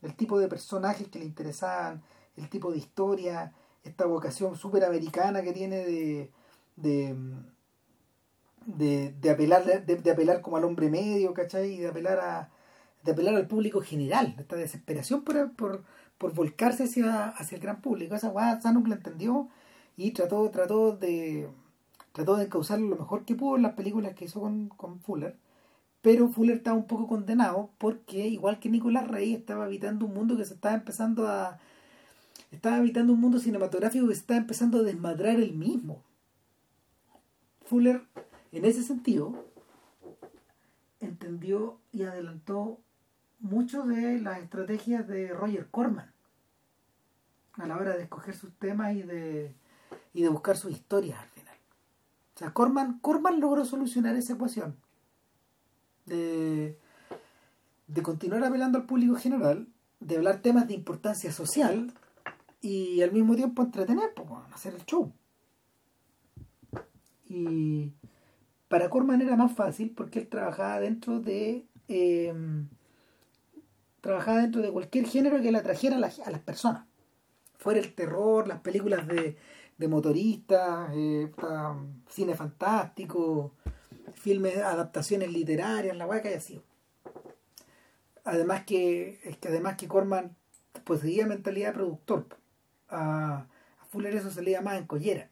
el 0.02 0.14
tipo 0.14 0.38
de 0.38 0.48
personajes 0.48 1.08
que 1.08 1.18
le 1.18 1.24
interesaban, 1.24 2.02
el 2.36 2.48
tipo 2.48 2.72
de 2.72 2.78
historia, 2.78 3.52
esta 3.84 4.06
vocación 4.06 4.56
súper 4.56 4.84
americana 4.84 5.42
que 5.42 5.52
tiene 5.52 5.78
de, 5.78 6.30
de, 6.76 7.14
de, 8.66 9.30
apelar, 9.30 9.84
de, 9.84 10.10
apelar 10.10 10.40
como 10.40 10.56
al 10.56 10.64
hombre 10.64 10.90
medio, 10.90 11.34
¿cachai? 11.34 11.74
Y 11.74 11.78
de 11.78 11.88
apelar 11.88 12.18
a 12.20 12.50
de 13.02 13.12
apelar 13.12 13.34
al 13.34 13.48
público 13.48 13.80
general, 13.80 14.34
esta 14.38 14.56
desesperación 14.56 15.22
por, 15.24 15.52
por, 15.52 15.84
por 16.18 16.34
volcarse 16.34 16.84
hacia, 16.84 17.28
hacia 17.28 17.56
el 17.56 17.62
gran 17.62 17.80
público. 17.80 18.14
Esa 18.14 18.28
guay 18.28 18.60
Sanuk 18.60 18.88
la 18.88 18.96
entendió 18.96 19.48
y 19.96 20.10
trató, 20.12 20.50
trató 20.50 20.96
de 20.96 21.48
trató 22.12 22.36
de 22.36 22.44
encauzarlo 22.44 22.88
lo 22.88 22.96
mejor 22.96 23.24
que 23.24 23.34
pudo 23.34 23.56
en 23.56 23.62
las 23.62 23.74
películas 23.74 24.14
que 24.14 24.24
hizo 24.26 24.40
con, 24.40 24.68
con 24.68 25.00
Fuller 25.00 25.36
pero 26.02 26.28
Fuller 26.28 26.56
estaba 26.56 26.76
un 26.76 26.86
poco 26.86 27.06
condenado 27.06 27.70
porque, 27.78 28.26
igual 28.28 28.58
que 28.58 28.70
Nicolás 28.70 29.06
Rey, 29.08 29.34
estaba 29.34 29.64
habitando 29.64 30.06
un 30.06 30.14
mundo 30.14 30.36
que 30.36 30.44
se 30.44 30.54
estaba 30.54 30.74
empezando 30.74 31.28
a. 31.28 31.58
Estaba 32.50 32.76
habitando 32.76 33.12
un 33.12 33.20
mundo 33.20 33.38
cinematográfico 33.38 34.08
que 34.08 34.14
se 34.14 34.20
estaba 34.20 34.40
empezando 34.40 34.78
a 34.78 34.82
desmadrar 34.82 35.38
el 35.38 35.52
mismo. 35.52 36.02
Fuller, 37.66 38.02
en 38.50 38.64
ese 38.64 38.82
sentido, 38.82 39.44
entendió 41.00 41.78
y 41.92 42.02
adelantó 42.02 42.80
mucho 43.38 43.84
de 43.84 44.20
las 44.20 44.40
estrategias 44.40 45.06
de 45.06 45.28
Roger 45.28 45.68
Corman 45.70 46.10
a 47.52 47.66
la 47.66 47.76
hora 47.76 47.96
de 47.96 48.02
escoger 48.02 48.34
sus 48.34 48.52
temas 48.54 48.96
y 48.96 49.02
de, 49.02 49.54
y 50.12 50.22
de 50.22 50.28
buscar 50.28 50.56
sus 50.56 50.72
historias 50.72 51.20
al 51.20 51.28
final. 51.28 51.54
O 52.34 52.38
sea, 52.38 52.52
Corman, 52.52 52.98
Corman 53.00 53.38
logró 53.38 53.64
solucionar 53.64 54.16
esa 54.16 54.32
ecuación 54.32 54.74
de, 56.10 56.76
de 57.86 58.02
continuar 58.02 58.44
apelando 58.44 58.78
al 58.78 58.86
público 58.86 59.14
general, 59.14 59.66
de 60.00 60.16
hablar 60.16 60.42
temas 60.42 60.68
de 60.68 60.74
importancia 60.74 61.32
social 61.32 61.92
y 62.60 63.00
al 63.00 63.12
mismo 63.12 63.34
tiempo 63.36 63.62
entretener, 63.62 64.12
pues, 64.14 64.28
hacer 64.52 64.74
el 64.74 64.84
show. 64.84 65.12
Y 67.28 67.92
para 68.68 68.90
Corman 68.90 69.22
era 69.22 69.36
más 69.36 69.52
fácil 69.52 69.90
porque 69.90 70.18
él 70.18 70.28
trabajaba 70.28 70.80
dentro 70.80 71.20
de 71.20 71.64
eh, 71.88 72.34
trabajaba 74.00 74.42
dentro 74.42 74.62
de 74.62 74.70
cualquier 74.70 75.06
género 75.06 75.40
que 75.40 75.52
le 75.52 75.58
atrajera 75.58 75.96
a, 75.96 76.26
a 76.26 76.30
las 76.30 76.40
personas. 76.40 76.86
Fuera 77.58 77.80
el 77.80 77.94
terror, 77.94 78.48
las 78.48 78.60
películas 78.60 79.06
de, 79.06 79.36
de 79.76 79.88
motoristas, 79.88 80.90
eh, 80.94 81.30
cine 82.08 82.34
fantástico, 82.34 83.54
filmes, 84.14 84.56
adaptaciones 84.58 85.32
literarias, 85.32 85.96
la 85.96 86.06
weá 86.06 86.22
que 86.22 86.28
haya 86.28 86.40
sido. 86.40 86.62
Además 88.24 88.64
que, 88.64 89.20
es 89.24 89.36
que 89.38 89.48
además 89.48 89.76
que 89.76 89.88
Corman 89.88 90.36
poseía 90.84 91.26
mentalidad 91.26 91.68
de 91.68 91.74
productor. 91.74 92.26
A, 92.88 93.46
Fuller 93.90 94.14
eso 94.14 94.30
se 94.30 94.44
llama 94.44 94.76
en 94.76 94.86
collera. 94.86 95.28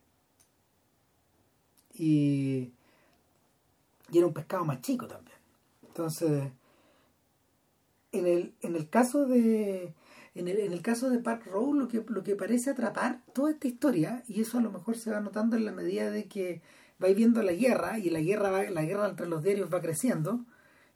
Y, 1.94 2.72
y 4.10 4.18
era 4.18 4.26
un 4.26 4.34
pescado 4.34 4.64
más 4.64 4.80
chico 4.80 5.06
también. 5.06 5.36
Entonces, 5.86 6.50
en 8.12 8.26
el, 8.26 8.54
en 8.62 8.74
el 8.74 8.88
caso 8.88 9.26
de 9.26 9.94
en 10.34 10.48
el, 10.48 10.58
en 10.60 10.72
el 10.72 10.82
caso 10.82 11.10
de 11.10 11.18
Park 11.18 11.46
Row 11.46 11.74
lo 11.74 11.88
que, 11.88 12.04
lo 12.06 12.22
que 12.22 12.36
parece 12.36 12.70
atrapar 12.70 13.22
toda 13.32 13.50
esta 13.50 13.66
historia, 13.66 14.22
y 14.28 14.40
eso 14.40 14.58
a 14.58 14.62
lo 14.62 14.70
mejor 14.70 14.96
se 14.96 15.10
va 15.10 15.20
notando 15.20 15.56
en 15.56 15.64
la 15.64 15.72
medida 15.72 16.10
de 16.10 16.26
que 16.26 16.62
vais 16.98 17.16
viendo 17.16 17.42
la 17.42 17.52
guerra 17.52 17.98
y 17.98 18.10
la 18.10 18.20
guerra 18.20 18.70
la 18.70 18.82
guerra 18.82 19.08
entre 19.08 19.26
los 19.26 19.42
diarios 19.42 19.72
va 19.72 19.80
creciendo 19.80 20.44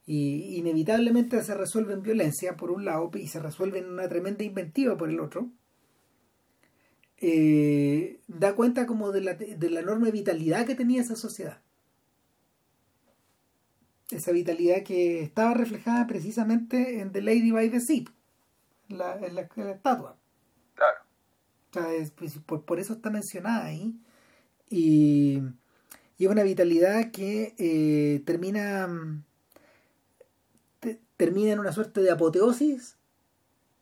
y 0.05 0.57
inevitablemente 0.57 1.43
se 1.43 1.55
resuelve 1.55 1.95
en 1.95 2.03
violencia 2.03 2.57
por 2.57 2.71
un 2.71 2.85
lado 2.85 3.11
y 3.15 3.29
se 3.29 3.41
resuelve 3.41 3.79
en 3.79 3.91
una 3.91 4.09
tremenda 4.09 4.43
inventiva 4.45 4.97
por 4.97 5.09
el 5.09 5.21
otro 5.21 5.51
eh, 7.25 8.21
da 8.27 8.57
cuenta 8.57 8.85
como 8.85 9.13
de 9.13 9.21
la, 9.21 9.35
de 9.35 9.71
la 9.71 9.79
enorme 9.79 10.11
vitalidad 10.11 10.67
que 10.67 10.75
tenía 10.75 11.03
esa 11.03 11.15
sociedad. 11.15 11.61
Esa 14.11 14.33
vitalidad 14.33 14.83
que 14.83 15.23
estaba 15.23 15.55
reflejada 15.55 16.09
precisamente 16.09 17.01
en 17.01 17.13
The 17.13 17.23
Lady 17.23 17.53
by 17.53 17.71
the 17.71 17.81
Sea 17.81 18.05
la, 18.89 19.17
en, 19.25 19.37
la, 19.37 19.43
estatua. 19.43 20.17
Claro. 20.75 20.99
O 21.71 21.73
sea, 21.73 21.95
es, 21.95 22.11
pues, 22.11 22.39
por, 22.41 22.65
por 22.65 22.81
eso 22.81 22.95
está 22.95 23.09
mencionada 23.09 23.67
ahí. 23.67 23.95
Y 24.69 25.43
y 26.23 26.29
una 26.29 26.45
vitalidad 26.45 27.11
que 27.11 27.53
eh, 27.59 28.23
termina 28.25 28.89
termina 31.17 31.53
en 31.53 31.59
una 31.59 31.73
suerte 31.73 32.01
de 32.01 32.13
apoteosis 32.13 32.97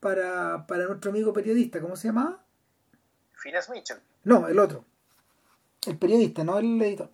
para, 0.01 0.67
para 0.67 0.87
nuestro 0.87 1.11
amigo 1.11 1.35
periodista, 1.35 1.83
¿cómo 1.83 1.97
se 1.97 2.09
llama? 2.09 2.43
Phineas 3.35 3.69
Mitchell. 3.69 3.99
No, 4.25 4.49
el 4.49 4.59
otro. 4.59 4.87
El 5.87 5.99
periodista, 5.99 6.43
no 6.43 6.59
el 6.59 6.81
editor. 6.81 7.11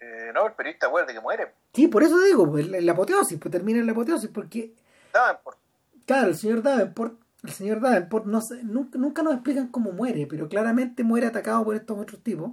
Eh, 0.00 0.32
no, 0.34 0.48
el 0.48 0.54
periodista 0.54 0.88
muere 0.88 1.14
que 1.14 1.20
muere. 1.20 1.54
Sí, 1.72 1.86
por 1.86 2.02
eso 2.02 2.20
digo, 2.20 2.50
pues, 2.50 2.66
la 2.66 2.92
apoteosis, 2.92 3.38
pues 3.38 3.52
termina 3.52 3.78
en 3.78 3.86
la 3.86 3.92
apoteosis, 3.92 4.30
porque... 4.30 4.74
Davenport. 5.12 5.58
Claro, 6.04 6.30
el 6.30 6.36
señor 6.36 6.62
Davenport, 6.64 7.20
el 7.44 7.52
señor 7.52 7.80
Davenport, 7.80 8.26
no 8.26 8.40
nunca, 8.64 8.98
nunca 8.98 9.22
nos 9.22 9.34
explican 9.34 9.68
cómo 9.68 9.92
muere, 9.92 10.26
pero 10.26 10.48
claramente 10.48 11.04
muere 11.04 11.28
atacado 11.28 11.64
por 11.64 11.76
estos 11.76 11.96
otros 11.96 12.20
tipos 12.20 12.50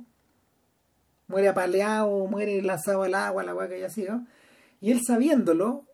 muere 1.32 1.48
apaleado, 1.48 2.28
muere 2.28 2.62
lanzado 2.62 3.04
al 3.04 3.16
agua, 3.16 3.44
la 3.44 3.52
agua 3.52 3.68
que 3.68 3.76
haya 3.76 3.90
sido. 3.90 4.22
Y 4.80 4.92
él 4.92 5.02
sabiéndolo, 5.06 5.86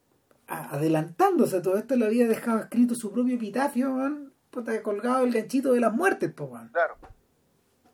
adelantándose 0.48 1.58
a 1.58 1.62
todo 1.62 1.78
esto, 1.78 1.96
le 1.96 2.06
había 2.06 2.28
dejado 2.28 2.60
escrito 2.60 2.96
su 2.96 3.12
propio 3.12 3.36
epitafio, 3.36 4.30
puta, 4.50 4.82
colgado 4.82 5.24
el 5.24 5.32
ganchito 5.32 5.72
de 5.72 5.80
las 5.80 5.94
muertes, 5.94 6.32
pues, 6.36 6.50
Claro. 6.72 6.96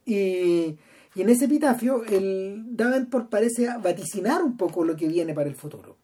Y, 0.06 0.78
y 1.15 1.22
en 1.22 1.30
ese 1.30 1.45
epitafio, 1.45 2.03
el 2.06 2.76
Davenport 2.76 3.30
parece 3.30 3.70
vaticinar 3.78 4.44
un 4.44 4.57
poco 4.57 4.84
lo 4.84 4.95
que 4.95 5.07
viene 5.07 5.34
para 5.34 5.49
el 5.49 5.56
futuro. 5.56 5.98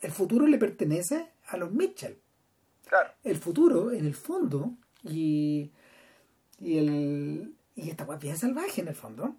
El 0.00 0.10
futuro 0.10 0.46
le 0.46 0.58
pertenece 0.58 1.30
a 1.46 1.56
los 1.56 1.72
Mitchell. 1.72 2.18
Claro. 2.86 3.10
El 3.22 3.36
futuro, 3.36 3.92
en 3.92 4.06
el 4.06 4.14
fondo, 4.14 4.74
y, 5.04 5.70
y, 6.58 6.78
el, 6.78 7.54
y 7.74 7.90
esta 7.90 8.04
bien 8.16 8.36
salvaje 8.36 8.80
en 8.80 8.88
el 8.88 8.94
fondo, 8.94 9.36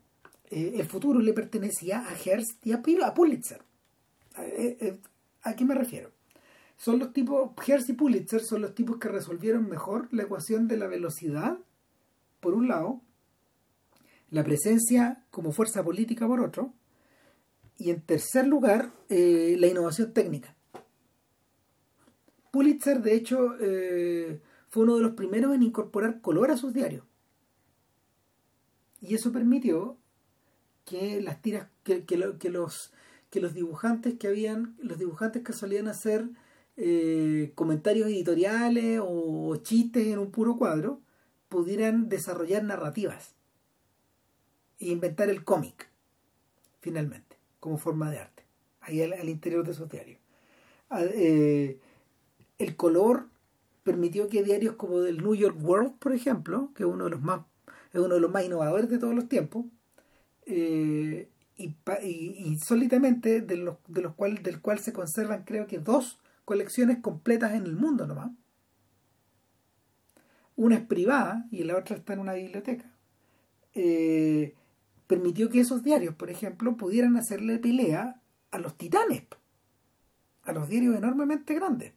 eh, 0.52 0.73
el 0.76 0.86
futuro 0.86 1.22
le 1.22 1.32
pertenecía 1.32 2.02
a 2.02 2.14
Hearst 2.14 2.68
y 2.68 2.73
a, 2.73 2.84
Pulitzer. 3.14 3.61
Eh, 4.38 4.78
eh, 4.82 4.99
¿A 5.44 5.56
qué 5.56 5.64
me 5.64 5.73
refiero? 5.73 6.11
Son 6.78 6.99
los 6.99 7.14
tipos, 7.14 7.52
Hearst 7.65 7.90
y 7.90 7.94
Pulitzer 7.94 8.41
son 8.41 8.61
los 8.61 8.76
tipos 8.76 8.98
que 8.98 9.07
resolvieron 9.07 9.69
mejor 9.69 10.10
la 10.11 10.23
ecuación 10.23 10.68
de 10.68 10.76
la 10.76 10.88
velocidad, 10.88 11.57
por 12.41 12.53
un 12.53 12.68
lado, 12.68 13.02
la 14.30 14.44
presencia 14.44 15.23
como 15.32 15.53
fuerza 15.53 15.84
política 15.84 16.28
por 16.28 16.41
otro, 16.41 16.73
y 17.78 17.91
en 17.91 18.02
tercer 18.02 18.45
lugar, 18.45 18.91
la 19.10 19.68
innovación 19.68 20.14
técnica. 20.14 20.56
Pulitzer, 22.52 23.02
de 23.02 23.15
hecho, 23.15 23.56
fue 24.69 24.84
uno 24.84 24.98
de 24.98 25.02
los 25.02 25.14
primeros 25.14 25.56
en 25.56 25.64
incorporar 25.64 26.22
color 26.22 26.52
a 26.52 26.57
sus 26.57 26.73
diarios. 26.73 27.06
Y 29.02 29.15
eso 29.15 29.32
permitió 29.32 29.98
que 30.86 31.22
las 31.22 31.41
tiras, 31.41 31.68
que, 31.84 32.03
los 32.18 32.91
que 33.32 33.40
los 33.40 33.53
dibujantes 33.53 34.16
que 34.20 34.28
habían, 34.28 34.76
los 34.80 34.99
dibujantes 34.99 35.41
que 35.44 35.53
solían 35.53 35.88
hacer 35.88 36.30
eh, 36.78 37.53
comentarios 37.56 38.08
editoriales 38.08 38.99
o, 39.02 39.56
chistes 39.58 40.08
en 40.08 40.20
un 40.20 40.32
puro 40.32 40.58
cuadro, 40.58 41.02
pudieran 41.48 42.10
desarrollar 42.10 42.64
narrativas 42.64 43.36
e 44.80 44.88
inventar 44.88 45.30
el 45.30 45.44
cómic, 45.44 45.90
finalmente, 46.82 47.38
como 47.60 47.78
forma 47.78 48.12
de 48.12 48.20
arte, 48.20 48.44
ahí 48.82 49.02
al, 49.02 49.30
interior 49.30 49.66
de 49.66 49.72
esos 49.72 49.90
diarios. 49.90 50.20
Ah, 50.90 51.03
eh, 51.03 51.80
el 52.58 52.76
color 52.76 53.28
permitió 53.84 54.28
que 54.28 54.44
diarios 54.44 54.76
como 54.76 54.99
del 54.99 55.18
New 55.18 55.36
York 55.36 55.58
World, 55.62 55.98
por 55.99 56.14
ejemplo, 56.14 56.72
que 56.76 56.84
es 56.84 56.90
uno 56.90 57.06
de 57.06 57.12
los 57.12 57.22
más, 57.22 57.41
es 57.94 57.99
uno 58.02 58.16
de 58.16 58.22
los 58.22 58.32
más 58.32 58.44
innovadores 58.44 58.90
de 58.90 58.98
todos 58.98 59.16
los 59.16 59.28
tiempos, 59.30 59.66
eh, 60.53 61.30
y, 61.56 61.76
y, 62.03 62.57
sólidamente 62.57 63.40
de 63.40 63.56
los, 63.56 63.78
de 63.88 64.02
los 64.02 64.15
cual, 64.15 64.44
del 64.44 64.60
cual 64.60 64.80
se 64.80 64.91
conservan 64.91 65.44
creo 65.45 65.65
que 65.65 65.80
dos 65.80 66.19
colecciones 66.44 66.98
completas 66.99 67.53
en 67.53 67.64
el 67.64 67.76
mundo 67.76 68.06
nomás. 68.06 68.32
Una 70.57 70.76
es 70.76 70.82
privada 70.82 71.48
y 71.52 71.64
la 71.64 71.78
otra 71.78 71.95
está 71.95 72.14
en 72.14 72.19
una 72.19 72.34
biblioteca. 72.34 72.91
Eh, 73.73 74.53
permitió 75.07 75.49
que 75.49 75.61
esos 75.61 75.84
diarios, 75.84 76.15
por 76.15 76.30
ejemplo, 76.30 76.76
pudieran 76.76 77.15
hacerle 77.15 77.57
pelea 77.57 78.19
a 78.52 78.57
los 78.57 78.78
titanes, 78.78 79.23
a 80.44 80.52
los 80.52 80.68
diarios 80.68 80.98
enormemente 80.98 81.53
grandes. 81.53 81.94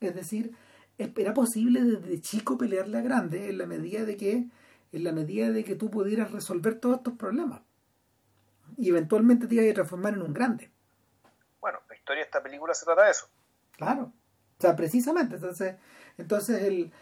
Es 0.00 0.16
decir, 0.16 0.52
era 0.98 1.32
posible 1.32 1.84
desde 1.84 2.20
chico 2.20 2.58
pelearle 2.58 2.98
a 2.98 3.02
grande 3.02 3.50
en 3.50 3.58
la 3.58 3.66
medida 3.66 4.04
de 4.04 4.16
que 4.16 4.48
en 4.90 5.04
la 5.04 5.12
medida 5.12 5.50
de 5.50 5.62
que 5.62 5.76
tú 5.76 5.90
pudieras 5.90 6.32
resolver 6.32 6.80
todos 6.80 6.96
estos 6.96 7.14
problemas 7.14 7.60
y 8.76 8.88
eventualmente 8.88 9.46
te 9.46 9.54
iba 9.54 9.70
a 9.70 9.74
transformar 9.74 10.14
en 10.14 10.22
un 10.22 10.32
grande. 10.32 10.70
Bueno, 11.60 11.80
la 11.88 11.96
historia 11.96 12.22
de 12.22 12.26
esta 12.26 12.42
película 12.42 12.74
se 12.74 12.84
trata 12.84 13.04
de 13.04 13.10
eso. 13.10 13.28
Claro. 13.72 14.12
O 14.58 14.60
sea, 14.60 14.76
precisamente. 14.76 15.36
Entonces, 15.36 15.76
entonces 16.18 16.62
el, 16.62 16.92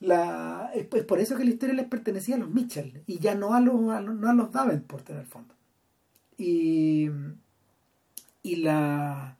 la, 0.00 0.70
es, 0.74 0.86
por 0.86 1.18
eso 1.18 1.36
que 1.36 1.44
la 1.44 1.50
historia 1.50 1.74
les 1.74 1.88
pertenecía 1.88 2.36
a 2.36 2.38
los 2.38 2.50
Mitchell 2.50 3.02
y 3.06 3.18
ya 3.18 3.34
no 3.34 3.54
a 3.54 3.60
los, 3.60 3.74
no 3.74 4.28
a 4.28 4.34
los 4.34 4.52
Davenport 4.52 5.08
en 5.10 5.16
el 5.16 5.26
fondo. 5.26 5.54
Y, 6.36 7.10
y 8.42 8.56
la 8.56 9.36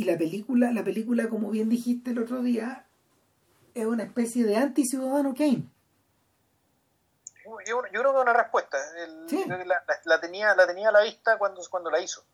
y 0.00 0.04
la 0.04 0.16
película, 0.16 0.72
la 0.72 0.82
película, 0.82 1.28
como 1.28 1.50
bien 1.50 1.68
dijiste 1.68 2.12
el 2.12 2.20
otro 2.20 2.42
día, 2.42 2.86
es 3.74 3.84
una 3.84 4.04
especie 4.04 4.44
de 4.44 4.56
anti-ciudadano 4.56 5.34
Kane 5.34 5.64
yo, 7.66 7.82
creo 7.82 8.12
que 8.14 8.20
una 8.20 8.32
respuesta. 8.32 8.78
la, 10.04 10.20
tenía, 10.20 10.54
la 10.54 10.66
tenía 10.66 10.88
a 10.88 10.92
la 10.92 11.02
vista 11.02 11.38
cuando, 11.38 11.60
cuando 11.70 11.90
la 11.90 12.00
hizo. 12.00 12.24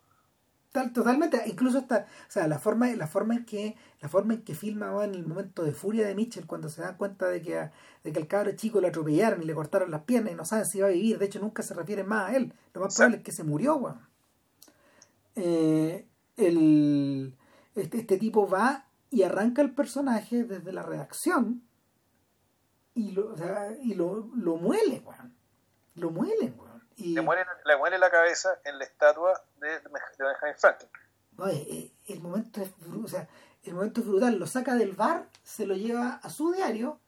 Tal, 0.71 0.91
totalmente, 0.91 1.41
incluso 1.45 1.77
hasta, 1.77 2.07
o 2.27 2.31
sea, 2.31 2.47
la 2.47 2.59
forma, 2.59 2.87
la 2.87 3.07
forma 3.07 3.35
en 3.35 3.45
que, 3.45 3.77
la 4.01 4.09
forma 4.09 4.33
en 4.33 4.43
que 4.43 4.53
filma 4.53 5.03
en 5.03 5.15
el 5.15 5.25
momento 5.25 5.63
de 5.63 5.71
furia 5.71 6.05
de 6.05 6.13
Mitchell 6.13 6.45
cuando 6.45 6.69
se 6.69 6.81
da 6.81 6.97
cuenta 6.97 7.27
de 7.27 7.41
que, 7.41 7.71
de 8.03 8.11
que 8.11 8.19
el 8.19 8.27
cabro 8.27 8.51
chico 8.51 8.81
lo 8.81 8.87
atropellaron 8.87 9.41
y 9.41 9.45
le 9.45 9.55
cortaron 9.55 9.91
las 9.91 10.03
piernas 10.03 10.33
y 10.33 10.35
no 10.35 10.43
saben 10.43 10.65
si 10.65 10.81
va 10.81 10.87
a 10.87 10.91
vivir, 10.91 11.17
de 11.19 11.25
hecho 11.25 11.39
nunca 11.39 11.63
se 11.63 11.73
refiere 11.73 12.03
más 12.03 12.29
a 12.29 12.35
él, 12.35 12.53
lo 12.73 12.81
más 12.81 12.95
probable 12.95 13.17
es 13.17 13.23
que 13.23 13.31
se 13.31 13.43
murió, 13.43 13.97
eh, 15.35 16.05
el, 16.35 17.37
este, 17.75 17.99
este 17.99 18.17
tipo 18.17 18.47
va 18.47 18.87
y 19.09 19.23
arranca 19.23 19.61
el 19.61 19.73
personaje 19.73 20.43
desde 20.43 20.73
la 20.73 20.83
redacción 20.83 21.66
y 22.97 23.11
lo, 23.11 23.31
o 23.31 23.37
sea, 23.37 23.71
y 23.83 23.93
lo, 23.93 24.27
lo 24.35 24.57
muele, 24.57 25.01
weón. 25.05 25.33
Lo 25.95 26.09
muele, 26.09 26.51
weón. 26.57 26.83
Y... 26.95 27.13
Le, 27.13 27.21
muele, 27.21 27.43
le 27.63 27.77
muele 27.77 27.99
la 27.99 28.09
cabeza 28.09 28.49
en 28.65 28.79
la 28.79 28.85
estatua 28.85 29.39
de, 29.61 29.67
de 29.67 29.89
Benjamin 29.89 30.55
Franklin. 30.57 30.89
No, 31.37 31.47
eh, 31.47 31.67
eh, 31.69 31.91
el, 32.07 32.21
momento 32.21 32.61
es, 32.61 32.71
o 33.03 33.07
sea, 33.07 33.27
el 33.63 33.75
momento 33.75 34.01
es 34.01 34.07
brutal. 34.07 34.39
Lo 34.39 34.47
saca 34.47 34.73
del 34.75 34.93
bar, 34.93 35.27
se 35.43 35.67
lo 35.67 35.75
lleva 35.75 36.13
a 36.23 36.29
su 36.31 36.51
diario, 36.51 36.99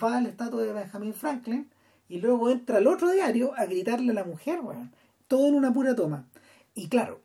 va 0.00 0.18
al 0.18 0.26
estatua 0.26 0.62
de 0.62 0.74
Benjamin 0.74 1.14
Franklin 1.14 1.72
y 2.08 2.20
luego 2.20 2.50
entra 2.50 2.76
al 2.76 2.86
otro 2.86 3.10
diario 3.10 3.54
a 3.56 3.64
gritarle 3.64 4.12
a 4.12 4.16
la 4.16 4.24
mujer, 4.24 4.60
weón. 4.60 4.94
Todo 5.28 5.48
en 5.48 5.54
una 5.54 5.72
pura 5.72 5.96
toma. 5.96 6.26
Y 6.74 6.90
claro, 6.90 7.22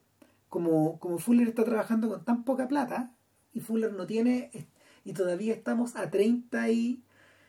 como, 0.47 0.97
como 0.99 1.19
Fuller 1.19 1.49
está 1.49 1.65
trabajando 1.65 2.07
con 2.07 2.23
tan 2.23 2.45
poca 2.45 2.69
plata 2.69 3.11
y 3.51 3.59
Fuller 3.59 3.91
no 3.91 4.07
tiene, 4.07 4.49
y 5.03 5.11
todavía 5.11 5.53
estamos 5.53 5.97
a 5.97 6.09
30 6.09 6.69
y 6.69 7.03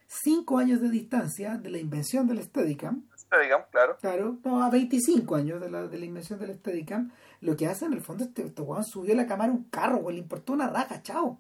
cinco 0.08 0.58
años 0.58 0.80
de 0.80 0.88
distancia 0.88 1.58
de 1.58 1.70
la 1.70 1.78
invención 1.78 2.26
del 2.26 2.42
Steadicam. 2.42 3.04
Steadicam, 3.16 3.62
claro. 3.70 3.96
Claro, 4.00 4.38
no, 4.42 4.62
a 4.62 4.70
25 4.70 5.36
años 5.36 5.60
de 5.60 5.70
la, 5.70 5.86
de 5.86 5.98
la 5.98 6.04
invención 6.06 6.40
del 6.40 6.54
Steadicam, 6.54 7.12
lo 7.40 7.56
que 7.56 7.66
hace 7.66 7.84
en 7.84 7.92
el 7.92 8.00
fondo 8.00 8.24
este, 8.24 8.42
este 8.42 8.62
subió 8.90 9.14
la 9.14 9.26
cámara 9.26 9.52
un 9.52 9.64
carro, 9.64 9.98
güey, 9.98 10.16
le 10.16 10.22
importó 10.22 10.54
una 10.54 10.68
raja, 10.68 11.02
chao. 11.02 11.38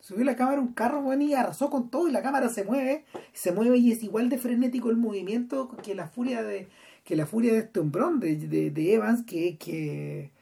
Subió 0.00 0.24
la 0.24 0.36
cámara 0.36 0.60
un 0.60 0.72
carro, 0.72 1.02
güey, 1.02 1.22
y 1.22 1.34
arrasó 1.34 1.70
con 1.70 1.90
todo 1.90 2.08
y 2.08 2.12
la 2.12 2.22
cámara 2.22 2.48
se 2.48 2.64
mueve, 2.64 3.04
se 3.32 3.52
mueve 3.52 3.78
y 3.78 3.92
es 3.92 4.02
igual 4.02 4.28
de 4.28 4.38
frenético 4.38 4.90
el 4.90 4.96
movimiento 4.96 5.76
que 5.82 5.94
la 5.94 6.08
furia 6.08 6.42
de 6.42 6.68
que 7.04 7.16
la 7.16 7.26
furia 7.26 7.52
de 7.54 7.60
este 7.60 7.80
hombrón 7.80 8.20
de, 8.20 8.36
de, 8.36 8.94
Evans 8.94 9.24
que, 9.24 9.56
que, 9.56 10.32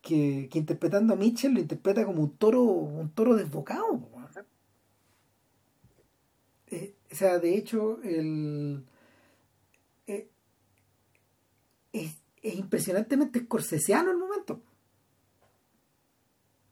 que, 0.00 0.48
interpretando 0.54 1.14
a 1.14 1.16
Mitchell 1.16 1.52
lo 1.52 1.60
interpreta 1.60 2.04
como 2.04 2.22
un 2.22 2.36
toro 2.36 2.62
un 2.62 3.10
toro 3.10 3.34
desbocado 3.34 4.00
o 6.70 7.14
sea, 7.14 7.38
de 7.38 7.56
hecho, 7.56 8.00
el, 8.02 8.84
eh, 10.06 10.28
es, 11.92 12.16
impresionantemente 12.42 13.40
escorsesiano 13.40 14.10
el 14.10 14.18
momento. 14.18 14.54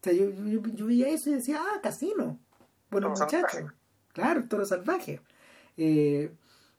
O 0.00 0.04
sea, 0.04 0.12
yo, 0.12 0.30
yo, 0.30 0.86
veía 0.86 1.08
eso 1.08 1.30
y 1.30 1.34
decía, 1.34 1.60
ah, 1.60 1.80
casino. 1.80 2.38
Bueno, 2.90 3.10
muchachos. 3.10 3.72
Claro, 4.12 4.46
toro 4.48 4.64
salvaje. 4.64 5.20
Eh, 5.76 6.32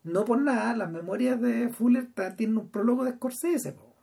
no 0.03 0.23
por 0.23 0.39
nada, 0.41 0.75
las 0.75 0.91
memorias 0.91 1.41
de 1.41 1.69
Fuller 1.69 2.09
tienen 2.37 2.57
un 2.57 2.69
prólogo 2.69 3.03
de 3.03 3.13
Scorsese. 3.13 3.71
O 3.71 3.94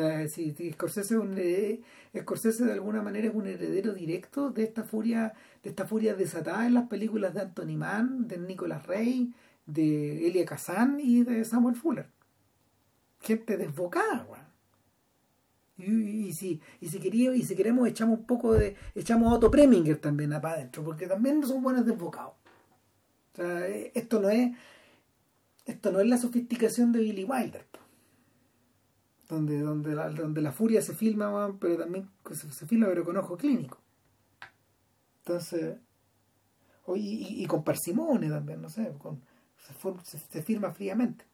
sea, 0.00 0.28
si, 0.28 0.54
Scorsese, 0.72 1.16
un, 1.16 1.34
eh, 1.38 1.80
Scorsese 2.16 2.64
de 2.64 2.72
alguna 2.72 3.02
manera 3.02 3.28
es 3.28 3.34
un 3.34 3.46
heredero 3.46 3.92
directo 3.94 4.50
de 4.50 4.62
esta 4.62 4.84
furia 4.84 5.34
de 5.66 5.70
esta 5.70 5.84
furia 5.84 6.14
desatada 6.14 6.64
en 6.64 6.74
las 6.74 6.86
películas 6.88 7.34
de 7.34 7.40
Anthony 7.40 7.76
Mann, 7.76 8.28
de 8.28 8.38
Nicolas 8.38 8.86
Rey, 8.86 9.34
de 9.66 10.28
Elia 10.28 10.44
Kazan 10.44 11.00
y 11.00 11.24
de 11.24 11.44
Samuel 11.44 11.74
Fuller. 11.74 12.08
Gente 13.20 13.56
desbocada, 13.56 14.26
Y, 15.76 16.32
si, 16.32 16.60
y 16.80 16.88
si 16.88 16.98
y 16.98 17.42
si 17.42 17.56
queremos 17.56 17.88
echamos 17.88 18.20
un 18.20 18.26
poco 18.26 18.54
de, 18.54 18.76
echamos 18.94 19.32
a 19.32 19.34
Otto 19.34 19.50
Preminger 19.50 19.98
también 19.98 20.30
para 20.30 20.52
adentro, 20.52 20.84
porque 20.84 21.08
también 21.08 21.44
son 21.44 21.62
buenos 21.62 21.84
desbocados. 21.84 22.34
O 23.32 23.36
sea, 23.36 23.66
eh, 23.68 23.90
esto 23.94 24.20
no 24.20 24.30
es, 24.30 24.52
esto 25.66 25.90
no 25.90 25.98
es 26.00 26.06
la 26.06 26.16
sofisticación 26.16 26.92
de 26.92 27.00
Billy 27.00 27.24
Wilder, 27.24 27.65
donde, 29.28 29.60
donde, 29.60 29.94
la, 29.94 30.08
donde 30.10 30.40
la 30.40 30.52
furia 30.52 30.80
se 30.82 30.94
filma, 30.94 31.56
pero 31.60 31.78
también 31.78 32.10
se, 32.32 32.50
se 32.52 32.66
filma 32.66 32.86
pero 32.86 33.04
con 33.04 33.16
ojo 33.16 33.36
clínico. 33.36 33.78
Entonces, 35.18 35.78
y, 36.94 37.42
y, 37.42 37.46
con 37.46 37.64
parsimonia 37.64 38.30
también, 38.30 38.62
no 38.62 38.68
sé, 38.68 38.96
con, 38.98 39.20
se, 40.04 40.42
firma 40.42 40.70
fríamente. 40.70 41.24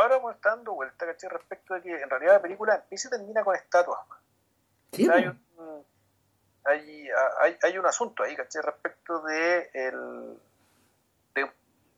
Ahora 0.00 0.20
pues, 0.20 0.36
está 0.36 0.56
dando 0.56 0.74
vuelta, 0.74 1.06
¿cachai? 1.06 1.30
Respecto 1.30 1.74
de 1.74 1.82
que 1.82 2.02
en 2.02 2.10
realidad 2.10 2.34
la 2.34 2.42
película 2.42 2.74
empieza 2.74 3.08
y 3.08 3.10
termina 3.12 3.44
con 3.44 3.54
estatuas. 3.54 4.00
hay, 4.92 5.26
un, 5.26 5.84
hay, 6.64 7.08
hay, 7.40 7.56
hay, 7.62 7.78
un 7.78 7.86
asunto 7.86 8.24
ahí, 8.24 8.34
¿cachai? 8.34 8.62
Respecto 8.62 9.22
de, 9.22 9.70
el, 9.74 10.38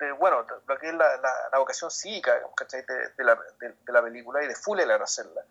de, 0.04 0.12
bueno, 0.12 0.46
lo 0.66 0.78
que 0.78 0.88
es 0.88 0.94
la, 0.94 1.20
la, 1.52 1.58
vocación 1.58 1.90
cívica. 1.90 2.34
De, 2.34 2.84
de, 3.16 3.24
la, 3.24 3.38
de, 3.60 3.92
la 3.92 4.02
película 4.02 4.42
y 4.42 4.48
de 4.48 4.54
Fuller 4.54 4.90
hacerla, 4.90 5.44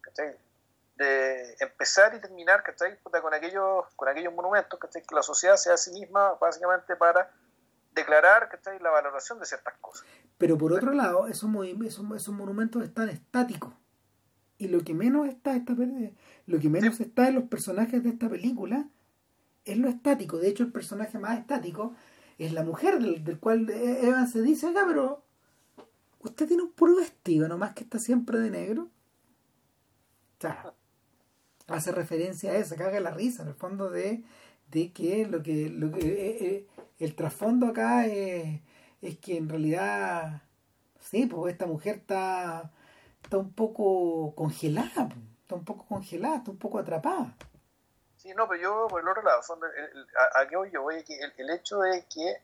¿cachai? 0.00 0.36
De 0.96 1.56
empezar 1.60 2.14
y 2.14 2.20
terminar, 2.20 2.62
¿cachai? 2.62 2.98
Con 3.02 3.34
aquellos, 3.34 3.84
con 3.94 4.08
aquellos 4.08 4.32
monumentos, 4.32 4.78
¿cachai? 4.78 5.02
Que 5.02 5.14
la 5.14 5.22
sociedad 5.22 5.56
sea 5.56 5.74
a 5.74 5.76
sí 5.76 5.92
misma 5.92 6.34
básicamente 6.40 6.96
para 6.96 7.30
declarar, 7.92 8.48
¿cachai? 8.48 8.78
La 8.80 8.90
valoración 8.90 9.38
de 9.38 9.46
ciertas 9.46 9.74
cosas. 9.80 10.06
Pero 10.38 10.56
por 10.56 10.72
otro 10.72 10.92
lado, 10.92 11.26
esos, 11.26 11.50
esos, 11.84 12.04
esos 12.14 12.34
monumentos 12.34 12.82
están 12.82 13.08
estáticos. 13.08 13.74
Y 14.58 14.68
lo 14.68 14.82
que 14.84 14.94
menos 14.94 15.28
está 15.28 15.54
esta 15.54 15.74
lo 16.46 16.58
que 16.60 16.68
menos 16.68 17.00
está 17.00 17.28
en 17.28 17.34
los 17.34 17.44
personajes 17.44 18.02
de 18.02 18.10
esta 18.10 18.28
película 18.28 18.88
es 19.66 19.76
lo 19.76 19.88
estático. 19.88 20.38
De 20.38 20.48
hecho, 20.48 20.62
el 20.62 20.72
personaje 20.72 21.18
más 21.18 21.38
estático 21.38 21.94
es 22.38 22.52
la 22.52 22.62
mujer 22.64 22.98
del, 22.98 23.38
cual 23.38 23.68
Evan 23.70 24.28
se 24.28 24.42
dice, 24.42 24.68
acá, 24.68 24.84
pero 24.86 25.22
usted 26.20 26.46
tiene 26.46 26.62
un 26.62 26.72
puro 26.72 26.96
vestido, 26.96 27.48
nomás 27.48 27.74
que 27.74 27.84
está 27.84 27.98
siempre 27.98 28.38
de 28.38 28.50
negro. 28.50 28.82
O 30.38 30.40
sea, 30.40 30.74
hace 31.68 31.92
referencia 31.92 32.52
a 32.52 32.56
eso, 32.56 32.76
caga 32.76 33.00
la 33.00 33.10
risa, 33.10 33.42
en 33.42 33.48
el 33.48 33.54
fondo 33.54 33.90
de, 33.90 34.22
de 34.70 34.92
que 34.92 35.26
lo 35.26 35.42
que, 35.42 35.70
lo 35.70 35.90
que 35.92 36.06
eh, 36.06 36.36
eh, 36.40 36.66
el 36.98 37.14
trasfondo 37.14 37.66
acá 37.66 38.06
es, 38.06 38.60
es 39.00 39.18
que 39.18 39.36
en 39.38 39.48
realidad, 39.48 40.42
sí, 41.00 41.26
pues 41.26 41.52
esta 41.52 41.66
mujer 41.66 41.96
está 41.96 42.72
está 43.26 43.38
un 43.38 43.50
poco 43.52 44.34
congelada, 44.36 45.08
está 45.42 45.56
un 45.56 45.64
poco 45.64 45.84
congelada, 45.86 46.36
está 46.36 46.50
un 46.52 46.58
poco 46.58 46.78
atrapada. 46.78 47.34
Sí, 48.26 48.34
no, 48.34 48.48
pero 48.48 48.60
yo 48.60 48.88
por 48.88 49.00
el 49.00 49.08
otro 49.08 49.22
lado, 49.22 49.40
a, 50.34 50.48
qué 50.48 50.56
voy 50.56 50.68
yo? 50.72 50.82
Voy 50.82 50.96
el, 50.96 51.32
el, 51.36 51.50
hecho 51.50 51.78
de 51.78 52.04
que 52.12 52.42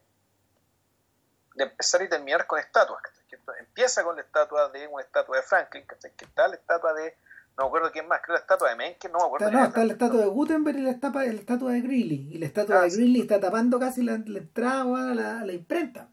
de 1.56 1.64
empezar 1.64 2.02
y 2.02 2.08
terminar 2.08 2.46
con 2.46 2.60
estatuas, 2.60 3.02
que 3.28 3.36
empieza 3.58 4.04
con 4.04 4.14
la 4.14 4.22
estatua 4.22 4.68
de 4.68 4.86
una 4.86 5.02
estatua 5.02 5.38
de 5.38 5.42
Franklin, 5.42 5.84
que 5.84 6.24
está 6.24 6.46
la 6.46 6.54
estatua 6.54 6.94
de, 6.94 7.16
no 7.58 7.64
me 7.64 7.66
acuerdo 7.66 7.90
quién 7.90 8.06
más, 8.06 8.20
creo 8.22 8.34
la 8.34 8.42
estatua 8.42 8.70
de 8.70 8.76
Mencken, 8.76 9.10
no 9.10 9.18
me 9.18 9.24
acuerdo. 9.24 9.46
Está, 9.46 9.58
no, 9.58 9.66
está 9.66 9.84
la 9.84 9.92
estatua 9.92 10.20
de 10.20 10.26
Gutenberg 10.26 10.78
y 10.78 10.82
la 10.82 10.90
estatua, 10.90 11.24
la 11.24 11.32
estatua 11.32 11.72
de 11.72 11.80
Greeley, 11.80 12.28
y 12.30 12.38
la 12.38 12.46
estatua 12.46 12.78
ah, 12.78 12.82
de 12.82 12.90
Greeley 12.90 13.22
está 13.22 13.40
tapando 13.40 13.80
casi 13.80 14.04
la, 14.04 14.14
entrada 14.14 14.82
a 14.82 15.14
la, 15.14 15.44
la 15.44 15.52
imprenta. 15.52 16.08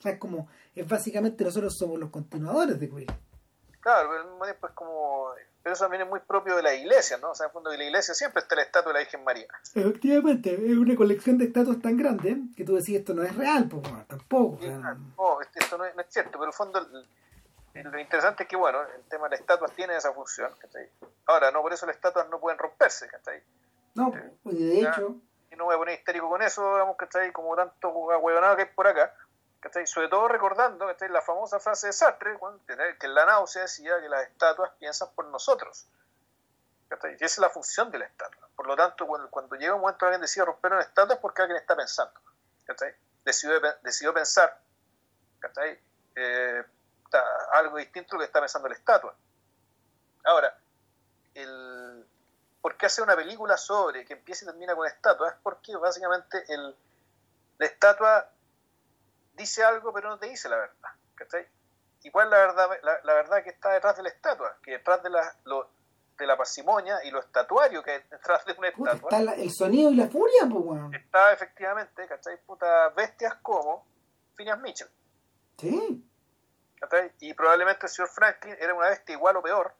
O 0.00 0.02
sea, 0.02 0.12
es 0.12 0.18
como, 0.18 0.48
es 0.74 0.88
básicamente 0.88 1.44
nosotros 1.44 1.78
somos 1.78 2.00
los 2.00 2.10
continuadores 2.10 2.80
de 2.80 2.88
Greeley. 2.88 3.16
Claro, 3.78 4.08
pero 4.10 4.22
al 4.22 4.30
mismo 4.30 4.44
tiempo 4.44 4.66
es 4.66 4.72
como. 4.74 5.30
Pero 5.66 5.74
eso 5.74 5.82
también 5.82 6.02
es 6.04 6.08
muy 6.08 6.20
propio 6.20 6.54
de 6.54 6.62
la 6.62 6.72
iglesia, 6.74 7.18
¿no? 7.18 7.32
O 7.32 7.34
sea, 7.34 7.46
en 7.46 7.48
el 7.48 7.52
fondo 7.52 7.70
de 7.70 7.78
la 7.78 7.82
iglesia 7.86 8.14
siempre 8.14 8.40
está 8.40 8.54
la 8.54 8.62
estatua 8.62 8.92
de 8.92 9.00
la 9.00 9.00
Virgen 9.00 9.24
María. 9.24 9.48
Efectivamente, 9.74 10.54
es 10.54 10.76
una 10.76 10.94
colección 10.94 11.38
de 11.38 11.46
estatuas 11.46 11.82
tan 11.82 11.96
grande 11.96 12.36
que 12.56 12.64
tú 12.64 12.76
decís 12.76 12.94
esto 12.98 13.14
no 13.14 13.24
es 13.24 13.34
real, 13.34 13.66
pues 13.68 13.82
tampoco. 14.06 14.60
No, 14.64 15.40
esto 15.40 15.76
no 15.76 15.84
es, 15.84 15.92
cierto, 16.08 16.30
pero 16.38 16.44
en 16.44 16.48
el 16.50 16.54
fondo 16.54 16.88
lo 17.74 17.98
interesante 17.98 18.44
es 18.44 18.48
que, 18.48 18.54
bueno, 18.54 18.78
el 18.80 19.02
tema 19.08 19.24
de 19.24 19.30
las 19.30 19.40
estatuas 19.40 19.72
tiene 19.72 19.96
esa 19.96 20.12
función, 20.12 20.52
¿cachai? 20.56 20.88
Ahora, 21.26 21.50
no 21.50 21.62
por 21.62 21.72
eso 21.72 21.84
las 21.84 21.96
estatuas 21.96 22.28
no 22.30 22.38
pueden 22.38 22.60
romperse, 22.60 23.08
¿cachai? 23.08 23.42
No, 23.96 24.12
pues 24.44 24.56
de 24.56 24.82
hecho... 24.82 25.16
Y 25.50 25.56
no 25.56 25.64
voy 25.64 25.74
a 25.74 25.78
poner 25.78 25.98
histérico 25.98 26.28
con 26.28 26.42
eso, 26.42 26.74
digamos, 26.74 26.96
¿cachai? 26.96 27.32
Como 27.32 27.56
tanto 27.56 27.88
huevonado 27.88 28.54
que 28.54 28.62
hay 28.62 28.68
por 28.68 28.86
acá, 28.86 29.12
sobre 29.86 30.08
todo 30.08 30.28
recordando 30.28 30.86
la 30.86 31.22
famosa 31.22 31.60
frase 31.60 31.88
de 31.88 31.92
Sartre, 31.92 32.38
que 32.98 33.06
en 33.06 33.14
la 33.14 33.26
náusea 33.26 33.62
decía 33.62 34.00
que 34.00 34.08
las 34.08 34.22
estatuas 34.22 34.72
piensan 34.78 35.08
por 35.14 35.26
nosotros. 35.26 35.86
Y 36.90 37.14
esa 37.14 37.24
es 37.24 37.38
la 37.38 37.50
función 37.50 37.90
de 37.90 37.98
la 37.98 38.06
estatua. 38.06 38.48
Por 38.54 38.66
lo 38.66 38.76
tanto, 38.76 39.06
cuando, 39.06 39.56
llega 39.56 39.74
un 39.74 39.80
momento 39.80 39.98
que 40.00 40.04
alguien 40.06 40.20
decide 40.20 40.44
romper 40.44 40.72
una 40.72 40.82
estatua 40.82 41.14
es 41.14 41.20
porque 41.20 41.42
alguien 41.42 41.58
está 41.58 41.76
pensando. 41.76 42.18
Decidió, 43.24 43.60
decidió 43.82 44.14
pensar 44.14 44.60
eh, 45.64 46.64
algo 47.52 47.76
distinto 47.76 48.14
a 48.14 48.14
lo 48.16 48.20
que 48.20 48.26
está 48.26 48.40
pensando 48.40 48.68
la 48.68 48.74
estatua. 48.74 49.14
Ahora, 50.24 50.56
el, 51.34 52.06
¿por 52.60 52.76
qué 52.76 52.86
hacer 52.86 53.04
una 53.04 53.16
película 53.16 53.56
sobre 53.56 54.04
que 54.04 54.14
empieza 54.14 54.44
y 54.44 54.48
termina 54.48 54.74
con 54.74 54.86
estatuas? 54.86 55.34
Es 55.34 55.40
porque 55.42 55.76
básicamente 55.76 56.44
el, 56.48 56.74
la 57.58 57.66
estatua 57.66 58.30
dice 59.36 59.62
algo 59.62 59.92
pero 59.92 60.08
no 60.08 60.18
te 60.18 60.28
dice 60.28 60.48
la 60.48 60.56
verdad. 60.56 60.90
¿cachai? 61.16 61.46
Igual 62.02 62.30
la 62.30 62.36
verdad, 62.36 62.70
la, 63.02 63.14
verdad 63.14 63.42
que 63.42 63.50
está 63.50 63.72
detrás 63.72 63.96
de 63.96 64.04
la 64.04 64.10
estatua, 64.10 64.58
que 64.62 64.72
detrás 64.72 65.02
de 65.02 65.10
la, 65.10 65.36
lo, 65.44 65.68
de 66.16 66.26
la 66.26 66.36
parsimonia 66.36 67.02
y 67.04 67.10
lo 67.10 67.18
estatuario 67.20 67.82
que 67.82 67.90
hay 67.90 68.02
detrás 68.08 68.44
de 68.44 68.52
una 68.56 68.68
estatua. 68.68 69.10
Está 69.10 69.34
el 69.34 69.50
sonido 69.50 69.90
y 69.90 69.96
la 69.96 70.06
furia, 70.06 70.46
pues, 70.48 71.02
Está 71.02 71.32
efectivamente, 71.32 72.06
¿cachai? 72.06 72.36
Puta, 72.44 72.90
bestias 72.90 73.34
como 73.42 73.84
Phineas 74.36 74.60
Mitchell. 74.60 74.88
Sí. 75.58 76.08
¿cachai? 76.78 77.12
Y 77.20 77.34
probablemente 77.34 77.86
el 77.86 77.90
señor 77.90 78.10
Franklin 78.10 78.56
era 78.60 78.74
una 78.74 78.90
bestia 78.90 79.14
igual 79.14 79.36
o 79.36 79.42
peor. 79.42 79.74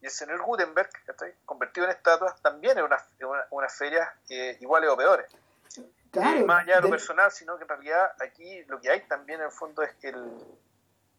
Y 0.00 0.06
el 0.06 0.10
señor 0.10 0.42
Gutenberg, 0.42 0.90
¿cachai? 1.06 1.34
convertido 1.44 1.86
en 1.86 1.92
estatuas, 1.92 2.40
también 2.42 2.78
era 2.78 2.86
una, 2.86 3.04
una, 3.20 3.46
una 3.50 3.68
feria 3.68 4.12
eh, 4.28 4.56
iguales 4.60 4.90
o 4.90 4.96
peores 4.96 5.26
más 6.46 6.62
allá 6.64 6.76
de 6.76 6.82
lo 6.82 6.90
personal, 6.90 7.30
sino 7.30 7.56
que 7.56 7.64
en 7.64 7.68
realidad 7.68 8.12
aquí 8.20 8.64
lo 8.64 8.80
que 8.80 8.90
hay 8.90 9.00
también 9.02 9.40
en 9.40 9.46
el 9.46 9.52
fondo 9.52 9.82
es 9.82 9.92
que 9.94 10.08
el, 10.08 10.24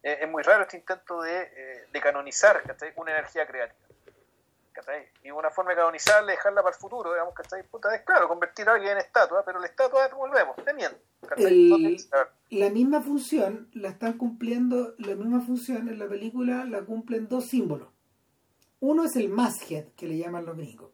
es, 0.01 0.29
muy 0.29 0.43
raro 0.43 0.63
este 0.63 0.77
intento 0.77 1.21
de, 1.21 1.41
eh, 1.41 1.87
de 1.91 2.01
canonizar 2.01 2.61
una 2.95 3.11
energía 3.11 3.45
creativa. 3.45 3.77
Y 5.23 5.31
una 5.31 5.49
forma 5.49 5.71
de 5.71 5.77
canonizarla, 5.77 6.31
dejarla 6.31 6.61
para 6.63 6.73
el 6.73 6.81
futuro, 6.81 7.11
digamos, 7.11 7.33
¿cachai? 7.33 7.63
Puta, 7.63 7.93
es 7.93 8.01
claro, 8.03 8.27
convertir 8.27 8.67
a 8.69 8.73
alguien 8.73 8.93
en 8.93 8.99
estatua, 8.99 9.43
pero 9.45 9.59
la 9.59 9.67
estatua, 9.67 10.07
volvemos, 10.09 10.55
teniendo. 10.63 10.97
la 12.49 12.69
misma 12.69 13.01
función 13.01 13.69
la 13.73 13.89
están 13.89 14.13
cumpliendo, 14.13 14.95
la 14.97 15.15
misma 15.15 15.41
función 15.41 15.89
en 15.89 15.99
la 15.99 16.07
película 16.07 16.63
la 16.65 16.81
cumplen 16.81 17.27
dos 17.27 17.47
símbolos. 17.47 17.89
Uno 18.79 19.03
es 19.03 19.15
el 19.17 19.29
masthead, 19.29 19.87
que 19.97 20.07
le 20.07 20.17
llaman 20.17 20.45
los 20.45 20.55
gringos. 20.55 20.91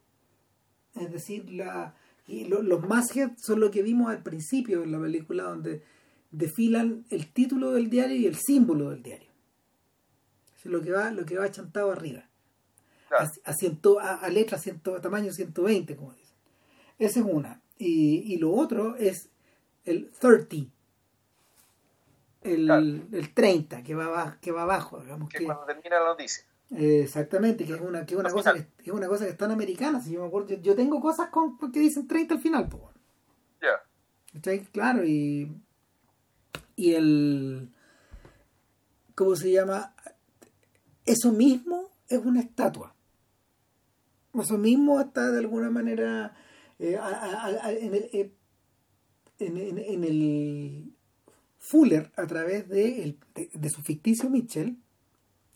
Es 0.96 1.12
decir, 1.12 1.50
la, 1.52 1.94
y 2.28 2.46
los 2.46 2.88
masthead 2.88 3.32
son 3.38 3.60
lo 3.60 3.70
que 3.70 3.84
vimos 3.84 4.10
al 4.10 4.24
principio 4.24 4.84
en 4.84 4.92
la 4.92 5.00
película, 5.00 5.44
donde 5.44 5.84
desfilan 6.32 7.06
el 7.10 7.32
título 7.32 7.72
del 7.72 7.90
diario 7.90 8.16
y 8.16 8.26
el 8.26 8.36
símbolo 8.36 8.90
del 8.90 9.04
diario. 9.04 9.30
es 10.58 10.66
lo 10.66 10.82
que 10.82 10.92
va, 10.92 11.12
lo 11.12 11.26
que 11.26 11.38
va 11.38 11.52
chantado 11.52 11.92
arriba. 11.92 12.28
A, 13.12 14.16
a, 14.26 14.30
letra 14.30 14.58
ciento, 14.58 15.00
tamaño 15.00 15.32
120, 15.32 15.96
como 15.96 16.14
dicen. 16.14 16.36
Esa 16.98 17.20
es 17.20 17.26
una. 17.26 17.62
Y, 17.78 18.34
y 18.34 18.38
lo 18.38 18.52
otro 18.52 18.96
es 18.96 19.30
el 19.86 20.10
30. 20.20 20.72
El, 22.42 23.08
el 23.12 23.34
30 23.34 23.84
que 23.84 23.96
va, 23.96 24.38
que 24.42 24.52
va 24.52 24.64
abajo, 24.64 25.00
digamos. 25.00 25.30
Que, 25.30 25.40
que 25.40 25.46
cuando 25.46 25.66
termina 25.66 26.00
la 26.00 26.08
noticia 26.08 26.44
exactamente, 26.72 27.66
que 27.66 27.74
es 27.74 27.82
una, 27.82 28.06
que 28.06 28.16
una 28.16 28.30
cosa 28.30 28.54
que, 28.54 28.68
es 28.84 28.92
una 28.92 29.08
cosa 29.08 29.26
que 29.26 29.32
es 29.32 29.38
tan 29.38 29.52
americana. 29.52 30.02
Si 30.02 30.12
yo 30.12 30.22
me 30.22 30.28
acuerdo, 30.28 30.56
yo, 30.62 30.76
tengo 30.76 31.00
cosas 31.00 31.30
con, 31.30 31.58
que 31.72 31.80
dicen 31.80 32.08
30 32.08 32.36
al 32.36 32.42
final, 32.42 32.70
pues. 32.70 32.84
Ya. 33.62 34.62
Claro, 34.72 35.06
y. 35.06 35.52
Y 36.76 36.94
el. 36.94 37.72
¿Cómo 39.14 39.36
se 39.36 39.52
llama? 39.52 39.96
Eso 41.06 41.32
mismo 41.32 41.92
es 42.10 42.20
una 42.20 42.42
estatua. 42.42 42.96
Eso 44.34 44.58
mismo 44.58 45.00
está 45.00 45.32
de 45.32 45.40
alguna 45.40 45.70
manera 45.70 46.36
eh, 46.80 47.00
en, 47.80 47.94
el, 47.94 48.10
eh, 48.12 48.34
en, 49.40 49.58
en, 49.78 50.04
el 50.04 50.94
Fuller 51.58 52.12
a 52.18 52.28
través 52.28 52.68
de, 52.68 53.18
de, 53.34 53.50
de 53.54 53.70
su 53.70 53.82
ficticio 53.82 54.30
Mitchell 54.30 54.78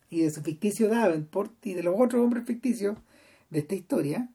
y 0.09 0.21
de 0.21 0.31
su 0.31 0.41
ficticio 0.41 0.89
Davenport 0.89 1.65
y 1.65 1.73
de 1.73 1.83
los 1.83 1.95
otros 1.97 2.23
hombres 2.23 2.45
ficticios 2.45 2.97
de 3.49 3.59
esta 3.59 3.75
historia. 3.75 4.29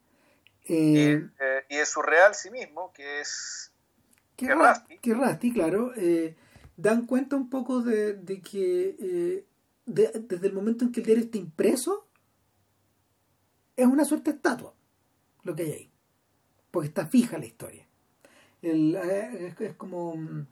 Eh, 0.67 1.29
eh, 1.39 1.65
y 1.69 1.77
de 1.77 1.87
su 1.87 2.01
real 2.01 2.35
sí 2.35 2.51
mismo, 2.51 2.93
que 2.93 3.21
es 3.21 3.73
que. 4.37 4.47
Que 5.03 5.15
Rusty, 5.15 5.53
claro, 5.53 5.93
eh, 5.97 6.37
dan 6.77 7.07
cuenta 7.07 7.37
un 7.37 7.51
poco 7.51 7.83
de, 7.83 8.15
de 8.15 8.41
que 8.41 9.45
desde 9.87 10.47
el 10.47 10.53
momento 10.53 10.85
en 10.85 10.93
que 10.93 11.01
el 11.01 11.07
diario 11.07 11.25
está 11.25 11.39
impreso, 11.39 12.09
es 13.77 13.87
una 13.87 14.05
suerte 14.05 14.31
de 14.31 14.37
estatua 14.37 14.75
lo 15.45 15.55
que 15.55 15.63
hay 15.63 15.73
ahí, 15.73 15.91
porque 16.71 16.89
está 16.89 17.07
fija 17.07 17.39
la 17.39 17.47
historia. 17.47 17.87
es, 18.63 19.61
es 19.61 19.75
como 19.77 20.17
mm, 20.17 20.47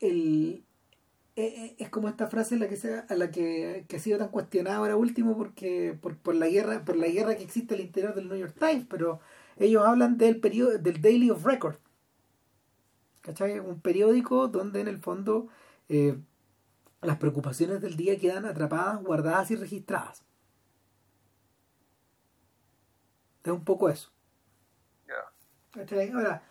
el, 0.00 0.08
eh, 0.08 0.62
eh, 0.62 0.62
es 1.36 1.88
como 1.90 2.08
esta 2.08 2.26
frase 2.26 2.58
la 2.58 2.68
que 2.68 2.76
sea, 2.76 3.06
a 3.08 3.14
la 3.14 3.30
que, 3.30 3.86
ha 3.94 3.98
sido 3.98 4.18
tan 4.18 4.28
cuestionada 4.28 4.76
ahora 4.76 4.96
último 4.96 5.36
porque 5.36 5.96
por, 6.00 6.16
por 6.18 6.34
la 6.34 6.48
guerra 6.48 6.84
por 6.84 6.96
la 6.96 7.06
guerra 7.08 7.36
que 7.36 7.44
existe 7.44 7.74
al 7.74 7.80
interior 7.80 8.14
del 8.14 8.28
New 8.28 8.36
York 8.36 8.54
Times 8.58 8.86
pero 8.88 9.20
ellos 9.56 9.86
hablan 9.86 10.18
del 10.18 10.40
periodo 10.40 10.76
del 10.78 11.00
Daily 11.00 11.30
of 11.30 11.44
Record 11.44 11.76
¿cachai? 13.22 13.58
un 13.60 13.80
periódico 13.80 14.48
donde 14.48 14.80
en 14.80 14.88
el 14.88 14.98
fondo 14.98 15.48
eh, 15.88 16.18
las 17.00 17.16
preocupaciones 17.18 17.80
del 17.80 17.96
día 17.96 18.18
quedan 18.18 18.44
atrapadas 18.44 19.02
guardadas 19.02 19.50
y 19.50 19.56
registradas 19.56 20.24
Es 23.44 23.52
un 23.52 23.64
poco 23.64 23.88
eso. 23.88 24.10
Ya. 25.08 25.14
¿Cachai? 25.72 26.10
Ahora, 26.10 26.42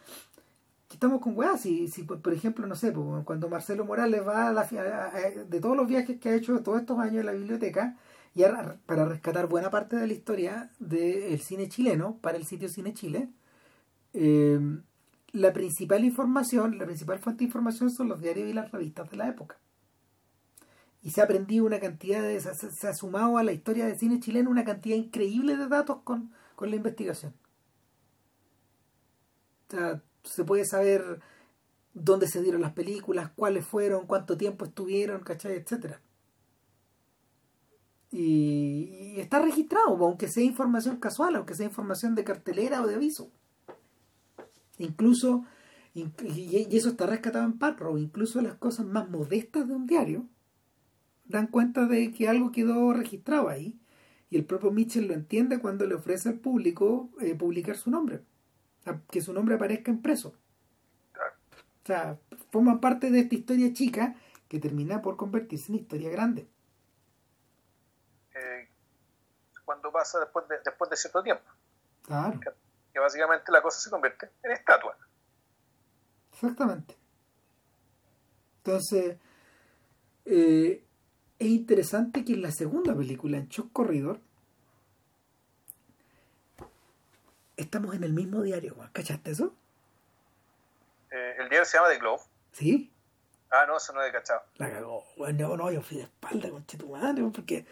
aquí 0.90 0.96
estamos 0.96 1.22
con 1.22 1.38
weá, 1.38 1.56
si, 1.56 1.88
si 1.88 2.02
por 2.02 2.34
ejemplo, 2.34 2.66
no 2.66 2.74
sé, 2.74 2.92
cuando 2.92 3.48
Marcelo 3.48 3.86
Morales 3.86 4.28
va 4.28 4.50
a 4.50 4.52
la, 4.52 4.64
de 4.64 5.60
todos 5.62 5.78
los 5.78 5.88
viajes 5.88 6.20
que 6.20 6.30
ha 6.30 6.36
hecho 6.36 6.64
todos 6.64 6.80
estos 6.80 6.98
años 6.98 7.20
en 7.20 7.28
la 7.28 7.32
biblioteca, 7.32 7.96
y 8.34 8.42
para 8.88 9.06
rescatar 9.06 9.48
buena 9.48 9.70
parte 9.70 9.98
de 9.98 10.08
la 10.08 10.14
historia 10.14 10.72
del 10.80 11.40
cine 11.42 11.70
chileno 11.70 12.18
para 12.22 12.38
el 12.38 12.46
sitio 12.46 12.70
Cine 12.70 12.96
Chile, 12.96 13.30
eh, 14.14 14.60
la 15.32 15.54
principal 15.54 16.04
información, 16.04 16.80
la 16.80 16.86
principal 16.86 17.20
fuente 17.20 17.40
de 17.40 17.46
información 17.46 17.92
son 17.92 18.08
los 18.10 18.20
diarios 18.20 18.50
y 18.50 18.54
las 18.54 18.72
revistas 18.72 19.12
de 19.12 19.18
la 19.18 19.28
época. 19.28 19.58
Y 21.04 21.12
se 21.12 21.22
ha 21.22 21.26
aprendido 21.26 21.66
una 21.66 21.80
cantidad 21.80 22.24
de, 22.24 22.40
se 22.40 22.88
ha 22.88 22.94
sumado 22.96 23.38
a 23.38 23.44
la 23.44 23.52
historia 23.52 23.86
del 23.86 24.00
cine 24.00 24.20
chileno 24.20 24.50
una 24.50 24.66
cantidad 24.66 24.98
increíble 24.98 25.56
de 25.56 25.68
datos 25.68 26.00
con, 26.04 26.32
con 26.56 26.72
la 26.72 26.78
investigación. 26.78 27.36
O 29.68 29.72
sea, 29.72 30.02
se 30.24 30.44
puede 30.44 30.66
saber 30.66 31.20
dónde 31.94 32.28
se 32.28 32.42
dieron 32.42 32.62
las 32.62 32.74
películas, 32.74 33.32
cuáles 33.36 33.66
fueron, 33.66 34.06
cuánto 34.06 34.38
tiempo 34.38 34.66
estuvieron, 34.66 35.22
¿cachai? 35.22 35.56
etcétera. 35.56 36.02
Y, 38.12 39.14
y 39.16 39.20
está 39.20 39.40
registrado, 39.40 39.96
aunque 40.04 40.28
sea 40.28 40.44
información 40.44 40.98
casual, 40.98 41.36
aunque 41.36 41.56
sea 41.56 41.68
información 41.68 42.16
de 42.16 42.24
cartelera 42.24 42.82
o 42.82 42.88
de 42.88 42.96
aviso. 42.96 43.32
Incluso, 44.78 45.46
inc- 45.94 46.36
y 46.36 46.76
eso 46.76 46.90
está 46.90 47.06
rescatado 47.06 47.46
en 47.46 47.60
Parrow, 47.60 47.98
incluso 47.98 48.42
las 48.42 48.56
cosas 48.56 48.86
más 48.86 49.10
modestas 49.10 49.68
de 49.68 49.76
un 49.76 49.86
diario 49.86 50.26
dan 51.26 51.48
cuenta 51.48 51.86
de 51.86 52.12
que 52.12 52.28
algo 52.28 52.52
quedó 52.52 52.92
registrado 52.94 53.50
ahí. 53.50 53.78
Y 54.32 54.38
el 54.38 54.46
propio 54.46 54.72
Mitchell 54.72 55.08
lo 55.08 55.14
entiende 55.14 55.60
cuando 55.60 55.86
le 55.86 55.96
ofrece 55.96 56.30
al 56.30 56.40
público 56.40 57.10
eh, 57.20 57.36
publicar 57.36 57.76
su 57.76 57.92
nombre, 57.92 58.22
que 59.12 59.22
su 59.22 59.34
nombre 59.34 59.56
aparezca 59.56 59.92
impreso. 59.92 60.34
O 61.84 61.86
sea, 61.86 62.18
forman 62.52 62.80
parte 62.80 63.10
de 63.10 63.20
esta 63.22 63.36
historia 63.36 63.74
chica 63.74 64.16
que 64.48 64.60
termina 64.60 65.02
por 65.02 65.18
convertirse 65.18 65.72
en 65.72 65.80
historia 65.80 66.10
grande. 66.10 66.48
Eh, 68.36 68.68
cuando 69.66 69.92
pasa 69.92 70.20
después 70.20 70.48
de, 70.48 70.58
después 70.64 70.90
de 70.90 70.98
cierto 70.98 71.24
tiempo. 71.24 71.44
Claro, 72.04 72.40
Que 72.94 73.00
básicamente 73.00 73.52
la 73.52 73.62
cosa 73.62 73.80
se 73.80 73.90
convierte 73.90 74.30
en 74.44 74.52
estatua. 74.52 74.98
exactamente. 76.34 76.96
Entonces, 78.58 79.18
eh, 80.26 80.84
es 81.40 81.48
interesante 81.48 82.24
que 82.26 82.34
en 82.34 82.42
la 82.42 82.52
segunda 82.52 82.96
película, 82.96 83.38
en 83.38 83.48
Shock 83.48 83.72
Corridor, 83.72 84.20
estamos 87.62 87.96
en 87.96 88.04
el 88.04 88.14
mismo 88.14 88.42
diario. 88.42 88.76
¿cachaste 88.94 89.32
eso? 89.32 89.54
Eh, 91.12 91.36
el 91.40 91.50
diario 91.50 91.66
se 91.66 91.78
llama 91.78 91.90
The 91.90 91.98
Globe. 92.00 92.22
Sí, 92.52 92.92
Ah, 93.52 93.66
no, 93.68 93.78
eso 93.78 93.94
no 93.94 94.04
he 94.04 94.12
cachado. 94.12 94.42
la 94.58 94.70
cagó. 94.70 95.04
Bueno, 95.18 95.48
no, 95.50 95.58
no, 95.58 95.72
yo 95.72 95.82
fui 95.82 95.98
de 95.98 96.04
espalda, 96.04 96.52
con 96.52 96.64
tu 96.66 96.90
madre, 96.90 97.24
porque 97.34 97.66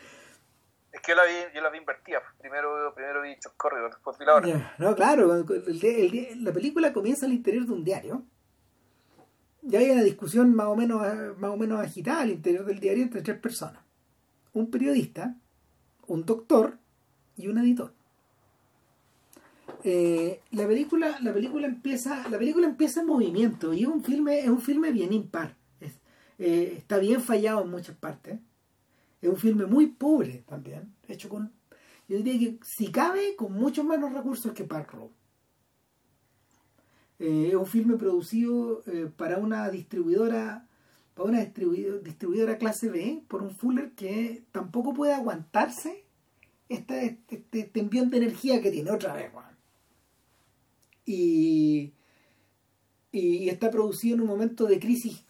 Es 0.91 1.01
que 1.01 1.11
yo 1.11 1.15
la 1.15 1.25
vi, 1.25 1.33
yo 1.53 1.61
la 1.61 1.69
vi 1.69 1.77
invertida. 1.77 2.19
Primero, 2.39 2.93
primero 2.95 3.21
vi 3.21 3.37
Chuck 3.37 3.55
Corridor, 3.57 3.91
después 3.91 4.17
vi 4.17 4.25
la 4.25 4.73
No, 4.79 4.95
claro, 4.95 5.35
el 5.35 5.45
el 5.85 6.43
la 6.43 6.51
película 6.51 6.91
comienza 6.93 7.27
al 7.27 7.33
interior 7.33 7.65
de 7.67 7.73
un 7.73 7.83
diario. 7.83 8.23
Ya 9.61 9.79
hay 9.79 9.91
una 9.91 10.01
discusión 10.01 10.55
más 10.55 10.65
o 10.67 10.75
menos 10.75 11.01
más 11.37 11.51
o 11.51 11.57
menos 11.57 11.79
agitada 11.79 12.21
al 12.21 12.31
interior 12.31 12.65
del 12.65 12.79
diario 12.79 13.03
entre 13.03 13.21
tres 13.21 13.37
personas. 13.37 13.83
Un 14.53 14.71
periodista, 14.71 15.35
un 16.07 16.25
doctor 16.25 16.79
y 17.35 17.49
un 17.49 17.59
editor. 17.59 17.93
Eh, 19.83 20.41
la 20.51 20.67
película 20.67 21.19
la 21.21 21.33
película 21.33 21.67
empieza 21.67 22.27
la 22.29 22.37
película 22.37 22.67
empieza 22.67 23.01
en 23.01 23.07
movimiento 23.07 23.73
y 23.73 23.83
es 23.83 23.87
un 23.87 24.03
filme 24.03 24.39
es 24.39 24.49
un 24.49 24.61
filme 24.61 24.91
bien 24.91 25.13
impar. 25.13 25.55
Eh, 26.39 26.75
está 26.77 26.99
bien 26.99 27.21
fallado 27.21 27.63
en 27.63 27.71
muchas 27.71 27.95
partes. 27.95 28.39
Es 29.21 29.29
un 29.29 29.37
filme 29.37 29.65
muy 29.65 29.87
pobre 29.87 30.43
también 30.47 30.93
hecho 31.07 31.29
con 31.29 31.51
yo 32.07 32.17
diría 32.17 32.39
que 32.39 32.59
si 32.63 32.91
cabe 32.91 33.35
con 33.35 33.53
muchos 33.53 33.85
menos 33.85 34.13
recursos 34.13 34.53
que 34.53 34.63
Park 34.63 34.93
Row. 34.93 35.11
Eh, 37.19 37.47
es 37.49 37.55
un 37.55 37.65
filme 37.65 37.97
producido 37.97 38.83
para 39.17 39.37
una 39.39 39.69
distribuidora 39.69 40.67
para 41.15 41.29
una 41.29 41.39
distribuidora, 41.39 41.97
distribuidora 41.97 42.57
clase 42.59 42.89
B 42.89 43.23
por 43.27 43.41
un 43.41 43.49
Fuller 43.49 43.91
que 43.93 44.43
tampoco 44.51 44.93
puede 44.93 45.13
aguantarse 45.13 46.05
este, 46.69 47.19
este, 47.27 47.59
este 47.59 47.79
envión 47.79 48.11
de 48.11 48.17
energía 48.17 48.61
que 48.61 48.71
tiene 48.71 48.91
otra 48.91 49.13
vez 49.13 49.33
weón. 49.33 49.56
Y, 51.07 51.93
y 53.11 53.49
está 53.49 53.71
producido 53.71 54.15
en 54.15 54.21
un 54.21 54.27
momento 54.27 54.67
de 54.67 54.79
crisis 54.79 55.25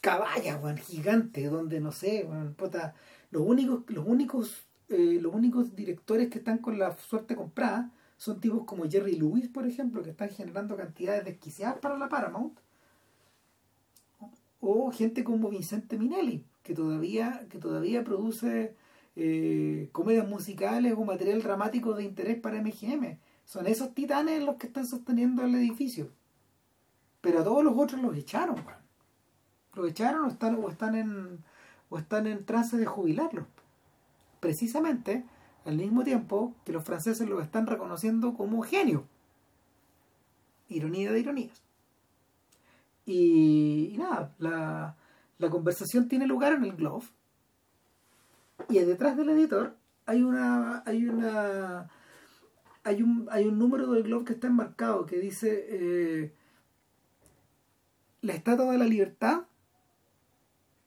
caballa, 0.00 0.60
gigante, 0.78 1.46
donde 1.48 1.80
no 1.80 1.92
sé, 1.92 2.26
weón, 2.28 2.54
puta, 2.54 2.94
los 3.30 3.42
únicos, 3.46 3.84
los 3.88 4.04
únicos, 4.06 4.66
eh, 4.88 5.18
los 5.20 5.32
únicos 5.32 5.76
directores 5.76 6.28
que 6.28 6.38
están 6.38 6.58
con 6.58 6.78
la 6.78 6.96
suerte 6.98 7.36
comprada 7.36 7.92
son 8.16 8.40
tipos 8.40 8.64
como 8.64 8.88
Jerry 8.90 9.14
Lewis, 9.16 9.48
por 9.48 9.66
ejemplo, 9.66 10.02
que 10.02 10.10
están 10.10 10.30
generando 10.30 10.76
cantidades 10.76 11.24
desquiciadas 11.24 11.78
para 11.78 11.98
la 11.98 12.08
Paramount, 12.08 12.58
o 14.60 14.90
gente 14.90 15.22
como 15.22 15.50
Vicente 15.50 15.98
Minelli, 15.98 16.44
que 16.62 16.74
todavía, 16.74 17.46
que 17.50 17.58
todavía 17.58 18.04
produce 18.04 18.74
eh, 19.16 19.88
comedias 19.92 20.26
musicales 20.28 20.94
o 20.96 21.04
material 21.04 21.42
dramático 21.42 21.94
de 21.94 22.04
interés 22.04 22.40
para 22.40 22.60
MGM. 22.62 23.18
Son 23.44 23.66
esos 23.66 23.94
titanes 23.94 24.42
los 24.42 24.56
que 24.56 24.66
están 24.66 24.86
sosteniendo 24.86 25.44
el 25.44 25.54
edificio. 25.54 26.10
Pero 27.20 27.40
a 27.40 27.44
todos 27.44 27.64
los 27.64 27.76
otros 27.76 28.00
los 28.00 28.16
echaron, 28.16 28.56
weón. 28.56 28.82
Lo 29.74 29.86
echaron 29.86 30.24
o 30.24 30.28
están 30.28 30.56
o 30.56 30.68
están 30.68 30.94
en 30.94 31.44
o 31.88 31.98
están 31.98 32.26
en 32.26 32.44
trance 32.44 32.76
de 32.76 32.86
jubilarlos. 32.86 33.46
Precisamente 34.40 35.24
al 35.64 35.76
mismo 35.76 36.02
tiempo 36.02 36.54
que 36.64 36.72
los 36.72 36.84
franceses 36.84 37.28
los 37.28 37.42
están 37.42 37.66
reconociendo 37.66 38.34
como 38.34 38.62
genio 38.62 39.06
ironía 40.68 41.12
de 41.12 41.20
ironías. 41.20 41.62
Y, 43.04 43.90
y 43.92 43.98
nada 43.98 44.32
la, 44.38 44.96
la 45.38 45.50
conversación 45.50 46.08
tiene 46.08 46.26
lugar 46.26 46.52
en 46.52 46.64
el 46.64 46.72
Glove 46.72 47.06
y 48.68 48.78
detrás 48.78 49.16
del 49.16 49.30
editor 49.30 49.76
hay 50.06 50.22
una 50.22 50.82
hay 50.86 51.06
una 51.06 51.90
hay 52.84 53.02
un 53.02 53.28
hay 53.30 53.46
un 53.46 53.58
número 53.58 53.90
del 53.92 54.04
Glove 54.04 54.24
que 54.24 54.32
está 54.34 54.48
enmarcado 54.48 55.06
que 55.06 55.18
dice 55.18 55.66
eh, 55.68 56.34
la 58.20 58.34
estatua 58.34 58.72
de 58.72 58.78
la 58.78 58.84
libertad 58.84 59.42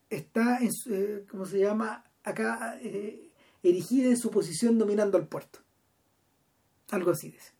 está 0.10 0.60
en 0.60 0.70
eh, 0.90 1.26
¿cómo 1.30 1.46
se 1.46 1.60
llama? 1.60 2.04
acá 2.24 2.78
eh, 2.82 3.32
erigida 3.64 4.10
en 4.10 4.18
su 4.18 4.32
posición 4.32 4.78
dominando 4.78 5.18
al 5.18 5.28
puerto 5.28 5.60
algo 6.92 7.12
así 7.12 7.32
dice 7.32 7.54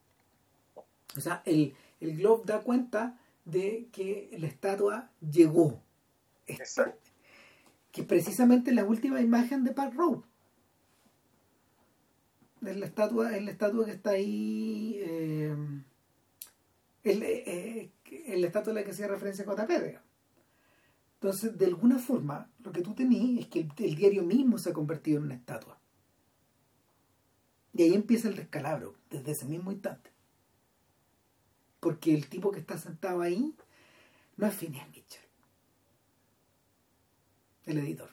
o 1.18 1.22
sea 1.22 1.42
el, 1.46 1.74
el 2.00 2.18
Globe 2.18 2.44
da 2.46 2.62
cuenta 2.62 3.20
de 3.46 3.88
que 3.92 4.36
la 4.40 4.48
estatua 4.48 5.12
llegó 5.22 5.82
Exacto. 6.48 7.12
que 7.92 8.04
precisamente 8.04 8.74
la 8.74 8.84
última 8.86 9.22
imagen 9.22 9.64
de 9.64 9.72
Park 9.72 9.94
Row 9.96 10.24
es 12.68 12.78
la 12.78 12.86
estatua 12.86 13.36
es 13.36 13.44
la 13.44 13.52
estatua 13.52 13.86
que 13.86 13.92
está 13.92 14.12
ahí 14.12 14.98
eh, 15.00 15.56
es, 17.04 17.22
eh, 17.22 17.92
es 18.06 18.40
la 18.40 18.48
estatua 18.48 18.72
a 18.72 18.76
la 18.76 18.84
que 18.84 18.92
hacía 18.92 19.08
referencia 19.08 19.46
JP 19.46 19.70
digamos. 19.70 20.10
entonces 21.16 21.58
de 21.58 21.66
alguna 21.66 22.00
forma 22.00 22.50
lo 22.60 22.72
que 22.72 22.82
tú 22.82 22.94
tenías 22.94 23.46
es 23.46 23.48
que 23.48 23.60
el, 23.62 23.72
el 23.78 23.96
diario 23.96 24.24
mismo 24.24 24.58
se 24.58 24.70
ha 24.70 24.74
convertido 24.74 25.20
en 25.20 25.26
una 25.26 25.36
estatua 25.36 25.80
y 27.74 27.84
ahí 27.84 27.94
empieza 27.94 28.30
el 28.30 28.36
descalabro 28.36 28.96
desde 29.10 29.32
ese 29.32 29.46
mismo 29.46 29.72
instante 29.72 30.12
porque 31.80 32.14
el 32.14 32.28
tipo 32.28 32.52
que 32.52 32.60
está 32.60 32.78
sentado 32.78 33.22
ahí 33.22 33.54
no 34.38 34.48
es 34.48 34.54
Phineas 34.54 34.88
Mitchell 34.90 35.26
el 37.66 37.80
editor. 37.80 38.10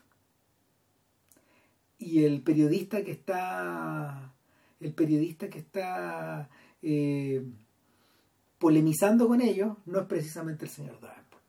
Y 1.99 2.25
el 2.25 2.43
periodista 2.43 3.05
que 3.05 3.13
está, 3.13 4.35
el 4.83 4.93
periodista 4.95 5.49
que 5.49 5.59
está 5.61 6.49
eh, 6.83 7.45
polemizando 8.59 9.29
con 9.29 9.41
ellos 9.41 9.77
no 9.87 10.01
es 10.01 10.07
precisamente 10.07 10.65
el 10.65 10.71
señor 10.71 11.01
Davenport. 11.01 11.43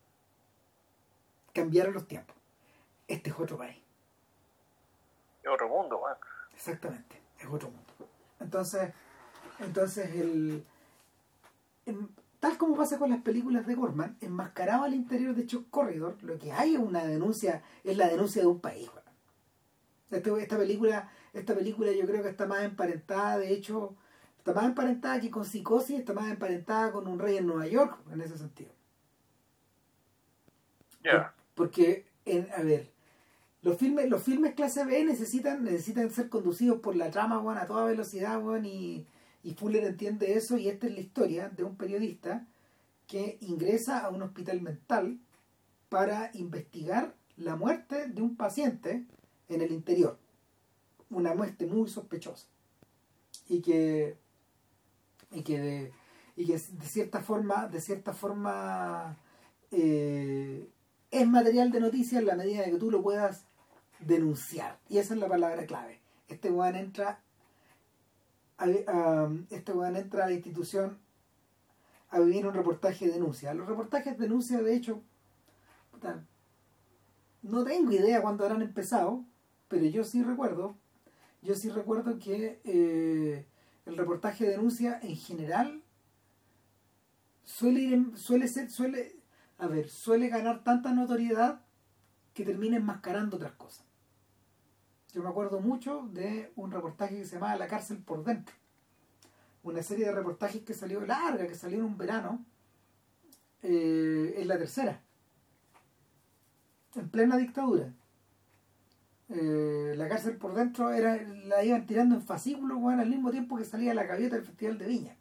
Cambiaron 1.54 1.94
los 1.94 2.08
tiempos. 2.08 2.36
Este 3.08 3.30
es 3.30 3.40
otro 3.40 3.58
país. 3.58 3.78
Es 5.44 5.50
otro 5.52 5.68
mundo. 5.68 6.02
Exactamente, 6.56 7.22
es 7.40 7.46
otro 7.48 7.70
mundo. 7.70 7.94
Entonces, 8.40 8.94
entonces 9.60 10.10
el, 10.16 10.66
en- 11.86 12.10
tal 12.40 12.58
como 12.58 12.76
pasa 12.76 12.98
con 12.98 13.10
las 13.10 13.22
películas 13.22 13.66
de 13.68 13.76
Gorman, 13.76 14.18
enmascarado 14.22 14.84
al 14.84 14.94
interior 14.94 15.36
de 15.36 15.46
Chuck 15.46 15.70
Corridor, 15.70 16.18
lo 16.24 16.38
que 16.40 16.52
hay 16.52 16.76
es 16.76 16.80
una 16.80 17.04
denuncia, 17.06 17.62
es 17.84 17.98
la 17.98 18.08
denuncia 18.08 18.42
de 18.42 18.48
un 18.48 18.60
país. 18.60 18.90
Este- 20.12 20.42
esta 20.42 20.58
película, 20.58 21.12
esta 21.34 21.56
película 21.56 21.92
yo 21.92 22.06
creo 22.06 22.24
que 22.24 22.30
está 22.30 22.46
más 22.46 22.64
emparentada, 22.64 23.38
de 23.38 23.52
hecho, 23.52 23.96
Está 24.44 24.52
más 24.52 24.66
emparentada 24.66 25.22
que 25.22 25.32
con 25.32 25.46
Psicosis, 25.46 26.00
está 26.00 26.12
más 26.12 26.30
emparentada 26.30 26.92
con 26.92 27.08
un 27.08 27.18
rey 27.18 27.38
en 27.38 27.48
Nueva 27.48 27.66
York, 27.66 27.98
en 28.12 28.20
ese 28.20 28.38
sentido. 28.38 28.72
Ya. 31.02 31.34
Porque, 31.56 32.06
en, 32.26 32.50
a 32.52 32.62
ver, 32.62 32.92
los 33.62 33.78
filmes, 33.78 34.10
los 34.10 34.22
filmes 34.22 34.54
clase 34.54 34.84
B 34.84 35.06
necesitan, 35.06 35.64
necesitan 35.64 36.12
ser 36.12 36.28
conducidos 36.28 36.82
por 36.82 36.98
la 36.98 37.10
trama, 37.10 37.40
weón, 37.40 37.58
a 37.58 37.68
toda 37.68 37.86
velocidad, 37.86 38.44
weón, 38.44 38.66
y, 38.66 39.08
y 39.44 39.54
Fuller 39.54 39.86
entiende 39.86 40.34
eso, 40.34 40.58
y 40.58 40.68
esta 40.68 40.88
es 40.88 40.94
la 40.94 41.00
historia 41.00 41.48
de 41.48 41.64
un 41.64 41.78
periodista 41.78 42.46
que 43.08 43.38
ingresa 43.40 44.00
a 44.00 44.10
un 44.10 44.24
hospital 44.24 44.60
mental 44.60 45.20
para 45.88 46.32
investigar 46.34 47.16
la 47.38 47.56
muerte 47.56 48.10
de 48.10 48.22
un 48.22 48.36
paciente 48.36 49.06
en 49.48 49.62
el 49.62 49.72
interior. 49.72 50.20
Una 51.14 51.34
muerte 51.34 51.66
muy 51.66 51.90
sospechosa. 51.90 52.48
Y 53.48 53.62
que, 53.62 54.18
y 55.32 55.42
que, 55.44 55.60
de, 55.60 55.92
y 56.36 56.46
que 56.46 56.54
de 56.54 56.88
cierta 56.88 57.22
forma, 57.22 57.68
de 57.68 57.82
cierta 57.82 58.14
forma 58.14 59.18
eh, 59.72 60.70
es 61.12 61.28
material 61.28 61.72
de 61.72 61.80
noticias 61.80 62.22
en 62.22 62.28
la 62.28 62.36
medida 62.36 62.64
de 62.64 62.72
que 62.72 62.78
tú 62.78 62.92
lo 62.92 63.02
puedas 63.02 63.46
denunciar. 64.00 64.80
Y 64.90 64.98
esa 64.98 65.14
es 65.14 65.20
la 65.20 65.28
palabra 65.28 65.66
clave. 65.66 66.00
Este 66.28 66.50
weón 66.52 66.76
entra 66.76 67.22
a, 68.58 68.68
este 69.50 69.72
entra 69.72 70.26
a 70.26 70.28
la 70.28 70.34
institución 70.34 70.98
a 72.10 72.20
vivir 72.20 72.46
un 72.46 72.54
reportaje 72.54 73.08
de 73.08 73.14
denuncia. 73.14 73.54
Los 73.54 73.68
reportajes 73.68 74.18
de 74.18 74.24
denuncia, 74.24 74.62
de 74.62 74.76
hecho, 74.76 75.02
no 77.42 77.64
tengo 77.64 77.92
idea 77.92 78.22
cuándo 78.22 78.44
habrán 78.44 78.62
empezado, 78.62 79.24
pero 79.68 79.86
yo 79.86 80.04
sí 80.04 80.24
recuerdo, 80.24 80.76
yo 81.44 81.56
sí 81.56 81.70
recuerdo 81.70 82.20
que 82.20 82.62
eh, 82.64 83.46
el 83.86 83.98
reportaje 83.98 84.46
de 84.46 84.52
denuncia 84.52 85.00
en 85.02 85.16
general 85.16 85.84
suele 87.44 88.06
suele 88.16 88.48
ser, 88.48 88.72
suele, 88.72 89.16
a 89.58 89.68
ver, 89.68 89.90
suele 89.90 90.30
ganar 90.30 90.64
tanta 90.64 90.94
notoriedad 90.94 91.62
que 92.34 92.46
termina 92.46 92.78
enmascarando 92.78 93.38
otras 93.38 93.54
cosas. 93.54 93.86
Yo 95.14 95.22
me 95.22 95.30
acuerdo 95.30 95.60
mucho 95.60 96.08
de 96.12 96.52
un 96.56 96.72
reportaje 96.72 97.18
que 97.18 97.26
se 97.26 97.36
llamaba 97.36 97.56
La 97.58 97.68
cárcel 97.68 97.98
por 97.98 98.24
dentro. 98.24 98.56
Una 99.62 99.84
serie 99.84 100.06
de 100.06 100.12
reportajes 100.12 100.64
que 100.64 100.74
salió 100.74 101.02
larga, 101.02 101.48
que 101.48 101.56
salió 101.56 101.80
en 101.80 101.86
un 101.86 101.98
verano, 101.98 102.44
eh, 103.62 104.36
en 104.38 104.48
la 104.48 104.58
tercera, 104.58 105.02
en 106.96 107.10
plena 107.10 107.38
dictadura. 107.38 107.94
Eh, 109.30 109.94
la 109.96 110.08
cárcel 110.10 110.38
por 110.38 110.54
dentro 110.54 110.92
era 110.92 111.22
la 111.22 111.64
iban 111.64 111.86
tirando 111.86 112.16
en 112.16 112.22
fascículos 112.22 112.78
weón, 112.80 113.00
al 113.00 113.10
mismo 113.10 113.32
tiempo 113.32 113.58
que 113.58 113.66
salía 113.66 113.94
la 113.94 114.04
gaviota 114.04 114.36
del 114.36 114.46
Festival 114.46 114.78
de 114.78 114.88
Viña. 114.88 115.18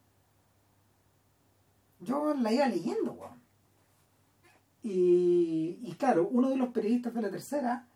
Yo 2.00 2.34
la 2.34 2.52
iba 2.52 2.66
leyendo, 2.66 3.12
weón. 3.12 3.40
Y, 4.82 5.78
y 5.82 5.94
claro, 5.94 6.28
uno 6.28 6.50
de 6.50 6.56
los 6.56 6.70
periodistas 6.70 7.14
de 7.14 7.22
la 7.22 7.30
tercera 7.30 7.86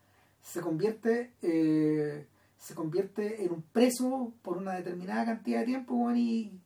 se 0.41 0.61
convierte 0.61 1.33
eh, 1.41 2.27
se 2.57 2.73
convierte 2.73 3.43
en 3.43 3.51
un 3.51 3.61
preso 3.61 4.33
por 4.41 4.57
una 4.57 4.73
determinada 4.73 5.25
cantidad 5.25 5.59
de 5.59 5.65
tiempo 5.65 6.11
y, 6.13 6.59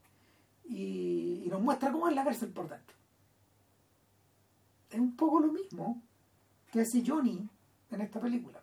y 0.66 1.48
nos 1.50 1.62
muestra 1.62 1.92
cómo 1.92 2.08
es 2.08 2.16
la 2.16 2.24
cárcel 2.24 2.50
por 2.52 2.70
dentro. 2.70 2.96
Es 4.90 5.00
un 5.00 5.16
poco 5.16 5.40
lo 5.40 5.52
mismo 5.52 6.02
que 6.72 6.82
hace 6.82 7.04
Johnny 7.06 7.48
en 7.92 8.02
esta 8.02 8.20
película. 8.20 8.61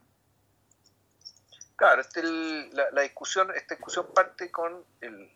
Claro, 1.78 2.00
este 2.00 2.20
el- 2.20 2.74
la, 2.74 2.90
la 2.90 3.02
discusión, 3.02 3.50
esta 3.54 3.76
discusión 3.76 4.08
parte 4.12 4.50
con 4.50 4.84
el. 5.00 5.32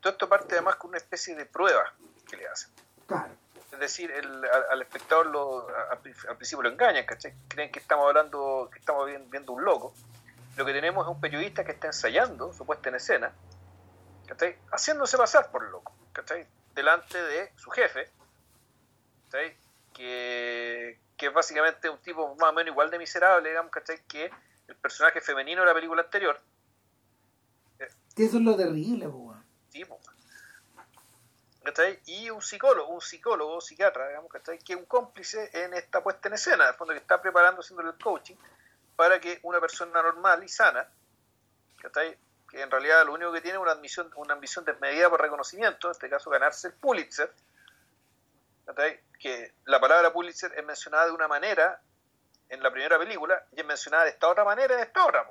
Todo 0.00 0.12
esto 0.14 0.26
parte 0.28 0.54
además 0.54 0.76
con 0.76 0.88
una 0.88 0.96
especie 0.98 1.34
de 1.36 1.44
prueba 1.44 1.92
que 2.28 2.38
le 2.38 2.48
hacen. 2.48 2.70
Claro, 3.06 3.28
Es 3.70 3.78
decir, 3.78 4.10
el, 4.10 4.26
al, 4.46 4.64
al 4.70 4.80
espectador 4.82 5.26
lo, 5.26 5.68
a- 5.68 5.90
al 5.92 5.98
principio 6.36 6.62
lo 6.62 6.70
engañan, 6.70 7.04
¿cachai? 7.04 7.34
Creen 7.48 7.70
que 7.70 7.78
estamos 7.78 8.06
hablando, 8.08 8.70
que 8.72 8.78
estamos 8.78 9.06
vi- 9.06 9.18
viendo 9.28 9.52
un 9.52 9.62
loco. 9.62 9.92
Lo 10.56 10.64
que 10.64 10.72
tenemos 10.72 11.06
es 11.06 11.10
un 11.14 11.20
periodista 11.20 11.62
que 11.64 11.72
está 11.72 11.88
ensayando 11.88 12.52
su 12.54 12.64
puesta 12.64 12.88
en 12.88 12.94
escena, 12.94 13.30
¿cachai? 14.26 14.56
Haciéndose 14.72 15.18
pasar 15.18 15.50
por 15.50 15.62
loco, 15.70 15.94
¿cachai? 16.14 16.46
Delante 16.74 17.22
de 17.22 17.52
su 17.56 17.70
jefe, 17.70 18.10
¿cachai? 19.26 19.54
Que, 19.92 20.98
que 21.18 21.26
es 21.26 21.32
básicamente 21.34 21.90
un 21.90 21.98
tipo 21.98 22.34
más 22.36 22.48
o 22.50 22.52
menos 22.54 22.72
igual 22.72 22.90
de 22.90 22.98
miserable, 22.98 23.48
digamos, 23.50 23.70
¿cachai? 23.70 24.00
Que 24.08 24.30
el 24.70 24.76
personaje 24.76 25.20
femenino 25.20 25.60
de 25.62 25.66
la 25.66 25.74
película 25.74 26.02
anterior, 26.02 26.40
eso 28.16 28.36
es 28.36 28.42
lo 28.42 28.56
terrible, 28.56 29.06
weón. 29.06 29.44
¿Cachai? 31.62 32.00
Y 32.06 32.30
un 32.30 32.42
psicólogo, 32.42 32.92
un 32.92 33.00
psicólogo, 33.00 33.60
psiquiatra, 33.60 34.08
digamos, 34.08 34.30
¿cachai? 34.30 34.58
Que 34.58 34.72
es 34.72 34.78
un 34.78 34.86
cómplice 34.86 35.50
en 35.52 35.74
esta 35.74 36.02
puesta 36.02 36.28
en 36.28 36.34
escena, 36.34 36.66
de 36.66 36.72
fondo 36.72 36.92
que 36.94 37.00
está 37.00 37.20
preparando, 37.20 37.60
haciéndole 37.60 37.90
el 37.90 37.98
coaching, 37.98 38.36
para 38.96 39.20
que 39.20 39.40
una 39.42 39.60
persona 39.60 40.02
normal 40.02 40.42
y 40.42 40.48
sana, 40.48 40.88
¿cachai? 41.80 42.18
Que 42.48 42.62
en 42.62 42.70
realidad 42.70 43.06
lo 43.06 43.12
único 43.12 43.32
que 43.32 43.40
tiene 43.40 43.56
es 43.56 43.62
una 43.62 43.72
ambición, 43.72 44.10
una 44.16 44.34
ambición 44.34 44.64
desmedida 44.64 45.08
por 45.08 45.20
reconocimiento, 45.20 45.88
en 45.88 45.92
este 45.92 46.08
caso 46.08 46.30
ganarse 46.30 46.68
el 46.68 46.74
Pulitzer, 46.74 47.32
¿cachai? 48.66 49.00
Que 49.18 49.54
la 49.66 49.80
palabra 49.80 50.12
Pulitzer 50.12 50.52
es 50.58 50.64
mencionada 50.64 51.06
de 51.06 51.12
una 51.12 51.28
manera 51.28 51.80
en 52.50 52.62
la 52.62 52.70
primera 52.70 52.98
película 52.98 53.42
y 53.52 53.60
es 53.60 53.66
mencionada 53.66 54.04
de 54.04 54.10
esta 54.10 54.28
otra 54.28 54.44
manera 54.44 54.74
en 54.74 54.80
esta 54.80 55.06
otra, 55.06 55.26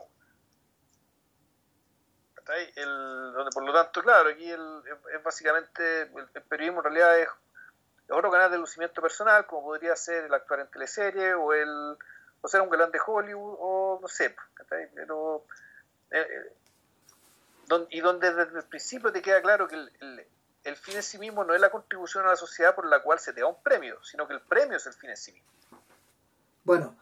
donde 3.34 3.52
por 3.54 3.64
lo 3.64 3.74
tanto, 3.74 4.02
claro, 4.02 4.30
aquí 4.30 4.50
el, 4.50 4.82
es, 5.14 5.24
básicamente 5.24 6.02
el, 6.04 6.30
el 6.34 6.42
periodismo 6.44 6.80
en 6.80 6.84
realidad 6.86 7.20
es, 7.20 7.28
es 7.28 8.12
otro 8.12 8.32
canal 8.32 8.50
de 8.52 8.58
lucimiento 8.58 9.02
personal, 9.02 9.46
como 9.46 9.64
podría 9.64 9.96
ser 9.96 10.26
el 10.26 10.34
actuar 10.34 10.62
en 10.62 10.68
teleserie 10.68 11.34
o 11.36 11.54
el 11.54 11.98
o 12.42 12.48
ser 12.48 12.62
un 12.62 12.70
galán 12.70 12.90
de 12.92 13.00
Hollywood 13.06 13.56
o 13.60 14.00
no 14.02 14.08
sé, 14.08 14.34
pero 14.96 15.44
eh, 16.10 16.22
eh, 16.22 16.54
don- 17.68 17.88
y 17.90 18.00
donde 18.00 18.34
desde 18.34 18.58
el 18.60 18.64
principio 18.66 19.12
te 19.12 19.22
queda 19.22 19.42
claro 19.42 19.68
que 19.68 19.76
el- 19.76 20.26
el 20.64 20.76
fin 20.76 20.96
en 20.96 21.04
sí 21.04 21.18
mismo 21.18 21.44
no 21.44 21.54
es 21.54 21.62
la 21.62 21.70
contribución 21.70 22.26
a 22.26 22.30
la 22.30 22.36
sociedad 22.36 22.76
por 22.76 22.86
la 22.86 23.02
cual 23.02 23.20
se 23.20 23.34
te 23.34 23.42
da 23.42 23.48
un 23.48 23.62
premio, 23.62 24.02
sino 24.04 24.28
que 24.28 24.34
el 24.34 24.42
premio 24.42 24.78
es 24.78 24.86
el 24.88 24.94
fin 24.94 25.10
en 25.10 25.18
sí 25.18 25.32
mismo. 25.34 25.50
Bueno, 26.64 26.96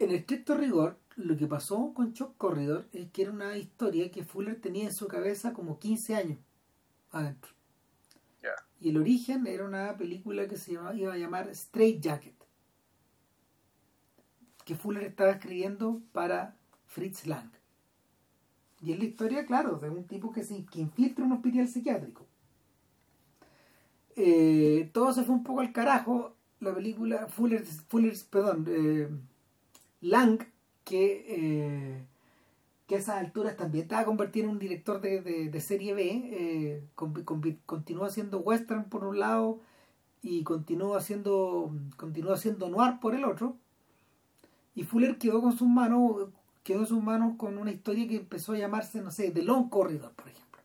en 0.00 0.10
estricto 0.12 0.56
rigor, 0.56 0.98
lo 1.16 1.36
que 1.36 1.46
pasó 1.46 1.92
con 1.94 2.14
Shock 2.14 2.36
Corridor 2.38 2.88
es 2.92 3.10
que 3.10 3.22
era 3.22 3.30
una 3.30 3.56
historia 3.58 4.10
que 4.10 4.24
Fuller 4.24 4.58
tenía 4.58 4.84
en 4.84 4.94
su 4.94 5.06
cabeza 5.06 5.52
como 5.52 5.78
15 5.78 6.16
años 6.16 6.38
adentro. 7.12 7.52
Y 8.80 8.88
el 8.88 8.96
origen 8.96 9.46
era 9.46 9.66
una 9.66 9.94
película 9.98 10.48
que 10.48 10.56
se 10.56 10.72
iba 10.72 10.88
a 10.88 11.16
llamar 11.18 11.50
Straight 11.50 12.00
Jacket, 12.00 12.34
que 14.64 14.74
Fuller 14.74 15.02
estaba 15.02 15.32
escribiendo 15.32 16.00
para 16.12 16.56
Fritz 16.86 17.26
Lang. 17.26 17.50
Y 18.80 18.92
es 18.92 18.98
la 18.98 19.04
historia, 19.04 19.44
claro, 19.44 19.76
de 19.76 19.90
un 19.90 20.04
tipo 20.04 20.32
que, 20.32 20.44
se, 20.44 20.64
que 20.64 20.80
infiltra 20.80 21.26
un 21.26 21.32
hospital 21.32 21.68
psiquiátrico. 21.68 22.26
Eh, 24.16 24.88
todo 24.94 25.12
se 25.12 25.24
fue 25.24 25.34
un 25.34 25.44
poco 25.44 25.60
al 25.60 25.72
carajo. 25.72 26.36
La 26.60 26.74
película 26.74 27.26
Fuller, 27.26 27.66
Fuller 27.66 28.14
perdón, 28.30 28.64
eh, 28.66 29.10
Lang, 30.00 30.38
que, 30.84 31.24
eh, 31.28 32.04
que 32.86 32.96
a 32.96 32.98
esas 32.98 33.16
alturas 33.18 33.56
también 33.56 33.84
estaba 33.84 34.04
convertido 34.04 34.46
en 34.46 34.52
un 34.52 34.58
director 34.58 35.00
de, 35.00 35.20
de- 35.22 35.48
de 35.50 35.60
serie 35.60 35.94
B, 35.94 36.04
eh, 36.32 36.84
con- 36.94 37.14
con- 37.24 37.42
continuó 37.66 38.04
haciendo 38.06 38.40
western 38.40 38.84
por 38.84 39.04
un 39.04 39.18
lado 39.20 39.60
y 40.22 40.44
continuó 40.44 40.96
haciendo, 40.96 41.72
continuó 41.96 42.32
haciendo 42.34 42.68
noir 42.70 43.00
por 43.00 43.14
el 43.14 43.24
otro. 43.24 43.56
Y 44.74 44.82
Fuller 44.84 45.16
quedó 45.18 45.40
con 45.40 45.56
sus 45.56 45.68
manos, 45.68 46.28
quedó 46.64 46.80
en 46.80 46.86
sus 46.86 47.02
manos 47.02 47.34
con 47.36 47.56
una 47.58 47.70
historia 47.72 48.08
que 48.08 48.16
empezó 48.16 48.52
a 48.52 48.58
llamarse, 48.58 49.00
no 49.00 49.10
sé, 49.12 49.30
The 49.30 49.42
Long 49.42 49.68
Corridor, 49.68 50.12
por 50.12 50.28
ejemplo. 50.28 50.60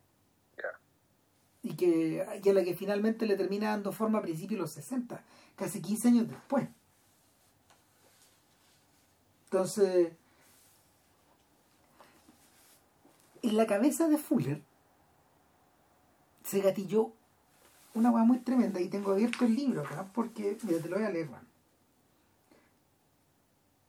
Y 1.63 1.73
que, 1.75 2.25
y 2.43 2.49
a 2.49 2.53
la 2.53 2.63
que 2.63 2.75
finalmente 2.75 3.25
le 3.25 3.35
termina 3.37 3.69
dando 3.71 3.91
forma 3.91 4.19
a 4.19 4.21
principios 4.21 4.57
de 4.57 4.61
los 4.61 4.71
60, 4.71 5.23
casi 5.55 5.81
15 5.81 6.09
años 6.09 6.27
después. 6.29 6.67
Entonces, 9.45 10.11
en 13.41 13.57
la 13.57 13.67
cabeza 13.67 14.07
de 14.07 14.17
Fuller 14.17 14.61
se 16.43 16.61
gatilló 16.61 17.11
una 17.93 18.11
hueá 18.11 18.23
muy 18.23 18.39
tremenda 18.39 18.81
y 18.81 18.89
tengo 18.89 19.11
abierto 19.13 19.45
el 19.45 19.55
libro 19.55 19.81
acá 19.81 20.05
porque, 20.13 20.57
mira, 20.63 20.81
te 20.81 20.89
lo 20.89 20.97
voy 20.97 21.05
a 21.05 21.09
leer, 21.09 21.29
man. 21.29 21.47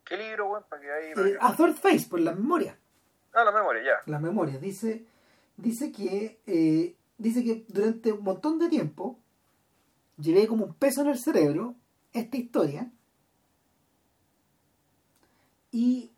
¿Qué 0.04 0.16
libro, 0.16 0.50
weón? 0.50 0.64
Para 0.68 0.82
que 0.82 0.92
ahí... 0.92 1.12
Eh, 1.16 1.38
A 1.40 1.56
Third 1.56 1.74
Face, 1.74 2.06
por 2.08 2.20
la 2.20 2.32
memoria. 2.32 2.78
Ah, 3.32 3.44
la 3.44 3.52
memoria, 3.52 3.82
ya. 3.82 4.10
la 4.10 4.18
memoria 4.18 4.58
dice 4.58 5.04
dice 5.56 5.92
que 5.92 6.38
eh, 6.46 6.94
dice 7.18 7.44
que 7.44 7.64
durante 7.68 8.12
un 8.12 8.22
montón 8.22 8.58
de 8.58 8.68
tiempo 8.68 9.18
llevé 10.18 10.46
como 10.46 10.64
un 10.64 10.74
peso 10.74 11.02
en 11.02 11.08
el 11.08 11.18
cerebro 11.18 11.74
esta 12.12 12.36
historia 12.36 12.90
y 15.76 16.10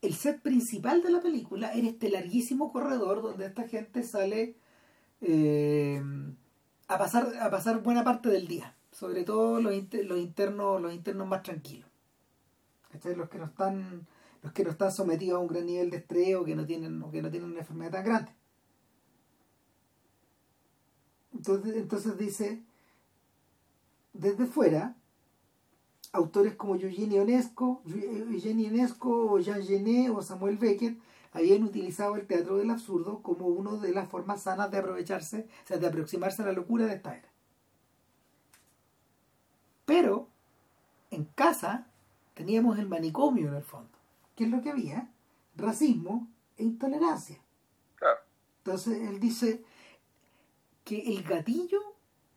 el 0.00 0.14
set 0.14 0.40
principal 0.40 1.02
de 1.02 1.10
la 1.10 1.20
película 1.20 1.74
era 1.74 1.88
este 1.88 2.08
larguísimo 2.08 2.72
corredor 2.72 3.20
donde 3.20 3.44
esta 3.44 3.68
gente 3.68 4.02
sale 4.02 4.56
eh, 5.20 6.02
a 6.86 6.96
pasar 6.96 7.36
a 7.38 7.50
pasar 7.50 7.82
buena 7.82 8.04
parte 8.04 8.30
del 8.30 8.48
día. 8.48 8.74
Sobre 8.92 9.24
todo 9.24 9.60
los, 9.60 9.74
internos 9.74 10.80
los 10.80 10.94
internos 10.94 11.28
más 11.28 11.42
tranquilos. 11.42 11.90
Los 13.04 13.28
que 13.28 13.36
no 13.38 13.44
están 13.44 14.06
los 14.42 14.52
que 14.52 14.64
no 14.64 14.70
están 14.70 14.90
sometidos 14.90 15.36
a 15.36 15.40
un 15.40 15.48
gran 15.48 15.66
nivel 15.66 15.90
de 15.90 15.98
estrés 15.98 16.34
o 16.36 16.44
que 16.44 16.56
no 16.56 16.64
tienen 16.64 17.04
que 17.12 17.20
no 17.20 17.30
tienen 17.30 17.50
una 17.50 17.60
enfermedad 17.60 17.92
tan 17.92 18.04
grande. 18.06 18.32
Entonces 21.34 21.76
entonces 21.76 22.16
dice 22.16 22.62
desde 24.14 24.46
fuera 24.46 24.96
autores 26.12 26.54
como 26.54 26.76
Eugene 26.76 27.16
Ionesco, 27.16 27.82
o 29.02 29.38
Jean 29.38 29.62
Genet 29.62 30.10
o 30.10 30.22
Samuel 30.22 30.56
Beckett 30.56 30.98
habían 31.32 31.62
utilizado 31.64 32.16
el 32.16 32.26
teatro 32.26 32.56
del 32.56 32.70
absurdo 32.70 33.22
como 33.22 33.46
una 33.46 33.72
de 33.72 33.92
las 33.92 34.08
formas 34.08 34.42
sanas 34.42 34.70
de 34.70 34.78
aprovecharse, 34.78 35.46
o 35.64 35.66
sea, 35.66 35.76
de 35.76 35.86
aproximarse 35.86 36.42
a 36.42 36.46
la 36.46 36.52
locura 36.52 36.86
de 36.86 36.94
esta 36.94 37.16
era. 37.16 37.28
Pero 39.84 40.28
en 41.10 41.24
casa 41.24 41.86
teníamos 42.34 42.78
el 42.78 42.88
manicomio 42.88 43.48
en 43.48 43.54
el 43.54 43.62
fondo. 43.62 43.90
¿Qué 44.36 44.44
es 44.44 44.50
lo 44.50 44.62
que 44.62 44.70
había? 44.70 45.10
Racismo 45.56 46.28
e 46.56 46.64
intolerancia. 46.64 47.40
Entonces 48.58 49.08
él 49.08 49.18
dice 49.18 49.64
que 50.84 51.14
el 51.14 51.22
gatillo 51.22 51.80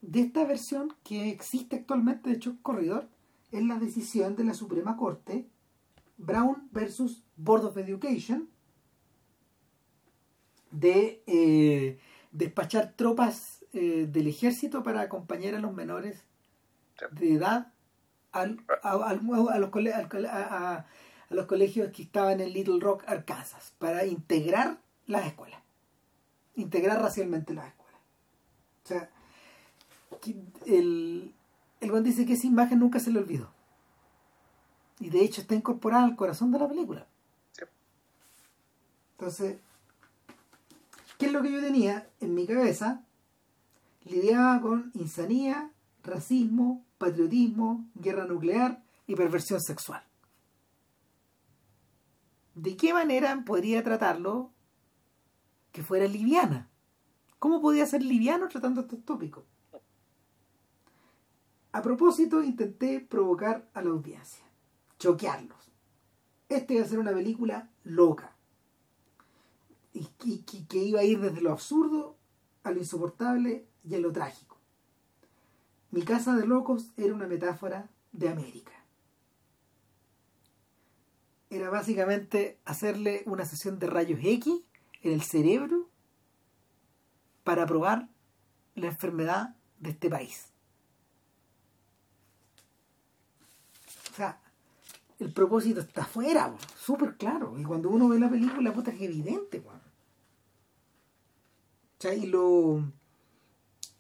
de 0.02 0.22
esta 0.22 0.46
versión 0.46 0.96
que 1.04 1.30
existe 1.30 1.76
actualmente 1.76 2.30
de 2.30 2.36
hecho 2.38 2.56
Corridor 2.62 3.10
es 3.52 3.64
la 3.64 3.80
decisión 3.80 4.36
de 4.36 4.44
la 4.44 4.54
Suprema 4.54 4.98
Corte 4.98 5.48
Brown 6.18 6.70
versus 6.72 7.24
Board 7.36 7.66
of 7.66 7.78
Education 7.78 8.50
de 10.72 11.22
eh, 11.28 12.00
despachar 12.32 12.94
tropas 12.96 13.66
eh, 13.74 14.08
del 14.10 14.28
ejército 14.28 14.84
para 14.84 15.02
acompañar 15.02 15.56
a 15.56 15.60
los 15.60 15.74
menores 15.74 16.24
de 17.12 17.34
edad 17.34 17.74
al, 18.32 18.64
a, 18.84 18.92
a, 18.92 19.14
los 19.14 19.50
a, 19.50 19.60
los 21.30 21.46
colegios 21.46 21.92
que 21.92 22.04
estaban 22.04 22.40
en 22.40 22.54
Little 22.54 22.80
Rock, 22.80 23.04
Arkansas, 23.08 23.74
para 23.78 24.06
integrar 24.06 24.80
las 25.08 25.26
escuelas, 25.26 25.62
integrar 26.56 27.02
racialmente 27.02 27.54
las 27.54 27.68
escuelas. 27.68 28.02
O 28.84 28.88
sea, 28.88 29.10
el, 30.66 31.34
el 31.82 31.90
Juan 31.90 32.04
dice 32.04 32.26
que 32.26 32.34
esa 32.34 32.48
imagen 32.48 32.80
nunca 32.80 33.00
se 33.00 33.12
le 33.12 33.20
olvidó. 33.20 33.52
Y 35.00 35.10
de 35.10 35.24
hecho 35.24 35.42
está 35.42 35.56
incorporada 35.56 36.06
al 36.06 36.16
corazón 36.16 36.52
de 36.52 36.60
la 36.60 36.68
película. 36.68 37.08
Entonces, 39.14 39.60
¿qué 41.18 41.26
es 41.26 41.32
lo 41.32 41.42
que 41.42 41.52
yo 41.52 41.60
tenía 41.60 42.08
en 42.20 42.34
mi 42.34 42.48
cabeza? 42.48 43.04
Lidiaba 44.06 44.62
con 44.62 44.92
insanía, 44.94 45.72
racismo, 46.04 46.86
patriotismo, 46.98 47.86
guerra 47.96 48.26
nuclear 48.26 48.84
y 49.08 49.16
perversión 49.16 49.60
sexual. 49.60 50.04
¿De 52.54 52.78
qué 52.78 52.94
manera 52.94 53.44
podría 53.44 53.84
tratarlo 53.84 54.52
que 55.72 55.82
fuera 55.82 56.06
liviana? 56.08 56.70
¿Cómo 57.40 57.60
podía 57.60 57.88
ser 57.88 58.04
liviano 58.04 58.48
tratando 58.50 58.82
estos 58.82 59.04
tópicos? 59.04 59.46
A 61.74 61.82
propósito, 61.82 62.44
intenté 62.44 63.00
provocar 63.00 63.70
a 63.74 63.82
la 63.82 63.92
audiencia, 63.92 64.46
choquearlos. 65.00 65.72
Este 66.50 66.74
iba 66.74 66.84
a 66.84 66.88
ser 66.88 67.00
una 67.00 67.14
película 67.14 67.70
loca. 67.84 68.36
Que 70.68 70.84
iba 70.84 71.00
a 71.02 71.04
ir 71.04 71.20
desde 71.20 71.42
lo 71.42 71.52
absurdo 71.52 72.18
a 72.64 72.72
lo 72.72 72.80
insoportable 72.80 73.66
y 73.84 73.96
a 73.96 74.00
lo 74.00 74.12
trágico. 74.12 74.58
Mi 75.92 76.04
casa 76.04 76.36
de 76.36 76.46
locos 76.46 76.92
era 76.98 77.14
una 77.14 77.28
metáfora 77.28 77.90
de 78.12 78.30
América. 78.30 78.72
Era 81.50 81.70
básicamente 81.70 82.60
hacerle 82.64 83.24
una 83.26 83.46
sesión 83.46 83.80
de 83.80 83.88
rayos 83.88 84.20
X 84.24 84.62
en 85.02 85.12
el 85.12 85.22
cerebro 85.22 85.90
para 87.44 87.66
probar 87.66 88.08
la 88.76 88.88
enfermedad 88.88 89.56
de 89.80 89.90
este 89.90 90.10
país. 90.10 90.51
O 94.12 94.14
sea, 94.14 94.38
el 95.20 95.32
propósito 95.32 95.80
está 95.80 96.02
afuera, 96.02 96.54
súper 96.78 97.16
claro. 97.16 97.58
Y 97.58 97.64
cuando 97.64 97.90
uno 97.90 98.10
ve 98.10 98.20
la 98.20 98.30
película, 98.30 98.74
puta, 98.74 98.92
es 98.92 99.02
evidente, 99.02 99.64
O 99.66 99.72
sea, 101.98 102.14
y 102.14 102.26
lo, 102.26 102.84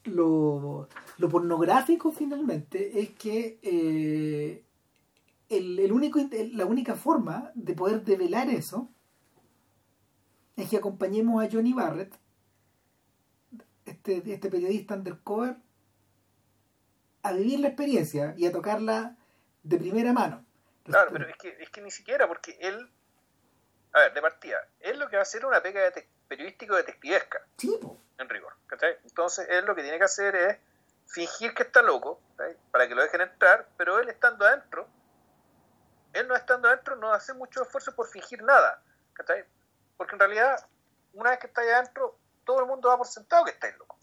lo, 0.04 0.88
pornográfico 1.30 2.12
finalmente 2.12 3.00
es 3.00 3.12
que 3.12 3.60
eh, 3.62 4.66
el, 5.48 5.92
único, 5.94 6.20
la 6.52 6.66
única 6.66 6.96
forma 6.96 7.52
de 7.56 7.74
poder 7.74 8.04
develar 8.04 8.50
eso 8.50 8.90
es 10.58 10.70
que 10.70 10.78
acompañemos 10.78 11.42
a 11.42 11.50
Johnny 11.50 11.72
Barrett, 11.72 12.14
este, 13.86 14.34
este 14.34 14.50
periodista 14.50 14.96
undercover, 14.96 15.58
a 17.24 17.32
vivir 17.32 17.62
la 17.62 17.68
experiencia 17.68 18.36
y 18.38 18.46
a 18.46 18.52
tocarla 18.52 19.18
de 19.64 19.78
primera 19.78 20.14
mano. 20.14 20.46
Claro, 20.84 21.12
pero 21.12 21.28
es 21.28 21.38
que, 21.38 21.56
es 21.60 21.70
que 21.70 21.82
ni 21.82 21.92
siquiera, 21.92 22.28
porque 22.28 22.58
él, 22.60 22.90
a 23.94 24.00
ver, 24.00 24.14
de 24.14 24.22
partida, 24.22 24.58
él 24.80 25.00
lo 25.00 25.10
que 25.10 25.16
va 25.16 25.22
a 25.22 25.24
hacer 25.24 25.42
es 25.42 25.48
una 25.48 25.62
pega 25.62 25.82
de 25.82 26.08
periodístico 26.28 26.76
detectivesca. 26.76 27.46
Sí, 27.58 27.80
En 28.18 28.30
rigor. 28.30 28.54
Entonces, 29.04 29.48
él 29.50 29.66
lo 29.66 29.76
que 29.76 29.84
tiene 29.84 29.98
que 29.98 30.06
hacer 30.06 30.36
es 30.36 30.58
fingir 31.08 31.54
que 31.54 31.64
está 31.64 31.82
loco, 31.82 32.22
para 32.72 32.88
que 32.88 32.96
lo 32.96 33.02
dejen 33.02 33.22
entrar, 33.22 33.68
pero 33.78 34.00
él 34.00 34.10
estando 34.10 34.46
adentro, 34.46 34.88
él 36.14 36.28
no 36.28 36.36
estando 36.36 36.68
adentro 36.68 36.96
no 36.96 37.14
hace 37.14 37.34
mucho 37.34 37.64
esfuerzo 37.64 37.96
por 37.96 38.08
fingir 38.08 38.42
nada, 38.44 38.82
Porque 39.98 40.16
en 40.16 40.20
realidad, 40.20 40.66
una 41.14 41.32
vez 41.32 41.40
que 41.40 41.48
está 41.48 41.62
adentro, 41.62 42.18
todo 42.44 42.62
el 42.62 42.66
mundo 42.66 42.90
va 42.90 42.98
por 42.98 43.08
sentado 43.08 43.46
que 43.46 43.52
estáis 43.52 43.78
loco. 43.78 43.98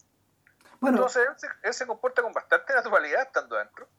Bueno, 0.79 0.97
Entonces, 0.97 1.27
él 1.27 1.33
se, 1.37 1.47
él 1.63 1.73
se 1.73 1.85
comporta 1.85 2.21
con 2.21 2.31
bastante 2.31 2.73
naturalidad 2.73 3.23
estando 3.23 3.57
adentro 3.57 3.89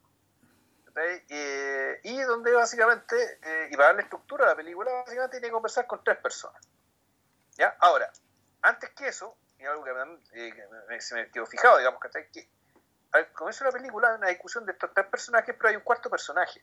eh, 1.29 2.01
y 2.05 2.21
donde 2.23 2.53
básicamente, 2.53 3.39
eh, 3.43 3.69
y 3.71 3.77
para 3.77 3.89
darle 3.89 4.03
estructura 4.03 4.45
a 4.45 4.49
la 4.49 4.57
película, 4.57 4.91
básicamente 4.93 5.37
tiene 5.37 5.49
que 5.49 5.53
conversar 5.53 5.87
con 5.87 6.03
tres 6.03 6.19
personas. 6.19 6.61
¿Ya? 7.57 7.77
Ahora, 7.81 8.11
antes 8.63 8.91
que 8.91 9.09
eso, 9.09 9.37
y 9.59 9.65
algo 9.65 9.85
que, 9.85 9.91
eh, 10.33 11.01
se 11.01 11.15
me 11.15 11.31
quedó 11.31 11.47
fijado, 11.47 11.79
digamos, 11.79 12.01
que 12.01 12.49
al 13.13 13.33
comienzo 13.33 13.65
de 13.65 13.71
la 13.71 13.77
película 13.77 14.11
hay 14.11 14.15
una 14.17 14.29
discusión 14.29 14.65
de 14.65 14.73
estos 14.73 14.93
tres 14.95 15.07
personajes, 15.07 15.55
pero 15.57 15.69
hay 15.69 15.77
un 15.77 15.83
cuarto 15.83 16.09
personaje 16.09 16.63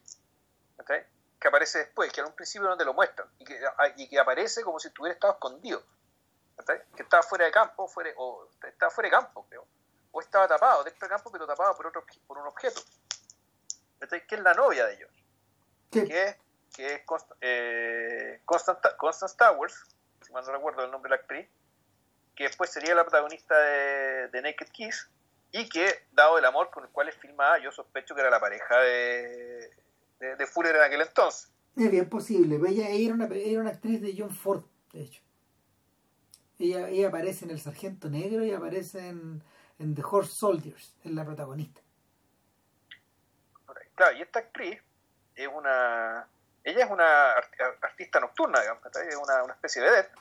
que 1.40 1.48
aparece 1.48 1.80
después, 1.80 2.12
que 2.12 2.22
en 2.22 2.28
un 2.28 2.34
principio 2.34 2.68
no 2.68 2.78
te 2.78 2.86
lo 2.86 2.94
muestran, 2.94 3.28
y 3.38 3.46
que, 3.46 3.60
y 3.98 4.10
que 4.10 4.20
aparece 4.20 4.64
como 4.64 4.80
si 4.80 4.88
estuviera 4.88 5.14
estado 5.14 5.34
escondido, 5.34 5.84
que 6.96 7.04
estaba 7.04 7.22
fuera 7.22 7.46
de 7.46 7.52
campo, 7.52 7.88
fuera, 7.88 8.12
o 8.18 8.48
estaba 8.64 8.90
fuera 8.90 9.08
de 9.08 9.12
campo, 9.12 9.46
creo, 9.50 9.68
o 10.12 10.22
estaba 10.22 10.48
tapado 10.48 10.84
dentro 10.84 11.08
de 11.08 11.14
campo, 11.14 11.32
pero 11.32 11.46
tapado 11.46 11.76
por, 11.76 11.88
otro, 11.88 12.06
por 12.26 12.38
un 12.38 12.48
objeto 12.48 12.82
que 14.00 14.36
es 14.36 14.42
la 14.42 14.54
novia 14.54 14.86
de 14.86 14.96
Johnny, 14.96 16.08
que 16.08 16.24
es, 16.24 16.36
que 16.76 16.96
es 16.96 17.02
eh, 17.42 18.42
Constance, 18.46 19.36
Towers, 19.38 19.84
si 20.22 20.32
mal 20.32 20.46
no 20.46 20.52
recuerdo 20.52 20.86
el 20.86 20.92
nombre 20.92 21.10
de 21.10 21.18
la 21.18 21.22
actriz, 21.22 21.48
que 22.36 22.44
después 22.44 22.70
sería 22.70 22.94
la 22.94 23.04
protagonista 23.04 23.58
de, 23.58 24.42
Naked 24.42 24.68
Kiss, 24.68 25.10
y 25.52 25.68
que, 25.70 25.88
dado 26.12 26.38
el 26.38 26.46
amor 26.46 26.70
con 26.70 26.84
el 26.84 26.90
cual 26.90 27.10
es 27.10 27.16
filmada, 27.16 27.58
yo 27.60 27.72
sospecho 27.72 28.14
que 28.14 28.22
era 28.22 28.30
la 28.30 28.40
pareja 28.40 28.80
de, 28.80 29.72
de, 30.20 30.48
Fuller 30.48 30.76
en 30.76 30.82
aquel 30.84 31.02
entonces. 31.02 31.50
Es 31.76 31.90
bien 31.90 32.10
posible, 32.10 32.60
ella, 32.70 32.90
era, 32.90 33.14
una, 33.14 33.26
era 33.26 33.62
una 33.62 33.72
actriz 33.72 34.02
de 34.02 34.16
John 34.18 34.32
Ford, 34.32 34.64
de 34.92 35.02
hecho. 35.02 35.22
Ella, 36.60 36.90
ella 36.90 37.08
aparece 37.08 37.46
en 37.46 37.52
El 37.52 37.60
Sargento 37.60 38.10
Negro 38.10 38.44
y 38.44 38.52
aparece 38.52 39.08
en, 39.08 39.44
en 39.80 39.96
The 39.96 40.04
Horse 40.04 40.34
Soldiers, 40.34 40.96
es 41.04 41.12
la 41.12 41.24
protagonista. 41.24 41.82
Claro, 43.98 44.16
y 44.16 44.22
esta 44.22 44.40
actriz 44.40 44.80
es 45.36 45.48
una. 45.48 46.28
Ella 46.64 46.86
es 46.86 46.92
una 46.92 47.32
artista 47.82 48.20
nocturna, 48.20 48.62
digamos, 48.62 48.84
es 48.86 49.16
una, 49.16 49.44
una 49.44 49.54
especie 49.54 49.82
de 49.82 49.90
vedette. 49.90 50.12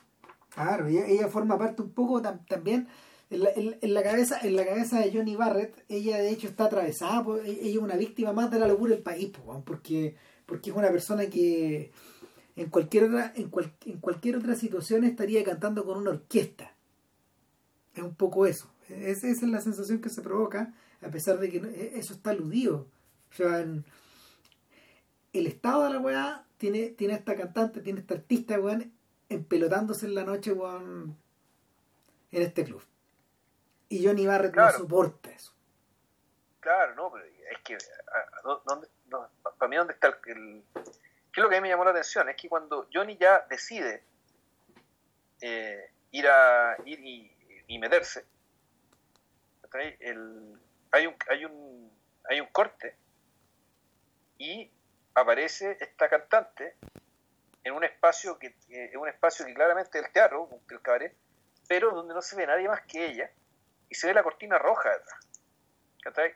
Claro, 0.49 0.87
ella, 0.87 1.27
forma 1.27 1.59
parte 1.59 1.83
un 1.83 1.93
poco 1.93 2.19
también. 2.21 2.87
En 3.29 3.43
la, 3.43 3.49
en, 3.53 3.93
la, 3.93 4.03
cabeza 4.03 4.39
en 4.41 4.55
la 4.55 4.65
cabeza 4.65 4.99
de 4.99 5.11
Johnny 5.11 5.35
Barrett 5.35 5.83
ella 5.89 6.17
de 6.17 6.29
hecho 6.29 6.47
está 6.47 6.63
atravesada 6.63 7.25
e, 7.43 7.51
ella 7.51 7.71
es 7.71 7.77
una 7.77 7.97
víctima 7.97 8.31
más 8.31 8.49
de 8.49 8.57
la 8.57 8.69
locura 8.69 8.93
del 8.93 9.03
país 9.03 9.33
porque 9.65 10.15
porque 10.45 10.69
es 10.69 10.75
una 10.77 10.89
persona 10.89 11.25
que 11.25 11.91
en 12.55 12.69
cualquier 12.69 13.03
otra 13.03 13.33
en, 13.35 13.51
en 13.85 13.99
cualquier 13.99 14.37
otra 14.37 14.55
situación 14.55 15.03
estaría 15.03 15.43
cantando 15.43 15.83
con 15.83 15.97
una 15.97 16.11
orquesta 16.11 16.73
es 17.93 18.01
un 18.01 18.15
poco 18.15 18.45
eso 18.45 18.71
esa 18.87 19.27
es 19.27 19.43
la 19.43 19.59
sensación 19.59 19.99
que 19.99 20.07
se 20.07 20.21
provoca 20.21 20.73
a 21.01 21.09
pesar 21.09 21.37
de 21.37 21.49
que 21.49 21.57
e, 21.57 21.99
eso 21.99 22.13
está 22.13 22.29
aludido 22.29 22.87
o 23.31 23.35
sea, 23.35 23.59
el 25.33 25.47
estado 25.47 25.85
de 25.85 25.89
la 25.91 25.99
weá 25.99 26.45
tiene, 26.57 26.89
tiene 26.89 27.13
esta 27.13 27.35
cantante, 27.35 27.81
tiene 27.81 27.99
esta 27.99 28.15
artista, 28.15 28.59
weón, 28.59 28.91
empelotándose 29.29 30.05
en 30.05 30.15
la 30.15 30.23
noche, 30.23 30.51
weón, 30.51 31.17
en 32.31 32.41
este 32.41 32.63
club. 32.63 32.83
Y 33.89 34.05
Johnny 34.05 34.25
Barrett 34.25 34.55
no 34.55 34.71
soporta 34.71 35.31
eso. 35.31 35.53
Claro, 36.59 36.95
no, 36.95 37.11
pero 37.11 37.25
es 37.25 37.59
que, 37.63 37.77
¿dónde, 38.65 38.87
para 39.57 39.69
mí, 39.69 39.75
¿dónde 39.77 39.93
está 39.93 40.07
el, 40.07 40.15
el, 40.25 40.63
¿Qué 40.73 41.41
es 41.41 41.43
lo 41.43 41.49
que 41.49 41.55
a 41.55 41.61
mí 41.61 41.63
me 41.63 41.69
llamó 41.69 41.85
la 41.85 41.91
atención? 41.91 42.27
Es 42.29 42.35
que 42.35 42.49
cuando 42.49 42.89
Johnny 42.91 43.15
ya 43.17 43.45
decide 43.49 44.03
eh, 45.39 45.91
ir 46.11 46.27
a 46.27 46.75
ir 46.85 46.99
y, 47.67 47.77
meterse, 47.79 48.25
el, 49.99 50.59
hay, 50.91 51.05
un, 51.05 51.15
hay, 51.29 51.45
un, 51.45 51.91
hay 52.27 52.41
un 52.41 52.47
corte 52.47 52.97
y 54.37 54.71
aparece 55.13 55.77
esta 55.79 56.09
cantante 56.09 56.75
en 57.63 57.73
un 57.73 57.83
espacio 57.83 58.37
que 58.39 58.55
eh, 58.69 58.95
un 58.97 59.07
espacio 59.07 59.45
que 59.45 59.53
claramente 59.53 59.99
es 59.99 60.05
el 60.05 60.11
teatro, 60.11 60.49
el 60.69 60.81
cabaret, 60.81 61.13
pero 61.67 61.91
donde 61.91 62.13
no 62.13 62.21
se 62.21 62.35
ve 62.35 62.47
nadie 62.47 62.67
más 62.67 62.81
que 62.81 63.05
ella 63.05 63.29
y 63.89 63.95
se 63.95 64.07
ve 64.07 64.13
la 64.13 64.23
cortina 64.23 64.57
roja 64.57 64.89
detrás. 64.89 65.19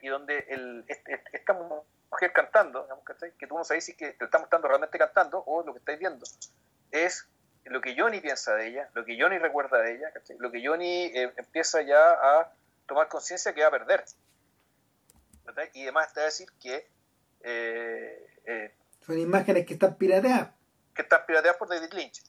Y 0.02 0.10
donde 0.10 0.46
el, 0.50 0.84
este, 0.88 1.14
este, 1.14 1.38
esta 1.38 1.54
mujer 1.54 2.34
cantando, 2.34 2.86
que 3.40 3.48
tú 3.48 3.58
no 3.58 3.64
sabes 3.64 3.86
si 3.86 3.96
que 3.96 4.12
te 4.12 4.26
está 4.26 4.46
realmente 4.62 4.98
cantando 4.98 5.42
o 5.46 5.64
lo 5.64 5.72
que 5.74 5.80
estáis 5.80 5.98
viendo, 5.98 6.26
es 6.92 7.26
lo 7.66 7.80
que 7.80 7.96
Johnny 7.98 8.20
piensa 8.20 8.54
de 8.56 8.68
ella, 8.68 8.90
lo 8.94 9.06
que 9.06 9.18
Johnny 9.20 9.38
recuerda 9.38 9.78
de 9.78 9.96
ella, 9.96 10.12
lo 10.40 10.52
que 10.52 10.66
Johnny 10.66 11.06
eh, 11.06 11.34
empieza 11.38 11.82
ya 11.84 12.12
a 12.12 12.52
tomar 12.86 13.08
conciencia 13.08 13.54
que 13.54 13.62
va 13.62 13.70
a 13.70 13.72
perder. 13.72 14.04
Y 15.74 15.84
además 15.84 16.14
te 16.14 16.20
va 16.20 16.24
a 16.24 16.26
decir 16.26 16.50
que 16.62 16.88
eh, 17.44 18.40
eh, 18.46 18.76
son 19.06 19.18
imágenes 19.20 19.66
que 19.66 19.74
están 19.74 19.98
pirateadas. 19.98 20.52
Que 20.94 21.02
están 21.02 21.26
pirateadas 21.26 21.58
por 21.58 21.70
David 21.70 21.92
Lynch. 21.94 22.22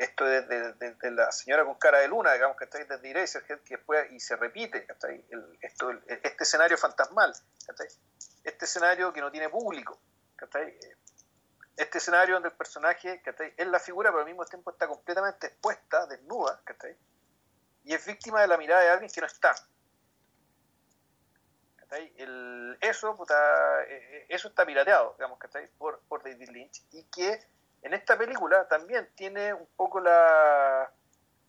esto 0.00 0.24
de, 0.24 1.10
la 1.10 1.32
señora 1.32 1.64
con 1.64 1.76
cara 1.76 2.00
de 2.00 2.08
luna, 2.08 2.32
digamos, 2.32 2.56
que 2.56 2.64
está 2.64 2.78
desde 2.78 3.10
Eraserhead, 3.10 3.60
que 3.60 3.76
después 3.76 4.10
y 4.12 4.20
se 4.20 4.36
repite, 4.36 4.86
esto, 5.60 5.90
este 6.06 6.44
escenario 6.44 6.76
fantasmal, 6.76 7.32
este 8.44 8.64
escenario 8.64 9.12
que 9.12 9.20
no 9.20 9.30
tiene 9.30 9.48
público, 9.48 9.98
este 11.76 11.98
escenario 11.98 12.34
donde 12.34 12.48
el 12.48 12.54
personaje 12.54 13.22
es 13.56 13.66
la 13.66 13.80
figura, 13.80 14.10
pero 14.10 14.20
al 14.20 14.26
mismo 14.26 14.44
tiempo 14.44 14.70
está 14.70 14.88
completamente 14.88 15.46
expuesta, 15.48 16.06
desnuda, 16.06 16.60
y 17.84 17.94
es 17.94 18.04
víctima 18.04 18.40
de 18.40 18.48
la 18.48 18.58
mirada 18.58 18.82
de 18.82 18.88
alguien 18.90 19.10
que 19.10 19.20
no 19.20 19.26
está. 19.26 19.54
El, 21.90 22.76
eso, 22.80 23.14
puta, 23.14 23.34
eh, 23.84 23.86
eh, 23.88 24.26
eso 24.28 24.48
está 24.48 24.66
pirateado, 24.66 25.14
digamos, 25.18 25.38
Por, 25.78 26.00
por 26.08 26.22
David 26.22 26.48
Lynch 26.50 26.82
y 26.92 27.04
que 27.04 27.40
en 27.82 27.94
esta 27.94 28.18
película 28.18 28.66
también 28.66 29.08
tiene 29.14 29.54
un 29.54 29.66
poco 29.76 30.00
la. 30.00 30.90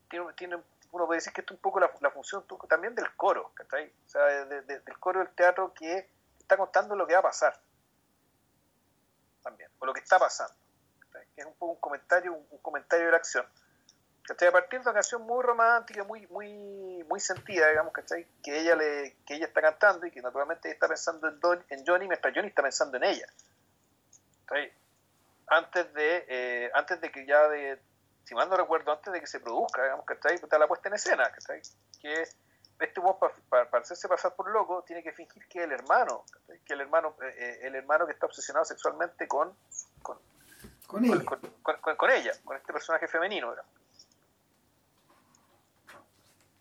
Tiene, 0.09 0.31
tiene 0.33 0.57
uno 0.91 1.05
puede 1.05 1.17
decir 1.17 1.33
que 1.33 1.41
esto 1.41 1.53
es 1.53 1.57
un 1.57 1.61
poco 1.61 1.79
la, 1.79 1.89
función 2.11 2.45
también 2.69 2.95
del 2.95 3.13
coro, 3.15 3.51
O 3.53 4.09
sea, 4.09 4.23
del 4.25 4.99
coro 4.99 5.19
del 5.19 5.29
teatro 5.29 5.73
que 5.73 6.09
está 6.39 6.55
contando 6.55 6.95
lo 6.95 7.05
que 7.05 7.13
va 7.13 7.19
a 7.19 7.23
pasar. 7.23 7.59
También, 9.43 9.69
o 9.79 9.85
lo 9.85 9.93
que 9.93 9.99
está 9.99 10.17
pasando. 10.17 10.53
Que 11.35 11.41
es 11.41 11.47
un 11.47 11.55
poco 11.55 11.73
un 11.73 11.79
comentario, 11.79 12.33
un 12.33 12.57
comentario 12.59 13.05
de 13.05 13.11
la 13.11 13.17
acción 13.17 13.45
¿cachai? 14.27 14.49
A 14.49 14.51
partir 14.51 14.79
de 14.79 14.83
una 14.83 14.93
canción 14.93 15.21
muy 15.21 15.41
romántica, 15.41 16.03
muy, 16.03 16.27
muy, 16.27 17.03
muy 17.07 17.19
sentida, 17.19 17.69
digamos, 17.69 17.93
¿cachai? 17.93 18.27
Que 18.43 18.59
ella 18.59 18.75
le, 18.75 19.15
que 19.25 19.35
ella 19.35 19.45
está 19.45 19.61
cantando 19.61 20.05
y 20.05 20.11
que 20.11 20.21
naturalmente 20.21 20.69
está 20.69 20.87
pensando 20.87 21.29
en, 21.29 21.65
en 21.69 21.85
Johnny 21.85 22.07
mientras 22.07 22.33
Johnny 22.35 22.49
está 22.49 22.61
pensando 22.61 22.97
en 22.97 23.05
ella. 23.05 23.25
Antes 25.47 25.93
de, 25.93 26.25
eh, 26.27 26.71
antes 26.73 26.99
de 26.99 27.09
que 27.09 27.25
ya 27.25 27.47
de, 27.47 27.79
si 28.25 28.35
mal 28.35 28.49
no 28.49 28.57
recuerdo, 28.57 28.91
antes 28.91 29.13
de 29.13 29.21
que 29.21 29.27
se 29.27 29.39
produzca, 29.39 29.81
digamos, 29.81 30.05
¿cachai? 30.05 30.35
Está 30.35 30.59
la 30.59 30.67
puesta 30.67 30.89
en 30.89 30.95
escena, 30.95 31.31
¿cachai? 31.31 31.61
Que 32.01 32.23
este 32.79 32.99
vos 32.99 33.15
para, 33.49 33.63
hacerse 33.79 34.07
pasar 34.09 34.35
por 34.35 34.51
loco 34.51 34.83
tiene 34.83 35.01
que 35.01 35.13
fingir 35.13 35.47
que 35.47 35.63
el 35.63 35.71
hermano, 35.71 36.25
que 36.65 36.73
el 36.73 36.81
hermano, 36.81 37.15
eh, 37.23 37.33
eh, 37.37 37.59
el 37.63 37.75
hermano 37.75 38.05
que 38.05 38.11
está 38.11 38.25
obsesionado 38.25 38.65
sexualmente 38.65 39.27
con 39.27 39.55
con, 40.03 40.19
con, 40.85 41.05
ella. 41.05 41.23
Con, 41.97 42.11
ella, 42.11 42.31
con 42.43 42.57
este 42.57 42.71
personaje 42.71 43.07
femenino. 43.07 43.53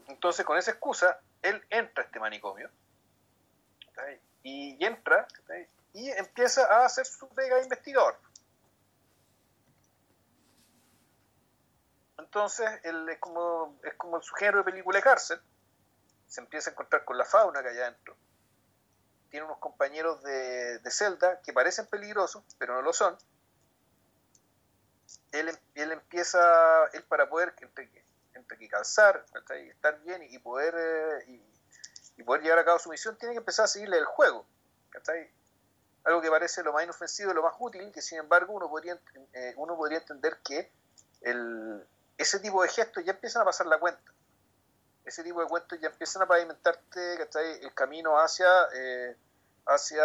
Entonces, 0.09 0.45
con 0.45 0.57
esa 0.57 0.71
excusa, 0.71 1.21
él 1.43 1.65
entra 1.71 2.03
a 2.03 2.07
este 2.07 2.21
manicomio 2.21 2.71
y, 4.43 4.85
entra 4.85 5.27
y 5.93 6.11
empieza 6.11 6.67
a 6.67 6.85
hacer 6.85 7.07
su 7.07 7.29
pega 7.29 7.57
de 7.57 7.65
investigador. 7.65 8.19
Entonces, 12.19 12.69
él 12.85 13.09
es 13.09 13.19
como, 13.19 13.79
es 13.83 13.95
como 13.95 14.19
el 14.19 14.23
sujeto 14.23 14.59
de 14.59 14.65
película 14.65 14.99
de 14.99 15.03
cárcel, 15.03 15.41
se 16.27 16.41
empieza 16.41 16.71
a 16.71 16.73
encontrar 16.73 17.05
con 17.05 17.17
la 17.17 17.25
fauna 17.25 17.63
que 17.63 17.71
hay 17.71 17.79
adentro. 17.79 18.17
Tiene 19.31 19.47
unos 19.47 19.59
compañeros 19.59 20.23
de, 20.23 20.81
celda 20.91 21.41
que 21.41 21.53
parecen 21.53 21.87
peligrosos, 21.87 22.45
pero 22.59 22.75
no 22.75 22.83
lo 22.83 22.93
son. 22.93 23.17
Él, 25.33 25.51
él 25.75 25.93
empieza, 25.93 26.87
él 26.93 27.05
para 27.05 27.29
poder, 27.29 27.55
entre 27.61 27.91
que 28.47 28.69
calzar, 28.69 29.25
estar 29.69 30.01
bien 30.03 30.23
y 30.23 30.39
poder, 30.39 30.75
eh, 30.77 31.43
y, 32.17 32.23
poder 32.23 32.43
llevar 32.43 32.61
a 32.61 32.65
cabo 32.65 32.79
su 32.79 32.89
misión, 32.89 33.17
tiene 33.19 33.35
que 33.35 33.39
empezar 33.39 33.67
a 33.67 33.69
seguirle 33.69 33.99
el 33.99 34.05
juego. 34.05 34.47
Algo 36.05 36.23
que 36.23 36.31
parece 36.31 36.63
lo 36.63 36.73
más 36.73 36.85
inofensivo 36.85 37.33
y 37.33 37.35
lo 37.35 37.43
más 37.43 37.55
útil, 37.59 37.91
que 37.93 38.01
sin 38.01 38.19
embargo 38.19 38.53
uno 38.55 38.69
podría, 38.69 38.99
eh, 39.33 39.55
uno 39.57 39.77
podría 39.77 39.99
entender 39.99 40.39
que 40.45 40.73
el, 41.21 41.85
ese 42.17 42.41
tipo 42.41 42.63
de 42.63 42.69
gestos 42.69 43.05
ya 43.05 43.13
empiezan 43.13 43.43
a 43.43 43.45
pasar 43.45 43.67
la 43.67 43.79
cuenta. 43.79 44.13
Ese 45.05 45.23
tipo 45.23 45.41
de 45.41 45.47
cuentos 45.47 45.79
ya 45.81 45.89
empiezan 45.89 46.23
a 46.23 46.27
pavimentarte 46.27 47.15
el 47.63 47.75
camino 47.75 48.19
hacia, 48.19 48.47
eh, 48.75 49.17
hacia 49.67 50.03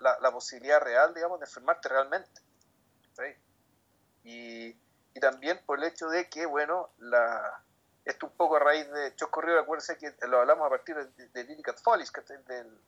la, 0.00 0.30
posibilidad 0.32 0.80
real, 0.80 1.14
digamos, 1.14 1.40
de 1.40 1.46
enfermarte 1.46 1.88
realmente. 1.88 2.40
Y, 4.22 4.76
y 5.14 5.20
también 5.20 5.60
por 5.66 5.78
el 5.78 5.84
hecho 5.84 6.08
de 6.08 6.28
que, 6.28 6.46
bueno, 6.46 6.90
la, 6.98 7.62
esto 8.04 8.26
un 8.26 8.32
poco 8.32 8.56
a 8.56 8.60
raíz 8.60 8.90
de 8.90 9.14
Chosco 9.16 9.40
Río, 9.40 9.58
acuérdense 9.58 9.98
que 9.98 10.14
lo 10.26 10.40
hablamos 10.40 10.66
a 10.66 10.70
partir 10.70 10.96
de, 10.96 11.28
de 11.28 11.44
Lily 11.44 11.62
Cat 11.62 11.80
Follies, 11.82 12.10
que 12.10 12.20
es 12.20 12.26
del 12.46 12.78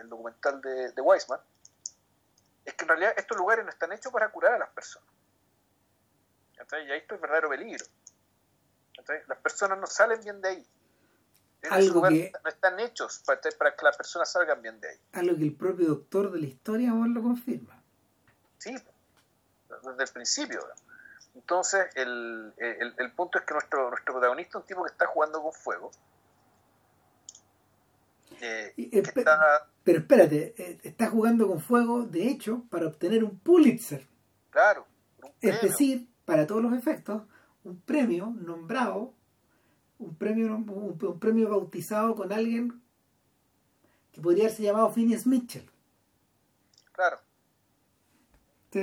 el 0.00 0.08
documental 0.08 0.60
de, 0.60 0.92
de 0.92 1.02
Weisman, 1.02 1.40
es 2.64 2.74
que 2.74 2.84
en 2.84 2.88
realidad 2.88 3.14
estos 3.16 3.36
lugares 3.36 3.64
no 3.64 3.70
están 3.70 3.92
hechos 3.92 4.12
para 4.12 4.30
curar 4.30 4.54
a 4.54 4.58
las 4.58 4.70
personas. 4.70 5.08
Y 6.72 6.90
ahí 6.90 6.98
esto 6.98 7.14
es 7.14 7.20
verdadero 7.20 7.48
peligro. 7.48 7.84
Las 9.26 9.38
personas 9.38 9.78
no 9.78 9.86
salen 9.86 10.20
bien 10.20 10.40
de 10.40 10.48
ahí. 10.48 10.66
Algo 11.70 12.02
que, 12.02 12.32
no 12.42 12.50
están 12.50 12.80
hechos 12.80 13.22
para, 13.26 13.40
para, 13.58 13.76
que 13.76 13.84
las 13.84 13.96
personas 13.96 14.30
salgan 14.30 14.62
bien 14.62 14.80
de 14.80 14.90
ahí. 14.90 14.98
Algo 15.12 15.36
que 15.36 15.44
el 15.44 15.56
propio 15.56 15.88
doctor 15.88 16.30
de 16.30 16.40
la 16.40 16.46
historia 16.46 16.92
lo 16.92 17.22
confirma. 17.22 17.82
Sí, 18.58 18.74
desde 19.68 20.02
el 20.04 20.10
principio. 20.10 20.60
Entonces, 21.34 21.86
el, 21.94 22.52
el, 22.58 23.12
punto 23.12 23.38
es 23.38 23.44
que 23.44 23.54
nuestro, 23.54 23.88
nuestro 23.88 24.14
protagonista 24.14 24.58
es 24.58 24.62
un 24.62 24.66
tipo 24.66 24.84
que 24.84 24.90
está 24.90 25.06
jugando 25.06 25.42
con 25.42 25.52
fuego. 25.52 25.90
Eh, 28.40 29.02
pero 29.84 29.98
espérate, 29.98 30.54
eh, 30.56 30.78
está 30.82 31.08
jugando 31.08 31.46
con 31.46 31.60
fuego, 31.60 32.02
de 32.02 32.28
hecho, 32.28 32.64
para 32.70 32.86
obtener 32.86 33.22
un 33.24 33.38
Pulitzer. 33.38 34.06
Claro. 34.50 34.86
es 35.40 35.62
decir, 35.62 36.08
para 36.24 36.46
todos 36.46 36.62
los 36.62 36.72
efectos, 36.72 37.22
un 37.62 37.80
premio 37.80 38.34
nombrado, 38.36 39.14
un 39.98 40.16
premio, 40.16 40.54
un, 40.56 41.18
premio 41.20 41.50
bautizado 41.50 42.16
con 42.16 42.32
alguien 42.32 42.82
que 44.12 44.20
podría 44.20 44.44
haberse 44.44 44.62
llamado 44.62 44.90
Phineas 44.90 45.26
Mitchell. 45.26 45.70
Claro. 46.92 47.20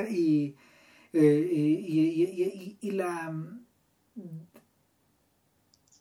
Y 0.09 0.55
eh, 1.13 2.77
y, 2.81 2.91
la 2.91 3.33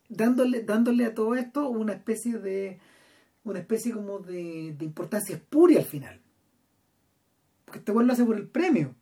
dándole 0.09 0.63
dándole 0.63 1.05
a 1.05 1.15
todo 1.15 1.35
esto 1.35 1.69
una 1.69 1.93
especie 1.95 2.39
de 2.39 2.81
una 3.45 3.61
especie 3.61 3.93
como 3.93 4.19
de, 4.19 4.77
importancia 4.81 5.37
espuria 5.37 5.81
al 5.81 5.85
final. 5.85 6.21
Porque 7.65 7.79
este 7.79 7.93
lo 7.93 8.13
hace 8.13 8.25
por 8.25 8.37
el 8.37 8.49
premio. 8.49 8.95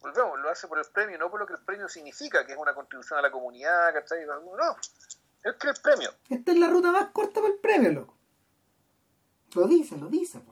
Volvemos 0.00 0.40
lo 0.40 0.50
hace 0.50 0.68
por 0.68 0.78
el 0.78 0.84
premio 0.92 1.18
no 1.18 1.30
por 1.30 1.40
lo 1.40 1.46
que 1.46 1.54
el 1.54 1.60
premio 1.60 1.88
significa 1.88 2.46
que 2.46 2.52
es 2.52 2.58
una 2.58 2.74
contribución 2.74 3.18
a 3.18 3.22
la 3.22 3.30
comunidad 3.30 3.92
¿cachai? 3.94 4.26
no 4.26 4.76
es 5.42 5.54
que 5.56 5.68
el 5.68 5.76
premio. 5.82 6.10
Esta 6.28 6.52
es 6.52 6.58
la 6.58 6.68
ruta 6.68 6.92
más 6.92 7.10
corta 7.10 7.40
para 7.40 7.52
el 7.52 7.60
premio 7.60 7.92
loco. 7.92 8.16
Lo 9.54 9.66
dice 9.66 9.96
lo 9.96 10.08
dice 10.08 10.42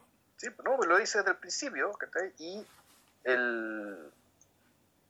sí 0.42 0.48
no 0.64 0.76
pues 0.76 0.88
lo 0.88 0.98
dice 0.98 1.18
desde 1.18 1.30
el 1.30 1.36
principio 1.36 1.92
¿cachai? 1.92 2.32
y 2.38 2.66
el, 3.24 4.12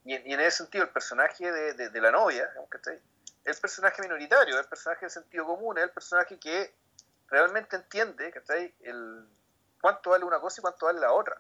y, 0.05 0.15
en, 0.15 0.41
ese 0.41 0.59
sentido 0.59 0.85
el 0.85 0.91
personaje 0.91 1.51
de, 1.51 2.01
la 2.01 2.11
novia, 2.11 2.51
el 3.45 3.57
personaje 3.57 4.03
minoritario, 4.03 4.59
el 4.59 4.67
personaje 4.67 5.07
de 5.07 5.11
sentido 5.11 5.47
común, 5.47 5.79
es 5.79 5.85
el 5.85 5.91
personaje 5.91 6.39
que 6.39 6.75
realmente 7.29 7.77
entiende 7.77 8.33
el, 8.81 9.27
cuánto 9.81 10.11
vale 10.11 10.25
una 10.25 10.41
cosa 10.41 10.61
y 10.61 10.63
cuánto 10.63 10.87
vale 10.87 11.01
la 11.01 11.13
otra. 11.13 11.37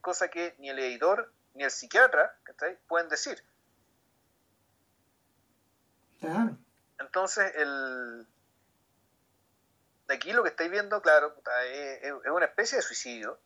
Cosa 0.00 0.28
que 0.28 0.54
ni 0.58 0.70
el 0.70 0.78
editor 0.78 1.32
ni 1.54 1.64
el 1.64 1.70
psiquiatra 1.70 2.36
pueden 2.86 3.08
decir. 3.08 3.42
Entonces, 6.98 7.52
el... 7.56 8.26
de 10.08 10.14
aquí 10.14 10.32
lo 10.32 10.42
que 10.42 10.50
estáis 10.50 10.70
viendo, 10.70 11.00
claro, 11.00 11.34
es, 11.64 12.12
una 12.30 12.46
especie 12.46 12.76
de 12.76 12.82
suicidio, 12.82 13.38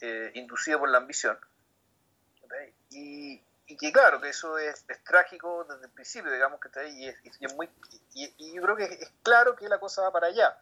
eh, 0.00 0.30
inducido 0.34 0.78
por 0.80 0.88
la 0.88 0.98
ambición. 0.98 1.38
Y, 2.90 3.42
y, 3.66 3.76
que 3.76 3.92
claro, 3.92 4.20
que 4.20 4.28
eso 4.28 4.58
es, 4.58 4.84
trágico 5.04 5.64
desde 5.64 5.86
el 5.86 5.90
principio, 5.90 6.30
digamos, 6.30 6.60
que 6.60 6.68
y, 6.88 7.08
es, 7.08 7.16
y, 7.24 7.44
es 7.44 7.54
muy, 7.54 7.68
y, 8.14 8.54
yo 8.54 8.62
creo 8.62 8.76
que 8.76 8.84
es 8.84 9.12
claro 9.22 9.56
que 9.56 9.68
la 9.68 9.80
cosa 9.80 10.02
va 10.02 10.12
para 10.12 10.28
allá. 10.28 10.56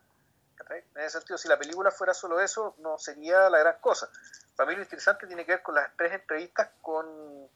En 0.70 1.02
ese 1.02 1.18
sentido, 1.18 1.36
si 1.36 1.48
la 1.48 1.58
película 1.58 1.90
fuera 1.90 2.14
solo 2.14 2.40
eso, 2.40 2.76
no 2.78 2.96
sería 2.96 3.50
la 3.50 3.58
gran 3.58 3.80
cosa. 3.80 4.08
Para 4.56 4.70
mí 4.70 4.76
lo 4.76 4.82
interesante 4.82 5.26
tiene 5.26 5.44
que 5.44 5.52
ver 5.52 5.62
con 5.62 5.74
las 5.74 5.94
tres 5.96 6.12
entrevistas 6.12 6.70
con 6.80 7.48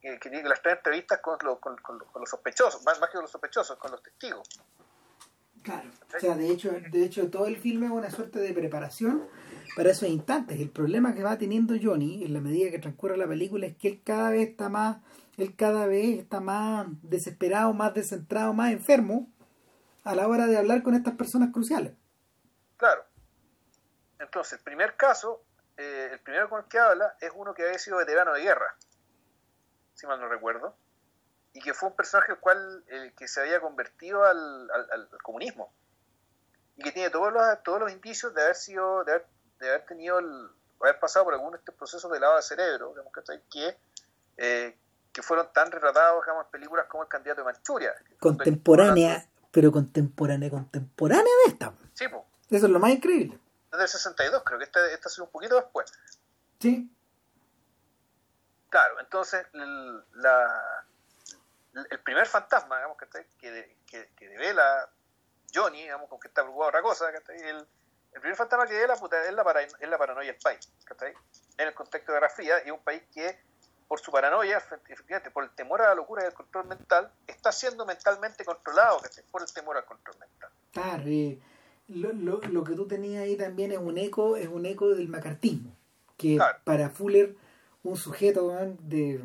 que 0.00 0.42
las 0.44 0.62
tres 0.62 0.76
entrevistas 0.76 1.20
con, 1.20 1.38
con, 1.38 1.98
los 2.14 2.30
sospechosos, 2.30 2.82
más, 2.84 2.98
más 3.00 3.10
que 3.10 3.14
con 3.14 3.22
los 3.22 3.30
sospechosos, 3.30 3.76
con 3.78 3.90
los 3.90 4.02
testigos. 4.02 4.48
Claro, 5.62 5.90
o 6.16 6.20
sea, 6.20 6.34
de 6.36 6.50
hecho, 6.50 6.70
de 6.70 7.04
hecho 7.04 7.30
todo 7.30 7.46
el 7.46 7.56
filme 7.56 7.86
es 7.86 7.92
una 7.92 8.10
suerte 8.10 8.38
de 8.38 8.52
preparación 8.54 9.28
para 9.76 9.90
esos 9.90 10.08
instantes. 10.08 10.58
El 10.58 10.70
problema 10.70 11.14
que 11.14 11.22
va 11.22 11.38
teniendo 11.38 11.74
Johnny 11.80 12.24
en 12.24 12.32
la 12.32 12.40
medida 12.40 12.70
que 12.70 12.78
transcurre 12.78 13.16
la 13.16 13.28
película 13.28 13.66
es 13.66 13.76
que 13.76 13.88
él 13.88 14.02
cada 14.04 14.30
vez 14.30 14.48
está 14.48 14.68
más, 14.68 14.98
él 15.36 15.54
cada 15.56 15.86
vez 15.86 16.18
está 16.18 16.40
más 16.40 16.86
desesperado, 17.02 17.74
más 17.74 17.94
descentrado, 17.94 18.54
más 18.54 18.72
enfermo 18.72 19.28
a 20.04 20.14
la 20.14 20.28
hora 20.28 20.46
de 20.46 20.56
hablar 20.56 20.82
con 20.82 20.94
estas 20.94 21.14
personas 21.14 21.52
cruciales. 21.52 21.92
Claro. 22.76 23.04
Entonces, 24.18 24.54
el 24.54 24.64
primer 24.64 24.96
caso, 24.96 25.42
eh, 25.76 26.08
el 26.12 26.20
primero 26.20 26.48
con 26.48 26.60
el 26.60 26.68
que 26.68 26.78
habla 26.78 27.16
es 27.20 27.30
uno 27.34 27.52
que 27.52 27.64
había 27.64 27.78
sido 27.78 27.98
veterano 27.98 28.32
de 28.32 28.42
guerra 28.42 28.76
si 30.00 30.06
mal 30.06 30.18
no 30.18 30.28
recuerdo, 30.28 30.74
y 31.52 31.60
que 31.60 31.74
fue 31.74 31.88
un 31.88 31.96
personaje 31.96 32.32
el 32.32 32.38
cual 32.38 32.84
el 32.88 33.14
que 33.14 33.26
se 33.26 33.40
había 33.40 33.60
convertido 33.60 34.24
al, 34.24 34.70
al, 34.70 35.08
comunismo 35.22 35.72
y 36.76 36.82
que 36.82 36.92
tiene 36.92 37.10
todos 37.10 37.32
los, 37.32 37.42
todos 37.62 37.80
los 37.80 37.92
indicios 37.92 38.34
de 38.34 38.42
haber 38.42 38.54
sido, 38.54 39.04
de 39.04 39.12
haber, 39.12 39.26
de 39.58 39.68
haber 39.68 39.86
tenido, 39.86 40.18
el, 40.18 40.48
haber 40.80 40.98
pasado 41.00 41.24
por 41.24 41.34
algún 41.34 41.52
de 41.52 41.58
estos 41.58 41.74
procesos 41.74 42.10
de 42.10 42.20
lavado 42.20 42.38
de 42.38 42.42
cerebro, 42.42 42.90
digamos, 42.90 43.12
que, 43.50 43.76
eh, 44.36 44.78
que 45.12 45.22
fueron 45.22 45.52
tan 45.52 45.70
retratados 45.70 46.22
digamos, 46.24 46.46
en 46.46 46.50
películas 46.52 46.86
como 46.86 47.02
El 47.02 47.08
candidato 47.08 47.40
de 47.40 47.44
Manchuria. 47.44 47.94
Contemporánea, 48.18 49.26
pero 49.50 49.72
contemporánea, 49.72 50.50
contemporánea 50.50 51.32
de 51.44 51.52
esta. 51.52 51.74
Sí, 51.94 52.06
pues. 52.08 52.22
Eso 52.50 52.66
es 52.66 52.72
lo 52.72 52.78
más 52.78 52.90
increíble. 52.90 53.38
Desde 53.70 53.84
el 53.84 53.88
62, 53.88 54.42
creo 54.44 54.58
que 54.58 54.64
esta, 54.64 54.86
esta 54.90 55.08
ha 55.08 55.10
sido 55.10 55.24
un 55.24 55.30
poquito 55.30 55.56
después. 55.56 55.92
Sí. 56.58 56.90
Claro, 58.68 59.00
entonces 59.00 59.44
el, 59.52 60.04
la, 60.14 60.86
el 61.74 62.00
primer 62.00 62.26
fantasma, 62.26 62.76
digamos, 62.76 62.96
que, 62.98 63.76
que, 63.86 64.08
que, 64.16 64.28
devela 64.28 64.88
Johnny, 65.54 65.82
digamos, 65.82 66.08
con 66.08 66.18
que 66.18 66.28
está 66.28 66.42
preocupado 66.42 66.68
otra 66.68 66.82
cosa, 66.82 67.08
el, 67.10 67.66
el 68.12 68.20
primer 68.20 68.36
fantasma 68.36 68.66
que 68.66 68.74
devela 68.74 68.96
puta, 68.96 69.22
es, 69.24 69.32
la 69.32 69.44
para, 69.44 69.62
es 69.62 69.88
la 69.88 69.98
paranoia 69.98 70.32
del 70.32 70.40
país, 70.40 70.72
en 71.58 71.68
el 71.68 71.74
contexto 71.74 72.12
de 72.12 72.20
la 72.20 72.28
Fría, 72.28 72.56
y 72.66 72.70
un 72.70 72.82
país 72.82 73.02
que 73.12 73.38
por 73.90 73.98
su 73.98 74.12
paranoia, 74.12 74.58
efectivamente, 74.58 75.32
por 75.32 75.42
el 75.42 75.50
temor 75.50 75.82
a 75.82 75.88
la 75.88 75.94
locura 75.96 76.22
y 76.22 76.26
el 76.26 76.32
control 76.32 76.68
mental, 76.68 77.10
está 77.26 77.50
siendo 77.50 77.84
mentalmente 77.84 78.44
controlado, 78.44 79.00
por 79.32 79.42
el 79.42 79.52
temor 79.52 79.76
al 79.76 79.84
control 79.84 80.16
mental. 80.20 80.50
Claro, 80.70 81.02
lo, 81.88 82.12
lo, 82.12 82.40
lo, 82.40 82.62
que 82.62 82.74
tú 82.74 82.86
tenías 82.86 83.24
ahí 83.24 83.36
también 83.36 83.72
es 83.72 83.78
un 83.78 83.98
eco, 83.98 84.36
es 84.36 84.46
un 84.46 84.64
eco 84.64 84.94
del 84.94 85.08
macartismo, 85.08 85.76
que 86.16 86.38
para 86.62 86.90
Fuller 86.90 87.34
un 87.82 87.96
sujeto 87.96 88.52
de, 88.80 89.24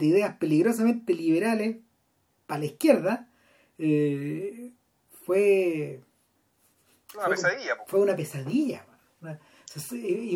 ideas 0.00 0.36
peligrosamente 0.36 1.14
liberales 1.14 1.78
para 2.46 2.60
la 2.60 2.66
izquierda, 2.66 3.28
eh, 3.78 4.72
fue, 5.24 6.02
una 7.16 7.28
pesadilla. 7.28 7.76
Fue 7.86 8.00
una 8.00 8.16
pesadilla. 8.16 8.86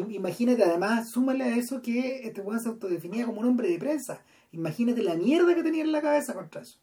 imagínate, 0.09 0.65
además, 0.65 1.11
súmale 1.11 1.45
a 1.45 1.57
eso 1.57 1.83
que 1.83 2.27
este 2.27 2.41
weón 2.41 2.61
se 2.61 2.69
autodefinía 2.69 3.27
como 3.27 3.41
un 3.41 3.49
hombre 3.49 3.69
de 3.69 3.79
prensa. 3.79 4.23
Imagínate 4.53 5.03
la 5.03 5.15
mierda 5.15 5.55
que 5.55 5.63
tenía 5.63 5.83
en 5.83 5.93
la 5.93 6.01
cabeza 6.01 6.35
contra 6.35 6.63
eso. 6.63 6.79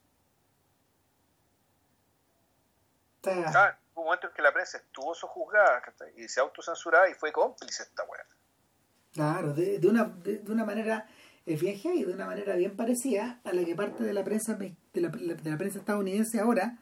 Ah, 3.27 3.77
hubo 3.93 4.01
un 4.01 4.05
momento 4.07 4.27
en 4.27 4.33
que 4.33 4.41
la 4.41 4.53
prensa 4.53 4.77
estuvo 4.77 5.15
sojuzgada 5.15 5.81
y 6.15 6.27
se 6.27 6.39
autocensuraba 6.39 7.09
y 7.09 7.15
fue 7.15 7.31
cómplice 7.31 7.83
esta 7.83 8.03
weá. 8.03 8.25
Claro, 9.13 9.53
de, 9.53 9.79
de, 9.79 9.87
una, 9.87 10.03
de, 10.03 10.43
una 10.51 10.65
manera 10.65 11.07
eh, 11.45 11.57
bien 11.57 11.79
y 11.83 12.03
de 12.03 12.13
una 12.13 12.25
manera 12.25 12.55
bien 12.55 12.75
parecida 12.75 13.39
a 13.43 13.53
la 13.53 13.63
que 13.63 13.75
parte 13.75 14.03
de 14.03 14.13
la 14.13 14.23
prensa 14.23 14.55
de 14.55 14.75
la, 14.93 15.09
de 15.09 15.49
la 15.49 15.57
prensa 15.57 15.79
estadounidense 15.79 16.39
ahora, 16.39 16.79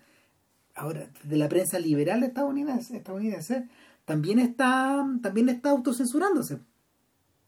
ahora 0.76 1.10
de 1.23 1.38
la 1.38 1.49
prensa 1.49 1.80
liberal 1.80 2.23
estadounidense, 2.23 2.98
estadounidense 2.98 3.68
también 4.06 4.40
está 4.40 5.06
también 5.22 5.49
está 5.49 5.72
autocensurándose 5.72 6.60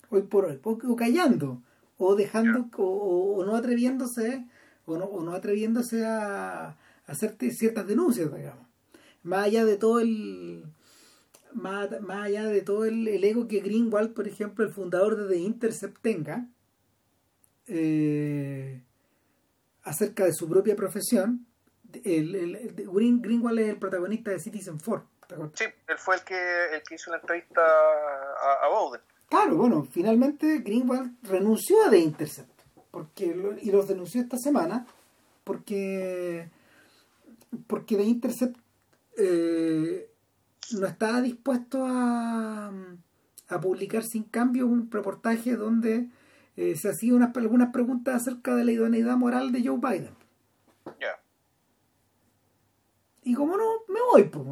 hoy 0.09 0.23
por 0.23 0.45
hoy, 0.45 0.59
o 0.63 0.95
callando, 0.95 1.61
o 1.97 2.15
dejando, 2.15 2.69
o, 2.77 3.43
no 3.45 3.55
atreviéndose, 3.55 4.45
o 4.85 4.97
no, 4.97 5.09
no 5.21 5.33
atreviéndose 5.33 6.05
a, 6.05 6.67
a 6.69 6.77
hacer 7.07 7.35
ciertas 7.51 7.87
denuncias, 7.87 8.33
digamos. 8.33 8.65
Más 9.23 9.45
allá 9.45 9.65
de 9.65 9.77
todo 9.77 9.99
el 9.99 10.63
más, 11.53 11.89
allá 12.09 12.45
de 12.45 12.61
todo 12.61 12.85
el, 12.85 13.07
ego 13.23 13.47
que 13.47 13.61
Greenwald, 13.61 14.13
por 14.13 14.27
ejemplo, 14.27 14.65
el 14.65 14.71
fundador 14.71 15.15
de 15.15 15.35
The 15.35 15.41
Intercept 15.41 16.01
tenga, 16.01 16.47
eh, 17.67 18.81
acerca 19.83 20.25
de 20.25 20.33
su 20.33 20.47
propia 20.49 20.75
profesión, 20.75 21.45
el, 22.03 22.35
el, 22.35 22.73
Greenwald 22.75 23.59
es 23.59 23.69
el 23.69 23.77
protagonista 23.77 24.31
de 24.31 24.39
Citizen 24.39 24.79
Four. 24.79 25.03
Sí, 25.53 25.65
él 25.87 25.97
fue 25.97 26.15
el 26.15 26.21
que, 26.23 26.65
el 26.73 26.83
que 26.83 26.95
hizo 26.95 27.09
la 27.09 27.17
entrevista 27.17 27.61
a, 27.61 28.65
a 28.65 28.69
Bowden. 28.69 29.01
Claro, 29.29 29.55
bueno, 29.55 29.87
finalmente 29.89 30.59
Greenwald 30.59 31.15
renunció 31.23 31.83
a 31.83 31.89
The 31.89 31.97
Intercept 31.97 32.55
porque 32.95 33.35
y 33.61 33.71
los 33.71 33.89
denunció 33.89 34.21
esta 34.21 34.37
semana 34.37 34.87
porque 35.43 36.49
porque 37.67 37.97
The 37.97 38.03
Intercept 38.03 38.57
eh, 39.17 40.09
no 40.71 40.87
estaba 40.87 41.19
dispuesto 41.19 41.85
a, 41.85 42.71
a 43.49 43.59
publicar 43.59 44.03
sin 44.03 44.23
cambio 44.23 44.65
un 44.65 44.89
reportaje 44.89 45.57
donde 45.57 46.07
eh, 46.57 46.75
se 46.75 46.89
hacían 46.89 47.15
unas, 47.15 47.35
algunas 47.35 47.71
preguntas 47.71 48.15
acerca 48.15 48.55
de 48.55 48.65
la 48.65 48.71
idoneidad 48.71 49.17
moral 49.17 49.51
de 49.51 49.67
Joe 49.67 49.77
Biden. 49.77 50.15
Ya. 50.99 51.19
Y 53.23 53.33
como 53.33 53.57
no, 53.57 53.63
me 53.87 53.99
voy, 54.01 54.23
pues, 54.25 54.45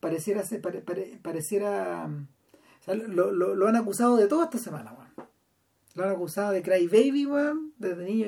pareciera, 0.00 0.42
pareciera 1.22 2.08
lo, 2.86 3.32
lo, 3.32 3.54
lo, 3.54 3.68
han 3.68 3.76
acusado 3.76 4.16
de 4.16 4.28
todo 4.28 4.44
esta 4.44 4.58
semana, 4.58 4.92
man. 4.92 5.12
Lo 5.94 6.04
han 6.04 6.10
acusado 6.10 6.52
de 6.52 6.62
Cry 6.62 6.86
Baby, 6.88 7.26
man, 7.26 7.72
desde 7.78 8.04
niño, 8.04 8.26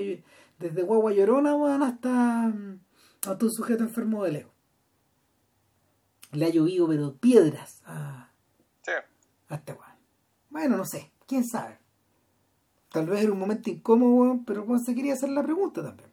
desde 0.59 0.83
guagua 0.83 1.13
llorona, 1.13 1.57
man, 1.57 1.83
hasta 1.83 2.47
a 2.47 2.53
un 3.41 3.51
sujeto 3.51 3.83
enfermo 3.83 4.25
de 4.25 4.33
lejos. 4.33 4.53
Le 6.33 6.47
ha 6.47 6.51
llovido, 6.51 6.89
pero 6.89 7.17
piedras 7.17 7.83
a, 7.85 8.31
sí. 8.83 8.93
a 9.49 9.55
este 9.55 9.75
Bueno, 10.51 10.77
no 10.77 10.85
sé, 10.85 11.12
quién 11.27 11.44
sabe. 11.44 11.78
Tal 12.90 13.06
vez 13.06 13.23
era 13.23 13.32
un 13.32 13.39
momento 13.39 13.68
incómodo, 13.68 14.40
pero 14.47 14.64
bueno, 14.64 14.82
se 14.82 14.94
quería 14.94 15.14
hacer 15.14 15.28
la 15.28 15.43
pregunta 15.43 15.82
también. 15.82 16.10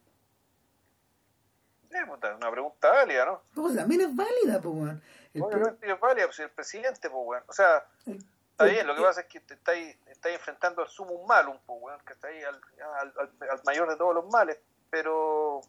Sí, 1.89 1.97
pues, 2.07 2.35
una 2.35 2.51
pregunta 2.51 2.89
válida, 2.89 3.25
¿no? 3.25 3.41
No, 3.55 3.75
también 3.75 4.01
es 4.01 4.15
válida, 4.15 4.59
pues, 4.61 4.75
weón. 4.75 5.03
Obviamente 5.39 5.91
es 5.91 5.99
válida, 5.99 6.25
pues 6.25 6.39
el 6.39 6.49
presidente, 6.49 7.09
pues, 7.09 7.23
weón. 7.25 7.43
O 7.47 7.53
sea, 7.53 7.85
está 8.05 8.65
bien, 8.65 8.87
lo 8.87 8.95
que 8.95 9.01
pasa 9.01 9.21
es 9.21 9.27
que 9.27 9.39
te 9.39 9.53
estáis, 9.53 9.95
estáis 10.07 10.35
enfrentando 10.35 10.81
al 10.81 10.87
sumo 10.87 11.25
malum, 11.25 11.57
pues, 11.65 11.79
weón, 11.81 11.99
que 12.05 12.13
está 12.13 12.27
ahí 12.27 12.41
al, 12.43 12.59
al, 12.99 13.31
al 13.49 13.61
mayor 13.65 13.89
de 13.89 13.95
todos 13.95 14.15
los 14.15 14.29
males, 14.29 14.57
pero 14.89 15.61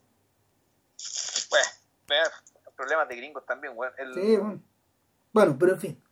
bueno, 1.51 2.31
problemas 2.77 3.09
de 3.09 3.17
gringos 3.17 3.47
también, 3.47 3.75
bueno. 3.75 3.95
Sí, 4.15 4.37
bueno. 4.37 4.61
bueno, 5.33 5.57
pero 5.59 5.73
en 5.73 5.81
fin. 5.81 6.04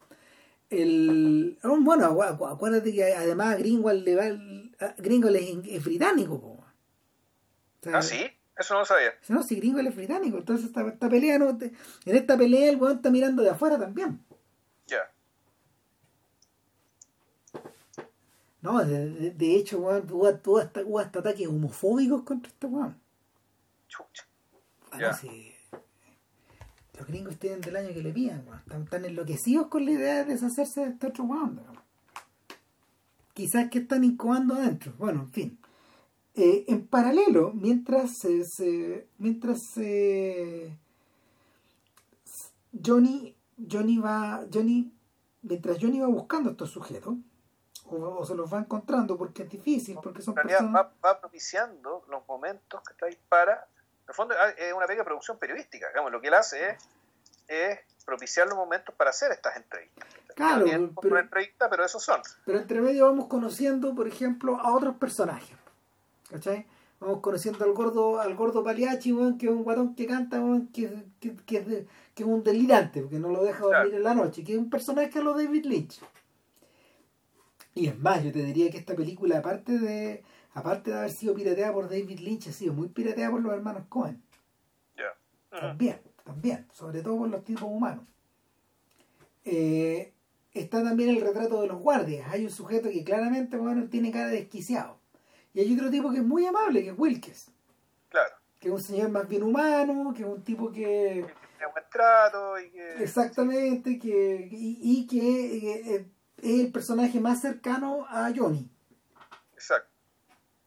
El, 0.73 1.59
oh, 1.65 1.77
bueno, 1.81 2.23
acuérdate 2.23 2.94
que 2.94 3.05
además 3.05 3.59
Gringo 3.59 3.93
le 3.93 4.16
va, 4.16 4.94
Gringo 4.97 5.28
es, 5.28 5.85
británico. 5.85 6.65
ah, 7.93 8.01
sí, 8.01 8.24
eso 8.57 8.73
no 8.73 8.81
lo 8.81 8.86
sabía. 8.86 9.11
No, 9.28 9.43
si 9.43 9.57
Gringo 9.57 9.81
es 9.81 9.94
británico, 9.94 10.39
entonces 10.39 10.66
esta, 10.66 10.81
esta 10.89 11.11
pelea, 11.11 11.39
no, 11.39 11.51
en 11.51 11.77
esta 12.07 12.39
pelea 12.39 12.70
el 12.70 12.77
weón 12.81 12.97
está 12.97 13.11
mirando 13.11 13.43
de 13.43 13.51
afuera 13.51 13.78
también. 13.78 14.24
Ya. 14.86 15.12
No, 18.62 18.82
de, 18.82 19.32
de, 19.32 19.57
hecho, 19.57 19.78
weón, 19.78 20.11
hubo, 20.11 20.59
hasta, 20.59 20.81
hasta 21.01 21.19
ataques 21.19 21.47
homofóbicos 21.47 22.23
contra 22.23 22.51
este 22.51 22.66
weón. 22.66 22.99
Chucha. 23.89 24.24
Bueno, 24.90 25.12
sí. 25.15 25.51
Los 27.02 27.08
gringos 27.08 27.36
tienen 27.38 27.60
del 27.60 27.74
año 27.76 27.88
que 27.92 28.00
le 28.02 28.12
pidan, 28.12 28.44
weón. 28.46 28.60
Están 28.60 28.86
tan 28.86 29.04
enloquecidos 29.04 29.66
con 29.66 29.84
la 29.84 29.90
idea 29.90 30.14
de 30.18 30.24
deshacerse 30.34 30.82
de 30.82 30.86
este 30.90 31.08
otro 31.08 31.24
weón. 31.24 31.60
Quizás 33.34 33.68
que 33.70 33.80
están 33.80 34.04
incubando 34.04 34.54
adentro. 34.54 34.92
Bueno, 34.98 35.22
en 35.22 35.32
fin. 35.32 35.58
Eh, 36.34 36.64
en 36.68 36.86
paralelo, 36.86 37.52
mientras 37.52 38.18
se, 38.18 38.44
se- 38.44 39.08
mientras 39.18 39.58
se- 39.74 40.76
Johnny 42.84 43.36
Johnny 43.70 43.98
va 43.98 44.46
Johnny 44.52 44.90
mientras 45.42 45.78
Johnny 45.80 46.00
va 46.00 46.06
buscando 46.06 46.48
a 46.48 46.52
estos 46.52 46.70
sujetos 46.70 47.14
o, 47.86 47.96
o 47.96 48.24
se 48.24 48.34
los 48.34 48.50
va 48.52 48.60
encontrando 48.60 49.18
porque 49.18 49.42
es 49.42 49.50
difícil 49.50 49.98
porque 50.02 50.22
son 50.22 50.34
personas 50.34 50.72
va, 50.74 50.94
va 51.04 51.20
propiciando 51.20 52.02
los 52.08 52.26
momentos 52.26 52.80
que 52.82 52.92
estáis 52.92 53.18
para. 53.28 53.66
El 54.12 54.16
fondo 54.16 54.34
ah, 54.39 54.51
es 54.51 54.72
una 54.74 54.86
pequeña 54.86 55.05
producción 55.05 55.39
periodística. 55.39 55.89
Digamos, 55.89 56.12
lo 56.12 56.20
que 56.20 56.28
él 56.28 56.34
hace 56.34 56.68
es, 56.68 56.76
es 57.48 57.78
propiciar 58.05 58.47
los 58.47 58.56
momentos 58.56 58.94
para 58.94 59.09
hacer 59.09 59.32
estas 59.32 59.56
entrevistas. 59.56 60.06
Claro, 60.36 60.66
No 60.66 60.90
pero- 61.01 61.18
entrevista, 61.18 61.70
pero 61.70 61.84
esos 61.84 62.02
son. 62.02 62.20
pero 62.44 62.59
entre 62.59 62.80
medio 62.82 63.06
vamos 63.06 63.26
conociendo 63.26 63.94
por 63.94 64.06
ejemplo 64.09 64.59
a 64.60 64.74
otros 64.74 64.97
personajes 64.97 65.56
¿cachai? 66.30 66.66
vamos 67.01 67.20
conociendo 67.20 67.62
al 67.64 67.72
gordo 67.72 68.18
al 68.18 68.34
gordo 68.34 68.64
Paliachi 68.64 69.14
que 69.39 69.47
es 69.47 69.52
un 69.52 69.62
guatón 69.62 69.94
que 69.94 70.06
canta 70.06 70.40
que, 70.72 71.05
que, 71.20 71.36
que 71.36 71.56
es 71.59 71.66
de- 71.66 71.86
que 72.14 72.22
es 72.22 72.28
un 72.28 72.43
delirante 72.43 73.02
porque 73.02 73.18
no 73.18 73.28
lo 73.28 73.43
deja 73.44 73.59
dormir 73.60 73.90
Claro. 73.90 73.97
en 73.98 74.02
la 74.05 74.14
noche 74.14 74.43
que 74.43 74.52
es 74.52 74.59
un 74.59 74.70
personaje 74.70 75.18
a 75.18 75.22
lo 75.22 75.34
David 75.36 75.66
Lynch 75.66 76.01
y 77.74 77.89
es 77.89 77.98
más 77.98 78.22
yo 78.24 78.32
te 78.32 78.43
diría 78.43 78.70
que 78.70 78.78
esta 78.78 78.94
película 78.94 79.39
aparte 79.39 79.78
de 79.78 80.22
aparte 80.54 80.90
de 80.90 80.98
haber 80.98 81.10
sido 81.12 81.34
pirateada 81.34 81.72
por 81.72 81.88
David 81.88 82.20
Lynch 82.20 82.48
ha 82.48 82.52
sido 82.52 82.72
muy 82.74 82.88
pirateada 82.88 83.30
por 83.30 83.40
los 83.42 83.52
hermanos 83.52 83.84
Cohen 83.88 84.22
Ya. 84.96 85.04
Ujú. 85.50 85.60
también, 85.60 86.00
también, 86.24 86.66
sobre 86.72 87.02
todo 87.02 87.18
por 87.18 87.28
los 87.28 87.44
tipos 87.44 87.64
humanos. 87.64 88.04
Eh, 89.44 90.12
está 90.54 90.82
también 90.82 91.10
el 91.10 91.20
retrato 91.20 91.62
de 91.62 91.68
los 91.68 91.78
guardias. 91.80 92.28
Hay 92.30 92.44
un 92.44 92.50
sujeto 92.50 92.88
que 92.90 93.02
claramente 93.04 93.56
bueno, 93.56 93.88
tiene 93.88 94.12
cara 94.12 94.28
de 94.28 94.36
desquiciado. 94.36 94.98
Y 95.54 95.60
hay 95.60 95.74
otro 95.74 95.90
tipo 95.90 96.10
que 96.10 96.18
es 96.18 96.24
muy 96.24 96.46
amable, 96.46 96.82
que 96.82 96.90
es 96.90 96.98
Wilkes, 96.98 97.50
Claro. 98.08 98.34
que 98.58 98.68
es 98.68 98.74
un 98.74 98.82
señor 98.82 99.10
más 99.10 99.28
bien 99.28 99.42
humano, 99.42 100.12
que 100.14 100.22
es 100.22 100.28
un 100.28 100.42
tipo 100.42 100.70
que 100.70 101.26
Tiene 101.58 101.72
buen 101.72 101.84
trato 101.90 102.58
y 102.60 102.70
que. 102.70 103.02
exactamente, 103.02 103.98
que 103.98 104.48
y, 104.50 104.78
y 104.80 105.06
que 105.06 105.56
eh, 105.96 106.06
es 106.38 106.60
el 106.60 106.72
personaje 106.72 107.20
más 107.20 107.40
cercano 107.40 108.06
a 108.08 108.32
Johnny. 108.34 108.68
Exacto. 109.54 109.91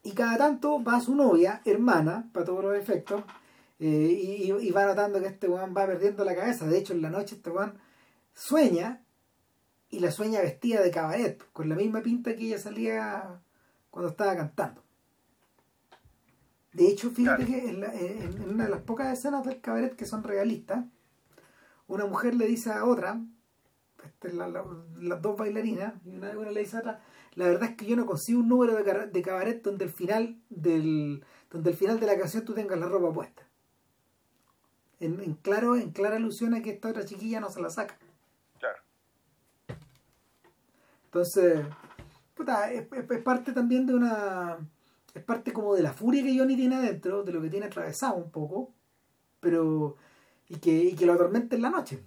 Y 0.06 0.12
cada 0.14 0.38
tanto 0.38 0.84
va 0.84 1.02
su 1.02 1.16
novia, 1.16 1.62
hermana, 1.66 2.30
para 2.32 2.46
todos 2.46 2.64
los 2.64 2.78
efectos, 2.78 3.24
eh, 3.80 4.52
y, 4.62 4.72
va 4.72 4.86
notando 4.86 5.20
que 5.20 5.26
este 5.28 5.50
weón 5.50 5.74
va 5.76 5.88
perdiendo 5.88 6.24
la 6.24 6.36
cabeza. 6.36 6.68
De 6.68 6.78
hecho, 6.78 6.94
en 6.94 7.02
la 7.02 7.10
noche 7.10 7.36
este 7.36 7.50
weón 7.50 7.74
sueña 8.36 9.02
y 9.90 10.00
la 10.00 10.12
sueña 10.12 10.42
vestida 10.42 10.82
de 10.82 10.92
cabaret, 10.92 11.44
con 11.54 11.70
la 11.70 11.76
misma 11.76 12.02
pinta 12.02 12.36
que 12.36 12.46
ella 12.46 12.60
salía 12.60 13.42
cuando 13.90 14.10
estaba 14.12 14.36
cantando. 14.36 14.84
De 16.74 16.88
hecho, 16.88 17.10
fíjate 17.10 17.46
que 17.46 17.70
en, 17.70 17.80
la- 17.82 17.94
en- 17.94 18.42
en 18.44 18.50
una 18.50 18.66
de 18.66 18.70
las 18.70 18.82
pocas 18.82 19.12
escenas 19.12 19.44
del 19.46 19.60
cabaret 19.60 19.96
que 19.96 20.06
son 20.06 20.24
realistas, 20.24 20.86
una 21.88 22.06
mujer 22.06 22.36
le 22.36 22.46
dice 22.48 22.72
a 22.72 22.86
otra, 22.86 23.20
este, 24.06 24.34
la- 24.34 24.48
la- 24.50 24.66
las 25.00 25.22
dos 25.22 25.36
bailarinas, 25.38 25.94
y 26.06 26.16
una, 26.16 26.30
una 26.38 26.52
le 26.52 26.60
dice 26.60 26.78
a 26.78 26.80
otra, 26.82 27.02
la 27.36 27.46
verdad 27.48 27.70
es 27.72 27.76
que 27.76 27.86
yo 27.86 27.96
no 27.96 28.06
consigo 28.06 28.40
un 28.40 28.48
número 28.50 28.76
de, 28.76 29.22
cabaret 29.22 29.62
donde 29.62 29.86
el 29.86 29.92
final 29.92 30.38
del 30.50 31.24
donde 31.52 31.70
el 31.72 31.76
final 31.78 32.00
de 32.00 32.08
la 32.08 32.18
canción 32.18 32.44
tú 32.46 32.54
tengas 32.54 32.80
la 32.80 32.88
ropa 32.88 33.14
puesta. 33.14 33.44
En, 35.00 35.20
en 35.22 35.36
claro, 35.36 35.76
en 35.76 35.92
clara 35.92 36.16
alusión 36.16 36.54
a 36.54 36.62
que 36.62 36.72
esta 36.72 36.90
otra 36.90 37.06
chiquilla 37.06 37.40
no 37.40 37.50
se 37.50 37.62
la 37.62 37.70
saca. 37.70 37.98
Claro. 38.60 38.82
Entonces, 41.06 41.66
puta, 42.36 42.72
es, 42.72 42.88
es- 42.92 43.12
es 43.12 43.22
parte 43.22 43.52
también 43.54 43.86
de 43.86 43.94
una. 43.94 44.58
Es 45.14 45.24
parte 45.24 45.54
como 45.54 45.76
de 45.76 45.84
la 45.84 45.94
furia 45.94 46.24
que 46.24 46.38
Johnny 46.38 46.56
tiene 46.58 46.76
adentro, 46.76 47.24
de 47.24 47.32
lo 47.32 47.42
que 47.42 47.50
tiene 47.50 47.68
atravesado 47.68 48.16
un 48.16 48.32
poco, 48.32 48.74
pero. 49.40 49.96
y 50.50 50.58
que, 50.60 50.72
y 50.72 50.96
que 50.96 51.06
lo 51.06 51.14
atormenta 51.14 51.56
en 51.56 51.62
la 51.62 51.70
noche. 51.70 52.04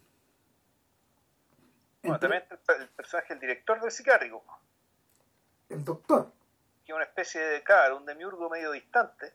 Bueno, 2.02 2.18
también 2.20 2.42
está 2.50 2.74
el, 2.74 2.88
personaje, 2.88 3.32
el 3.34 3.40
director 3.40 3.80
del 3.80 3.90
psiquiátrico, 3.90 4.42
el 5.68 5.84
doctor. 5.84 6.32
que 6.84 6.92
es 6.92 6.96
una 6.96 7.04
especie 7.04 7.40
de, 7.40 7.62
claro, 7.62 7.96
un 7.96 8.06
demiurgo 8.06 8.48
medio 8.48 8.72
distante, 8.72 9.34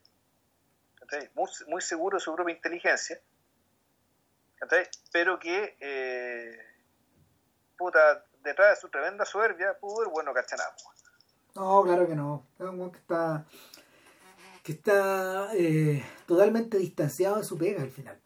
¿cachai? 0.96 1.30
muy, 1.36 1.50
muy 1.68 1.82
seguro 1.82 2.18
de 2.18 2.22
su 2.22 2.34
propia 2.34 2.56
inteligencia, 2.56 3.20
¿cachai? 4.56 4.88
pero 5.12 5.40
que, 5.40 5.78
eh, 5.80 6.58
puta, 7.78 8.26
detrás 8.44 8.76
de 8.76 8.82
su 8.82 8.90
tremenda 8.90 9.26
soberbia, 9.26 9.78
pudo 9.80 10.10
bueno, 10.10 10.34
cacha 10.34 10.56
nada, 10.56 10.76
pues. 10.84 11.04
No, 11.56 11.84
claro 11.84 12.08
que 12.08 12.16
no. 12.16 12.48
Es 12.60 12.66
un 12.66 12.92
que 12.92 12.98
está. 12.98 13.46
que 14.64 14.72
está 14.72 15.50
eh, 15.54 16.04
totalmente 16.26 16.78
distanciado 16.78 17.38
de 17.38 17.44
su 17.44 17.58
pega 17.58 17.82
al 17.84 17.92
final. 17.92 18.20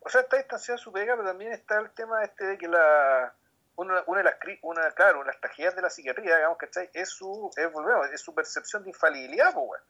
O 0.00 0.08
sea, 0.08 0.20
está 0.20 0.36
distanciado 0.36 0.78
de 0.78 0.84
su 0.84 0.92
pega, 0.92 1.16
pero 1.16 1.26
también 1.26 1.52
está 1.52 1.80
el 1.80 1.90
tema 1.90 2.22
este 2.22 2.44
de 2.44 2.58
que 2.58 2.68
la 2.68 3.34
una, 3.76 4.02
una 4.06 4.18
de 4.18 4.24
las 4.24 4.34
una, 4.62 4.90
claro, 4.92 5.18
una 5.20 5.26
de 5.28 5.32
las 5.32 5.40
tragedias 5.40 5.74
de 5.76 5.82
la 5.82 5.90
psiquiatría, 5.90 6.36
digamos, 6.36 6.58
¿cachai? 6.58 6.90
Es 6.92 7.08
su, 7.10 7.50
es, 7.56 7.72
volvemos, 7.72 8.08
es 8.12 8.20
su 8.20 8.34
percepción 8.34 8.82
de 8.84 8.90
infalibilidad, 8.90 9.52
pues, 9.54 9.66
weón. 9.68 9.82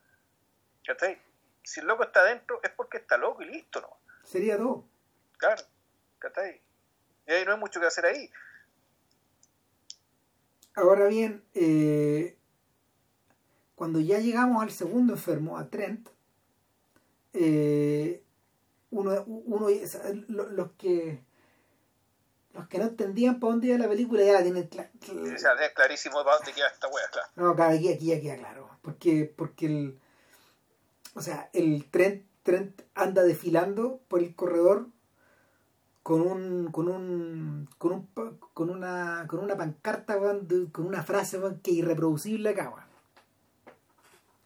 ¿Cachai? 0.86 1.20
Si 1.62 1.80
el 1.80 1.86
loco 1.86 2.02
está 2.04 2.20
adentro 2.20 2.60
es 2.62 2.70
porque 2.70 2.98
está 2.98 3.16
loco 3.16 3.42
y 3.42 3.46
listo, 3.46 3.80
¿no? 3.80 3.96
Sería 4.22 4.56
todo. 4.56 4.84
Claro, 5.38 5.62
¿cachai? 6.18 6.60
Y 7.26 7.32
ahí 7.32 7.44
no 7.44 7.52
hay 7.52 7.58
mucho 7.58 7.80
que 7.80 7.86
hacer 7.86 8.06
ahí. 8.06 8.30
Ahora 10.74 11.06
bien, 11.06 11.44
eh, 11.54 12.36
cuando 13.76 14.00
ya 14.00 14.18
llegamos 14.18 14.62
al 14.62 14.70
segundo 14.70 15.12
enfermo, 15.12 15.56
a 15.56 15.68
Trent, 15.68 16.08
eh, 17.32 18.22
uno, 18.90 19.22
uno 19.26 19.66
lo- 20.28 20.48
los 20.50 20.72
que 20.72 21.20
los 22.54 22.68
que 22.68 22.78
no 22.78 22.84
entendían 22.84 23.38
para 23.40 23.50
dónde 23.52 23.66
iba 23.68 23.78
la 23.78 23.88
película 23.88 24.24
ya 24.24 24.32
la 24.34 24.42
tienen 24.42 24.70
cla- 24.70 24.88
cl- 25.00 25.34
O 25.34 25.38
sea, 25.38 25.52
es 25.54 25.72
clarísimo 25.74 26.22
para 26.24 26.36
dónde 26.36 26.52
queda 26.52 26.68
esta 26.68 26.88
wea, 26.88 27.04
claro. 27.12 27.28
No, 27.36 27.54
claro, 27.54 27.74
aquí, 27.74 27.92
aquí 27.92 28.06
ya 28.06 28.20
queda 28.20 28.36
claro. 28.36 28.70
Porque, 28.82 29.32
porque 29.36 29.66
el. 29.66 29.98
O 31.14 31.20
sea, 31.22 31.50
el 31.52 31.84
Trent, 31.90 32.24
Trent 32.42 32.82
anda 32.94 33.22
desfilando 33.22 34.00
por 34.08 34.20
el 34.20 34.34
corredor 34.34 34.86
con 36.02 36.20
un. 36.22 36.70
con 36.70 36.88
un. 36.88 37.68
con 37.78 37.92
un 37.92 38.38
con 38.54 38.70
una. 38.70 39.26
con 39.28 39.40
una 39.40 39.56
pancarta, 39.56 40.16
con 40.18 40.86
una 40.86 41.02
frase 41.02 41.38
que 41.62 41.70
es 41.72 41.76
irreproducible 41.78 42.50
acá. 42.50 42.86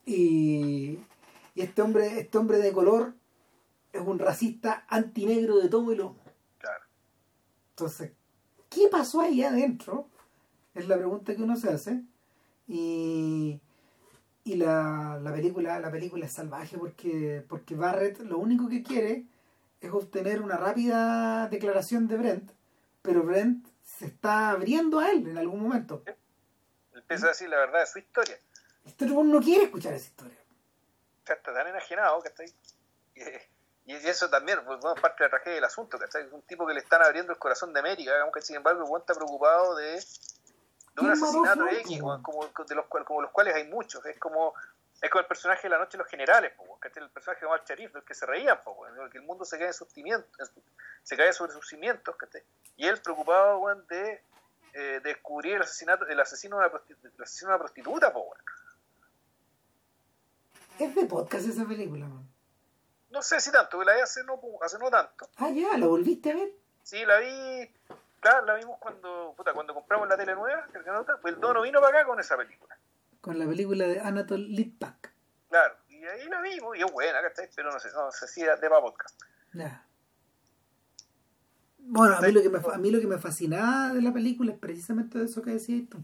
Y. 0.06 0.98
Y 1.54 1.62
este 1.62 1.82
hombre, 1.82 2.20
este 2.20 2.38
hombre 2.38 2.58
de 2.58 2.72
color 2.72 3.14
es 3.92 4.00
un 4.00 4.18
racista 4.20 4.84
antinegro 4.88 5.56
de 5.58 5.68
todo 5.68 5.90
el 5.90 5.98
lomo. 5.98 6.16
Entonces, 7.78 8.10
¿qué 8.68 8.88
pasó 8.90 9.20
ahí 9.20 9.44
adentro? 9.44 10.08
Es 10.74 10.88
la 10.88 10.96
pregunta 10.96 11.36
que 11.36 11.42
uno 11.42 11.54
se 11.54 11.70
hace. 11.70 12.02
Y, 12.66 13.60
y 14.42 14.56
la, 14.56 15.20
la 15.22 15.32
película 15.32 15.78
la 15.78 15.88
película 15.88 16.26
es 16.26 16.32
salvaje 16.32 16.76
porque, 16.76 17.44
porque 17.48 17.76
Barrett 17.76 18.18
lo 18.18 18.38
único 18.38 18.68
que 18.68 18.82
quiere 18.82 19.26
es 19.80 19.92
obtener 19.92 20.42
una 20.42 20.56
rápida 20.56 21.46
declaración 21.48 22.08
de 22.08 22.16
Brent, 22.16 22.50
pero 23.00 23.22
Brent 23.22 23.68
se 23.84 24.06
está 24.06 24.50
abriendo 24.50 24.98
a 24.98 25.12
él 25.12 25.28
en 25.28 25.38
algún 25.38 25.62
momento. 25.62 26.02
Empieza 26.92 27.26
a 27.26 27.28
decir 27.28 27.48
la 27.48 27.58
verdad 27.58 27.78
de 27.78 27.86
su 27.86 28.00
historia. 28.00 28.36
Este 28.84 29.06
no 29.06 29.40
quiere 29.40 29.66
escuchar 29.66 29.94
esa 29.94 30.08
historia. 30.08 30.38
O 31.22 31.26
sea, 31.26 31.36
está 31.36 31.54
tan 31.54 31.68
enajenado 31.68 32.20
que 32.22 32.28
está 32.28 32.42
ahí. 32.42 32.52
Y, 33.88 33.94
eso 33.94 34.28
también, 34.28 34.62
pues, 34.66 34.78
bueno, 34.80 35.00
parte 35.00 35.24
de 35.24 35.28
la 35.28 35.30
tragedia 35.30 35.54
del 35.54 35.64
asunto, 35.64 35.98
¿cachai? 35.98 36.26
Es 36.26 36.32
un 36.32 36.42
tipo 36.42 36.66
que 36.66 36.74
le 36.74 36.80
están 36.80 37.02
abriendo 37.02 37.32
el 37.32 37.38
corazón 37.38 37.72
de 37.72 37.80
América, 37.80 38.12
digamos 38.12 38.34
que 38.34 38.42
sin 38.42 38.56
embargo 38.56 38.84
weón 38.84 39.00
está 39.00 39.14
preocupado 39.14 39.74
de, 39.76 39.92
de 39.92 39.96
un 39.96 41.06
¿Quién 41.06 41.08
mató 41.08 41.24
a 41.24 41.28
asesinato 41.28 41.60
Floyd, 41.62 41.78
X, 41.78 42.00
como, 42.22 42.46
de 42.68 42.74
los, 42.74 42.84
como 42.86 43.22
los 43.22 43.30
cuales 43.30 43.54
hay 43.54 43.66
muchos. 43.66 44.04
Es 44.04 44.18
como 44.18 44.52
es 45.00 45.10
como 45.10 45.20
el 45.20 45.26
personaje 45.26 45.62
de 45.62 45.68
la 45.70 45.78
noche 45.78 45.92
de 45.92 46.02
los 46.02 46.10
generales, 46.10 46.52
po, 46.54 46.64
weón, 46.64 46.80
¿cachai? 46.80 47.02
El 47.02 47.08
personaje 47.08 47.40
de 47.40 47.46
Omar 47.46 47.64
Sharif, 47.64 47.92
del 47.94 48.02
que 48.02 48.14
se 48.14 48.26
reían, 48.26 48.60
po, 48.62 48.86
el 48.86 49.10
que 49.10 49.18
el 49.18 49.24
mundo 49.24 49.46
se 49.46 49.56
cae 49.56 49.68
en 49.68 49.72
sus 49.72 49.88
cimientos, 49.88 50.52
se 51.02 51.16
cae 51.16 51.32
sobre 51.32 51.52
sus 51.52 51.66
cimientos, 51.66 52.14
¿cachai? 52.16 52.42
Y 52.76 52.86
él 52.86 53.00
preocupado, 53.00 53.58
weón, 53.58 53.86
de 53.86 54.22
eh, 54.74 55.00
descubrir 55.02 55.54
el 55.54 55.62
asesinato, 55.62 56.06
el 56.06 56.20
asesino 56.20 56.58
de 56.58 56.66
una, 56.66 56.72
prosti- 56.74 56.96
el 57.02 57.22
asesino 57.22 57.52
de 57.52 57.54
una 57.54 57.62
prostituta, 57.64 58.12
po. 58.12 58.36
Es 60.78 60.94
de 60.94 61.06
podcast 61.06 61.48
esa 61.48 61.64
película, 61.64 62.06
man. 62.06 62.28
No 63.10 63.22
sé 63.22 63.40
si 63.40 63.50
tanto, 63.50 63.82
la 63.82 63.94
vi 63.94 64.00
hace 64.00 64.22
no, 64.24 64.40
hace 64.62 64.78
no 64.78 64.90
tanto. 64.90 65.28
Ah, 65.36 65.50
ya, 65.50 65.76
¿la 65.78 65.86
volviste 65.86 66.30
a 66.30 66.34
ver? 66.34 66.52
Sí, 66.82 67.04
la 67.04 67.18
vi, 67.18 67.70
claro, 68.20 68.46
la 68.46 68.54
vimos 68.54 68.78
cuando, 68.78 69.34
puta, 69.36 69.52
cuando 69.52 69.74
compramos 69.74 70.08
la 70.08 70.16
tele 70.16 70.34
nueva, 70.34 70.66
el 70.74 71.20
pues 71.20 71.34
el 71.34 71.40
dono 71.40 71.62
vino 71.62 71.80
para 71.80 71.98
acá 71.98 72.08
con 72.08 72.20
esa 72.20 72.36
película. 72.36 72.78
Con 73.20 73.38
la 73.38 73.46
película 73.46 73.86
de 73.86 74.00
Anatole 74.00 74.44
Litpak. 74.44 75.12
Claro, 75.48 75.74
y 75.88 76.04
ahí 76.04 76.28
la 76.28 76.40
vimos, 76.40 76.76
y 76.76 76.82
es 76.82 76.92
buena, 76.92 77.20
¿cachai? 77.22 77.48
Pero 77.54 77.72
no 77.72 77.80
sé, 77.80 77.88
no 77.92 78.10
sé 78.12 78.28
si 78.28 78.42
de 78.42 78.56
para 78.56 78.80
podcast. 78.80 79.20
Ya. 79.54 79.84
Bueno, 81.78 82.16
a 82.16 82.20
mí, 82.20 82.32
lo 82.32 82.42
que 82.42 82.50
me, 82.50 82.58
a 82.58 82.78
mí 82.78 82.90
lo 82.90 83.00
que 83.00 83.06
me 83.06 83.18
fascinaba 83.18 83.94
de 83.94 84.02
la 84.02 84.12
película 84.12 84.52
es 84.52 84.58
precisamente 84.58 85.22
eso 85.22 85.40
que 85.40 85.52
decías 85.52 85.88
tú. 85.88 85.98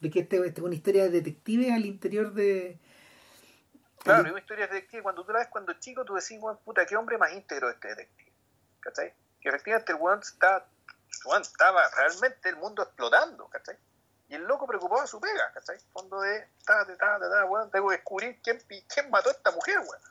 De 0.00 0.10
que 0.10 0.20
este, 0.20 0.36
este 0.44 0.60
es 0.60 0.66
una 0.66 0.74
historia 0.74 1.04
de 1.04 1.10
detective 1.10 1.72
al 1.72 1.86
interior 1.86 2.34
de... 2.34 2.80
Claro, 4.04 4.26
es 4.26 4.30
una 4.32 4.40
historia 4.40 4.66
de 4.66 4.74
detective. 4.74 5.02
Cuando 5.02 5.24
tú 5.24 5.32
la 5.32 5.38
ves 5.38 5.48
cuando 5.48 5.72
chico, 5.74 6.04
tú 6.04 6.14
decís, 6.14 6.38
bueno, 6.38 6.60
puta, 6.62 6.84
qué 6.84 6.94
hombre 6.94 7.16
más 7.16 7.32
íntegro 7.32 7.70
este 7.70 7.88
detective. 7.88 8.32
¿Cachai? 8.80 9.14
Que 9.40 9.48
efectivamente 9.48 9.92
el 9.92 9.98
one 9.98 10.20
está, 10.20 10.66
estaba 11.40 11.88
realmente 11.96 12.50
el 12.50 12.56
mundo 12.56 12.82
explotando, 12.82 13.48
¿cachai? 13.48 13.76
Y 14.28 14.34
el 14.34 14.42
loco 14.42 14.66
preocupado 14.66 15.00
de 15.00 15.06
su 15.06 15.18
pega, 15.18 15.50
¿cachai? 15.54 15.78
Fondo 15.90 16.20
de, 16.20 16.48
ta, 16.66 16.84
ta, 16.84 16.96
ta, 16.96 17.18
ta, 17.18 17.44
bueno, 17.44 17.68
tengo 17.70 17.88
que 17.88 17.96
descubrir 17.96 18.40
quién, 18.42 18.62
quién 18.88 19.10
mató 19.10 19.30
a 19.30 19.32
esta 19.32 19.50
mujer, 19.50 19.78
weón. 19.78 20.02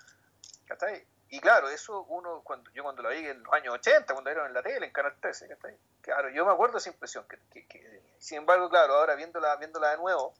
¿Cachai? 0.65 1.05
Y 1.29 1.39
claro, 1.39 1.69
eso 1.69 2.03
uno, 2.09 2.41
cuando 2.43 2.71
yo 2.71 2.81
cuando 2.81 3.03
lo 3.03 3.09
vi 3.09 3.27
en 3.27 3.43
los 3.43 3.53
años 3.53 3.75
80, 3.75 4.11
cuando 4.13 4.31
era 4.31 4.45
en 4.47 4.53
la 4.53 4.63
tele, 4.63 4.87
en 4.87 4.91
Canal 4.91 5.15
13, 5.19 5.49
¿cachai? 5.49 5.77
Claro, 6.01 6.29
yo 6.29 6.45
me 6.45 6.51
acuerdo 6.51 6.79
esa 6.79 6.89
impresión. 6.89 7.25
Que, 7.27 7.67
que, 7.67 8.01
sin 8.17 8.39
embargo, 8.39 8.69
claro, 8.69 8.95
ahora 8.95 9.13
viéndola, 9.13 9.55
viéndola 9.57 9.91
de 9.91 9.97
nuevo, 9.97 10.33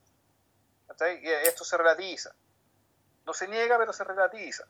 ¿cachai? 0.87 1.19
Esto 1.23 1.63
se 1.63 1.77
relativiza. 1.77 2.33
No 3.25 3.33
se 3.33 3.47
niega, 3.47 3.77
pero 3.77 3.93
se 3.93 4.03
relativiza. 4.03 4.65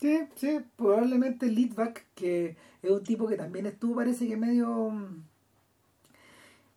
Sí, 0.00 0.28
sí, 0.34 0.60
probablemente 0.76 1.46
Lidback, 1.46 2.06
que 2.14 2.56
es 2.82 2.90
un 2.90 3.02
tipo 3.02 3.26
que 3.26 3.36
también 3.36 3.66
estuvo, 3.66 3.96
parece 3.96 4.28
que 4.28 4.36
medio 4.36 4.92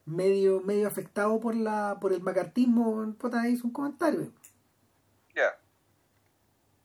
medio 0.06 0.62
medio 0.62 0.88
afectado 0.88 1.40
por 1.40 1.56
la 1.56 1.98
por 2.00 2.14
el 2.14 2.22
macartismo, 2.22 3.14
puta, 3.18 3.48
hizo 3.48 3.68
un 3.68 3.74
comentario. 3.74 4.32
Ya. 5.36 5.60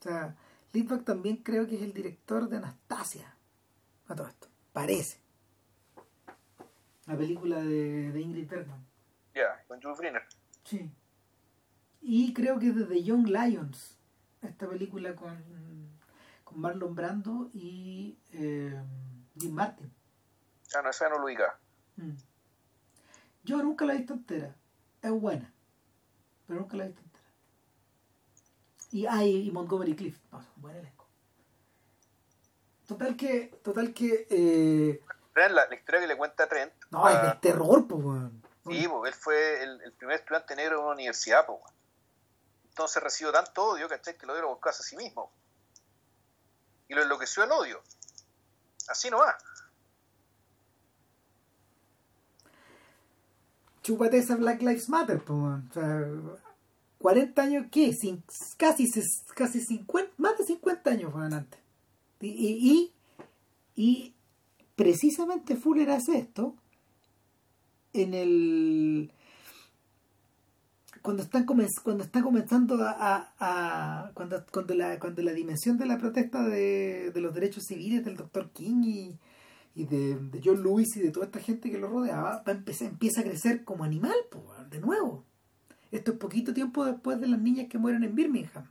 O 0.00 0.02
sea, 0.02 0.36
Lidback 0.72 1.04
también 1.04 1.36
creo 1.38 1.66
que 1.66 1.76
es 1.76 1.82
el 1.82 1.94
director 1.94 2.48
de 2.48 2.56
Anastasia. 2.58 3.36
A 4.08 4.14
todo 4.14 4.26
esto. 4.26 4.48
Parece. 4.72 5.18
La 7.06 7.16
película 7.16 7.62
de, 7.62 8.12
de 8.12 8.20
Ingrid 8.20 8.48
Bergman. 8.48 8.84
Ya, 9.34 9.64
con 9.66 9.80
Jules 9.80 9.98
Briner. 9.98 10.22
Sí. 10.64 10.90
Y 12.02 12.34
creo 12.34 12.58
que 12.58 12.68
es 12.68 12.76
de 12.76 12.84
The 12.84 13.02
Young 13.02 13.28
Lions. 13.28 13.98
Esta 14.44 14.68
película 14.68 15.14
con, 15.16 15.36
con 16.44 16.60
Marlon 16.60 16.94
Brando 16.94 17.48
y 17.52 18.18
eh, 18.32 18.78
Jim 19.38 19.52
Martin. 19.52 19.92
Ah, 20.74 20.82
no, 20.82 20.90
esa 20.90 21.08
no 21.08 21.18
lo 21.18 21.24
ubica. 21.24 21.58
Mm. 21.96 22.12
Yo 23.44 23.62
nunca 23.62 23.84
la 23.84 23.94
he 23.94 23.98
visto 23.98 24.14
entera. 24.14 24.54
Es 25.00 25.10
buena. 25.10 25.52
Pero 26.46 26.60
nunca 26.60 26.76
la 26.76 26.84
he 26.84 26.86
visto 26.88 27.02
entera. 27.02 27.24
Y, 28.90 29.06
ah, 29.06 29.24
y, 29.24 29.50
Montgomery 29.50 29.96
Cliff. 29.96 30.18
No, 30.30 30.40
es 30.40 30.46
un 30.56 30.62
buen 30.62 30.76
elenco. 30.76 31.08
Total 32.86 33.16
que. 33.16 33.46
Total 33.62 33.92
que. 33.92 34.26
Eh... 34.30 35.00
La, 35.34 35.48
la, 35.48 35.74
historia 35.74 36.00
que 36.00 36.06
le 36.06 36.16
cuenta 36.16 36.46
Trent. 36.48 36.72
No, 36.90 37.08
es 37.08 37.20
de 37.20 37.34
terror, 37.40 37.88
pues, 37.88 38.04
weón. 38.04 38.42
Sí, 38.66 38.86
pues 38.88 39.12
él 39.12 39.20
fue 39.20 39.62
el, 39.64 39.80
el, 39.82 39.92
primer 39.92 40.16
estudiante 40.16 40.54
negro 40.54 40.78
en 40.78 40.84
una 40.84 40.94
universidad, 40.94 41.44
pues, 41.44 41.58
Entonces 42.74 43.00
recibió 43.00 43.30
tanto 43.30 43.64
odio, 43.66 43.88
¿cachai? 43.88 44.18
Que 44.18 44.26
lo 44.26 44.34
dio 44.34 44.42
a 44.42 44.48
buscarse 44.48 44.82
a 44.82 44.84
sí 44.84 44.96
mismo. 44.96 45.30
Y 46.88 46.94
lo 46.94 47.02
enloqueció 47.02 47.44
el 47.44 47.52
odio. 47.52 47.80
Así 48.88 49.08
no 49.10 49.18
va. 49.18 49.38
Chúpate 53.84 54.18
esa 54.18 54.34
Black 54.34 54.60
Lives 54.60 54.88
Matter, 54.88 55.22
o 55.28 55.62
sea, 55.72 56.04
40 56.98 57.42
años, 57.42 57.66
¿qué? 57.70 57.96
casi, 58.56 58.90
casi 59.36 59.60
50, 59.60 60.14
más 60.16 60.36
de 60.36 60.44
50 60.44 60.90
años 60.90 61.12
fueron 61.12 61.34
antes. 61.34 61.60
Y, 62.20 62.28
y, 62.28 62.92
y, 63.76 64.14
precisamente 64.74 65.54
Fuller 65.54 65.90
hace 65.90 66.18
esto 66.18 66.56
en 67.92 68.14
el 68.14 69.12
cuando 71.04 71.22
están 71.22 71.44
cuando 71.44 72.02
está 72.02 72.22
comenzando 72.22 72.82
a, 72.82 73.34
a, 73.38 74.10
cuando, 74.14 74.42
cuando, 74.50 74.74
la, 74.74 74.98
cuando 74.98 75.20
la 75.22 75.34
dimensión 75.34 75.76
de 75.76 75.84
la 75.84 75.98
protesta 75.98 76.42
de, 76.48 77.10
de 77.12 77.20
los 77.20 77.34
derechos 77.34 77.64
civiles 77.68 78.04
del 78.04 78.16
doctor 78.16 78.50
King 78.52 78.82
y, 78.84 79.18
y 79.74 79.84
de, 79.84 80.16
de, 80.16 80.40
John 80.42 80.62
Lewis 80.62 80.96
y 80.96 81.00
de 81.00 81.10
toda 81.10 81.26
esta 81.26 81.40
gente 81.40 81.70
que 81.70 81.78
lo 81.78 81.88
rodeaba 81.88 82.42
va 82.42 82.42
a 82.46 82.50
empezar, 82.52 82.88
empieza 82.88 83.20
a 83.20 83.24
crecer 83.24 83.64
como 83.64 83.84
animal 83.84 84.16
de 84.70 84.80
nuevo 84.80 85.24
esto 85.94 86.12
es 86.12 86.18
poquito 86.18 86.52
tiempo 86.52 86.84
después 86.84 87.20
de 87.20 87.28
las 87.28 87.38
niñas 87.38 87.68
que 87.68 87.78
mueren 87.78 88.02
en 88.02 88.14
Birmingham. 88.16 88.66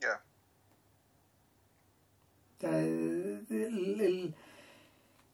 Ya. 0.00 0.20
O 2.56 2.60
sea, 2.60 2.82
el, 2.82 4.34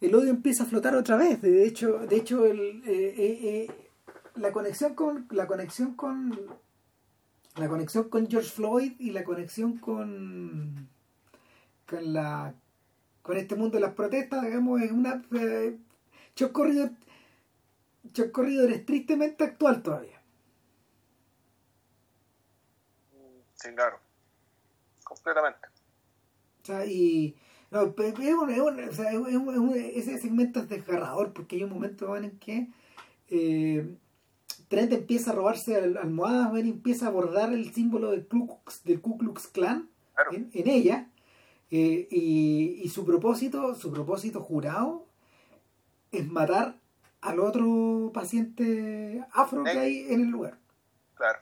el, 0.00 0.14
odio 0.14 0.28
empieza 0.28 0.64
a 0.64 0.66
flotar 0.66 0.94
otra 0.94 1.16
vez. 1.16 1.40
De 1.40 1.66
hecho, 1.66 2.00
de 2.06 2.16
hecho 2.16 2.44
el, 2.44 2.82
eh, 2.86 3.14
eh, 3.16 3.38
eh, 3.42 3.85
la 4.36 4.52
conexión 4.52 4.94
con 4.94 5.26
la 5.30 5.46
conexión 5.46 5.94
con 5.94 6.58
la 7.56 7.68
conexión 7.68 8.08
con 8.08 8.28
George 8.28 8.50
Floyd 8.50 8.92
y 8.98 9.10
la 9.10 9.24
conexión 9.24 9.78
con 9.78 10.88
con 11.86 12.12
la 12.12 12.54
con 13.22 13.36
este 13.36 13.56
mundo 13.56 13.76
de 13.76 13.80
las 13.80 13.94
protestas, 13.94 14.44
digamos, 14.44 14.80
es 14.82 14.92
una 14.92 15.22
eh, 15.36 15.76
corrido 16.52 16.90
corrido 18.32 18.68
estrictamente 18.68 19.42
actual 19.42 19.82
todavía. 19.82 20.22
Sí, 23.54 23.68
claro. 23.74 23.98
Completamente. 25.02 25.66
O 26.62 26.66
sea, 26.66 26.86
y. 26.86 27.36
No, 27.72 27.94
ese 29.74 30.18
segmento 30.18 30.60
es 30.60 30.68
desgarrador 30.68 31.32
porque 31.32 31.56
hay 31.56 31.64
un 31.64 31.70
momento 31.70 32.16
en 32.16 32.38
que 32.38 32.68
eh, 33.28 33.96
Trent 34.68 34.92
empieza 34.92 35.30
a 35.30 35.34
robarse 35.34 35.76
almohadas 35.76 36.64
y 36.64 36.70
empieza 36.70 37.06
a 37.06 37.10
bordar 37.10 37.52
el 37.52 37.72
símbolo 37.72 38.10
del 38.10 38.26
Ku 38.26 38.46
Klux, 38.46 38.84
del 38.84 39.00
Ku 39.00 39.18
Klux 39.18 39.46
Klan 39.48 39.88
en, 40.32 40.68
ella 40.68 41.08
eh, 41.70 42.08
y, 42.10 42.80
y, 42.82 42.88
su 42.88 43.04
propósito 43.04 43.74
su 43.74 43.92
propósito 43.92 44.40
jurado 44.40 45.06
es 46.10 46.26
matar 46.26 46.78
al 47.20 47.40
otro 47.40 48.10
paciente 48.14 49.24
afro 49.32 49.64
que 49.64 49.70
hay 49.70 50.06
en 50.08 50.22
el 50.22 50.28
lugar 50.28 50.58
claro 51.14 51.40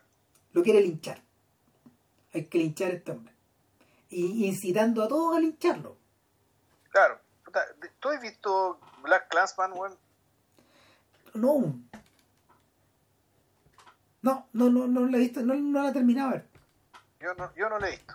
lo 0.53 0.63
quiere 0.63 0.81
linchar 0.81 1.25
hay 2.35 2.47
que 2.47 2.59
linchar 2.59 2.91
a 2.91 2.95
este 2.95 3.13
hombre. 3.13 3.33
Y 4.11 4.47
incitando 4.47 5.03
a 5.03 5.09
todos 5.09 5.37
a 5.37 5.41
lincharlo. 5.41 5.97
Claro. 6.91 7.21
¿Tú 8.01 8.09
has 8.09 8.21
visto 8.21 8.81
Black 9.03 9.29
Clansman, 9.29 9.73
weón? 9.73 9.97
No. 11.35 11.81
No, 14.25 14.49
no, 14.55 14.71
no, 14.71 14.87
no 14.87 15.07
la 15.07 15.19
he 15.19 15.21
visto, 15.21 15.43
no, 15.43 15.55
no 15.55 15.83
la 15.83 15.91
he 15.91 15.93
terminado 15.93 16.31
a 16.31 16.33
ver. 16.33 16.47
Yo 17.21 17.35
no, 17.35 17.55
yo 17.55 17.69
no 17.69 17.79
la 17.79 17.89
he 17.89 17.91
visto. 17.91 18.15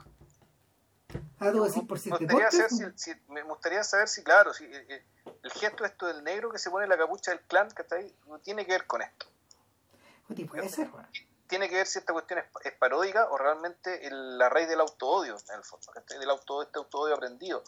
Ah, 1.39 1.51
tú 1.51 1.63
decir 1.63 1.85
por 1.85 1.99
si 1.99 2.09
me 2.09 2.17
gustaría, 2.17 2.49
saber 2.49 2.93
si, 2.95 3.11
me 3.27 3.43
gustaría 3.43 3.83
saber 3.83 4.07
si, 4.07 4.23
claro, 4.23 4.51
si 4.51 4.65
eh, 4.65 4.85
eh, 4.89 5.03
el 5.43 5.51
gesto 5.51 5.85
esto 5.85 6.07
del 6.07 6.23
negro 6.23 6.51
que 6.51 6.57
se 6.57 6.71
pone 6.71 6.87
la 6.87 6.97
capucha 6.97 7.29
del 7.29 7.41
clan 7.41 7.69
que 7.69 7.83
está 7.83 7.97
ahí, 7.97 8.11
no 8.27 8.39
tiene 8.39 8.65
que 8.65 8.71
ver 8.71 8.87
con 8.87 9.03
esto. 9.03 9.27
puede 10.49 10.67
ser, 10.67 10.89
tiene 11.45 11.69
que 11.69 11.75
ver 11.75 11.85
si 11.85 11.99
esta 11.99 12.11
cuestión 12.11 12.39
es, 12.39 12.73
paródica 12.79 13.29
o 13.29 13.37
realmente 13.37 14.01
la 14.09 14.49
raíz 14.49 14.67
del 14.67 14.79
autoodio, 14.79 15.37
en 15.49 15.57
el 15.59 15.63
fondo, 15.63 15.91
del 16.19 16.29
auto, 16.31 16.63
este 16.63 16.79
autoodio 16.79 17.13
aprendido, 17.13 17.63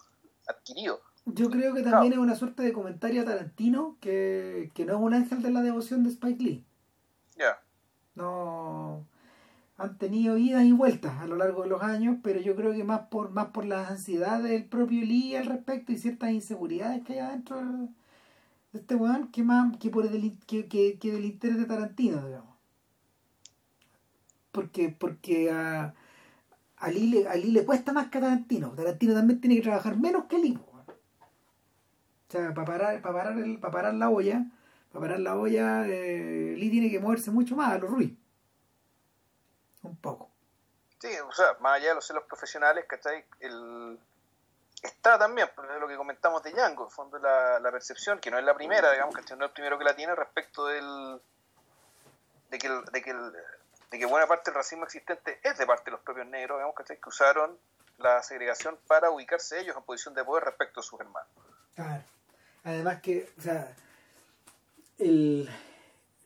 adquirido. 0.48 1.00
Yo 1.26 1.48
creo 1.48 1.72
que 1.74 1.82
también 1.82 2.12
es 2.12 2.18
una 2.18 2.34
suerte 2.34 2.64
de 2.64 2.72
comentario 2.72 3.22
a 3.22 3.24
Tarantino 3.24 3.98
que, 4.00 4.72
no 4.78 4.92
es 4.94 4.98
un 4.98 5.14
ángel 5.14 5.42
de 5.42 5.50
la 5.52 5.62
devoción 5.62 6.02
de 6.02 6.10
Spike 6.10 6.42
Lee. 6.42 6.66
Ya. 7.36 7.62
No. 8.14 9.06
Han 9.78 9.98
tenido 9.98 10.36
idas 10.38 10.64
y 10.64 10.72
vueltas 10.72 11.20
a 11.20 11.26
lo 11.26 11.36
largo 11.36 11.62
de 11.62 11.68
los 11.68 11.82
años, 11.82 12.18
pero 12.22 12.40
yo 12.40 12.54
creo 12.56 12.72
que 12.72 12.84
más 12.84 13.08
por 13.08 13.30
más 13.30 13.46
por 13.48 13.64
las 13.64 13.90
ansiedades 13.90 14.50
del 14.50 14.64
propio 14.64 15.04
Lee 15.04 15.36
al 15.36 15.46
respecto 15.46 15.92
y 15.92 15.98
ciertas 15.98 16.30
inseguridades 16.32 17.04
que 17.04 17.14
hay 17.14 17.18
adentro 17.20 17.60
de 17.60 17.88
este 18.74 18.94
weón 18.94 19.28
que 19.28 19.42
más 19.42 19.76
que 19.78 19.90
por 19.90 20.06
el, 20.06 20.38
que, 20.46 20.68
que, 20.68 20.98
del 21.02 21.24
interés 21.24 21.58
de 21.58 21.64
Tarantino, 21.66 22.26
digamos 22.26 22.52
porque, 24.52 24.90
porque 24.90 25.50
a, 25.50 25.94
a, 26.76 26.90
Lee 26.90 27.08
le, 27.08 27.28
a 27.28 27.34
le 27.34 27.64
cuesta 27.64 27.92
más 27.92 28.08
que 28.08 28.18
a 28.18 28.20
Tarantino. 28.20 28.70
Tarantino 28.72 29.14
también 29.14 29.40
tiene 29.40 29.56
que 29.56 29.62
trabajar 29.62 29.96
menos 29.98 30.26
que 30.26 30.38
Lee. 30.38 30.58
O 30.68 32.32
sea, 32.32 32.54
para 32.54 32.64
parar, 32.66 33.02
para 33.02 33.14
parar, 33.14 33.58
para 33.60 33.72
parar 33.72 33.94
la 33.94 34.10
olla, 34.10 34.46
para 34.92 35.06
parar 35.06 35.20
la 35.20 35.36
olla, 35.36 35.86
eh, 35.86 36.54
Lee 36.56 36.70
tiene 36.70 36.90
que 36.90 37.00
moverse 37.00 37.30
mucho 37.30 37.56
más 37.56 37.72
a 37.72 37.78
los 37.78 37.90
Ruiz. 37.90 38.12
Un 39.82 39.96
poco. 39.96 40.30
Sí, 40.98 41.08
o 41.18 41.32
sea, 41.32 41.56
más 41.60 41.76
allá 41.76 41.88
de 41.88 41.94
los 41.96 42.06
celos 42.06 42.24
profesionales, 42.24 42.84
¿cachai? 42.86 43.24
El, 43.40 43.98
está 44.82 45.18
también, 45.18 45.48
por 45.54 45.64
lo 45.80 45.88
que 45.88 45.96
comentamos 45.96 46.42
de 46.42 46.52
Django, 46.52 46.84
en 46.84 46.90
fondo 46.90 47.18
la, 47.18 47.58
la 47.58 47.72
percepción, 47.72 48.20
que 48.20 48.30
no 48.30 48.38
es 48.38 48.44
la 48.44 48.54
primera, 48.54 48.92
digamos, 48.92 49.14
que 49.14 49.22
no 49.34 49.44
es 49.44 49.50
el 49.50 49.54
primero 49.54 49.78
que 49.78 49.84
la 49.84 49.96
tiene 49.96 50.14
respecto 50.14 50.66
del 50.66 51.20
de 52.50 52.58
que, 52.58 52.66
el, 52.66 52.84
de 52.84 53.02
que 53.02 53.10
el, 53.10 53.32
de 53.90 53.98
que 53.98 54.06
buena 54.06 54.26
parte 54.26 54.50
del 54.50 54.56
racismo 54.56 54.84
existente 54.84 55.40
es 55.42 55.56
de 55.56 55.66
parte 55.66 55.86
de 55.86 55.92
los 55.92 56.00
propios 56.00 56.26
negros, 56.26 56.58
digamos, 56.58 56.74
que 56.76 57.08
usaron 57.08 57.58
la 57.98 58.22
segregación 58.22 58.78
para 58.86 59.10
ubicarse 59.10 59.58
ellos 59.60 59.76
en 59.76 59.82
posición 59.84 60.14
de 60.14 60.24
poder 60.24 60.44
respecto 60.44 60.80
a 60.80 60.82
sus 60.82 61.00
hermanos. 61.00 61.30
Claro. 61.74 62.02
Además 62.64 63.00
que, 63.00 63.32
o 63.38 63.40
sea, 63.40 63.74
el, 64.98 65.48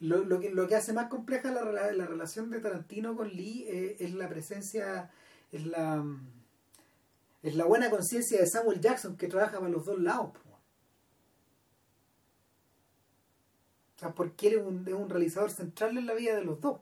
lo, 0.00 0.24
lo, 0.24 0.40
que, 0.40 0.50
lo 0.50 0.66
que 0.68 0.76
hace 0.76 0.92
más 0.92 1.08
compleja 1.08 1.50
la, 1.50 1.92
la 1.92 2.06
relación 2.06 2.50
de 2.50 2.60
Tarantino 2.60 3.16
con 3.16 3.28
Lee 3.28 3.64
eh, 3.68 3.96
es 4.00 4.12
la 4.14 4.28
presencia, 4.28 5.10
es 5.52 5.66
la, 5.66 6.04
es 7.42 7.54
la 7.54 7.64
buena 7.64 7.90
conciencia 7.90 8.38
de 8.38 8.46
Samuel 8.46 8.80
Jackson 8.80 9.16
que 9.16 9.28
trabaja 9.28 9.58
para 9.58 9.70
los 9.70 9.84
dos 9.86 9.98
lados. 9.98 10.32
O 13.96 13.98
sea, 13.98 14.12
porque 14.12 14.48
él 14.48 14.54
es 14.54 14.62
un, 14.66 14.86
es 14.86 14.94
un 14.94 15.08
realizador 15.08 15.50
central 15.50 15.96
en 15.96 16.06
la 16.06 16.12
vida 16.12 16.34
de 16.36 16.44
los 16.44 16.60
dos. 16.60 16.80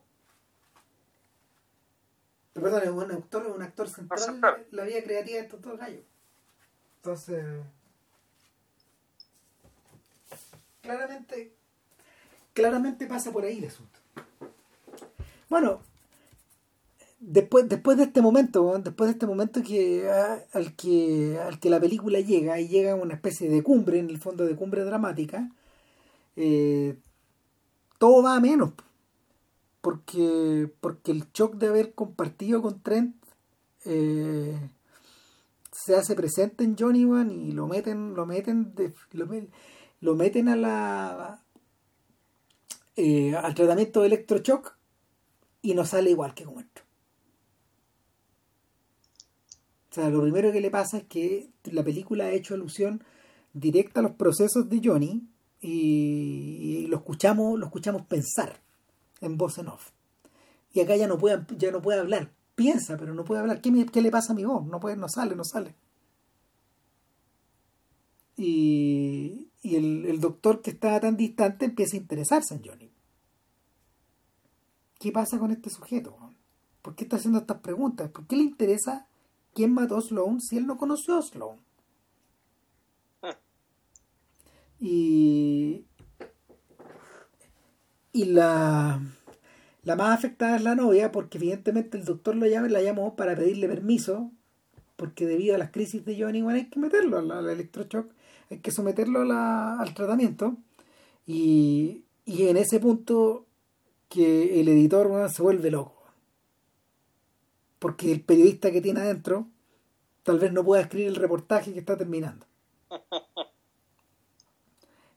Perdón, 2.53 2.83
es 2.83 2.89
un 2.89 3.11
actor, 3.11 3.47
un 3.47 3.63
actor 3.63 3.89
central 3.89 4.65
en 4.71 4.77
la 4.77 4.85
vida 4.85 5.03
creativa 5.03 5.39
de 5.39 5.45
estos 5.45 5.63
dos 5.63 5.79
gallos. 5.79 6.05
Entonces, 6.97 7.45
claramente, 10.83 11.53
claramente 12.55 13.07
pasa 13.07 13.31
por 13.31 13.45
ahí 13.45 13.59
el 13.59 13.67
asunto. 13.67 13.99
Bueno, 15.51 15.81
después, 17.21 17.69
después 17.69 17.99
de 17.99 18.05
este 18.05 18.23
momento, 18.23 18.79
después 18.79 19.09
de 19.09 19.13
este 19.13 19.27
momento 19.27 19.63
que 19.63 20.09
al 20.53 20.75
que 20.75 21.39
al 21.39 21.61
que 21.61 21.71
la 21.71 21.81
película 21.81 22.21
llega 22.21 22.59
y 22.61 22.69
llega 22.69 22.93
a 22.93 22.97
una 22.97 23.15
especie 23.15 23.51
de 23.51 23.63
cumbre, 23.63 23.99
en 23.99 24.09
el 24.09 24.19
fondo 24.19 24.47
de 24.47 24.57
cumbre 24.57 24.85
dramática, 24.85 25.51
eh, 26.37 26.97
todo 27.99 28.23
va 28.23 28.37
a 28.37 28.41
menos. 28.41 28.73
Porque, 29.81 30.71
porque 30.81 31.13
el 31.13 31.31
shock 31.35 31.57
de 31.57 31.69
haber 31.69 31.93
compartido 31.93 32.63
con 32.63 32.81
Trent 32.81 33.15
eh, 33.85 34.57
se 35.73 35.95
hace 35.95 36.15
presente 36.15 36.65
en 36.65 36.77
Johnny 36.79 37.05
One 37.05 37.35
y 37.35 37.53
lo 37.53 37.67
meten, 37.67 38.15
lo 38.15 38.25
meten, 38.25 38.75
de, 38.75 38.95
lo, 40.01 40.15
meten 40.15 40.49
a 40.49 40.57
la 40.57 41.44
eh, 42.97 43.35
al 43.35 43.55
tratamiento 43.55 44.01
de 44.01 44.07
electroshock 44.07 44.77
y 45.63 45.75
no 45.75 45.85
sale 45.85 46.11
igual 46.11 46.35
que 46.35 46.45
como 46.45 46.61
esto. 46.61 46.83
O 49.91 49.95
sea, 49.95 50.11
lo 50.11 50.23
primero 50.23 50.51
que 50.51 50.61
le 50.61 50.71
pasa 50.71 50.99
es 50.99 51.05
que 51.05 51.51
la 51.65 51.85
película 51.85 52.25
ha 52.25 52.33
hecho 52.33 52.55
alusión 52.55 53.05
directa 53.53 54.01
a 54.01 54.03
los 54.03 54.13
procesos 54.13 54.69
de 54.69 54.81
Johnny 54.83 55.23
y, 55.61 56.87
lo 56.89 56.97
escuchamos, 56.97 57.59
lo 57.59 57.67
escuchamos 57.67 58.03
pensar 58.03 58.61
en 59.21 59.37
voz 59.37 59.59
en 59.59 59.69
off. 59.69 59.93
Y 60.73 60.81
acá 60.81 60.97
ya 60.97 61.07
no 61.07 61.17
puede, 61.17 61.47
ya 61.57 61.71
no 61.71 61.81
puede 61.81 62.01
hablar. 62.01 62.33
Piensa, 62.55 62.97
pero 62.97 63.15
no 63.15 63.25
puede 63.25 63.41
hablar. 63.41 63.61
¿Qué, 63.61 63.87
¿Qué, 63.87 64.03
le 64.03 64.11
pasa 64.11 64.33
a 64.33 64.37
mi 64.37 64.45
voz? 64.45 64.67
No 64.67 64.81
puede, 64.81 64.97
no 64.97 65.09
sale, 65.09 65.35
no 65.37 65.45
sale. 65.45 65.75
Y, 68.37 69.49
y 69.65 69.77
el, 69.77 70.05
el, 70.05 70.21
doctor 70.21 70.61
que 70.61 70.71
estaba 70.71 71.01
tan 71.01 71.17
distante 71.17 71.65
empieza 71.65 71.97
a 71.97 72.01
interesarse 72.01 72.55
en 72.55 72.63
Johnny. 72.63 72.93
¿Qué 75.01 75.11
pasa 75.11 75.39
con 75.39 75.51
este 75.51 75.71
sujeto? 75.71 76.17
¿Por 76.83 76.95
qué 76.95 77.05
está 77.05 77.17
haciendo 77.17 77.39
estas 77.39 77.61
preguntas? 77.61 78.11
¿Por 78.11 78.27
qué 78.27 78.37
le 78.37 78.43
interesa 78.43 79.09
quién 79.55 79.73
mató 79.73 79.97
a 79.97 80.03
Sloan 80.03 80.43
si 80.43 80.59
él 80.59 80.67
no 80.67 80.77
conoció 80.77 81.17
a 81.17 81.23
Sloan? 81.23 81.59
Y, 84.81 85.87
y 88.13 88.25
la, 88.27 89.01
la 89.83 89.97
más 89.97 90.19
afectada 90.19 90.57
es 90.57 90.63
la 90.63 90.75
novia, 90.75 91.11
porque 91.11 91.39
evidentemente 91.39 91.97
el 91.97 92.05
doctor 92.05 92.37
lo 92.37 92.47
llama, 92.47 92.69
la 92.69 92.83
llamó 92.83 93.17
para 93.17 93.35
pedirle 93.35 93.67
permiso, 93.67 94.31
porque 94.97 95.27
debido 95.27 95.55
a 95.55 95.59
las 95.59 95.71
crisis 95.71 96.05
de 96.05 96.21
Johnny 96.21 96.43
hay 96.51 96.67
que 96.67 96.81
meterlo 96.81 97.19
al, 97.19 97.49
electroshock, 97.49 98.13
hay 98.51 98.59
que 98.59 98.71
someterlo 98.71 99.21
al 99.21 99.95
tratamiento. 99.95 100.57
Y, 101.27 102.05
y 102.25 102.49
en 102.49 102.57
ese 102.57 102.81
punto 102.81 103.47
que 104.09 104.61
el 104.61 104.69
editor 104.69 105.31
se 105.31 105.43
vuelve 105.43 105.71
loco. 105.71 106.03
Porque 107.79 108.13
el 108.13 108.21
periodista 108.21 108.71
que 108.71 108.81
tiene 108.81 109.01
adentro 109.01 109.49
tal 110.23 110.39
vez 110.39 110.53
no 110.53 110.65
pueda 110.65 110.83
escribir 110.83 111.09
el 111.09 111.17
reportaje 111.17 111.73
que 111.73 111.79
está 111.81 111.97
terminando. 111.97 112.47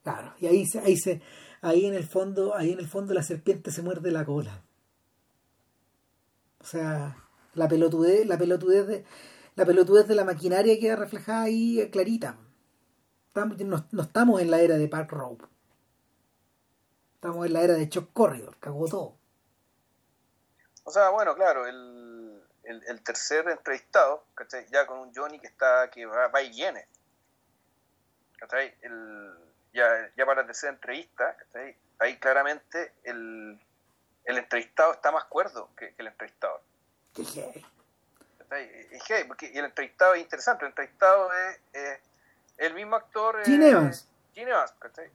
Claro, 0.03 0.33
y 0.39 0.45
ahí 0.45 0.65
se, 0.65 0.79
ahí 0.79 0.95
se, 0.95 1.21
ahí 1.59 1.85
en 1.85 1.93
el 1.93 2.05
fondo, 2.05 2.55
ahí 2.55 2.71
en 2.71 2.79
el 2.79 2.87
fondo 2.87 3.13
la 3.13 3.23
serpiente 3.23 3.71
se 3.71 3.81
muerde 3.81 4.09
la 4.09 4.23
cola. 4.23 4.63
O 6.61 6.65
sea, 6.65 7.17
la 7.55 7.67
pelotudez, 7.67 8.25
la 8.25 8.37
pelotudez 8.37 8.87
de, 8.87 9.03
la 9.57 9.65
pelotudez 9.65 10.07
de 10.07 10.15
la 10.15 10.23
maquinaria 10.23 10.79
queda 10.79 10.95
reflejada 10.95 11.43
ahí 11.43 11.81
eh, 11.81 11.89
clarita. 11.89 12.37
Estamos, 13.37 13.59
no, 13.91 14.01
estamos 14.01 14.41
en 14.41 14.49
la 14.49 14.61
era 14.61 14.77
de 14.77 14.87
Park 14.87 15.11
Rope. 15.11 15.45
Estamos 17.13 17.45
en 17.45 17.53
la 17.53 17.61
era 17.61 17.75
de 17.75 17.87
Chuck 17.87 18.11
Corridor, 18.11 18.57
cagó 18.59 18.87
todo. 18.87 19.15
O 20.85 20.89
sea, 20.89 21.09
bueno, 21.09 21.35
claro, 21.35 21.67
el, 21.67 22.41
el, 22.63 23.03
tercer 23.03 23.47
entrevistado, 23.47 24.23
ya 24.71 24.87
con 24.87 24.97
un 24.97 25.13
Johnny 25.13 25.39
que 25.39 25.45
está 25.45 25.87
que 25.91 26.07
va, 26.07 26.29
va 26.29 26.41
y 26.41 26.49
viene. 26.49 26.87
El, 28.81 29.35
ya, 29.71 30.11
ya 30.17 30.25
para 30.25 30.41
la 30.41 30.47
tercera 30.47 30.73
entrevista, 30.73 31.37
ahí 31.99 32.17
claramente 32.17 32.93
el, 33.03 33.61
el, 34.23 34.37
entrevistado 34.39 34.93
está 34.93 35.11
más 35.11 35.25
cuerdo 35.25 35.69
que, 35.77 35.93
el 35.95 36.07
entrevistador. 36.07 36.63
¿Qué 37.13 37.23
porque 39.27 39.51
el 39.53 39.65
entrevistado 39.65 40.15
es 40.15 40.21
interesante, 40.21 40.65
el 40.65 40.69
entrevistado 40.69 41.29
es 41.71 41.99
el 42.57 42.73
mismo 42.73 42.95
actor. 42.95 43.43
Gene 43.45 43.69
Evans. 43.69 44.09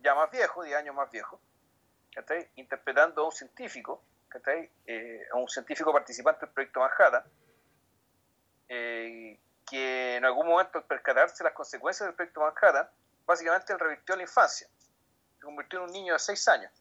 ya 0.03 0.15
más 0.15 0.31
viejo, 0.31 0.63
10 0.63 0.77
años 0.77 0.95
más 0.95 1.11
viejo, 1.11 1.41
interpretando 2.57 3.23
a 3.23 3.27
un 3.27 3.33
científico, 3.33 4.03
eh, 4.87 5.27
a 5.33 5.37
un 5.37 5.49
científico 5.49 5.93
participante 5.93 6.47
del 6.47 6.55
proyecto 6.55 6.81
Manhattan, 6.81 7.25
eh, 8.69 9.39
que 9.69 10.17
en 10.17 10.25
algún 10.25 10.47
momento 10.47 10.79
al 10.79 10.85
percatarse 10.85 11.45
las 11.45 11.53
consecuencias 11.53 12.09
del 12.09 12.17
proyecto 12.17 12.41
Manhattan, 12.41 12.89
básicamente 13.27 13.73
él 13.73 13.79
revirtió 13.79 14.17
la 14.17 14.23
infancia. 14.23 14.69
Se 15.39 15.45
convirtió 15.45 15.81
en 15.81 15.85
un 15.87 15.93
niño 15.93 16.13
de 16.15 16.19
6 16.19 16.49
años. 16.49 16.73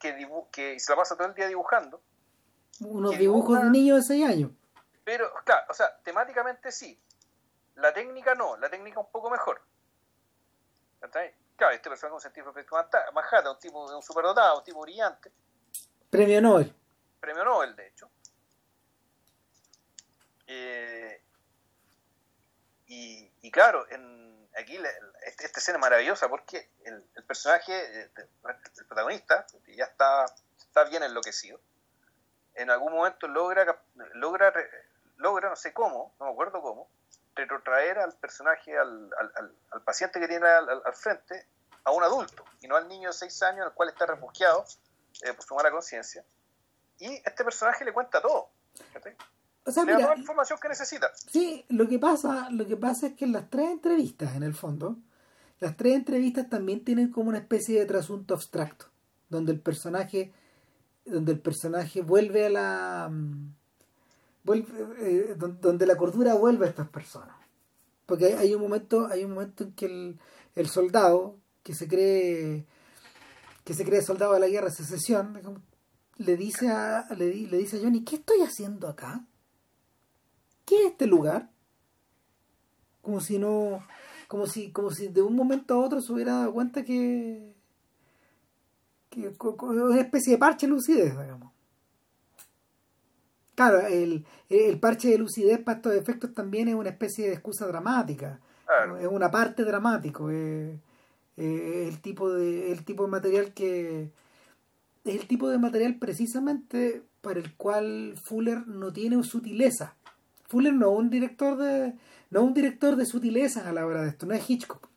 que, 0.00 0.46
que 0.52 0.80
se 0.80 0.92
la 0.92 0.96
pasa 0.96 1.16
todo 1.16 1.28
el 1.28 1.34
día 1.34 1.46
dibujando. 1.46 2.00
Unos 2.80 3.18
dibujos 3.18 3.62
de 3.62 3.70
niño 3.70 3.96
de 3.96 4.02
6 4.02 4.28
años. 4.28 4.50
Pero, 5.04 5.32
claro, 5.44 5.66
o 5.70 5.74
sea, 5.74 5.96
temáticamente 6.02 6.70
sí. 6.70 7.00
La 7.78 7.92
técnica 7.92 8.34
no, 8.34 8.56
la 8.56 8.68
técnica 8.68 9.00
un 9.00 9.10
poco 9.10 9.30
mejor. 9.30 9.62
Claro, 11.56 11.74
este 11.74 11.88
personaje 11.88 12.18
es 12.18 12.24
un 12.24 12.32
científico 12.32 12.76
Manhattan, 13.12 13.48
un 13.48 13.58
tipo, 13.58 13.96
un 13.96 14.02
superdotado, 14.02 14.58
un 14.58 14.64
tipo 14.64 14.80
brillante. 14.80 15.32
Premio 16.10 16.40
Nobel. 16.40 16.74
Premio 17.20 17.44
Nobel, 17.44 17.76
de 17.76 17.86
hecho. 17.86 18.10
Eh, 20.46 21.22
y, 22.86 23.30
y, 23.42 23.50
claro, 23.50 23.86
en, 23.90 24.48
aquí 24.56 24.78
este, 25.24 25.44
esta 25.44 25.60
escena 25.60 25.78
es 25.78 25.82
maravillosa 25.82 26.28
porque 26.28 26.70
el, 26.84 27.04
personaje, 27.26 27.72
eh, 27.74 28.10
el 28.16 28.86
protagonista, 28.86 29.46
ya 29.66 29.84
está, 29.84 30.24
está 30.58 30.84
bien 30.84 31.02
enloquecido, 31.02 31.60
en 32.54 32.70
algún 32.70 32.92
momento 32.92 33.28
logra, 33.28 33.80
logra, 34.14 34.52
logra, 35.16 35.50
no 35.50 35.56
sé 35.56 35.72
cómo, 35.72 36.14
no 36.18 36.26
me 36.26 36.32
acuerdo 36.32 36.62
cómo, 36.62 36.88
retrotraer 37.38 37.98
al 37.98 38.12
personaje, 38.14 38.76
al, 38.76 39.10
al, 39.70 39.82
paciente 39.82 40.20
que 40.20 40.28
tiene 40.28 40.46
al, 40.46 40.82
frente, 40.94 41.46
a 41.84 41.92
un 41.92 42.02
adulto, 42.02 42.44
y 42.60 42.68
no 42.68 42.76
al 42.76 42.88
niño 42.88 43.08
de 43.08 43.14
6 43.14 43.42
años, 43.44 43.66
al 43.66 43.74
cual 43.74 43.88
está 43.88 44.06
refugiado 44.06 44.64
eh, 45.22 45.32
por 45.32 45.44
su 45.44 45.54
mala 45.54 45.70
conciencia. 45.70 46.24
Y 46.98 47.14
este 47.24 47.44
personaje 47.44 47.84
le 47.84 47.92
cuenta 47.92 48.20
todo. 48.20 48.50
O 49.64 49.70
sea, 49.70 49.84
mira, 49.84 49.98
la 49.98 50.16
información 50.16 50.58
que 50.60 50.68
necesita. 50.68 51.10
Sí, 51.14 51.64
lo 51.68 51.88
que 51.88 51.98
pasa, 51.98 52.48
lo 52.50 52.66
que 52.66 52.76
pasa 52.76 53.08
es 53.08 53.12
que 53.14 53.24
en 53.24 53.32
las 53.32 53.48
tres 53.48 53.70
entrevistas, 53.70 54.34
en 54.34 54.42
el 54.42 54.54
fondo, 54.54 54.96
las 55.60 55.76
tres 55.76 55.94
entrevistas 55.94 56.48
también 56.48 56.84
tienen 56.84 57.10
como 57.10 57.28
una 57.28 57.38
especie 57.38 57.78
de 57.78 57.86
trasunto 57.86 58.34
abstracto, 58.34 58.86
donde 59.28 59.52
el 59.52 59.60
personaje, 59.60 60.32
donde 61.04 61.32
el 61.32 61.40
personaje 61.40 62.02
vuelve 62.02 62.46
a 62.46 62.50
la 62.50 63.08
mm, 63.10 63.54
vuelve, 64.44 64.68
eh, 65.00 65.36
donde 65.36 65.86
la 65.86 65.96
cordura 65.96 66.34
vuelve 66.34 66.66
a 66.66 66.70
estas 66.70 66.88
personas. 66.88 67.36
Porque 68.06 68.34
hay 68.34 68.54
un 68.54 68.62
momento, 68.62 69.06
hay 69.06 69.24
un 69.24 69.32
momento 69.32 69.64
en 69.64 69.72
que 69.72 70.16
el, 70.54 70.68
soldado, 70.68 71.36
que 71.62 71.74
se 71.74 71.88
cree 71.88 72.66
que 73.64 73.74
se 73.74 73.84
cree 73.84 74.00
soldado 74.00 74.32
de 74.32 74.40
la 74.40 74.48
guerra 74.48 74.68
de 74.68 74.74
secesión, 74.74 75.38
le 76.16 76.36
dice 76.36 76.70
a, 76.70 77.06
le, 77.14 77.34
le 77.34 77.58
dice 77.58 77.76
a 77.76 77.80
Johnny, 77.80 78.02
¿qué 78.02 78.16
estoy 78.16 78.40
haciendo 78.40 78.88
acá? 78.88 79.26
¿qué 80.68 80.84
es 80.84 80.90
este 80.92 81.06
lugar? 81.06 81.50
Como 83.00 83.20
si 83.20 83.38
no, 83.38 83.82
como 84.28 84.46
si, 84.46 84.70
como 84.70 84.90
si 84.90 85.08
de 85.08 85.22
un 85.22 85.34
momento 85.34 85.74
a 85.74 85.78
otro 85.78 86.02
se 86.02 86.12
hubiera 86.12 86.34
dado 86.34 86.52
cuenta 86.52 86.84
que, 86.84 87.54
que, 89.08 89.32
una 89.40 89.98
especie 89.98 90.34
de 90.34 90.38
parche 90.38 90.66
de 90.66 90.72
lucidez, 90.72 91.18
digamos. 91.18 91.52
Claro, 93.58 93.80
el, 93.88 94.24
el, 94.48 94.78
parche 94.78 95.08
de 95.08 95.18
lucidez 95.18 95.58
para 95.58 95.78
estos 95.78 95.92
efectos 95.94 96.32
también 96.32 96.68
es 96.68 96.76
una 96.76 96.90
especie 96.90 97.26
de 97.26 97.32
excusa 97.32 97.66
dramática. 97.66 98.38
es 99.00 99.06
una 99.08 99.32
parte 99.32 99.64
dramático, 99.64 100.30
es, 100.30 100.78
el 101.36 102.00
tipo 102.00 102.30
de 102.32 102.70
el 102.70 102.84
tipo 102.84 103.02
de 103.02 103.10
material 103.10 103.52
que 103.54 104.12
es 105.04 105.14
el 105.16 105.26
tipo 105.26 105.48
de 105.48 105.58
material 105.58 105.96
precisamente 105.98 107.02
para 107.20 107.40
el 107.40 107.56
cual 107.56 108.14
Fuller 108.22 108.64
no 108.68 108.92
tiene 108.92 109.20
sutileza. 109.24 109.96
Fuller 110.46 110.72
no 110.72 110.92
es 110.92 110.98
un 111.00 111.10
director 111.10 111.56
de 111.56 111.94
no 112.30 112.42
un 112.42 112.54
director 112.54 112.94
de 112.94 113.06
sutilezas 113.06 113.66
a 113.66 113.72
la 113.72 113.84
hora 113.84 114.02
de 114.02 114.10
esto, 114.10 114.24
no 114.24 114.34
es 114.34 114.48
Hitchcock. 114.48 114.88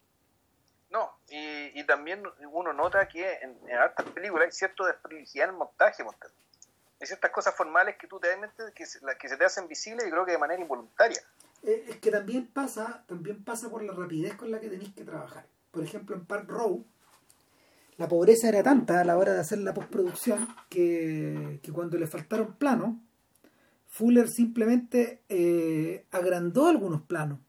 No, 0.92 1.18
y, 1.30 1.80
y 1.80 1.84
también 1.88 2.22
uno 2.52 2.74
nota 2.74 3.08
que 3.08 3.26
en, 3.42 3.58
en 3.68 3.82
estas 3.90 4.06
películas 4.12 4.46
hay 4.46 4.52
cierto 4.52 4.86
desprivilegiado 4.86 5.50
en 5.50 5.56
el 5.56 5.58
montaje, 5.58 6.04
montaje. 6.04 6.36
Hay 7.02 7.08
ciertas 7.08 7.32
cosas 7.32 7.56
formales 7.56 7.98
que 7.98 8.08
tú 8.08 8.20
te 8.20 8.28
que, 8.76 8.86
se, 8.86 9.00
que 9.20 9.28
se 9.28 9.36
te 9.36 9.44
hacen 9.46 9.68
visibles 9.68 10.08
y 10.08 10.12
creo 10.12 10.24
que 10.24 10.34
de 10.34 10.38
manera 10.38 10.62
involuntaria. 10.62 11.20
Eh, 11.64 11.86
es 11.90 11.98
que 11.98 12.12
también 12.12 12.48
pasa, 12.48 13.04
también 13.08 13.44
pasa 13.44 13.70
por 13.70 13.84
la 13.84 13.94
rapidez 13.94 14.36
con 14.36 14.52
la 14.52 14.60
que 14.60 14.70
tenéis 14.70 14.94
que 14.94 15.04
trabajar. 15.04 15.46
Por 15.72 15.84
ejemplo, 15.84 16.16
en 16.16 16.26
Park 16.26 16.48
Row, 16.48 16.86
la 17.98 18.08
pobreza 18.08 18.50
era 18.50 18.64
tanta 18.64 19.02
a 19.02 19.04
la 19.04 19.18
hora 19.18 19.34
de 19.34 19.40
hacer 19.40 19.60
la 19.60 19.74
postproducción 19.74 20.48
que, 20.70 21.60
que 21.62 21.72
cuando 21.72 21.98
le 21.98 22.08
faltaron 22.08 22.54
planos, 22.54 22.96
Fuller 23.88 24.30
simplemente 24.30 25.22
eh, 25.28 26.06
agrandó 26.12 26.68
algunos 26.68 27.02
planos 27.02 27.40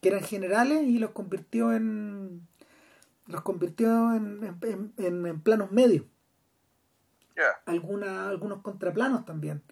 que 0.00 0.08
eran 0.08 0.22
generales 0.22 0.84
y 0.84 0.98
los 0.98 1.10
convirtió 1.10 1.72
en 1.72 2.46
los 3.26 3.42
convirtió 3.42 4.14
en, 4.14 4.56
en, 4.96 5.40
planos 5.40 5.72
medios. 5.72 6.04
Alguna, 7.66 8.28
algunos 8.28 8.62
contraplanos 8.62 9.24
también. 9.24 9.62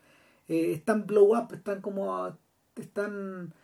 Eh, 0.48 0.72
están 0.72 1.06
blow 1.06 1.36
up, 1.36 1.54
están 1.54 1.80
como 1.80 2.36
están 2.76 3.54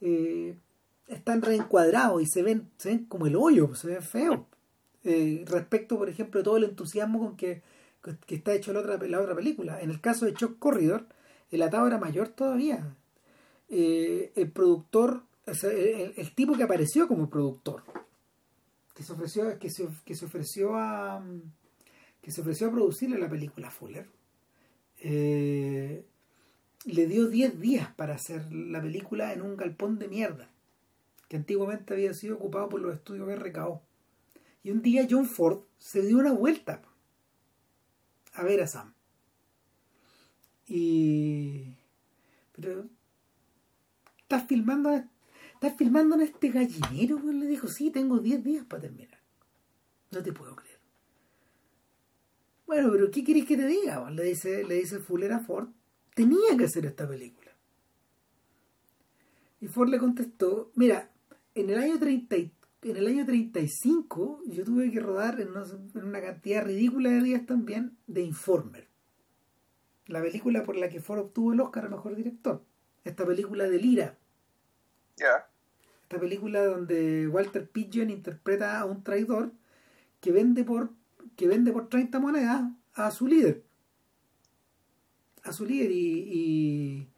eh, 0.00 0.58
están 1.06 1.40
reencuadrados 1.40 2.20
y 2.20 2.26
se 2.26 2.42
ven, 2.42 2.70
se 2.76 2.90
ven 2.90 3.06
como 3.06 3.26
el 3.26 3.36
hoyo, 3.36 3.74
se 3.74 3.88
ven 3.88 4.02
feos. 4.02 4.40
Eh, 5.04 5.44
respecto, 5.46 5.96
por 5.96 6.08
ejemplo, 6.08 6.40
de 6.40 6.44
todo 6.44 6.56
el 6.56 6.64
entusiasmo 6.64 7.20
con 7.20 7.36
que, 7.36 7.62
que 8.26 8.34
está 8.34 8.52
hecho 8.52 8.72
la 8.72 8.80
otra, 8.80 8.98
la 8.98 9.20
otra 9.20 9.34
película. 9.34 9.80
En 9.80 9.90
el 9.90 10.00
caso 10.00 10.26
de 10.26 10.34
Chuck 10.34 10.58
Corridor, 10.58 11.06
el 11.50 11.62
atado 11.62 11.86
era 11.86 11.98
mayor 11.98 12.28
todavía. 12.28 12.96
El 13.68 14.50
productor, 14.52 15.22
el, 15.46 16.34
tipo 16.34 16.56
que 16.56 16.64
apareció 16.64 17.08
como 17.08 17.30
productor, 17.30 17.82
que 18.94 19.04
se 19.04 19.12
ofreció, 19.12 19.58
que 19.58 19.70
se, 19.70 19.88
que 20.04 20.14
se 20.16 20.24
ofreció 20.24 20.76
a 20.76 21.22
que 22.26 22.32
se 22.32 22.40
ofreció 22.40 22.66
a 22.66 22.72
producirle 22.72 23.18
la 23.18 23.30
película 23.30 23.70
Fuller, 23.70 24.08
eh, 24.98 26.04
le 26.84 27.06
dio 27.06 27.28
10 27.28 27.60
días 27.60 27.94
para 27.94 28.16
hacer 28.16 28.52
la 28.52 28.82
película 28.82 29.32
en 29.32 29.42
un 29.42 29.56
galpón 29.56 30.00
de 30.00 30.08
mierda, 30.08 30.50
que 31.28 31.36
antiguamente 31.36 31.94
había 31.94 32.12
sido 32.14 32.34
ocupado 32.34 32.68
por 32.68 32.80
los 32.80 32.92
estudios 32.92 33.32
RKO. 33.32 33.80
Y 34.64 34.72
un 34.72 34.82
día 34.82 35.06
John 35.08 35.26
Ford 35.26 35.60
se 35.78 36.02
dio 36.02 36.18
una 36.18 36.32
vuelta 36.32 36.82
a 38.32 38.42
ver 38.42 38.60
a 38.60 38.66
Sam. 38.66 38.92
Y. 40.66 41.76
Pero. 42.56 42.88
¿Estás 44.22 44.48
filmando, 44.48 44.90
¿estás 45.54 45.76
filmando 45.76 46.16
en 46.16 46.22
este 46.22 46.48
gallinero? 46.48 47.20
Le 47.20 47.46
dijo, 47.46 47.68
sí, 47.68 47.92
tengo 47.92 48.18
10 48.18 48.42
días 48.42 48.64
para 48.64 48.82
terminar. 48.82 49.20
No 50.10 50.24
te 50.24 50.32
puedo 50.32 50.56
creer. 50.56 50.65
Bueno, 52.66 52.90
pero 52.90 53.10
¿qué 53.10 53.22
querés 53.22 53.46
que 53.46 53.56
te 53.56 53.66
diga? 53.66 54.10
Le 54.10 54.24
dice, 54.24 54.64
le 54.64 54.74
dice 54.76 54.98
Fuller 54.98 55.32
a 55.32 55.40
Ford. 55.40 55.68
Tenía 56.14 56.56
que 56.58 56.64
hacer 56.64 56.86
esta 56.86 57.06
película. 57.06 57.52
Y 59.60 59.68
Ford 59.68 59.88
le 59.88 59.98
contestó, 59.98 60.70
mira, 60.74 61.10
en 61.54 61.70
el 61.70 61.78
año 61.78 61.98
30, 61.98 62.36
en 62.36 62.96
el 62.96 63.06
año 63.06 63.24
35 63.24 64.42
yo 64.46 64.64
tuve 64.64 64.90
que 64.90 65.00
rodar 65.00 65.40
en 65.40 65.48
una, 65.50 66.20
cantidad 66.20 66.64
ridícula 66.64 67.10
de 67.10 67.20
días 67.22 67.46
también 67.46 67.96
de 68.06 68.22
Informer. 68.22 68.88
La 70.06 70.20
película 70.20 70.62
por 70.62 70.76
la 70.76 70.88
que 70.88 71.00
Ford 71.00 71.20
obtuvo 71.20 71.52
el 71.52 71.60
Oscar 71.60 71.86
a 71.86 71.88
Mejor 71.88 72.14
Director. 72.14 72.62
Esta 73.04 73.26
película 73.26 73.68
de 73.68 73.78
Lira. 73.78 74.18
Ya. 75.16 75.48
Esta 76.02 76.20
película 76.20 76.64
donde 76.64 77.26
Walter 77.26 77.68
Pidgeon 77.68 78.10
interpreta 78.10 78.78
a 78.78 78.84
un 78.84 79.02
traidor 79.02 79.52
que 80.20 80.32
vende 80.32 80.62
por 80.62 80.90
que 81.36 81.48
vende 81.48 81.72
por 81.72 81.88
30 81.88 82.18
monedas 82.20 82.70
a 82.94 83.10
su 83.10 83.26
líder. 83.26 83.64
A 85.42 85.52
su 85.52 85.64
líder 85.64 85.90
y, 85.90 87.08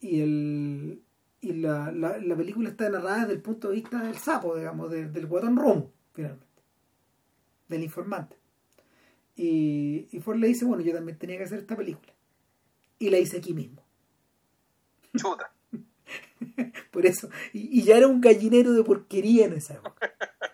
y, 0.00 0.20
el, 0.20 1.02
y 1.40 1.52
la, 1.54 1.92
la, 1.92 2.36
película 2.36 2.70
está 2.70 2.88
narrada 2.88 3.20
desde 3.20 3.34
el 3.34 3.42
punto 3.42 3.68
de 3.68 3.74
vista 3.74 4.02
del 4.02 4.16
sapo, 4.16 4.56
digamos, 4.56 4.90
del 4.90 5.26
guatón 5.26 5.56
romo, 5.56 5.92
finalmente, 6.12 6.46
del 7.68 7.82
informante. 7.82 8.36
Y, 9.36 10.08
y 10.10 10.20
Ford 10.20 10.38
le 10.38 10.48
dice, 10.48 10.64
bueno, 10.64 10.82
yo 10.82 10.92
también 10.92 11.18
tenía 11.18 11.36
que 11.36 11.44
hacer 11.44 11.60
esta 11.60 11.76
película. 11.76 12.12
Y 12.98 13.10
la 13.10 13.18
hice 13.18 13.38
aquí 13.38 13.54
mismo. 13.54 13.84
Chuta. 15.16 15.52
Por 16.90 17.06
eso, 17.06 17.28
y, 17.52 17.82
ya 17.82 17.96
era 17.96 18.08
un 18.08 18.20
gallinero 18.20 18.72
de 18.72 18.82
porquería 18.82 19.46
en 19.46 19.54
esa 19.54 19.74
época. 19.74 20.12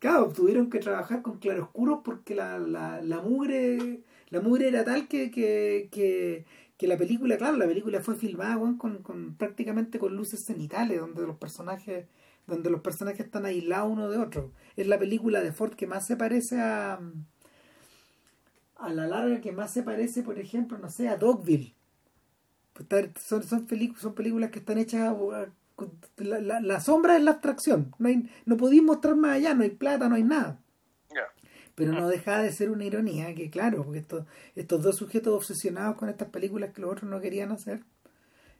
Claro, 0.00 0.32
tuvieron 0.32 0.70
que 0.70 0.78
trabajar 0.80 1.22
con 1.22 1.38
claroscuros 1.38 2.00
porque 2.04 2.34
la, 2.34 2.58
la, 2.58 3.02
la 3.02 3.20
mugre 3.20 4.02
la 4.30 4.40
mugre 4.40 4.68
era 4.68 4.84
tal 4.84 5.08
que, 5.08 5.30
que, 5.30 5.88
que, 5.92 6.46
que, 6.78 6.86
la 6.86 6.96
película, 6.96 7.36
claro, 7.36 7.56
la 7.56 7.66
película 7.66 8.00
fue 8.00 8.16
filmada 8.16 8.58
con, 8.78 8.98
con, 9.02 9.34
prácticamente 9.36 9.98
con 9.98 10.16
luces 10.16 10.44
cenitales, 10.44 11.00
donde 11.00 11.26
los 11.26 11.36
personajes 11.36 12.06
donde 12.46 12.70
los 12.70 12.80
personajes 12.80 13.26
están 13.26 13.44
aislados 13.46 13.92
uno 13.92 14.08
de 14.10 14.18
otro. 14.18 14.52
Es 14.76 14.86
la 14.88 14.98
película 14.98 15.40
de 15.40 15.52
Ford 15.52 15.74
que 15.74 15.86
más 15.86 16.06
se 16.06 16.16
parece 16.16 16.60
a 16.60 17.00
a 18.76 18.92
la 18.92 19.06
larga 19.06 19.40
que 19.40 19.52
más 19.52 19.72
se 19.72 19.82
parece, 19.82 20.22
por 20.22 20.38
ejemplo, 20.38 20.78
no 20.78 20.88
sé, 20.90 21.08
a 21.08 21.16
Dogville. 21.16 21.74
Pues 22.72 22.88
son, 23.20 23.42
son, 23.42 23.66
son 23.96 24.14
películas 24.14 24.50
que 24.50 24.58
están 24.60 24.78
hechas 24.78 25.14
la, 26.16 26.60
la, 26.60 26.80
sombra 26.80 27.16
es 27.16 27.22
la 27.22 27.32
abstracción. 27.32 27.94
No, 27.98 28.08
hay, 28.08 28.30
no 28.46 28.56
podéis 28.56 28.82
mostrar 28.82 29.16
más 29.16 29.36
allá, 29.36 29.54
no 29.54 29.62
hay 29.62 29.70
plata, 29.70 30.08
no 30.08 30.16
hay 30.16 30.24
nada. 30.24 30.60
Pero 31.76 31.92
no 31.92 32.08
deja 32.08 32.42
de 32.42 32.52
ser 32.52 32.70
una 32.70 32.84
ironía 32.84 33.34
que, 33.34 33.48
claro, 33.48 33.84
porque 33.84 34.00
estos, 34.00 34.26
estos 34.54 34.82
dos 34.82 34.96
sujetos 34.96 35.32
obsesionados 35.32 35.96
con 35.96 36.10
estas 36.10 36.28
películas 36.28 36.74
que 36.74 36.82
los 36.82 36.92
otros 36.92 37.08
no 37.08 37.20
querían 37.20 37.52
hacer, 37.52 37.84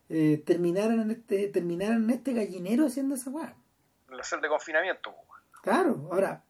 eh, 0.08 0.42
terminaron, 0.46 1.00
en 1.00 1.10
este, 1.10 1.48
terminaron 1.48 2.04
en 2.04 2.10
este 2.10 2.32
gallinero 2.32 2.86
haciendo 2.86 3.16
esa 3.16 3.28
weá. 3.28 3.54
La 4.08 4.24
celda 4.24 4.44
de 4.44 4.48
confinamiento. 4.48 5.14
Claro, 5.62 6.08
ahora, 6.10 6.44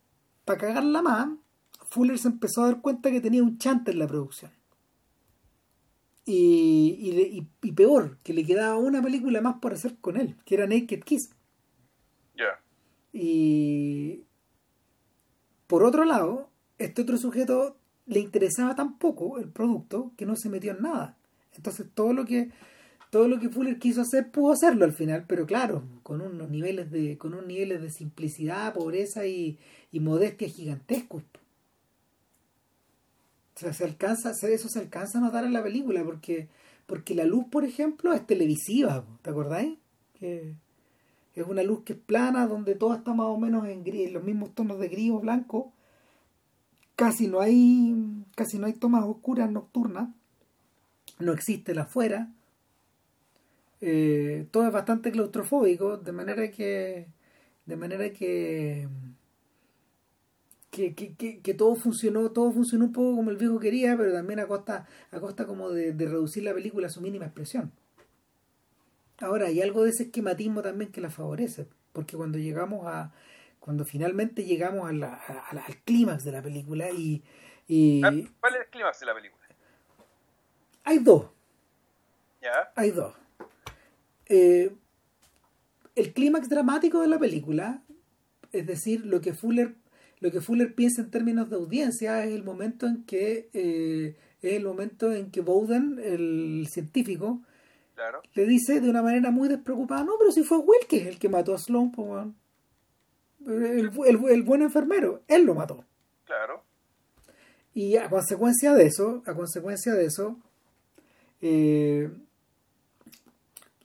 para 0.44 0.60
cagarla 0.60 1.02
más, 1.02 1.30
Fuller 1.88 2.18
se 2.18 2.28
empezó 2.28 2.62
a 2.62 2.66
dar 2.66 2.80
cuenta 2.80 3.10
que 3.10 3.20
tenía 3.20 3.42
un 3.42 3.58
chante 3.58 3.90
en 3.90 3.98
la 3.98 4.06
producción. 4.06 4.52
Y, 6.32 7.44
y, 7.62 7.72
peor, 7.72 8.18
que 8.22 8.32
le 8.32 8.44
quedaba 8.44 8.78
una 8.78 9.02
película 9.02 9.40
más 9.40 9.56
por 9.60 9.72
hacer 9.72 9.96
con 10.00 10.16
él, 10.16 10.36
que 10.44 10.54
era 10.54 10.66
Naked 10.66 11.02
Kiss. 11.02 11.30
Ya. 12.36 12.60
Y 13.12 14.22
por 15.66 15.82
otro 15.82 16.04
lado, 16.04 16.48
este 16.78 17.02
otro 17.02 17.16
sujeto 17.16 17.76
le 18.06 18.20
interesaba 18.20 18.76
tan 18.76 18.98
poco 18.98 19.38
el 19.38 19.48
producto 19.48 20.12
que 20.16 20.26
no 20.26 20.36
se 20.36 20.48
metió 20.48 20.72
en 20.72 20.82
nada. 20.82 21.16
Entonces 21.56 21.86
todo 21.94 22.12
lo 22.12 22.24
que 22.24 22.50
todo 23.10 23.26
lo 23.26 23.40
que 23.40 23.48
Fuller 23.48 23.80
quiso 23.80 24.02
hacer 24.02 24.30
pudo 24.30 24.52
hacerlo 24.52 24.84
al 24.84 24.92
final, 24.92 25.24
pero 25.26 25.44
claro, 25.44 25.82
con 26.04 26.20
unos 26.20 26.48
niveles 26.48 26.92
de 26.92 27.18
con 27.18 27.34
unos 27.34 27.46
niveles 27.46 27.82
de 27.82 27.90
simplicidad, 27.90 28.72
pobreza 28.72 29.26
y, 29.26 29.58
y 29.90 29.98
modestia 29.98 30.48
gigantescos. 30.48 31.24
Sea, 33.60 33.74
se 33.74 33.84
alcanza, 33.84 34.30
eso 34.30 34.68
se 34.70 34.78
alcanza 34.78 35.18
a 35.18 35.20
notar 35.20 35.44
en 35.44 35.52
la 35.52 35.62
película, 35.62 36.02
porque, 36.02 36.48
porque 36.86 37.14
la 37.14 37.24
luz, 37.24 37.44
por 37.50 37.62
ejemplo, 37.62 38.14
es 38.14 38.26
televisiva, 38.26 39.04
¿te 39.20 39.28
acordáis? 39.28 39.76
Que 40.14 40.54
es 41.34 41.46
una 41.46 41.62
luz 41.62 41.82
que 41.84 41.92
es 41.92 41.98
plana, 41.98 42.46
donde 42.46 42.74
todo 42.74 42.94
está 42.94 43.12
más 43.12 43.26
o 43.26 43.36
menos 43.36 43.66
en 43.66 43.84
los 44.14 44.24
mismos 44.24 44.54
tonos 44.54 44.78
de 44.78 44.88
gris 44.88 45.10
o 45.10 45.20
blanco. 45.20 45.74
Casi 46.96 47.28
no 47.28 47.40
hay, 47.40 47.94
casi 48.34 48.58
no 48.58 48.66
hay 48.66 48.72
tomas 48.72 49.04
oscuras 49.04 49.50
nocturnas. 49.50 50.08
No 51.18 51.34
existe 51.34 51.74
la 51.74 51.82
afuera. 51.82 52.32
Eh, 53.82 54.46
todo 54.50 54.66
es 54.66 54.72
bastante 54.72 55.12
claustrofóbico, 55.12 55.98
de 55.98 56.12
manera 56.12 56.50
que, 56.50 57.08
de 57.66 57.76
manera 57.76 58.10
que 58.10 58.88
que, 60.70 60.94
que, 60.94 61.40
que, 61.40 61.54
todo 61.54 61.74
funcionó, 61.74 62.30
todo 62.30 62.52
funcionó 62.52 62.84
un 62.86 62.92
poco 62.92 63.16
como 63.16 63.30
el 63.30 63.36
viejo 63.36 63.58
quería, 63.58 63.96
pero 63.96 64.12
también 64.12 64.38
a 64.38 64.46
costa, 64.46 64.86
a 65.10 65.20
costa 65.20 65.46
como 65.46 65.70
de, 65.70 65.92
reducir 65.92 66.44
la 66.44 66.54
película 66.54 66.86
a 66.86 66.90
su 66.90 67.00
mínima 67.00 67.26
expresión. 67.26 67.72
Ahora, 69.18 69.46
hay 69.46 69.60
algo 69.60 69.82
de 69.82 69.90
ese 69.90 70.04
esquematismo 70.04 70.62
también 70.62 70.92
que 70.92 71.00
la 71.00 71.10
favorece, 71.10 71.66
porque 71.92 72.16
cuando 72.16 72.38
llegamos 72.38 72.86
a, 72.86 73.12
cuando 73.58 73.84
finalmente 73.84 74.44
llegamos 74.44 74.88
a 74.88 74.92
la, 74.92 75.14
al 75.14 75.76
clímax 75.84 76.24
de 76.24 76.32
la 76.32 76.42
película 76.42 76.90
y, 76.90 77.22
y, 77.66 78.02
ah, 78.04 78.12
¿Cuál 78.40 78.54
es 78.54 78.60
el 78.60 78.66
clímax 78.70 79.00
de 79.00 79.06
la 79.06 79.14
película? 79.14 79.44
Hay 80.84 80.98
dos. 80.98 81.26
¿Ya? 82.40 82.72
Hay 82.76 82.90
dos. 82.90 83.14
Eh, 84.26 84.74
el 85.96 86.12
clímax 86.12 86.48
dramático 86.48 87.00
de 87.00 87.08
la 87.08 87.18
película, 87.18 87.82
es 88.52 88.66
decir, 88.66 89.04
lo 89.04 89.20
que 89.20 89.34
Fuller, 89.34 89.74
lo 90.20 90.30
que 90.30 90.40
Fuller 90.40 90.74
piensa 90.74 91.02
en 91.02 91.10
términos 91.10 91.48
de 91.50 91.56
audiencia 91.56 92.24
es 92.24 92.32
el 92.32 92.42
momento 92.44 92.86
en 92.86 93.04
que 93.04 93.48
eh, 93.52 94.16
es 94.42 94.52
el 94.54 94.64
momento 94.64 95.12
en 95.12 95.30
que 95.30 95.40
Bowden, 95.40 95.98
el 96.02 96.66
científico, 96.70 97.42
Claro. 97.94 98.22
le 98.34 98.46
dice 98.46 98.80
de 98.80 98.88
una 98.88 99.02
manera 99.02 99.30
muy 99.30 99.48
despreocupada, 99.48 100.04
no, 100.04 100.12
pero 100.18 100.32
si 100.32 100.42
fue 100.42 100.58
Wilkes 100.58 101.06
el 101.06 101.18
que 101.18 101.28
mató 101.28 101.54
a 101.54 101.58
Sloan, 101.58 101.90
pues, 101.92 102.26
el- 103.46 103.90
el 104.30 104.42
buen 104.42 104.62
enfermero, 104.62 105.22
él 105.28 105.44
lo 105.44 105.54
mató. 105.54 105.84
Claro. 106.24 106.62
Y 107.74 107.96
a 107.96 108.08
consecuencia 108.08 108.74
de 108.74 108.86
eso, 108.86 109.22
a 109.26 109.34
consecuencia 109.34 109.92
de 109.94 110.06
eso, 110.06 110.38
eh, 111.42 112.10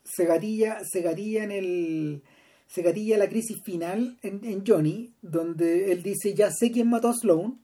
se 0.04 0.26
gatilla, 0.26 0.80
se 0.84 1.02
gatilla 1.02 1.44
en 1.44 1.52
el 1.52 2.24
se 2.68 2.82
gatilla 2.82 3.18
la 3.18 3.30
crisis 3.30 3.62
final 3.64 4.18
en, 4.22 4.44
en 4.46 4.64
Johnny, 4.66 5.14
donde 5.22 5.92
él 5.92 6.04
dice 6.04 6.34
ya 6.34 6.52
sé 6.52 6.72
quién 6.72 6.90
mató 6.90 7.10
a 7.10 7.14
Sloan. 7.14 7.60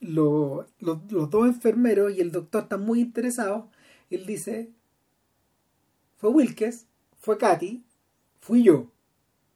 Lo- 0.00 0.66
los, 0.78 1.10
los 1.10 1.28
dos 1.30 1.46
enfermeros 1.48 2.12
y 2.12 2.20
el 2.20 2.30
doctor 2.30 2.64
están 2.64 2.82
muy 2.82 3.00
interesados. 3.00 3.64
Él 4.10 4.26
dice 4.26 4.70
fue 6.16 6.30
Wilkes, 6.30 6.86
fue 7.18 7.36
Katy, 7.38 7.84
fui 8.40 8.62
yo. 8.64 8.90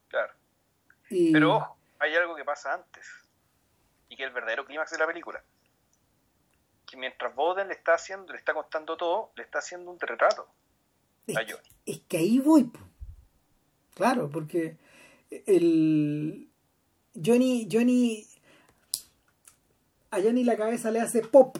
Claro. 0.08 0.32
Y, 1.10 1.32
Pero 1.32 1.56
ojo, 1.56 1.76
hay 1.98 2.14
algo 2.14 2.34
que 2.36 2.44
pasa 2.44 2.74
antes. 2.74 3.06
Y 4.08 4.16
que 4.16 4.24
es 4.24 4.28
el 4.28 4.34
verdadero 4.34 4.64
clímax 4.64 4.90
de 4.90 4.98
la 4.98 5.06
película. 5.06 5.42
Que 6.86 6.96
mientras 6.96 7.34
Bowden 7.34 7.68
le 7.68 7.74
está 7.74 7.94
haciendo, 7.94 8.32
le 8.32 8.38
está 8.38 8.52
contando 8.52 8.96
todo, 8.96 9.32
le 9.36 9.42
está 9.44 9.58
haciendo 9.60 9.90
un 9.90 9.98
retrato 9.98 10.46
es, 11.26 11.36
a 11.36 11.40
Johnny. 11.40 11.68
es 11.86 12.00
que 12.08 12.16
ahí 12.18 12.38
voy. 12.38 12.64
po. 12.64 12.80
Claro, 13.94 14.30
porque 14.30 14.76
el 15.30 16.48
Johnny, 17.14 17.68
Johnny, 17.70 18.26
a 20.10 20.20
Johnny 20.20 20.44
la 20.44 20.56
cabeza 20.56 20.90
le 20.90 21.00
hace 21.00 21.22
pop 21.22 21.56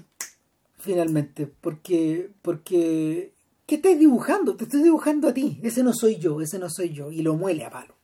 finalmente, 0.79 1.47
porque, 1.47 2.31
porque, 2.43 3.33
¿qué 3.67 3.75
estás 3.77 3.99
dibujando? 3.99 4.57
Te 4.57 4.65
estoy 4.65 4.83
dibujando 4.83 5.29
a 5.29 5.35
ti. 5.35 5.61
Ese 5.63 5.83
no 5.83 5.93
soy 5.93 6.19
yo, 6.19 6.41
ese 6.41 6.59
no 6.59 6.69
soy 6.69 6.93
yo, 6.93 7.11
y 7.11 7.23
lo 7.23 7.35
muele 7.35 7.65
a 7.65 7.71
palo. 7.71 7.95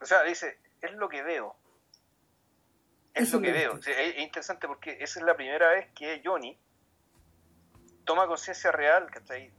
O 0.00 0.06
sea, 0.06 0.22
dice, 0.22 0.58
es 0.80 0.92
lo 0.92 1.08
que 1.08 1.22
veo. 1.22 1.54
Es 3.14 3.28
Eso 3.28 3.38
lo 3.38 3.42
que 3.42 3.52
veo. 3.52 3.72
gusta. 3.72 3.90
O 3.90 3.94
sea, 3.94 4.02
es, 4.02 4.14
es 4.16 4.22
interesante 4.22 4.66
porque 4.68 4.96
esa 5.00 5.18
es 5.20 5.26
la 5.26 5.34
primera 5.36 5.70
vez 5.70 5.88
que 5.94 6.22
Johnny 6.24 6.56
toma 8.04 8.26
conciencia 8.26 8.70
real 8.72 9.08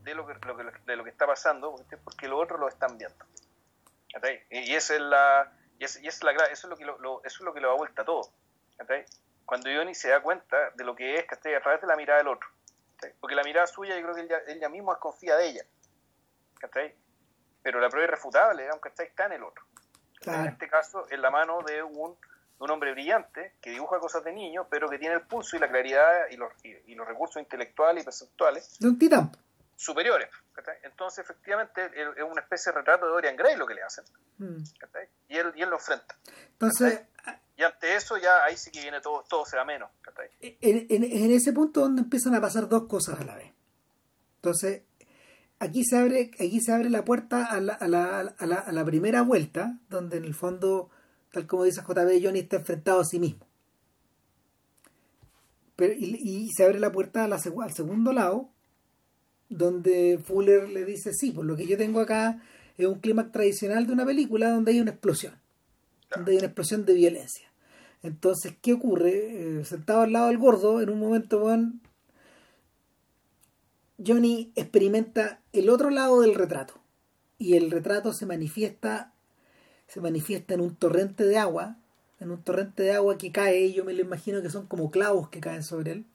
de 0.04 0.16
lo 0.16 0.26
que, 0.26 0.34
lo 0.46 0.58
que- 0.58 0.64
de 0.86 0.96
lo 0.96 1.04
que 1.04 1.10
está 1.10 1.28
pasando, 1.28 1.76
porque 2.04 2.28
los 2.28 2.42
otros 2.42 2.60
lo 2.60 2.68
están 2.70 2.98
viendo. 2.98 3.26
¿Cachai? 4.14 4.44
Y 4.50 4.74
esa 4.76 4.96
es 4.96 5.02
la, 5.02 5.52
y 5.80 5.84
es, 5.86 6.02
y 6.02 6.08
es 6.08 6.24
la 6.24 6.32
eso 6.32 6.68
es 6.68 6.70
lo 6.70 6.78
que 6.78 6.86
lo, 6.86 6.98
lo- 7.00 7.24
eso 7.24 7.38
es 7.40 7.42
lo 7.42 7.54
que 7.54 7.60
lo 7.62 7.70
da 7.70 7.76
vuelta 7.76 8.02
a 8.02 8.06
todo. 8.06 8.22
¿cachai? 8.78 9.06
Cuando 9.46 9.70
Johnny 9.70 9.94
se 9.96 10.10
da 10.10 10.22
cuenta 10.22 10.72
de 10.72 10.84
lo 10.84 10.96
que 10.96 11.16
es 11.18 11.26
¿cachai? 11.26 11.54
a 11.56 11.62
través 11.62 11.82
de 11.82 11.88
la 11.88 11.96
mirada 11.96 12.20
del 12.20 12.28
otro. 12.30 12.48
¿cachai? 12.98 13.16
Porque 13.20 13.36
la 13.36 13.44
mirada 13.44 13.68
suya 13.68 13.96
yo 13.96 14.02
creo 14.04 14.16
que 14.16 14.22
él 14.22 14.28
ya, 14.30 14.38
él 14.48 14.60
ya 14.60 14.70
mismo 14.70 14.92
desconfía 14.94 15.36
de 15.38 15.48
ella. 15.48 15.64
¿cachai? 16.60 16.96
Pero 17.64 17.80
la 17.80 17.90
prueba 17.90 18.08
irrefutable 18.08 18.68
¿cachai? 18.82 19.08
está 19.08 19.26
en 19.26 19.34
el 19.34 19.44
otro. 19.44 19.64
En 20.24 20.46
este 20.48 20.68
caso, 20.68 21.08
en 21.10 21.22
la 21.22 21.32
mano 21.32 21.60
de 21.66 21.82
un, 21.82 22.14
de 22.14 22.60
un 22.60 22.70
hombre 22.70 22.92
brillante 22.92 23.56
que 23.60 23.72
dibuja 23.72 23.98
cosas 24.00 24.24
de 24.24 24.32
niño, 24.32 24.68
pero 24.70 24.88
que 24.88 25.00
tiene 25.00 25.16
el 25.16 25.22
pulso 25.22 25.56
y 25.56 25.60
la 25.60 25.68
claridad 25.68 26.28
y 26.30 26.38
los, 26.38 26.52
y, 26.64 26.92
y 26.92 26.96
los 26.96 27.08
recursos 27.08 27.42
intelectuales 27.42 28.04
y 28.04 28.06
perceptuales 28.06 28.78
de 28.80 28.88
un 28.88 29.00
titán. 29.00 29.32
Superiores. 29.84 30.30
¿cachai? 30.54 30.76
Entonces, 30.84 31.24
efectivamente, 31.24 31.86
es 31.96 32.24
una 32.24 32.42
especie 32.42 32.72
de 32.72 32.78
retrato 32.80 33.06
de 33.06 33.12
Dorian 33.12 33.36
Gray 33.36 33.56
lo 33.58 33.66
que 33.66 33.74
le 33.76 33.84
hacen. 33.84 34.04
Mm. 34.38 34.64
Y, 35.30 35.38
él, 35.38 35.54
y 35.56 35.62
él 35.62 35.70
lo 35.70 35.76
enfrenta. 35.78 36.16
Entonces, 36.54 37.02
Y 37.58 37.64
ante 37.64 37.96
eso, 37.96 38.18
ya 38.18 38.44
ahí 38.44 38.58
sí 38.58 38.72
que 38.72 38.82
viene 38.82 39.02
todo, 39.02 39.24
todo 39.30 39.46
se 39.46 39.56
da 39.56 39.64
menos. 39.66 39.90
en, 40.40 40.88
en- 40.90 41.04
en 41.04 41.32
ese 41.32 41.54
punto 41.54 41.82
donde 41.82 42.02
empiezan 42.02 42.34
a 42.36 42.42
pasar 42.42 42.68
dos 42.68 42.88
cosas 42.88 43.20
a 43.20 43.24
la 43.24 43.36
vez. 43.36 43.52
Entonces, 44.38 44.82
aquí 45.60 45.84
se 45.86 45.98
abre, 45.98 46.32
aquí 46.40 46.60
se 46.62 46.72
abre 46.74 46.90
la 46.90 47.06
puerta 47.06 47.46
a 47.46 47.60
la, 47.62 47.74
a 47.74 47.88
la, 47.88 48.20
a 48.20 48.46
la, 48.48 48.56
a 48.56 48.72
la 48.72 48.86
primera 48.86 49.22
vuelta, 49.22 49.78
donde 49.90 50.18
en 50.18 50.26
el 50.26 50.34
fondo, 50.34 50.90
tal 51.32 51.46
como 51.46 51.64
dice 51.66 51.82
JB, 51.82 52.24
Johnny 52.24 52.40
está 52.40 52.56
enfrentado 52.58 53.02
a 53.02 53.06
sí 53.06 53.20
mismo. 53.20 53.46
Pero, 55.76 55.94
y, 55.94 56.16
y 56.16 56.50
se 56.52 56.64
abre 56.64 56.80
la 56.80 56.92
puerta 56.92 57.24
a 57.24 57.28
la, 57.28 57.38
segu- 57.38 57.64
al 57.64 57.74
segundo 57.74 58.12
lado, 58.14 58.50
donde 59.52 60.18
Fuller 60.24 60.70
le 60.70 60.86
dice, 60.86 61.14
sí, 61.14 61.32
por 61.32 61.46
lo 61.46 61.56
que 61.56 61.68
yo 61.68 61.78
tengo 61.78 62.00
acá 62.00 62.42
es 62.78 62.88
un 62.88 63.00
clímax 63.00 63.32
tradicional 63.32 63.86
de 63.86 63.94
una 63.94 64.06
película 64.06 64.50
donde 64.50 64.72
hay 64.72 64.80
una 64.80 64.92
explosión, 64.92 65.36
donde 66.16 66.32
hay 66.32 66.38
una 66.38 66.48
explosión 66.48 66.86
de 66.86 66.94
violencia. 66.94 67.48
Entonces, 68.02 68.56
¿qué 68.62 68.74
ocurre? 68.74 69.60
Eh, 69.60 69.66
sentado 69.66 70.02
al 70.02 70.14
lado 70.14 70.28
del 70.30 70.38
gordo, 70.38 70.82
en 70.82 70.90
un 70.90 71.00
momento, 71.00 71.44
weón, 71.44 71.82
Johnny 74.04 74.52
experimenta 74.56 75.42
el 75.54 75.70
otro 75.70 75.90
lado 75.90 76.22
del 76.22 76.34
retrato. 76.34 76.76
Y 77.38 77.56
el 77.56 77.70
retrato 77.70 78.14
se 78.14 78.26
manifiesta, 78.26 79.14
se 79.88 80.00
manifiesta 80.00 80.54
en 80.54 80.62
un 80.62 80.76
torrente 80.76 81.26
de 81.26 81.38
agua, 81.38 81.78
en 82.20 82.32
un 82.32 82.42
torrente 82.42 82.84
de 82.84 82.94
agua 82.94 83.18
que 83.18 83.32
cae, 83.32 83.66
y 83.66 83.74
yo 83.74 83.84
me 83.84 83.94
lo 83.94 84.02
imagino 84.02 84.42
que 84.42 84.50
son 84.50 84.66
como 84.66 84.92
clavos 84.92 85.30
que 85.30 85.42
caen 85.42 85.64
sobre 85.64 85.92
él. 85.92 86.06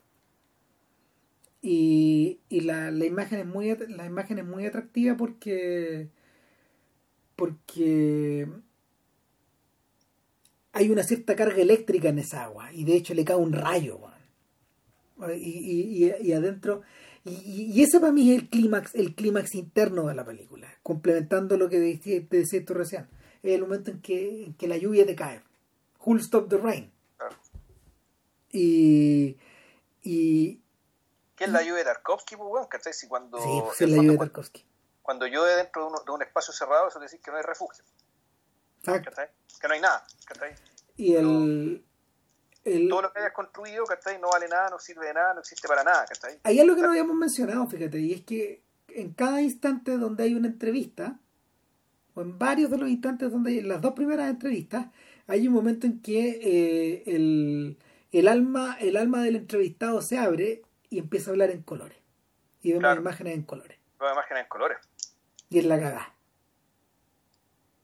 Y, 1.68 2.38
y 2.48 2.60
la, 2.60 2.92
la 2.92 3.06
imagen 3.06 3.40
es 3.40 3.46
muy 3.46 3.76
la 3.88 4.06
imagen 4.06 4.38
es 4.38 4.44
muy 4.44 4.66
atractiva 4.66 5.16
porque 5.16 6.10
porque 7.34 8.46
hay 10.70 10.90
una 10.90 11.02
cierta 11.02 11.34
carga 11.34 11.60
eléctrica 11.60 12.08
en 12.08 12.20
esa 12.20 12.44
agua 12.44 12.72
y 12.72 12.84
de 12.84 12.94
hecho 12.94 13.14
le 13.14 13.24
cae 13.24 13.34
un 13.34 13.52
rayo 13.52 13.98
y, 15.34 16.04
y, 16.04 16.12
y, 16.20 16.32
adentro 16.32 16.82
y, 17.24 17.82
ese 17.82 17.98
para 17.98 18.12
mí 18.12 18.30
es 18.30 18.42
el 18.42 18.48
clímax 18.48 18.94
el 18.94 19.16
clímax 19.16 19.56
interno 19.56 20.06
de 20.06 20.14
la 20.14 20.24
película 20.24 20.68
complementando 20.84 21.56
lo 21.56 21.68
que 21.68 21.80
decías 21.80 22.28
te 22.28 22.36
decías 22.36 22.64
tú 22.64 22.74
recién. 22.74 23.08
Es 23.42 23.54
el 23.54 23.62
momento 23.62 23.90
en 23.90 24.00
que, 24.00 24.44
en 24.44 24.54
que 24.54 24.68
la 24.68 24.76
lluvia 24.76 25.04
te 25.04 25.16
cae. 25.16 25.40
Who'll 26.04 26.20
stop 26.20 26.48
the 26.48 26.58
rain. 26.58 26.92
Claro. 27.16 27.34
y 28.52 29.36
y 30.04 30.60
¿Qué 31.36 31.44
es 31.44 31.50
la 31.50 31.60
lluvia 31.62 31.76
de 31.76 31.84
Tarkovsky? 31.84 32.36
Pues, 32.36 32.48
bueno, 32.48 32.68
¿cachai? 32.68 32.92
Si 32.92 33.06
cuando, 33.06 33.38
sí 33.38 33.62
pues, 33.64 33.80
es 33.80 33.90
la 33.90 33.96
lluvia 33.96 34.12
de 34.12 34.18
Tarkovsky 34.18 34.66
cuando 35.06 35.28
llueve 35.28 35.54
dentro 35.54 35.82
de 35.82 35.88
un, 35.92 36.04
de 36.04 36.10
un 36.10 36.22
espacio 36.22 36.52
cerrado, 36.52 36.88
eso 36.88 36.98
quiere 36.98 37.04
decir 37.04 37.20
que 37.20 37.30
no 37.30 37.36
hay 37.36 37.44
refugio. 37.44 37.84
Exacto. 38.80 39.10
¿cachai? 39.10 39.28
Que 39.60 39.68
no 39.68 39.74
hay 39.74 39.80
nada. 39.80 40.04
¿cachai? 40.26 40.54
y 40.96 41.14
el, 41.14 41.84
el 42.64 42.88
Todo 42.88 43.02
lo 43.02 43.12
que 43.12 43.20
hayas 43.20 43.32
construido 43.32 43.84
¿cachai? 43.84 44.20
no 44.20 44.28
vale 44.30 44.48
nada, 44.48 44.68
no 44.68 44.80
sirve 44.80 45.06
de 45.06 45.14
nada, 45.14 45.34
no 45.34 45.40
existe 45.40 45.68
para 45.68 45.84
nada. 45.84 46.06
¿cachai? 46.06 46.40
Hay 46.42 46.58
algo 46.58 46.74
que 46.74 46.82
no 46.82 46.88
habíamos 46.88 47.14
mencionado, 47.14 47.64
fíjate, 47.68 48.00
y 48.00 48.14
es 48.14 48.24
que 48.24 48.64
en 48.88 49.12
cada 49.12 49.40
instante 49.40 49.96
donde 49.96 50.24
hay 50.24 50.34
una 50.34 50.48
entrevista, 50.48 51.20
o 52.14 52.22
en 52.22 52.36
varios 52.36 52.68
de 52.70 52.78
los 52.78 52.88
instantes 52.88 53.30
donde 53.30 53.52
hay 53.52 53.58
en 53.60 53.68
las 53.68 53.80
dos 53.80 53.92
primeras 53.92 54.28
entrevistas, 54.28 54.86
hay 55.28 55.46
un 55.46 55.54
momento 55.54 55.86
en 55.86 56.02
que 56.02 56.40
eh, 56.42 57.02
el, 57.06 57.78
el 58.10 58.26
alma, 58.26 58.76
el 58.80 58.96
alma 58.96 59.22
del 59.22 59.36
entrevistado 59.36 60.02
se 60.02 60.18
abre 60.18 60.62
y 60.96 60.98
empieza 60.98 61.30
a 61.30 61.32
hablar 61.32 61.50
en 61.50 61.62
colores. 61.62 61.98
Y 62.62 62.68
vemos 62.70 62.80
Claro. 62.82 63.00
imágenes 63.00 63.34
en 63.34 63.42
colores. 63.42 63.78
Las 64.00 64.12
imágenes 64.12 64.42
en 64.44 64.48
colores. 64.48 64.78
Y 65.50 65.58
es 65.58 65.64
la 65.66 65.78
cagada. 65.78 66.14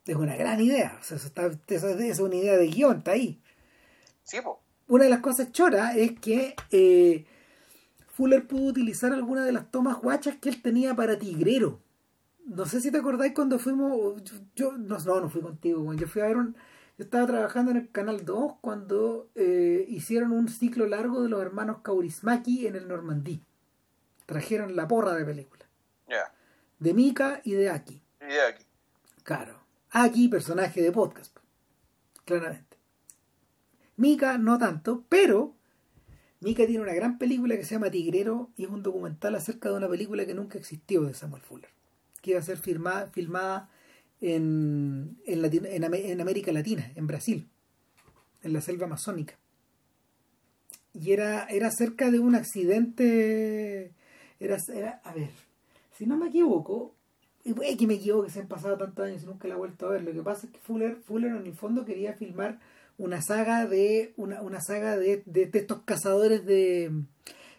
Es 0.07 0.17
una 0.17 0.35
gran 0.37 0.61
idea. 0.61 0.97
O 1.01 1.05
sea, 1.05 1.17
eso 1.17 1.27
está, 1.29 1.47
eso 1.69 1.89
es- 1.89 2.19
una 2.19 2.35
idea 2.35 2.57
de 2.57 2.67
guion, 2.67 2.99
está 2.99 3.13
ahí. 3.13 3.41
Sí, 4.25 4.39
una 4.89 5.05
de 5.05 5.11
las 5.11 5.21
cosas 5.21 5.53
choras 5.53 5.97
es 5.97 6.19
que 6.19 6.55
eh, 6.71 7.25
Fuller 8.15 8.47
pudo 8.47 8.65
utilizar 8.65 9.13
algunas 9.13 9.45
de 9.47 9.53
las 9.53 9.71
tomas 9.71 9.99
guachas 9.99 10.37
que 10.37 10.49
él 10.49 10.61
tenía 10.63 10.95
para 10.95 11.19
Tigrero. 11.19 11.81
No 12.47 12.67
sé 12.67 12.81
si 12.81 12.91
te 12.91 12.99
acordáis 12.99 13.33
cuando 13.35 13.59
fuimos. 13.59 14.23
Yo, 14.57 14.73
no, 14.73 14.99
no, 14.99 15.21
no 15.21 15.31
fui 15.31 15.41
contigo. 15.41 15.93
Yo 15.95 16.07
fui 16.09 16.23
a 16.23 16.27
ver 16.27 16.37
un. 16.37 16.57
Yo 17.03 17.07
estaba 17.07 17.27
trabajando 17.27 17.73
en 17.73 17.79
el 17.79 17.91
Canal 17.91 18.25
2 18.25 18.59
cuando 18.61 19.29
eh, 19.35 19.87
hicieron 19.89 20.31
un 20.31 20.49
ciclo 20.49 20.87
largo 20.87 21.21
de 21.21 21.29
los 21.29 21.43
hermanos 21.43 21.79
Kaurismaki 21.83 22.69
en 22.69 22.77
el 22.77 22.87
Normandí. 22.87 23.43
Trajeron 24.25 24.77
la 24.77 24.87
porra 24.87 25.17
de 25.17 25.25
película. 25.25 25.67
De 26.79 26.95
Mika 26.95 27.41
y 27.43 27.55
de 27.55 27.71
Aki. 27.71 28.01
Idea 28.21 28.47
aquí. 28.51 28.65
Claro. 29.25 29.59
Aki, 29.91 30.29
personaje 30.29 30.81
de 30.81 30.93
podcast. 30.93 31.37
Claramente. 32.25 32.77
Mika 33.97 34.39
no 34.39 34.57
tanto, 34.57 35.05
pero 35.09 35.57
Mika 36.39 36.67
tiene 36.67 36.85
una 36.85 36.95
gran 36.95 37.19
película 37.19 37.57
que 37.57 37.65
se 37.65 37.75
llama 37.75 37.91
Tigrero 37.91 38.51
y 38.57 38.63
es 38.63 38.71
un 38.71 38.85
documental 38.85 39.35
acerca 39.35 39.71
de 39.71 39.75
una 39.75 39.89
película 39.89 40.25
que 40.25 40.35
nunca 40.35 40.57
existió 40.57 41.03
de 41.03 41.15
Samuel 41.15 41.43
Fuller. 41.43 41.71
Que 42.21 42.31
iba 42.31 42.39
a 42.39 42.45
ser 42.45 42.59
filmada 42.59 43.71
en, 44.23 45.19
en, 45.27 45.43
Latino- 45.43 45.67
en 45.69 45.85
en 45.85 46.21
América 46.21 46.53
Latina, 46.53 46.91
en 46.95 47.07
Brasil, 47.07 47.49
en 48.43 48.53
la 48.55 48.61
selva 48.63 48.87
amazónica. 48.87 49.39
Y 50.95 51.13
era, 51.13 51.47
era 51.47 51.67
acerca 51.69 52.11
de 52.11 52.19
un 52.21 52.35
accidente. 52.35 53.93
Era, 54.41 54.57
era, 54.75 55.01
a 55.05 55.13
ver, 55.13 55.31
si 55.97 56.07
no 56.07 56.17
me 56.17 56.29
equivoco, 56.29 56.95
y 57.45 57.53
güey, 57.53 57.77
que 57.77 57.87
me 57.87 57.95
equivoco 57.95 58.25
que 58.25 58.31
se 58.31 58.41
han 58.41 58.49
pasado 58.49 58.77
tantos 58.79 59.05
años 59.05 59.23
y 59.23 59.27
nunca 59.27 59.49
la 59.49 59.55
he 59.55 59.57
vuelto 59.57 59.87
a 59.87 59.91
ver. 59.91 60.03
Lo 60.03 60.13
que 60.13 60.23
pasa 60.23 60.47
es 60.47 60.53
que 60.53 60.59
Fuller, 60.61 60.97
Fuller 60.97 61.33
en 61.35 61.47
el 61.47 61.55
fondo 61.55 61.85
quería 61.85 62.15
filmar 62.15 62.61
una 62.99 63.23
saga 63.23 63.67
de 63.67 64.13
una, 64.17 64.43
una 64.43 64.61
saga 64.61 64.97
de, 64.97 65.23
de, 65.27 65.51
estos 65.53 65.83
cazadores 65.83 66.45
de, 66.45 66.91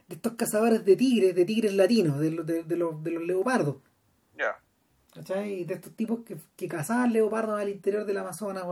de 0.07 0.15
estos 0.15 0.33
cazadores 0.33 0.85
de 0.85 0.95
tigres, 0.95 1.35
de 1.35 1.43
tigres 1.43 1.73
latinos, 1.73 2.19
de, 2.19 2.29
de, 2.29 2.63
de 2.63 2.77
los, 2.77 3.03
de 3.03 3.11
los 3.11 3.23
leopardos. 3.23 3.77
Ya. 4.37 4.55
¿Cachai? 5.13 5.63
De 5.65 5.75
estos 5.75 5.93
tipos 5.93 6.21
que, 6.21 6.37
que 6.55 6.67
cazaban 6.67 7.13
leopardos 7.13 7.59
al 7.59 7.69
interior 7.69 8.05
del 8.05 8.17
Amazonas, 8.17 8.65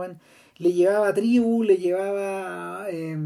le 0.58 0.72
llevaba 0.72 1.14
tribu, 1.14 1.62
le 1.62 1.76
llevaba 1.76 2.86
eh, 2.90 3.16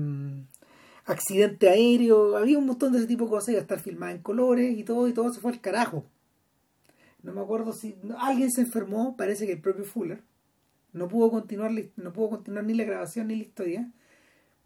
accidente 1.06 1.68
aéreo, 1.68 2.36
había 2.36 2.58
un 2.58 2.66
montón 2.66 2.92
de 2.92 2.98
ese 2.98 3.06
tipo 3.06 3.24
de 3.24 3.30
cosas, 3.30 3.54
a 3.54 3.58
estar 3.58 3.80
filmada 3.80 4.12
en 4.12 4.18
colores 4.22 4.76
y 4.76 4.82
todo, 4.82 5.08
y 5.08 5.12
todo 5.12 5.32
se 5.32 5.40
fue 5.40 5.52
al 5.52 5.60
carajo. 5.60 6.04
No 7.22 7.32
me 7.32 7.40
acuerdo 7.40 7.72
si 7.72 7.96
alguien 8.18 8.50
se 8.52 8.62
enfermó, 8.62 9.16
parece 9.16 9.46
que 9.46 9.52
el 9.52 9.60
propio 9.60 9.84
Fuller. 9.84 10.22
No 10.92 11.08
pudo 11.08 11.30
continuar, 11.30 11.72
no 11.96 12.12
pudo 12.12 12.30
continuar 12.30 12.64
ni 12.64 12.74
la 12.74 12.84
grabación 12.84 13.28
ni 13.28 13.36
la 13.36 13.42
historia, 13.42 13.90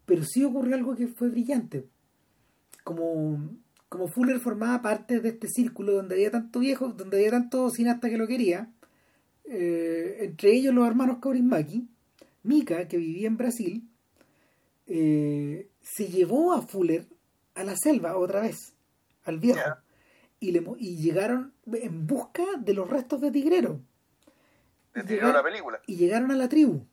pero 0.05 0.23
sí 0.23 0.43
ocurrió 0.43 0.75
algo 0.75 0.95
que 0.95 1.07
fue 1.07 1.29
brillante. 1.29 1.85
Como, 2.83 3.49
como 3.91 4.07
Fuller 4.07 4.39
formaba 4.39 4.81
parte 4.81 5.19
de 5.19 5.27
este 5.27 5.49
círculo 5.49 5.91
donde 5.91 6.15
había 6.15 6.31
tanto 6.31 6.59
viejo, 6.59 6.93
donde 6.93 7.17
había 7.17 7.31
tanto 7.31 7.69
cineasta 7.69 8.09
que 8.09 8.17
lo 8.17 8.25
quería, 8.25 8.71
eh, 9.43 10.19
entre 10.21 10.53
ellos 10.53 10.73
los 10.73 10.87
hermanos 10.87 11.17
Kaurismäki, 11.21 11.89
Mika, 12.43 12.87
que 12.87 12.95
vivía 12.95 13.27
en 13.27 13.35
Brasil, 13.35 13.83
eh, 14.87 15.67
se 15.81 16.07
llevó 16.07 16.53
a 16.53 16.61
Fuller 16.61 17.05
a 17.53 17.65
la 17.65 17.75
selva 17.75 18.15
otra 18.15 18.39
vez, 18.39 18.73
al 19.25 19.39
viejo, 19.39 19.59
y, 20.39 20.53
le, 20.53 20.63
y 20.77 20.95
llegaron 20.95 21.53
en 21.65 22.07
busca 22.07 22.45
de 22.59 22.73
los 22.73 22.89
restos 22.89 23.19
de 23.19 23.29
Tigrero. 23.29 23.81
De 24.93 25.03
Tigrero 25.03 25.33
la 25.33 25.43
película. 25.43 25.81
Y 25.85 25.97
llegaron 25.97 26.31
a 26.31 26.37
la 26.37 26.47
tribu. 26.47 26.85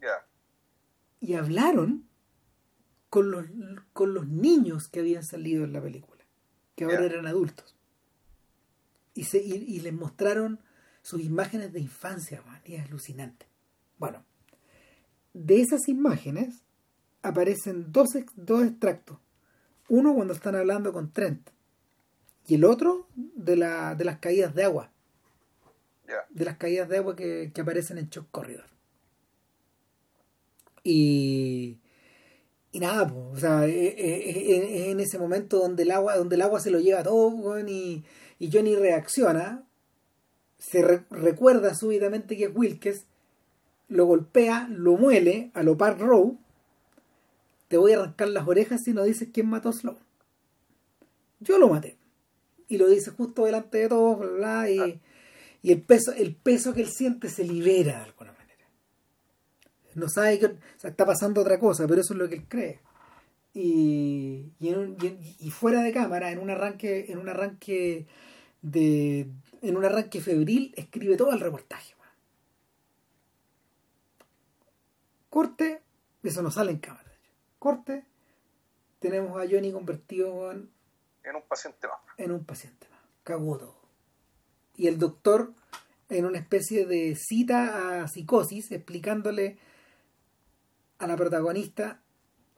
Ya. 0.00 0.24
Y 1.18 1.34
hablaron 1.34 2.08
con 3.14 3.30
los, 3.30 3.46
con 3.92 4.12
los 4.12 4.26
niños 4.26 4.88
que 4.88 4.98
habían 4.98 5.22
salido 5.22 5.62
en 5.62 5.72
la 5.72 5.80
película, 5.80 6.24
que 6.74 6.82
ahora 6.82 7.04
eran 7.04 7.28
adultos. 7.28 7.76
Y, 9.14 9.22
se, 9.22 9.38
y, 9.40 9.78
les 9.78 9.92
mostraron 9.92 10.58
sus 11.00 11.22
imágenes 11.22 11.72
de 11.72 11.78
infancia, 11.78 12.42
y 12.64 12.74
es 12.74 12.84
alucinante. 12.84 13.46
Bueno, 13.98 14.24
de 15.32 15.60
esas 15.60 15.88
imágenes 15.88 16.64
aparecen 17.22 17.92
dos, 17.92 18.18
dos 18.34 18.64
extractos. 18.64 19.18
Uno 19.88 20.12
cuando 20.12 20.34
están 20.34 20.56
hablando 20.56 20.92
con 20.92 21.12
Trent 21.12 21.50
y 22.48 22.56
el 22.56 22.64
otro 22.64 23.06
de, 23.14 23.54
la, 23.54 23.94
de 23.94 24.06
las 24.06 24.18
caídas 24.18 24.56
de 24.56 24.64
agua. 24.64 24.90
De 26.30 26.44
las 26.44 26.56
caídas 26.56 26.88
de 26.88 26.96
agua 26.96 27.14
que, 27.14 27.52
aparecen 27.60 27.96
en 27.96 28.08
Shock 28.08 28.26
Corridor. 28.32 28.66
Y, 30.82 31.78
y 32.74 32.80
nada, 32.80 33.04
o 33.04 33.36
sea, 33.36 33.66
es, 33.66 33.72
e, 33.72 33.94
e, 33.96 34.88
e, 34.88 34.90
en 34.90 35.00
ese 35.00 35.18
momento 35.18 35.58
donde 35.58 35.84
el 35.84 35.90
agua, 35.92 36.16
donde 36.16 36.34
el 36.34 36.42
agua 36.42 36.60
se 36.60 36.70
lo 36.70 36.80
lleva 36.80 37.02
todo 37.02 37.58
y, 37.66 38.04
y 38.38 38.50
Johnny 38.52 38.74
reacciona, 38.74 39.64
se 40.58 40.82
recuerda 41.10 41.74
súbitamente 41.74 42.36
que 42.36 42.44
es 42.44 42.50
Wilkes, 42.54 43.06
lo 43.88 44.06
golpea, 44.06 44.66
lo 44.70 44.96
muele 44.96 45.50
a 45.54 45.62
lo 45.62 45.76
Park 45.76 46.00
Row 46.00 46.38
te 47.68 47.78
voy 47.78 47.92
a 47.92 47.98
arrancar 47.98 48.28
las 48.28 48.46
orejas 48.46 48.82
si 48.84 48.92
no 48.92 49.04
dices 49.04 49.28
quién 49.32 49.48
mató 49.48 49.68
a 49.68 49.72
Sloan. 49.72 49.98
Yo 51.40 51.58
lo 51.58 51.68
maté. 51.68 51.96
Y 52.68 52.78
lo 52.78 52.88
dice 52.88 53.10
justo 53.10 53.44
delante 53.44 53.78
de 53.78 53.88
todos, 53.88 54.18
bla, 54.36 54.70
y, 54.70 54.78
ah. 54.78 55.00
y, 55.62 55.72
el, 55.72 55.82
peso, 55.82 56.12
el 56.12 56.34
peso 56.34 56.72
que 56.72 56.82
él 56.82 56.88
siente 56.88 57.28
se 57.28 57.44
libera 57.44 57.98
de 57.98 58.04
alguna. 58.04 58.33
No 59.94 60.08
sabe 60.08 60.38
que 60.38 60.56
está 60.82 61.06
pasando 61.06 61.40
otra 61.40 61.58
cosa, 61.58 61.86
pero 61.86 62.00
eso 62.00 62.14
es 62.14 62.18
lo 62.18 62.28
que 62.28 62.36
él 62.36 62.46
cree. 62.48 62.80
Y, 63.52 64.52
y, 64.58 65.50
fuera 65.50 65.82
de 65.82 65.92
cámara, 65.92 66.32
en 66.32 66.40
un 66.40 66.50
arranque, 66.50 67.06
en 67.08 67.18
un 67.18 67.28
arranque 67.28 68.06
de. 68.62 69.28
en 69.62 69.76
un 69.76 69.84
arranque 69.84 70.20
febril, 70.20 70.74
escribe 70.76 71.16
todo 71.16 71.32
el 71.32 71.40
reportaje. 71.40 71.94
Corte, 75.30 75.82
eso 76.22 76.42
no 76.42 76.50
sale 76.50 76.72
en 76.72 76.78
cámara 76.78 77.04
corte, 77.64 78.04
tenemos 78.98 79.40
a 79.40 79.46
Johnny 79.50 79.72
convertido 79.72 80.52
en, 80.52 80.70
en 81.24 81.34
un 81.34 81.42
paciente 81.48 81.88
más. 81.88 81.96
En 82.18 82.30
un 82.30 82.44
paciente 82.44 82.86
más. 82.90 83.00
Cagó 83.22 83.56
todo. 83.56 83.80
Y 84.76 84.86
el 84.86 84.98
doctor, 84.98 85.54
en 86.10 86.26
una 86.26 86.38
especie 86.38 86.84
de 86.84 87.16
cita 87.16 88.02
a 88.02 88.08
psicosis, 88.08 88.70
explicándole 88.70 89.56
a 91.04 91.08
la 91.08 91.16
protagonista 91.16 92.00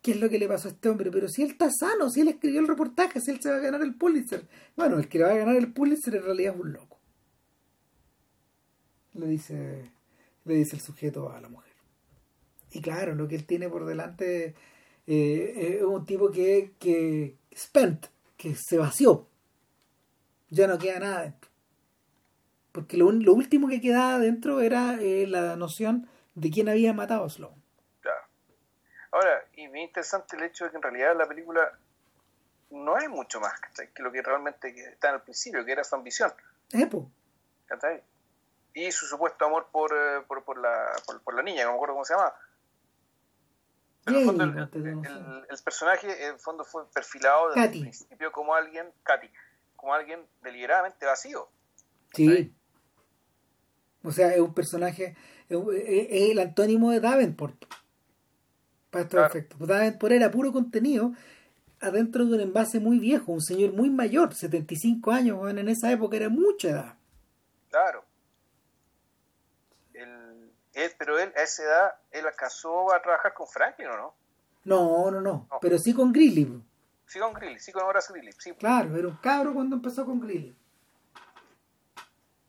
qué 0.02 0.12
es 0.12 0.20
lo 0.20 0.28
que 0.28 0.38
le 0.38 0.46
pasó 0.46 0.68
a 0.68 0.70
este 0.70 0.88
hombre. 0.88 1.10
Pero 1.10 1.28
si 1.28 1.42
él 1.42 1.50
está 1.50 1.68
sano, 1.70 2.10
si 2.10 2.20
él 2.20 2.28
escribió 2.28 2.60
el 2.60 2.68
reportaje, 2.68 3.20
si 3.20 3.32
él 3.32 3.40
se 3.40 3.50
va 3.50 3.56
a 3.56 3.60
ganar 3.60 3.82
el 3.82 3.94
Pulitzer. 3.94 4.46
Bueno, 4.76 4.98
el 4.98 5.08
que 5.08 5.18
le 5.18 5.24
va 5.24 5.30
a 5.30 5.36
ganar 5.36 5.56
el 5.56 5.72
Pulitzer 5.72 6.14
en 6.14 6.22
realidad 6.22 6.54
es 6.54 6.60
un 6.60 6.72
loco. 6.72 6.98
Le 9.14 9.26
dice, 9.26 9.90
le 10.44 10.54
dice 10.54 10.76
el 10.76 10.82
sujeto 10.82 11.32
a 11.32 11.40
la 11.40 11.48
mujer. 11.48 11.72
Y 12.70 12.80
claro, 12.80 13.14
lo 13.14 13.26
que 13.26 13.34
él 13.34 13.46
tiene 13.46 13.68
por 13.68 13.84
delante 13.84 14.54
eh, 15.06 15.78
es 15.78 15.82
un 15.82 16.04
tipo 16.04 16.30
que, 16.30 16.74
que 16.78 17.36
spent, 17.56 18.06
que 18.36 18.54
se 18.54 18.78
vació. 18.78 19.26
Ya 20.50 20.66
no 20.66 20.78
queda 20.78 21.00
nada 21.00 21.22
dentro. 21.22 21.50
Porque 22.72 22.96
lo, 22.96 23.06
último 23.08 23.68
que 23.68 23.80
quedaba 23.80 24.18
dentro 24.18 24.60
era 24.60 25.00
eh, 25.00 25.26
la 25.26 25.56
noción 25.56 26.06
de 26.34 26.50
quién 26.50 26.68
había 26.68 26.92
matado 26.92 27.24
a 27.24 27.30
Sloan. 27.30 27.65
Y 29.66 29.70
muy 29.70 29.82
interesante 29.82 30.36
el 30.36 30.44
hecho 30.44 30.64
de 30.64 30.70
que 30.70 30.76
en 30.76 30.82
realidad 30.82 31.16
la 31.16 31.26
película 31.26 31.78
no 32.70 32.96
hay 32.96 33.08
mucho 33.08 33.40
más 33.40 33.52
que 33.94 34.02
lo 34.02 34.10
que 34.10 34.22
realmente 34.22 34.68
está 34.68 35.08
en 35.10 35.16
el 35.16 35.20
principio, 35.22 35.64
que 35.64 35.72
era 35.72 35.84
su 35.84 35.94
ambición. 35.94 36.32
Epo. 36.72 37.10
Y 38.74 38.92
su 38.92 39.06
supuesto 39.06 39.46
amor 39.46 39.68
por, 39.72 39.92
eh, 39.92 40.22
por, 40.26 40.44
por, 40.44 40.58
la, 40.58 40.92
por, 41.06 41.20
por 41.22 41.34
la 41.34 41.42
niña, 41.42 41.64
no 41.64 41.70
me 41.70 41.76
acuerdo 41.76 41.94
cómo 41.94 42.04
se 42.04 42.14
llama 42.14 42.32
el, 44.06 45.62
personaje 45.64 46.26
en 46.26 46.38
fondo 46.38 46.64
fue 46.64 46.88
perfilado 46.90 47.48
desde 47.48 47.64
el 47.64 47.80
principio 47.80 48.30
como 48.32 48.54
alguien, 48.54 48.86
Katy, 49.02 49.28
como 49.74 49.94
alguien 49.94 50.20
deliberadamente 50.42 51.06
vacío. 51.06 51.48
Sí. 52.14 52.54
O 54.04 54.12
sea, 54.12 54.32
es 54.32 54.40
un 54.40 54.54
personaje, 54.54 55.16
es, 55.48 55.58
el 56.30 56.38
antónimo 56.38 56.92
de 56.92 57.00
Davenport. 57.00 57.64
Para 59.04 59.24
estos 59.24 59.26
efectos. 59.26 59.66
Davenport 59.66 60.12
era 60.12 60.30
puro 60.30 60.52
contenido 60.52 61.12
adentro 61.80 62.24
de 62.24 62.34
un 62.34 62.40
envase 62.40 62.80
muy 62.80 62.98
viejo, 62.98 63.32
un 63.32 63.42
señor 63.42 63.72
muy 63.72 63.90
mayor, 63.90 64.34
75 64.34 65.10
años, 65.12 65.50
en 65.50 65.68
esa 65.68 65.92
época 65.92 66.16
era 66.16 66.28
mucha 66.28 66.68
edad. 66.68 66.94
Claro 67.70 68.06
pero 70.98 71.18
él 71.18 71.32
a 71.36 71.42
esa 71.42 71.62
edad, 71.62 71.94
él 72.10 72.26
acaso 72.26 72.92
a 72.94 73.00
trabajar 73.00 73.32
con 73.34 73.46
Franklin 73.46 73.88
o 73.88 73.96
no? 73.96 74.14
No, 74.64 75.10
no, 75.10 75.20
no, 75.20 75.48
pero 75.60 75.78
sí 75.78 75.94
con 75.94 76.12
Grilly. 76.12 76.62
Sí 77.06 77.18
con 77.18 77.32
Grilly, 77.32 77.58
sí 77.60 77.72
con 77.72 77.84
Horace 77.84 78.12
Grilly. 78.12 78.32
Sí. 78.32 78.52
Claro, 78.54 78.96
era 78.96 79.08
un 79.08 79.16
cabro 79.16 79.54
cuando 79.54 79.76
empezó 79.76 80.04
con 80.04 80.20
Grilly. 80.20 80.56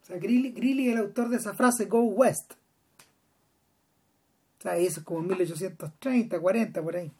O 0.01 0.06
sea, 0.06 0.17
Grilly 0.17 0.88
es 0.88 0.93
el 0.93 1.00
autor 1.00 1.30
de 1.30 1.38
esa 1.38 1.53
frase 1.53 1.85
Go 1.85 2.01
West. 2.01 2.53
O 4.60 4.61
sea, 4.61 4.76
eso 4.77 5.00
es 5.02 5.06
como 5.06 5.22
1830, 5.22 6.40
40, 6.40 6.82
por 6.82 6.95
ahí. 6.95 7.11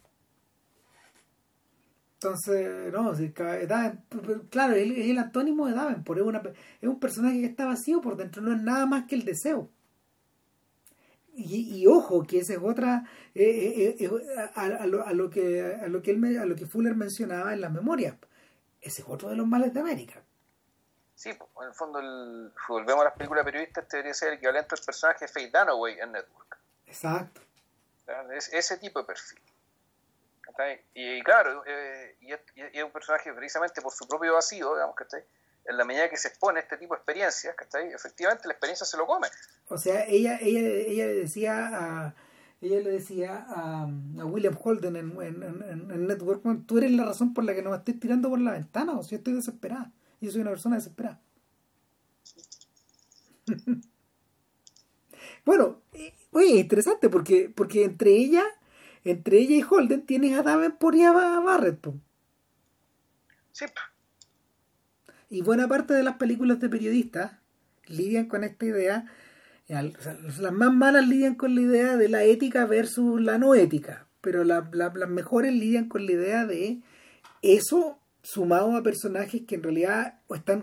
Entonces, 2.14 2.92
no, 2.92 3.14
si, 3.14 3.32
claro, 3.32 4.74
es 4.74 5.10
el 5.10 5.18
antónimo 5.20 5.68
de 5.68 5.74
Davenport, 5.74 6.20
es, 6.20 6.26
una, 6.26 6.42
es 6.82 6.90
un 6.90 7.00
personaje 7.00 7.42
que 7.42 7.46
está 7.46 7.66
vacío 7.68 8.02
por 8.02 8.18
dentro, 8.18 8.42
no 8.42 8.54
es 8.56 8.62
nada 8.62 8.88
más 8.88 9.06
que 9.06 9.14
el 9.14 9.24
deseo. 9.24 9.70
Y, 11.40 11.86
ojo, 11.86 12.24
que 12.24 12.40
esa 12.40 12.54
es 12.54 12.60
otra, 12.64 13.04
eh, 13.36 13.44
eh, 13.44 13.98
eh, 14.00 14.10
a, 14.56 14.88
lo, 14.88 15.30
que, 15.30 15.78
a, 15.80 15.88
lo 15.88 16.02
que 16.02 16.10
él, 16.10 16.38
a 16.40 16.46
lo 16.46 16.56
que 16.56 16.66
Fuller 16.66 16.96
mencionaba 16.96 17.54
en 17.54 17.62
las 17.62 17.72
memorias. 17.72 18.16
Ese 18.82 19.04
es 19.04 19.08
otro 19.08 19.30
de 19.30 19.36
los 19.36 19.46
males 19.46 19.72
de 19.72 19.80
América. 19.80 20.24
Sí, 21.14 21.30
en 21.30 21.68
el 21.68 21.74
fondo, 21.76 22.00
el, 22.00 22.52
volvemos 22.68 23.02
a 23.02 23.10
las 23.10 23.14
películas 23.14 23.46
periodistas, 23.46 23.84
este 23.84 23.98
debería 23.98 24.16
ser 24.16 24.30
el 24.30 24.36
equivalente 24.36 24.74
al 24.74 24.82
personaje 24.84 25.26
de 25.26 25.32
Faye 25.32 25.52
Dunaway 25.52 26.00
en 26.00 26.12
Network. 26.14 26.47
Exacto. 26.88 27.42
Es, 28.34 28.52
ese 28.54 28.78
tipo 28.78 29.00
de 29.00 29.06
perfil. 29.06 29.40
Y, 30.96 31.22
claro, 31.22 31.64
y, 32.22 32.32
es 32.32 32.84
un 32.84 32.92
personaje 32.92 33.32
precisamente 33.34 33.82
por 33.82 33.94
su 33.94 34.08
propio 34.08 34.34
vacío, 34.34 34.74
digamos, 34.74 34.96
que 34.96 35.04
está 35.04 35.18
en 35.18 35.78
la 35.78 35.84
medida 35.84 36.10
que 36.10 36.18
se 36.18 36.30
expone 36.30 36.60
a 36.60 36.64
este 36.64 36.78
tipo 36.78 36.96
de 36.96 37.00
experiencias, 37.00 37.54
¿cachai? 37.56 37.92
Efectivamente 37.92 38.48
la 38.48 38.54
experiencia 38.54 38.86
se 38.86 38.98
lo 38.98 39.06
come. 39.06 39.28
O 39.68 39.78
sea, 39.78 40.06
ella, 40.06 40.40
ella, 40.42 40.60
ella 40.62 41.06
le 41.06 41.14
decía 41.14 41.70
a 41.74 42.16
ella 42.60 42.80
le 42.80 42.90
decía 42.90 43.46
a, 43.50 43.86
William 43.86 44.58
Holden 44.60 44.96
en, 44.96 45.22
en, 45.22 45.92
en, 45.92 46.08
Network, 46.08 46.42
tú 46.66 46.80
eres 46.80 46.92
la 46.92 47.06
razón 47.06 47.34
por 47.34 47.44
la 47.44 47.54
que 47.54 47.62
no 47.62 47.70
me 47.70 47.78
estoy 47.78 47.94
tirando 47.96 48.30
por 48.30 48.40
la 48.40 48.54
ventana, 48.54 48.98
o 48.98 49.04
sea, 49.04 49.20
estoy 49.20 49.34
desesperada. 49.34 49.92
Yo 50.20 50.32
soy 50.32 50.42
una 50.42 50.50
persona 50.50 50.78
desesperada. 50.78 51.22
bueno, 55.46 55.82
eh, 55.94 56.17
oye, 56.38 56.60
interesante 56.60 57.10
porque, 57.10 57.52
porque 57.54 57.84
entre 57.84 58.12
ella, 58.12 58.44
entre 59.04 59.40
ella 59.40 59.56
y 59.56 59.64
Holden 59.68 60.06
tienes 60.06 60.38
a 60.38 60.44
Davenport 60.44 60.96
y 60.96 61.04
a 61.04 61.12
Barrett. 61.12 61.80
po. 61.80 61.96
Sí, 63.52 63.66
Y 65.30 65.42
buena 65.42 65.68
parte 65.68 65.94
de 65.94 66.04
las 66.04 66.16
películas 66.16 66.60
de 66.60 66.70
periodistas 66.70 67.32
lidian 67.88 68.28
con 68.28 68.44
esta 68.44 68.66
idea. 68.66 69.06
las 69.68 70.52
más 70.54 70.74
malas 70.74 71.08
lidian 71.08 71.36
con 71.36 71.54
la 71.56 71.62
idea 71.62 71.98
de 71.98 72.08
la 72.08 72.24
ética 72.24 72.66
versus 72.66 73.20
la 73.22 73.38
no 73.38 73.54
ética. 73.54 74.08
Pero 74.22 74.44
la- 74.44 74.70
la- 74.72 74.94
las 74.96 75.10
mejores 75.10 75.54
lidian 75.54 75.90
con 75.90 76.06
la 76.06 76.12
idea 76.14 76.46
de 76.46 76.82
eso 77.42 78.00
sumado 78.24 78.76
a 78.76 78.84
personajes 78.84 79.42
que 79.48 79.56
en 79.56 79.64
realidad 79.64 80.20
están 80.30 80.62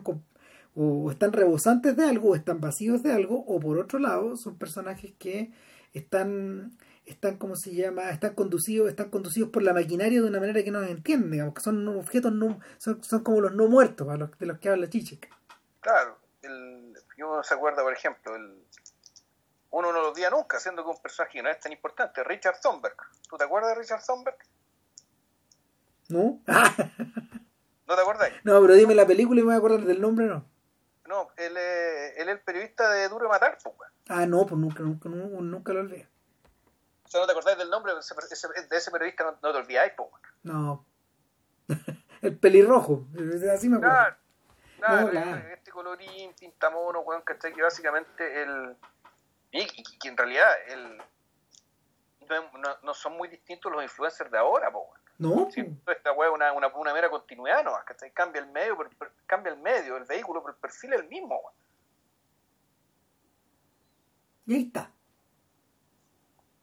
o 0.74 1.10
están 1.10 1.32
rebosantes 1.32 1.96
de 1.96 2.04
algo 2.04 2.30
o 2.30 2.34
están 2.34 2.60
vacíos 2.60 3.02
de 3.02 3.12
algo 3.12 3.44
o 3.46 3.60
por 3.60 3.78
otro 3.78 3.98
lado 3.98 4.36
son 4.36 4.58
personajes 4.58 5.12
que 5.18 5.52
están 5.92 6.76
están 7.04 7.36
como 7.36 7.54
se 7.54 7.74
llama 7.74 8.10
están 8.10 8.34
conducidos 8.34 8.88
están 8.88 9.10
conducidos 9.10 9.50
por 9.50 9.62
la 9.62 9.72
maquinaria 9.72 10.20
de 10.20 10.28
una 10.28 10.40
manera 10.40 10.62
que 10.62 10.70
no 10.70 10.82
se 10.82 10.90
entiende 10.90 11.30
digamos 11.30 11.54
que 11.54 11.60
son 11.60 11.86
objetos 11.88 12.32
no, 12.32 12.58
son, 12.78 13.02
son 13.04 13.22
como 13.22 13.40
los 13.40 13.54
no 13.54 13.68
muertos 13.68 14.08
a 14.08 14.16
los, 14.16 14.36
de 14.38 14.46
los 14.46 14.58
que 14.58 14.68
habla 14.68 14.88
Chichik 14.88 15.28
claro. 15.80 16.18
El, 16.42 16.94
uno 17.18 17.42
se 17.42 17.54
acuerda, 17.54 17.82
por 17.82 17.92
ejemplo, 17.92 18.34
el, 18.34 18.62
uno 19.70 19.92
no 19.92 20.00
lo 20.00 20.10
olvida 20.10 20.30
nunca, 20.30 20.58
siendo 20.58 20.82
que 20.84 20.90
un 20.90 21.00
personaje 21.00 21.38
que 21.38 21.42
no 21.42 21.50
es 21.50 21.58
tan 21.58 21.72
importante, 21.72 22.22
Richard 22.24 22.60
Thornberg. 22.60 22.96
¿Tú 23.28 23.36
te 23.36 23.44
acuerdas 23.44 23.74
de 23.74 23.80
Richard 23.80 24.04
Thornberg? 24.04 24.36
¿no? 26.08 26.40
¿No 27.86 27.94
te 27.94 28.00
acuerdas? 28.00 28.30
no 28.44 28.60
pero 28.60 28.74
dime 28.74 28.94
la 28.94 29.06
película 29.06 29.40
y 29.40 29.42
me 29.42 29.46
voy 29.46 29.54
a 29.54 29.58
acordar 29.58 29.80
del 29.84 30.00
nombre 30.00 30.26
no 30.26 30.44
No, 31.06 31.28
él 31.36 31.56
es, 31.56 32.16
él 32.16 32.28
es 32.28 32.34
el 32.36 32.40
periodista 32.40 32.90
de 32.90 33.08
Duro 33.08 33.24
de 33.24 33.28
Matar, 33.30 33.58
pues, 33.62 33.74
weón. 33.78 33.92
ah 34.08 34.26
no 34.26 34.46
pues 34.46 34.58
nunca 34.60 34.82
nunca 34.82 35.08
nunca, 35.08 35.40
nunca 35.42 35.72
lo 35.72 35.80
olvidé 35.80 36.08
O 37.04 37.08
sea, 37.08 37.20
no 37.20 37.26
te 37.26 37.32
acordás 37.32 37.58
del 37.58 37.68
nombre 37.70 37.92
de 37.92 38.00
ese, 38.00 38.14
ese- 38.30 38.66
de 38.68 38.76
ese 38.76 38.90
periodista, 38.90 39.24
no, 39.24 39.32
no 39.42 39.52
te 39.52 39.58
olvidáis, 39.58 39.92
pues, 39.96 40.08
weón. 40.10 40.22
no 40.42 40.86
el 42.22 42.38
pelirrojo 42.38 43.06
así 43.52 43.68
me 43.68 43.76
acuerdo 43.76 43.94
Claro, 43.96 44.16
claro, 44.78 45.02
No, 45.06 45.10
claro. 45.10 45.48
este 45.48 45.70
colorín, 45.70 46.34
pintamono, 46.38 47.00
weón, 47.00 47.22
¿cachai? 47.22 47.54
Que 47.54 47.62
básicamente 47.62 48.42
el. 48.42 48.76
Y, 49.50 49.66
que 49.98 50.08
en 50.08 50.16
realidad 50.16 50.48
el. 50.68 50.98
No, 52.28 52.58
no- 52.58 52.76
no 52.82 52.94
son 52.94 53.16
muy 53.16 53.28
distintos 53.28 53.70
los 53.72 53.82
influencers 53.82 54.30
de 54.30 54.36
ahora, 54.38 54.68
weón. 54.70 54.98
No 55.18 55.48
esta 55.48 56.12
weá 56.12 56.28
es 56.28 56.34
una, 56.34 56.52
una, 56.52 56.68
una 56.68 56.92
mera 56.92 57.08
continuidad, 57.08 57.64
¿no? 57.64 57.72
¿cachai? 57.86 58.12
Cambia 58.12 58.42
el 58.42 58.48
medio, 58.50 58.76
cambia 59.26 59.52
el 59.52 59.58
medio, 59.60 59.96
el 59.96 60.04
vehículo, 60.04 60.42
pero 60.42 60.54
el 60.54 60.60
perfil 60.60 60.92
es 60.94 61.00
el 61.00 61.08
mismo, 61.08 61.36
weón. 61.36 61.54
y 64.46 64.54
ahí 64.54 64.62
está 64.62 64.90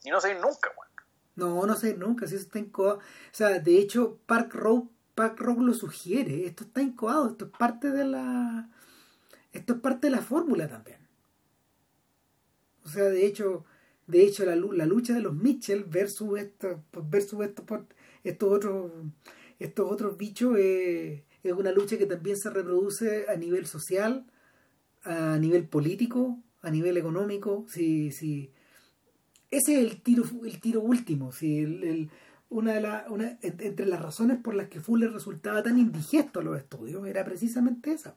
Y 0.04 0.10
no 0.10 0.20
se 0.20 0.34
nunca, 0.36 0.70
weón. 0.78 0.92
No, 1.36 1.66
no 1.66 1.76
sé, 1.76 1.96
nunca, 1.96 2.28
si 2.28 2.36
eso 2.36 2.46
está 2.46 2.60
incoado. 2.60 2.98
O 2.98 3.02
sea, 3.32 3.60
de 3.60 3.78
hecho, 3.78 4.20
Park 4.26 4.54
Row, 4.54 4.92
Park 5.16 5.40
Row 5.40 5.62
lo 5.62 5.74
sugiere, 5.74 6.46
esto 6.46 6.66
está 6.66 6.82
incoado, 6.82 7.30
esto 7.30 7.46
es 7.46 7.52
parte 7.52 7.90
de 7.92 8.06
la... 8.06 8.70
Esto 9.54 9.74
es 9.74 9.80
parte 9.80 10.08
de 10.08 10.12
la 10.12 10.22
fórmula 10.22 10.68
también. 10.68 11.00
O 12.86 12.90
sea, 12.90 13.06
de 13.06 13.26
hecho, 13.26 13.66
de 14.08 14.24
hecho 14.24 14.46
la, 14.46 14.56
la 14.56 14.86
lucha 14.86 15.14
de 15.14 15.22
los 15.22 15.34
Mitchell 15.34 15.84
versus 15.86 16.40
esto, 16.40 16.84
versus 16.92 17.42
estos, 17.42 17.66
estos 18.24 18.51
otros 18.51 18.91
estos 19.59 19.91
otros 19.91 20.17
bichos 20.17 20.58
eh, 20.58 21.24
es 21.43 21.53
una 21.53 21.72
lucha 21.72 21.98
que 21.98 22.06
también 22.08 22.38
se 22.38 22.50
reproduce 22.50 23.25
a 23.30 23.35
nivel 23.35 23.66
social, 23.67 24.25
a 25.03 25.38
nivel 25.40 25.67
político, 25.67 26.40
a 26.61 26.72
nivel 26.72 26.98
económico, 26.98 27.66
si, 27.67 28.11
si, 28.11 28.51
ese 29.51 29.74
es 29.75 29.80
el 29.91 30.01
tiro 30.01 30.24
el 30.45 30.59
tiro 30.61 30.82
último 30.82 31.32
sí, 31.32 31.59
el, 31.59 32.09
una 32.50 32.74
de 32.74 32.82
la, 32.82 33.06
una, 33.09 33.38
en- 33.41 33.58
entre 33.61 33.85
las 33.85 34.01
razones 34.01 34.38
por 34.40 34.56
las 34.56 34.67
que 34.69 34.82
Fuller 34.82 35.11
resultaba 35.11 35.64
tan 35.64 35.77
indigesto 35.80 36.40
a 36.40 36.43
los 36.43 36.58
estudios 36.58 37.06
era 37.08 37.24
precisamente 37.25 37.91
esa. 37.93 38.16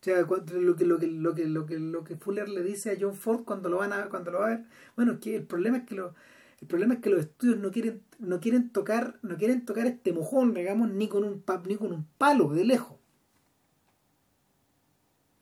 O 0.00 0.04
sea 0.04 0.20
lo 0.20 0.76
que 0.76 0.84
lo 0.84 0.98
que 0.98 1.06
lo 1.06 1.34
que 1.34 1.46
lo 1.46 1.66
que 1.66 1.78
lo 1.78 2.04
que 2.04 2.16
Fuller 2.16 2.48
le 2.48 2.62
dice 2.62 2.90
a 2.90 2.96
John 3.00 3.14
Ford 3.16 3.44
cuando 3.44 3.68
lo 3.70 3.78
van 3.78 3.92
a 3.92 4.08
cuando 4.10 4.30
lo 4.32 4.40
va 4.40 4.46
a 4.46 4.50
ver. 4.50 4.64
Bueno 4.96 5.18
que 5.18 5.36
el 5.36 5.44
problema 5.46 5.78
es 5.78 5.84
que 5.84 5.94
lo, 5.94 6.14
el 6.60 6.68
problema 6.68 6.94
es 6.94 7.00
que 7.00 7.10
los 7.10 7.20
estudios 7.20 7.58
no 7.58 7.70
quieren 7.70 8.02
no 8.18 8.40
quieren 8.40 8.70
tocar 8.70 9.18
no 9.22 9.36
quieren 9.36 9.64
tocar 9.64 9.86
este 9.86 10.12
mojón 10.12 10.54
digamos 10.54 10.90
ni 10.90 11.08
con 11.08 11.24
un 11.24 11.42
ni 11.66 11.76
con 11.76 11.92
un 11.92 12.06
palo 12.18 12.52
de 12.52 12.64
lejos. 12.64 12.98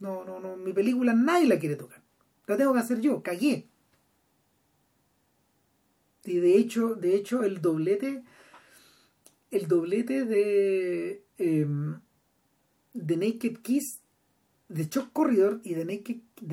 No 0.00 0.24
no 0.24 0.40
no 0.40 0.56
mi 0.56 0.72
película 0.72 1.14
nadie 1.14 1.46
la 1.46 1.58
quiere 1.58 1.76
tocar. 1.76 2.02
La 2.46 2.56
tengo 2.56 2.72
que 2.72 2.80
hacer 2.80 3.00
yo 3.00 3.22
cagué. 3.22 3.68
Y 6.24 6.36
de 6.38 6.56
hecho, 6.56 6.94
de 6.94 7.16
hecho, 7.16 7.42
el 7.42 7.60
doblete, 7.60 8.22
el 9.50 9.66
doblete 9.66 10.24
de, 10.24 11.24
em, 11.38 12.00
de 12.92 13.16
Naked 13.16 13.58
Kiss, 13.58 14.01
de 14.74 14.84
Shock 14.88 15.12
Corridor 15.12 15.60
y 15.64 15.74
de 15.74 15.84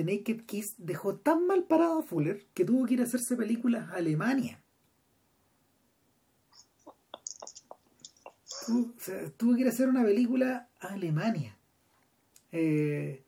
Naked, 0.03 0.41
Kiss 0.45 0.75
dejó 0.77 1.15
tan 1.15 1.47
mal 1.47 1.63
parado 1.63 1.99
a 1.99 2.03
Fuller 2.03 2.45
que 2.53 2.65
tuvo 2.65 2.85
que 2.85 2.95
ir 2.95 3.01
a 3.01 3.05
hacerse 3.05 3.35
películas 3.35 3.89
a 3.89 3.95
Alemania. 3.95 4.61
Tuvo 9.37 9.55
que 9.55 9.61
ir 9.61 9.67
a 9.67 9.69
hacer 9.69 9.87
una 9.89 10.03
película 10.03 10.69
a 10.79 10.87
Alemania. 10.93 11.57
Eh, 12.51 13.23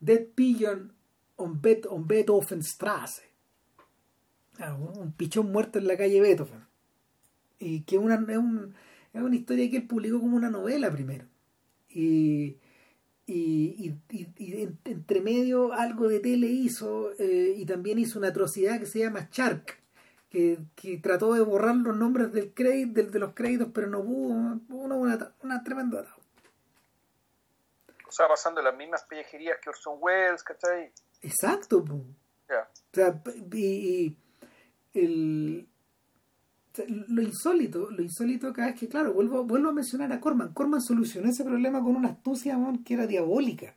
Dead 0.00 0.26
Pigeon 0.34 0.92
on, 1.36 1.60
Bet, 1.62 1.86
on 1.86 2.06
Beethovenstrasse. 2.08 3.22
Ah, 4.58 4.74
un 4.74 4.98
un 4.98 5.12
pichón 5.12 5.50
muerto 5.52 5.78
en 5.78 5.86
la 5.86 5.96
calle 5.96 6.20
Beethoven. 6.20 6.64
Y 7.58 7.82
que 7.82 7.98
una, 7.98 8.14
es, 8.16 8.38
un- 8.38 8.74
es 9.12 9.22
una 9.22 9.36
historia 9.36 9.70
que 9.70 9.78
él 9.78 9.86
publicó 9.86 10.20
como 10.20 10.36
una 10.36 10.50
novela 10.50 10.90
primero. 10.90 11.26
Y, 11.90 12.56
y, 13.32 13.74
y- 13.86 14.16
y- 14.18 14.32
y 14.36 14.62
en- 14.62 14.78
entre 14.84 15.20
medio 15.20 15.72
algo 15.72 16.08
de 16.08 16.20
tele 16.20 16.46
hizo 16.48 17.12
eh, 17.18 17.54
y 17.56 17.64
también 17.66 17.98
hizo 17.98 18.18
una 18.18 18.28
atrocidad 18.28 18.78
que 18.80 18.86
se 18.86 18.98
llama 19.00 19.28
Shark. 19.30 19.78
Que, 20.30 20.58
que 20.76 20.98
trató 20.98 21.34
de 21.34 21.40
borrar 21.40 21.74
los 21.74 21.96
nombres 21.96 22.32
del 22.32 22.54
crédito, 22.54 22.92
del- 23.02 23.10
de 23.10 23.18
los 23.18 23.34
créditos, 23.34 23.68
pero 23.74 23.88
no 23.88 24.02
pudo. 24.04 24.28
Una, 24.68 24.94
una, 24.94 25.32
una 25.42 25.64
tremenda. 25.64 26.06
O 28.06 28.12
sea, 28.12 28.28
pasando 28.28 28.60
las 28.62 28.76
mismas 28.76 29.02
pellejerías 29.04 29.58
que 29.62 29.70
Orson 29.70 29.98
Welles, 30.00 30.42
¿cachai? 30.42 30.92
Exacto. 31.22 31.84
Ya. 32.48 32.68
O 32.92 32.94
sea, 32.94 33.22
y, 33.52 33.66
y 33.66 34.16
el, 34.94 35.68
lo 37.08 37.22
insólito, 37.22 37.90
lo 37.90 38.02
insólito 38.02 38.48
acá 38.48 38.68
es 38.68 38.78
que, 38.78 38.88
claro, 38.88 39.12
vuelvo, 39.12 39.44
vuelvo 39.44 39.70
a 39.70 39.72
mencionar 39.72 40.12
a 40.12 40.20
Corman. 40.20 40.52
Corman 40.52 40.80
solucionó 40.80 41.28
ese 41.28 41.44
problema 41.44 41.82
con 41.82 41.96
una 41.96 42.10
astucia 42.10 42.56
que 42.84 42.94
era 42.94 43.06
diabólica. 43.06 43.74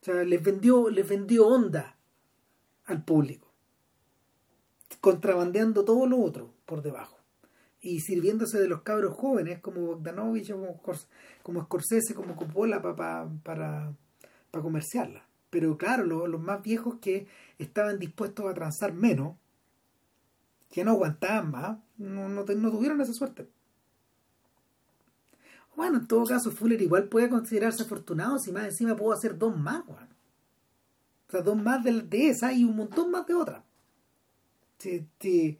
O 0.00 0.04
sea, 0.04 0.24
les 0.24 0.42
vendió, 0.42 0.88
les 0.88 1.08
vendió 1.08 1.46
onda 1.46 1.96
al 2.86 3.04
público. 3.04 3.48
Contrabandeando 5.00 5.84
todo 5.84 6.06
lo 6.06 6.20
otro 6.20 6.52
por 6.66 6.82
debajo. 6.82 7.18
Y 7.80 8.00
sirviéndose 8.00 8.60
de 8.60 8.68
los 8.68 8.82
cabros 8.82 9.14
jóvenes 9.16 9.58
como 9.60 9.80
Bogdanovich, 9.86 10.52
como, 10.52 10.80
como 11.42 11.62
Scorsese, 11.64 12.14
como 12.14 12.36
Coppola 12.36 12.80
pa- 12.80 12.94
pa- 12.94 13.28
para, 13.42 13.92
para 14.50 14.62
comerciarla. 14.62 15.26
Pero 15.50 15.76
claro, 15.76 16.04
lo- 16.04 16.28
los 16.28 16.40
más 16.40 16.62
viejos 16.62 16.96
que 17.00 17.26
estaban 17.58 17.98
dispuestos 17.98 18.46
a 18.48 18.54
transar 18.54 18.92
menos, 18.92 19.36
que 20.72 20.84
no 20.84 20.92
aguantaban 20.92 21.50
más, 21.50 21.78
no, 21.98 22.28
no, 22.28 22.44
no 22.44 22.70
tuvieron 22.70 23.00
esa 23.00 23.12
suerte. 23.12 23.46
Bueno, 25.76 25.98
en 25.98 26.06
todo 26.06 26.24
caso, 26.24 26.50
Fuller 26.50 26.80
igual 26.80 27.08
puede 27.08 27.28
considerarse 27.28 27.82
afortunado 27.82 28.38
si 28.38 28.52
más 28.52 28.64
encima 28.64 28.96
puedo 28.96 29.12
hacer 29.12 29.38
dos 29.38 29.56
más, 29.56 29.84
weón. 29.86 30.08
O 31.28 31.30
sea, 31.30 31.42
dos 31.42 31.56
más 31.56 31.84
de, 31.84 32.02
de 32.02 32.28
esa 32.28 32.52
y 32.52 32.64
un 32.64 32.76
montón 32.76 33.10
más 33.10 33.26
de 33.26 33.34
otra. 33.34 33.64
Sí, 34.78 35.06
sí. 35.20 35.58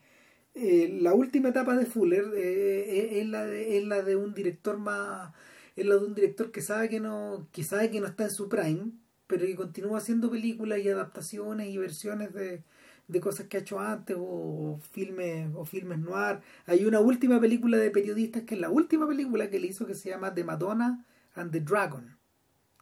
Eh, 0.54 0.98
la 1.00 1.14
última 1.14 1.50
etapa 1.50 1.76
de 1.76 1.86
Fuller 1.86 2.24
eh, 2.36 3.20
es, 3.20 3.28
la 3.28 3.44
de, 3.46 3.78
es 3.78 3.84
la 3.84 4.02
de 4.02 4.16
un 4.16 4.34
director 4.34 4.78
más 4.78 5.32
es 5.76 5.86
la 5.86 5.94
de 5.96 6.04
un 6.04 6.14
director 6.14 6.52
que 6.52 6.60
sabe 6.60 6.90
que 6.90 7.00
no 7.00 7.48
que 7.52 7.64
sabe 7.64 7.90
que 7.90 8.00
no 8.00 8.06
está 8.06 8.24
en 8.24 8.30
su 8.32 8.50
prime 8.50 8.92
pero 9.26 9.46
que 9.46 9.56
continúa 9.56 9.96
haciendo 9.98 10.30
películas 10.30 10.80
y 10.80 10.90
adaptaciones 10.90 11.68
y 11.68 11.78
versiones 11.78 12.34
de, 12.34 12.64
de 13.12 13.20
cosas 13.20 13.46
que 13.46 13.58
ha 13.58 13.60
hecho 13.60 13.78
antes 13.78 14.16
o, 14.18 14.80
filmes 14.90 15.50
o 15.54 15.64
filmes 15.64 15.98
noir. 15.98 16.40
Hay 16.66 16.84
una 16.84 17.00
última 17.00 17.40
película 17.40 17.78
de 17.78 17.90
periodistas 17.90 18.42
que 18.44 18.54
es 18.54 18.60
la 18.60 18.70
última 18.70 19.06
película 19.06 19.48
que 19.50 19.58
él 19.58 19.66
hizo 19.66 19.86
que 19.86 19.94
se 19.94 20.10
llama 20.10 20.34
The 20.34 20.44
Madonna 20.44 21.04
and 21.34 21.52
the 21.52 21.60
Dragon 21.60 22.16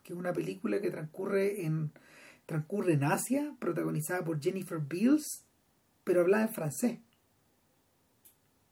que 0.02 0.14
es 0.14 0.18
una 0.18 0.32
película 0.32 0.80
que 0.80 0.90
transcurre 0.90 1.64
en 1.64 1.92
transcurre 2.46 2.94
en 2.94 3.04
Asia 3.04 3.54
protagonizada 3.58 4.24
por 4.24 4.40
Jennifer 4.40 4.78
Beals 4.78 5.44
pero 6.04 6.22
hablada 6.22 6.44
en 6.44 6.48
francés. 6.54 6.98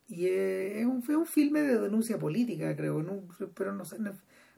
Y 0.08 0.26
es 0.26 0.86
un, 0.86 1.02
filme 1.26 1.60
de 1.60 1.78
denuncia 1.78 2.18
política, 2.18 2.74
creo, 2.74 3.04
pero 3.54 3.74
no 3.74 3.84
sé, 3.84 3.98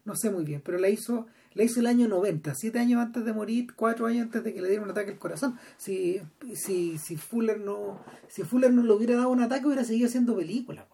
no 0.05 0.15
sé 0.15 0.31
muy 0.31 0.45
bien, 0.45 0.63
pero 0.65 0.79
la 0.79 0.89
hizo, 0.89 1.27
la 1.55 1.65
hizo 1.65 1.81
el 1.81 1.87
año 1.87 2.09
90, 2.09 2.55
siete 2.55 2.79
años 2.79 3.01
antes 3.01 3.25
de 3.25 3.33
morir, 3.33 3.75
cuatro 3.75 4.07
años 4.07 4.25
antes 4.25 4.45
de 4.45 4.55
que 4.55 4.63
le 4.63 4.69
diera 4.69 4.83
un 4.83 4.91
ataque 4.91 5.13
al 5.13 5.19
corazón. 5.19 5.59
Si, 5.77 6.21
si, 6.55 6.99
si 6.99 7.17
Fuller 7.17 7.61
no, 7.61 8.01
si 8.29 8.43
Fuller 8.43 8.73
no 8.73 8.83
le 8.83 8.93
hubiera 8.93 9.17
dado 9.17 9.31
un 9.31 9.43
ataque, 9.43 9.67
hubiera 9.67 9.85
seguido 9.85 10.09
haciendo 10.09 10.37
películas. 10.37 10.87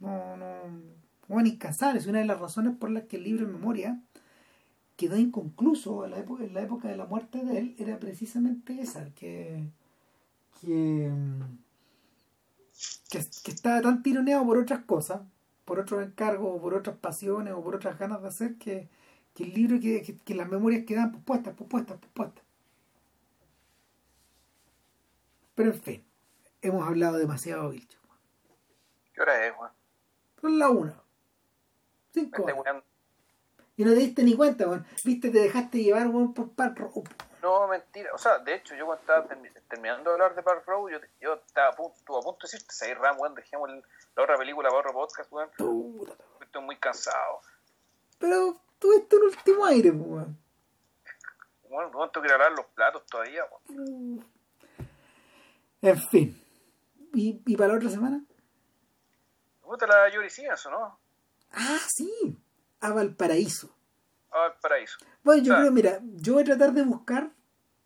No, 0.00 0.36
no, 0.36 0.46
bueno, 1.26 1.48
incansable. 1.48 1.98
Es 1.98 2.06
una 2.06 2.20
de 2.20 2.24
las 2.24 2.40
razones 2.40 2.76
por 2.76 2.90
las 2.90 3.04
que 3.04 3.16
el 3.16 3.24
libro 3.24 3.44
en 3.46 3.52
memoria 3.52 4.00
quedó 4.98 5.16
inconcluso 5.16 6.04
en 6.04 6.10
la 6.10 6.18
época, 6.18 6.44
en 6.44 6.54
la 6.54 6.62
época 6.62 6.88
de 6.88 6.96
la 6.96 7.06
muerte 7.06 7.44
de 7.44 7.58
él, 7.58 7.76
era 7.78 8.00
precisamente 8.00 8.80
esa, 8.80 9.08
que, 9.14 9.62
que, 10.60 11.12
que, 13.08 13.50
estaba 13.50 13.80
tan 13.80 14.02
tironeado 14.02 14.44
por 14.44 14.58
otras 14.58 14.80
cosas, 14.80 15.20
por 15.68 15.78
otros 15.78 16.02
encargos, 16.02 16.50
o 16.50 16.62
por 16.62 16.72
otras 16.72 16.96
pasiones, 16.96 17.52
o 17.52 17.62
por 17.62 17.76
otras 17.76 17.98
ganas 17.98 18.22
de 18.22 18.28
hacer, 18.28 18.56
que, 18.56 18.88
que 19.34 19.44
el 19.44 19.52
libro, 19.52 19.78
que, 19.78 20.16
que, 20.24 20.34
las 20.34 20.48
memorias 20.48 20.86
quedan 20.86 21.12
pospuestas, 21.12 21.54
pospuestas, 21.54 21.98
pospuestas. 21.98 22.42
Pero 25.54 25.72
en 25.72 25.82
fin, 25.82 26.04
hemos 26.62 26.88
hablado 26.88 27.18
demasiado, 27.18 27.68
Vilcho. 27.68 27.98
¿Qué 29.12 29.20
hora 29.20 29.46
es, 29.46 29.52
Juan? 29.52 29.70
Son 30.40 30.58
la 30.58 30.70
una. 30.70 31.02
Cinco. 32.14 32.46
Y 33.76 33.84
no 33.84 33.90
te 33.90 33.98
diste 33.98 34.22
ni 34.22 34.34
cuenta, 34.34 34.66
weón. 34.66 34.86
Viste, 35.04 35.28
te 35.28 35.38
dejaste 35.38 35.82
llevar, 35.82 36.08
weón, 36.08 36.32
por 36.32 36.50
Row. 36.76 37.04
No, 37.42 37.68
mentira. 37.68 38.10
O 38.14 38.18
sea, 38.18 38.38
de 38.38 38.54
hecho, 38.54 38.74
yo 38.74 38.86
cuando 38.86 39.00
estaba 39.00 39.26
terminando 39.68 40.10
de 40.10 40.14
hablar 40.14 40.34
de 40.34 40.42
Park 40.42 40.64
Row, 40.66 40.88
yo, 40.88 40.98
yo 41.20 41.34
estaba 41.34 41.68
a 41.68 41.72
punto, 41.72 42.18
a 42.18 42.22
punto 42.22 42.46
de 42.46 42.50
decirte, 42.50 42.74
seis 42.74 42.98
Ram, 42.98 43.18
weón, 43.18 43.34
dejemos 43.34 43.70
la 43.70 44.22
otra 44.22 44.36
película 44.36 44.68
para 44.68 44.80
otro 44.80 44.92
podcast, 44.92 45.32
weón. 45.32 45.50
Estoy 46.40 46.62
muy 46.62 46.76
cansado. 46.78 47.40
Pero 48.18 48.60
tuviste 48.78 49.16
un 49.16 49.22
último 49.24 49.64
aire, 49.66 49.90
weón. 49.90 50.38
Bueno, 51.68 51.90
no 51.90 52.10
tengo 52.10 52.26
que 52.26 52.32
lavar 52.32 52.52
los 52.52 52.66
platos 52.66 53.04
todavía, 53.06 53.44
weón. 53.44 54.26
En 55.82 55.98
fin. 56.08 56.44
¿Y, 57.14 57.40
¿Y 57.46 57.56
para 57.56 57.72
la 57.72 57.78
otra 57.78 57.90
semana? 57.90 58.22
¿Gusta 59.62 59.86
la 59.86 60.08
Yori 60.08 60.28
o 60.66 60.70
no? 60.70 60.98
Ah, 61.52 61.78
sí 61.88 62.38
a 62.80 62.90
Valparaíso. 62.90 63.74
A 64.30 64.38
Valparaíso. 64.38 64.98
Bueno, 65.22 65.42
yo 65.42 65.54
creo, 65.54 65.72
mira, 65.72 66.00
yo 66.16 66.34
voy 66.34 66.42
a 66.42 66.46
tratar 66.46 66.72
de 66.72 66.82
buscar, 66.82 67.30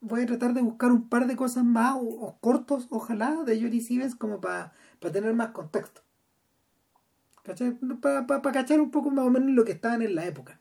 voy 0.01 0.23
a 0.23 0.27
tratar 0.27 0.55
de 0.55 0.63
buscar 0.63 0.91
un 0.91 1.09
par 1.09 1.27
de 1.27 1.37
cosas 1.37 1.65
más, 1.65 1.97
o, 1.99 2.37
cortos, 2.41 2.87
ojalá, 2.91 3.43
de 3.45 3.61
Jory 3.61 3.81
Stevens, 3.81 4.15
como 4.15 4.41
para 4.41 4.73
tener 5.01 5.35
más 5.35 5.51
contexto. 5.51 6.03
Para 7.43 8.53
cachar 8.53 8.81
un 8.81 8.91
poco 8.91 9.11
más 9.11 9.25
o 9.25 9.31
menos 9.31 9.51
lo 9.51 9.65
que 9.65 9.73
estaban 9.73 10.03
en 10.03 10.15
la 10.15 10.25
época. 10.27 10.61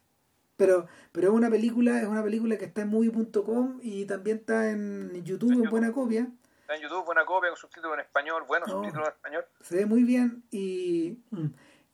Pero, 0.58 0.88
pero 1.12 1.30
es 1.30 1.34
una 1.34 1.50
película, 1.50 2.00
es 2.02 2.08
una 2.08 2.24
película 2.24 2.58
que 2.58 2.66
está 2.66 2.82
en 2.82 2.90
movie.com 2.90 3.80
y 3.82 4.06
también 4.06 4.38
está 4.38 4.70
en 4.70 5.24
YouTube 5.24 5.54
en, 5.54 5.70
buena 5.70 5.92
copia. 5.92 6.28
Está 6.62 6.76
en 6.76 6.84
YouTube, 6.84 7.06
buena 7.06 7.26
copia, 7.26 7.50
con 7.50 7.58
subtítulos 7.58 7.96
en 7.96 8.02
español, 8.02 8.44
buenos 8.48 8.70
subtítulos 8.70 9.08
en 9.08 9.14
español. 9.14 9.46
Se 9.62 9.78
ve 9.78 9.86
muy 9.86 10.04
bien 10.04 10.44
y. 10.52 11.18
Mm, 11.32 11.48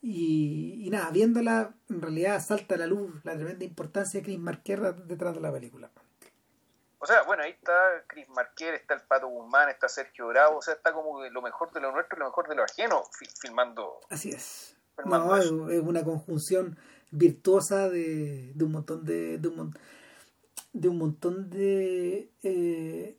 y, 0.09 0.89
nada, 0.89 1.11
viéndola, 1.11 1.73
en 1.89 2.01
realidad 2.01 2.41
salta 2.41 2.75
a 2.75 2.77
la 2.77 2.87
luz 2.87 3.11
la 3.25 3.35
tremenda 3.35 3.65
importancia 3.65 4.19
de 4.19 4.25
Chris 4.25 4.39
Marquer 4.39 4.95
detrás 4.95 5.35
de 5.35 5.41
la 5.41 5.51
película. 5.51 5.89
O 6.99 7.05
sea, 7.05 7.23
bueno, 7.23 7.43
ahí 7.43 7.51
está 7.51 7.73
Chris 8.07 8.27
Marquer, 8.29 8.75
está 8.75 8.93
el 8.93 9.01
Pato 9.01 9.27
Guzmán, 9.27 9.67
está 9.67 9.89
Sergio 9.89 10.27
Bravo, 10.27 10.59
o 10.59 10.61
sea, 10.61 10.75
está 10.75 10.93
como 10.93 11.23
lo 11.23 11.41
mejor 11.41 11.73
de 11.73 11.81
lo 11.81 11.91
nuestro 11.91 12.17
y 12.17 12.19
lo 12.19 12.27
mejor 12.27 12.47
de 12.47 12.55
lo 12.55 12.63
ajeno 12.63 13.03
filmando. 13.41 13.99
Así 14.09 14.31
es. 14.31 14.77
No, 15.05 15.35
es 15.35 15.51
una 15.51 16.03
conjunción 16.03 16.77
virtuosa 17.11 17.89
de, 17.89 18.53
de 18.55 18.63
un 18.63 18.71
montón 18.71 19.05
de, 19.05 19.37
de 19.37 19.47
un, 19.49 19.77
de 20.71 20.87
un 20.87 20.97
montón 20.97 21.49
de 21.49 22.31
eh, 22.43 23.17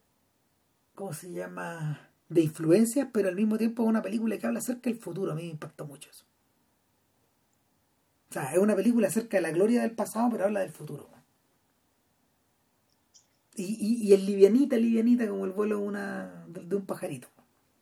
¿cómo 0.94 1.12
se 1.12 1.30
llama? 1.30 2.08
de 2.28 2.42
influencias, 2.42 3.08
pero 3.12 3.28
al 3.28 3.36
mismo 3.36 3.56
tiempo 3.56 3.82
es 3.82 3.88
una 3.88 4.02
película 4.02 4.36
que 4.38 4.46
habla 4.46 4.58
acerca 4.58 4.90
del 4.90 4.98
futuro, 4.98 5.32
a 5.32 5.34
mí 5.34 5.42
me 5.42 5.48
impactó 5.48 5.86
mucho 5.86 6.10
eso. 6.10 6.27
O 8.30 8.32
sea, 8.32 8.52
es 8.52 8.58
una 8.58 8.76
película 8.76 9.08
acerca 9.08 9.38
de 9.38 9.42
la 9.42 9.50
gloria 9.50 9.82
del 9.82 9.92
pasado, 9.92 10.28
pero 10.30 10.44
habla 10.44 10.60
del 10.60 10.70
futuro. 10.70 11.08
Y, 13.54 13.64
y, 13.64 14.08
y 14.08 14.14
es 14.14 14.22
livianita, 14.22 14.76
livianita 14.76 15.26
como 15.26 15.44
el 15.44 15.50
vuelo 15.50 15.78
de, 15.78 15.82
una, 15.82 16.44
de, 16.46 16.76
un 16.76 16.86
pajarito. 16.86 17.28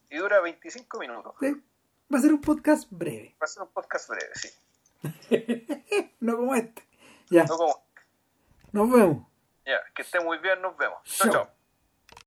Y 0.09 0.17
dura 0.17 0.41
25 0.41 0.99
minutos. 0.99 1.35
Va 1.43 2.19
a 2.19 2.21
ser 2.23 2.33
un 2.33 2.41
podcast 2.41 2.89
breve. 2.91 3.37
Va 3.43 3.45
a 3.45 3.49
ser 3.49 3.65
un 3.65 3.69
podcast 3.71 4.09
breve, 4.09 4.31
sí. 4.35 4.49
no 6.21 6.37
como 6.37 6.55
este. 6.55 6.83
Ya. 7.29 7.45
No 7.45 7.59
como 7.59 7.85
Nos 8.73 8.91
vemos. 8.91 9.27
Ya, 9.67 9.81
que 9.95 10.03
esté 10.03 10.21
muy 10.21 10.39
bien, 10.39 10.63
nos 10.63 10.77
vemos. 10.79 10.99
chao. 11.05 11.31
chao. 11.31 11.56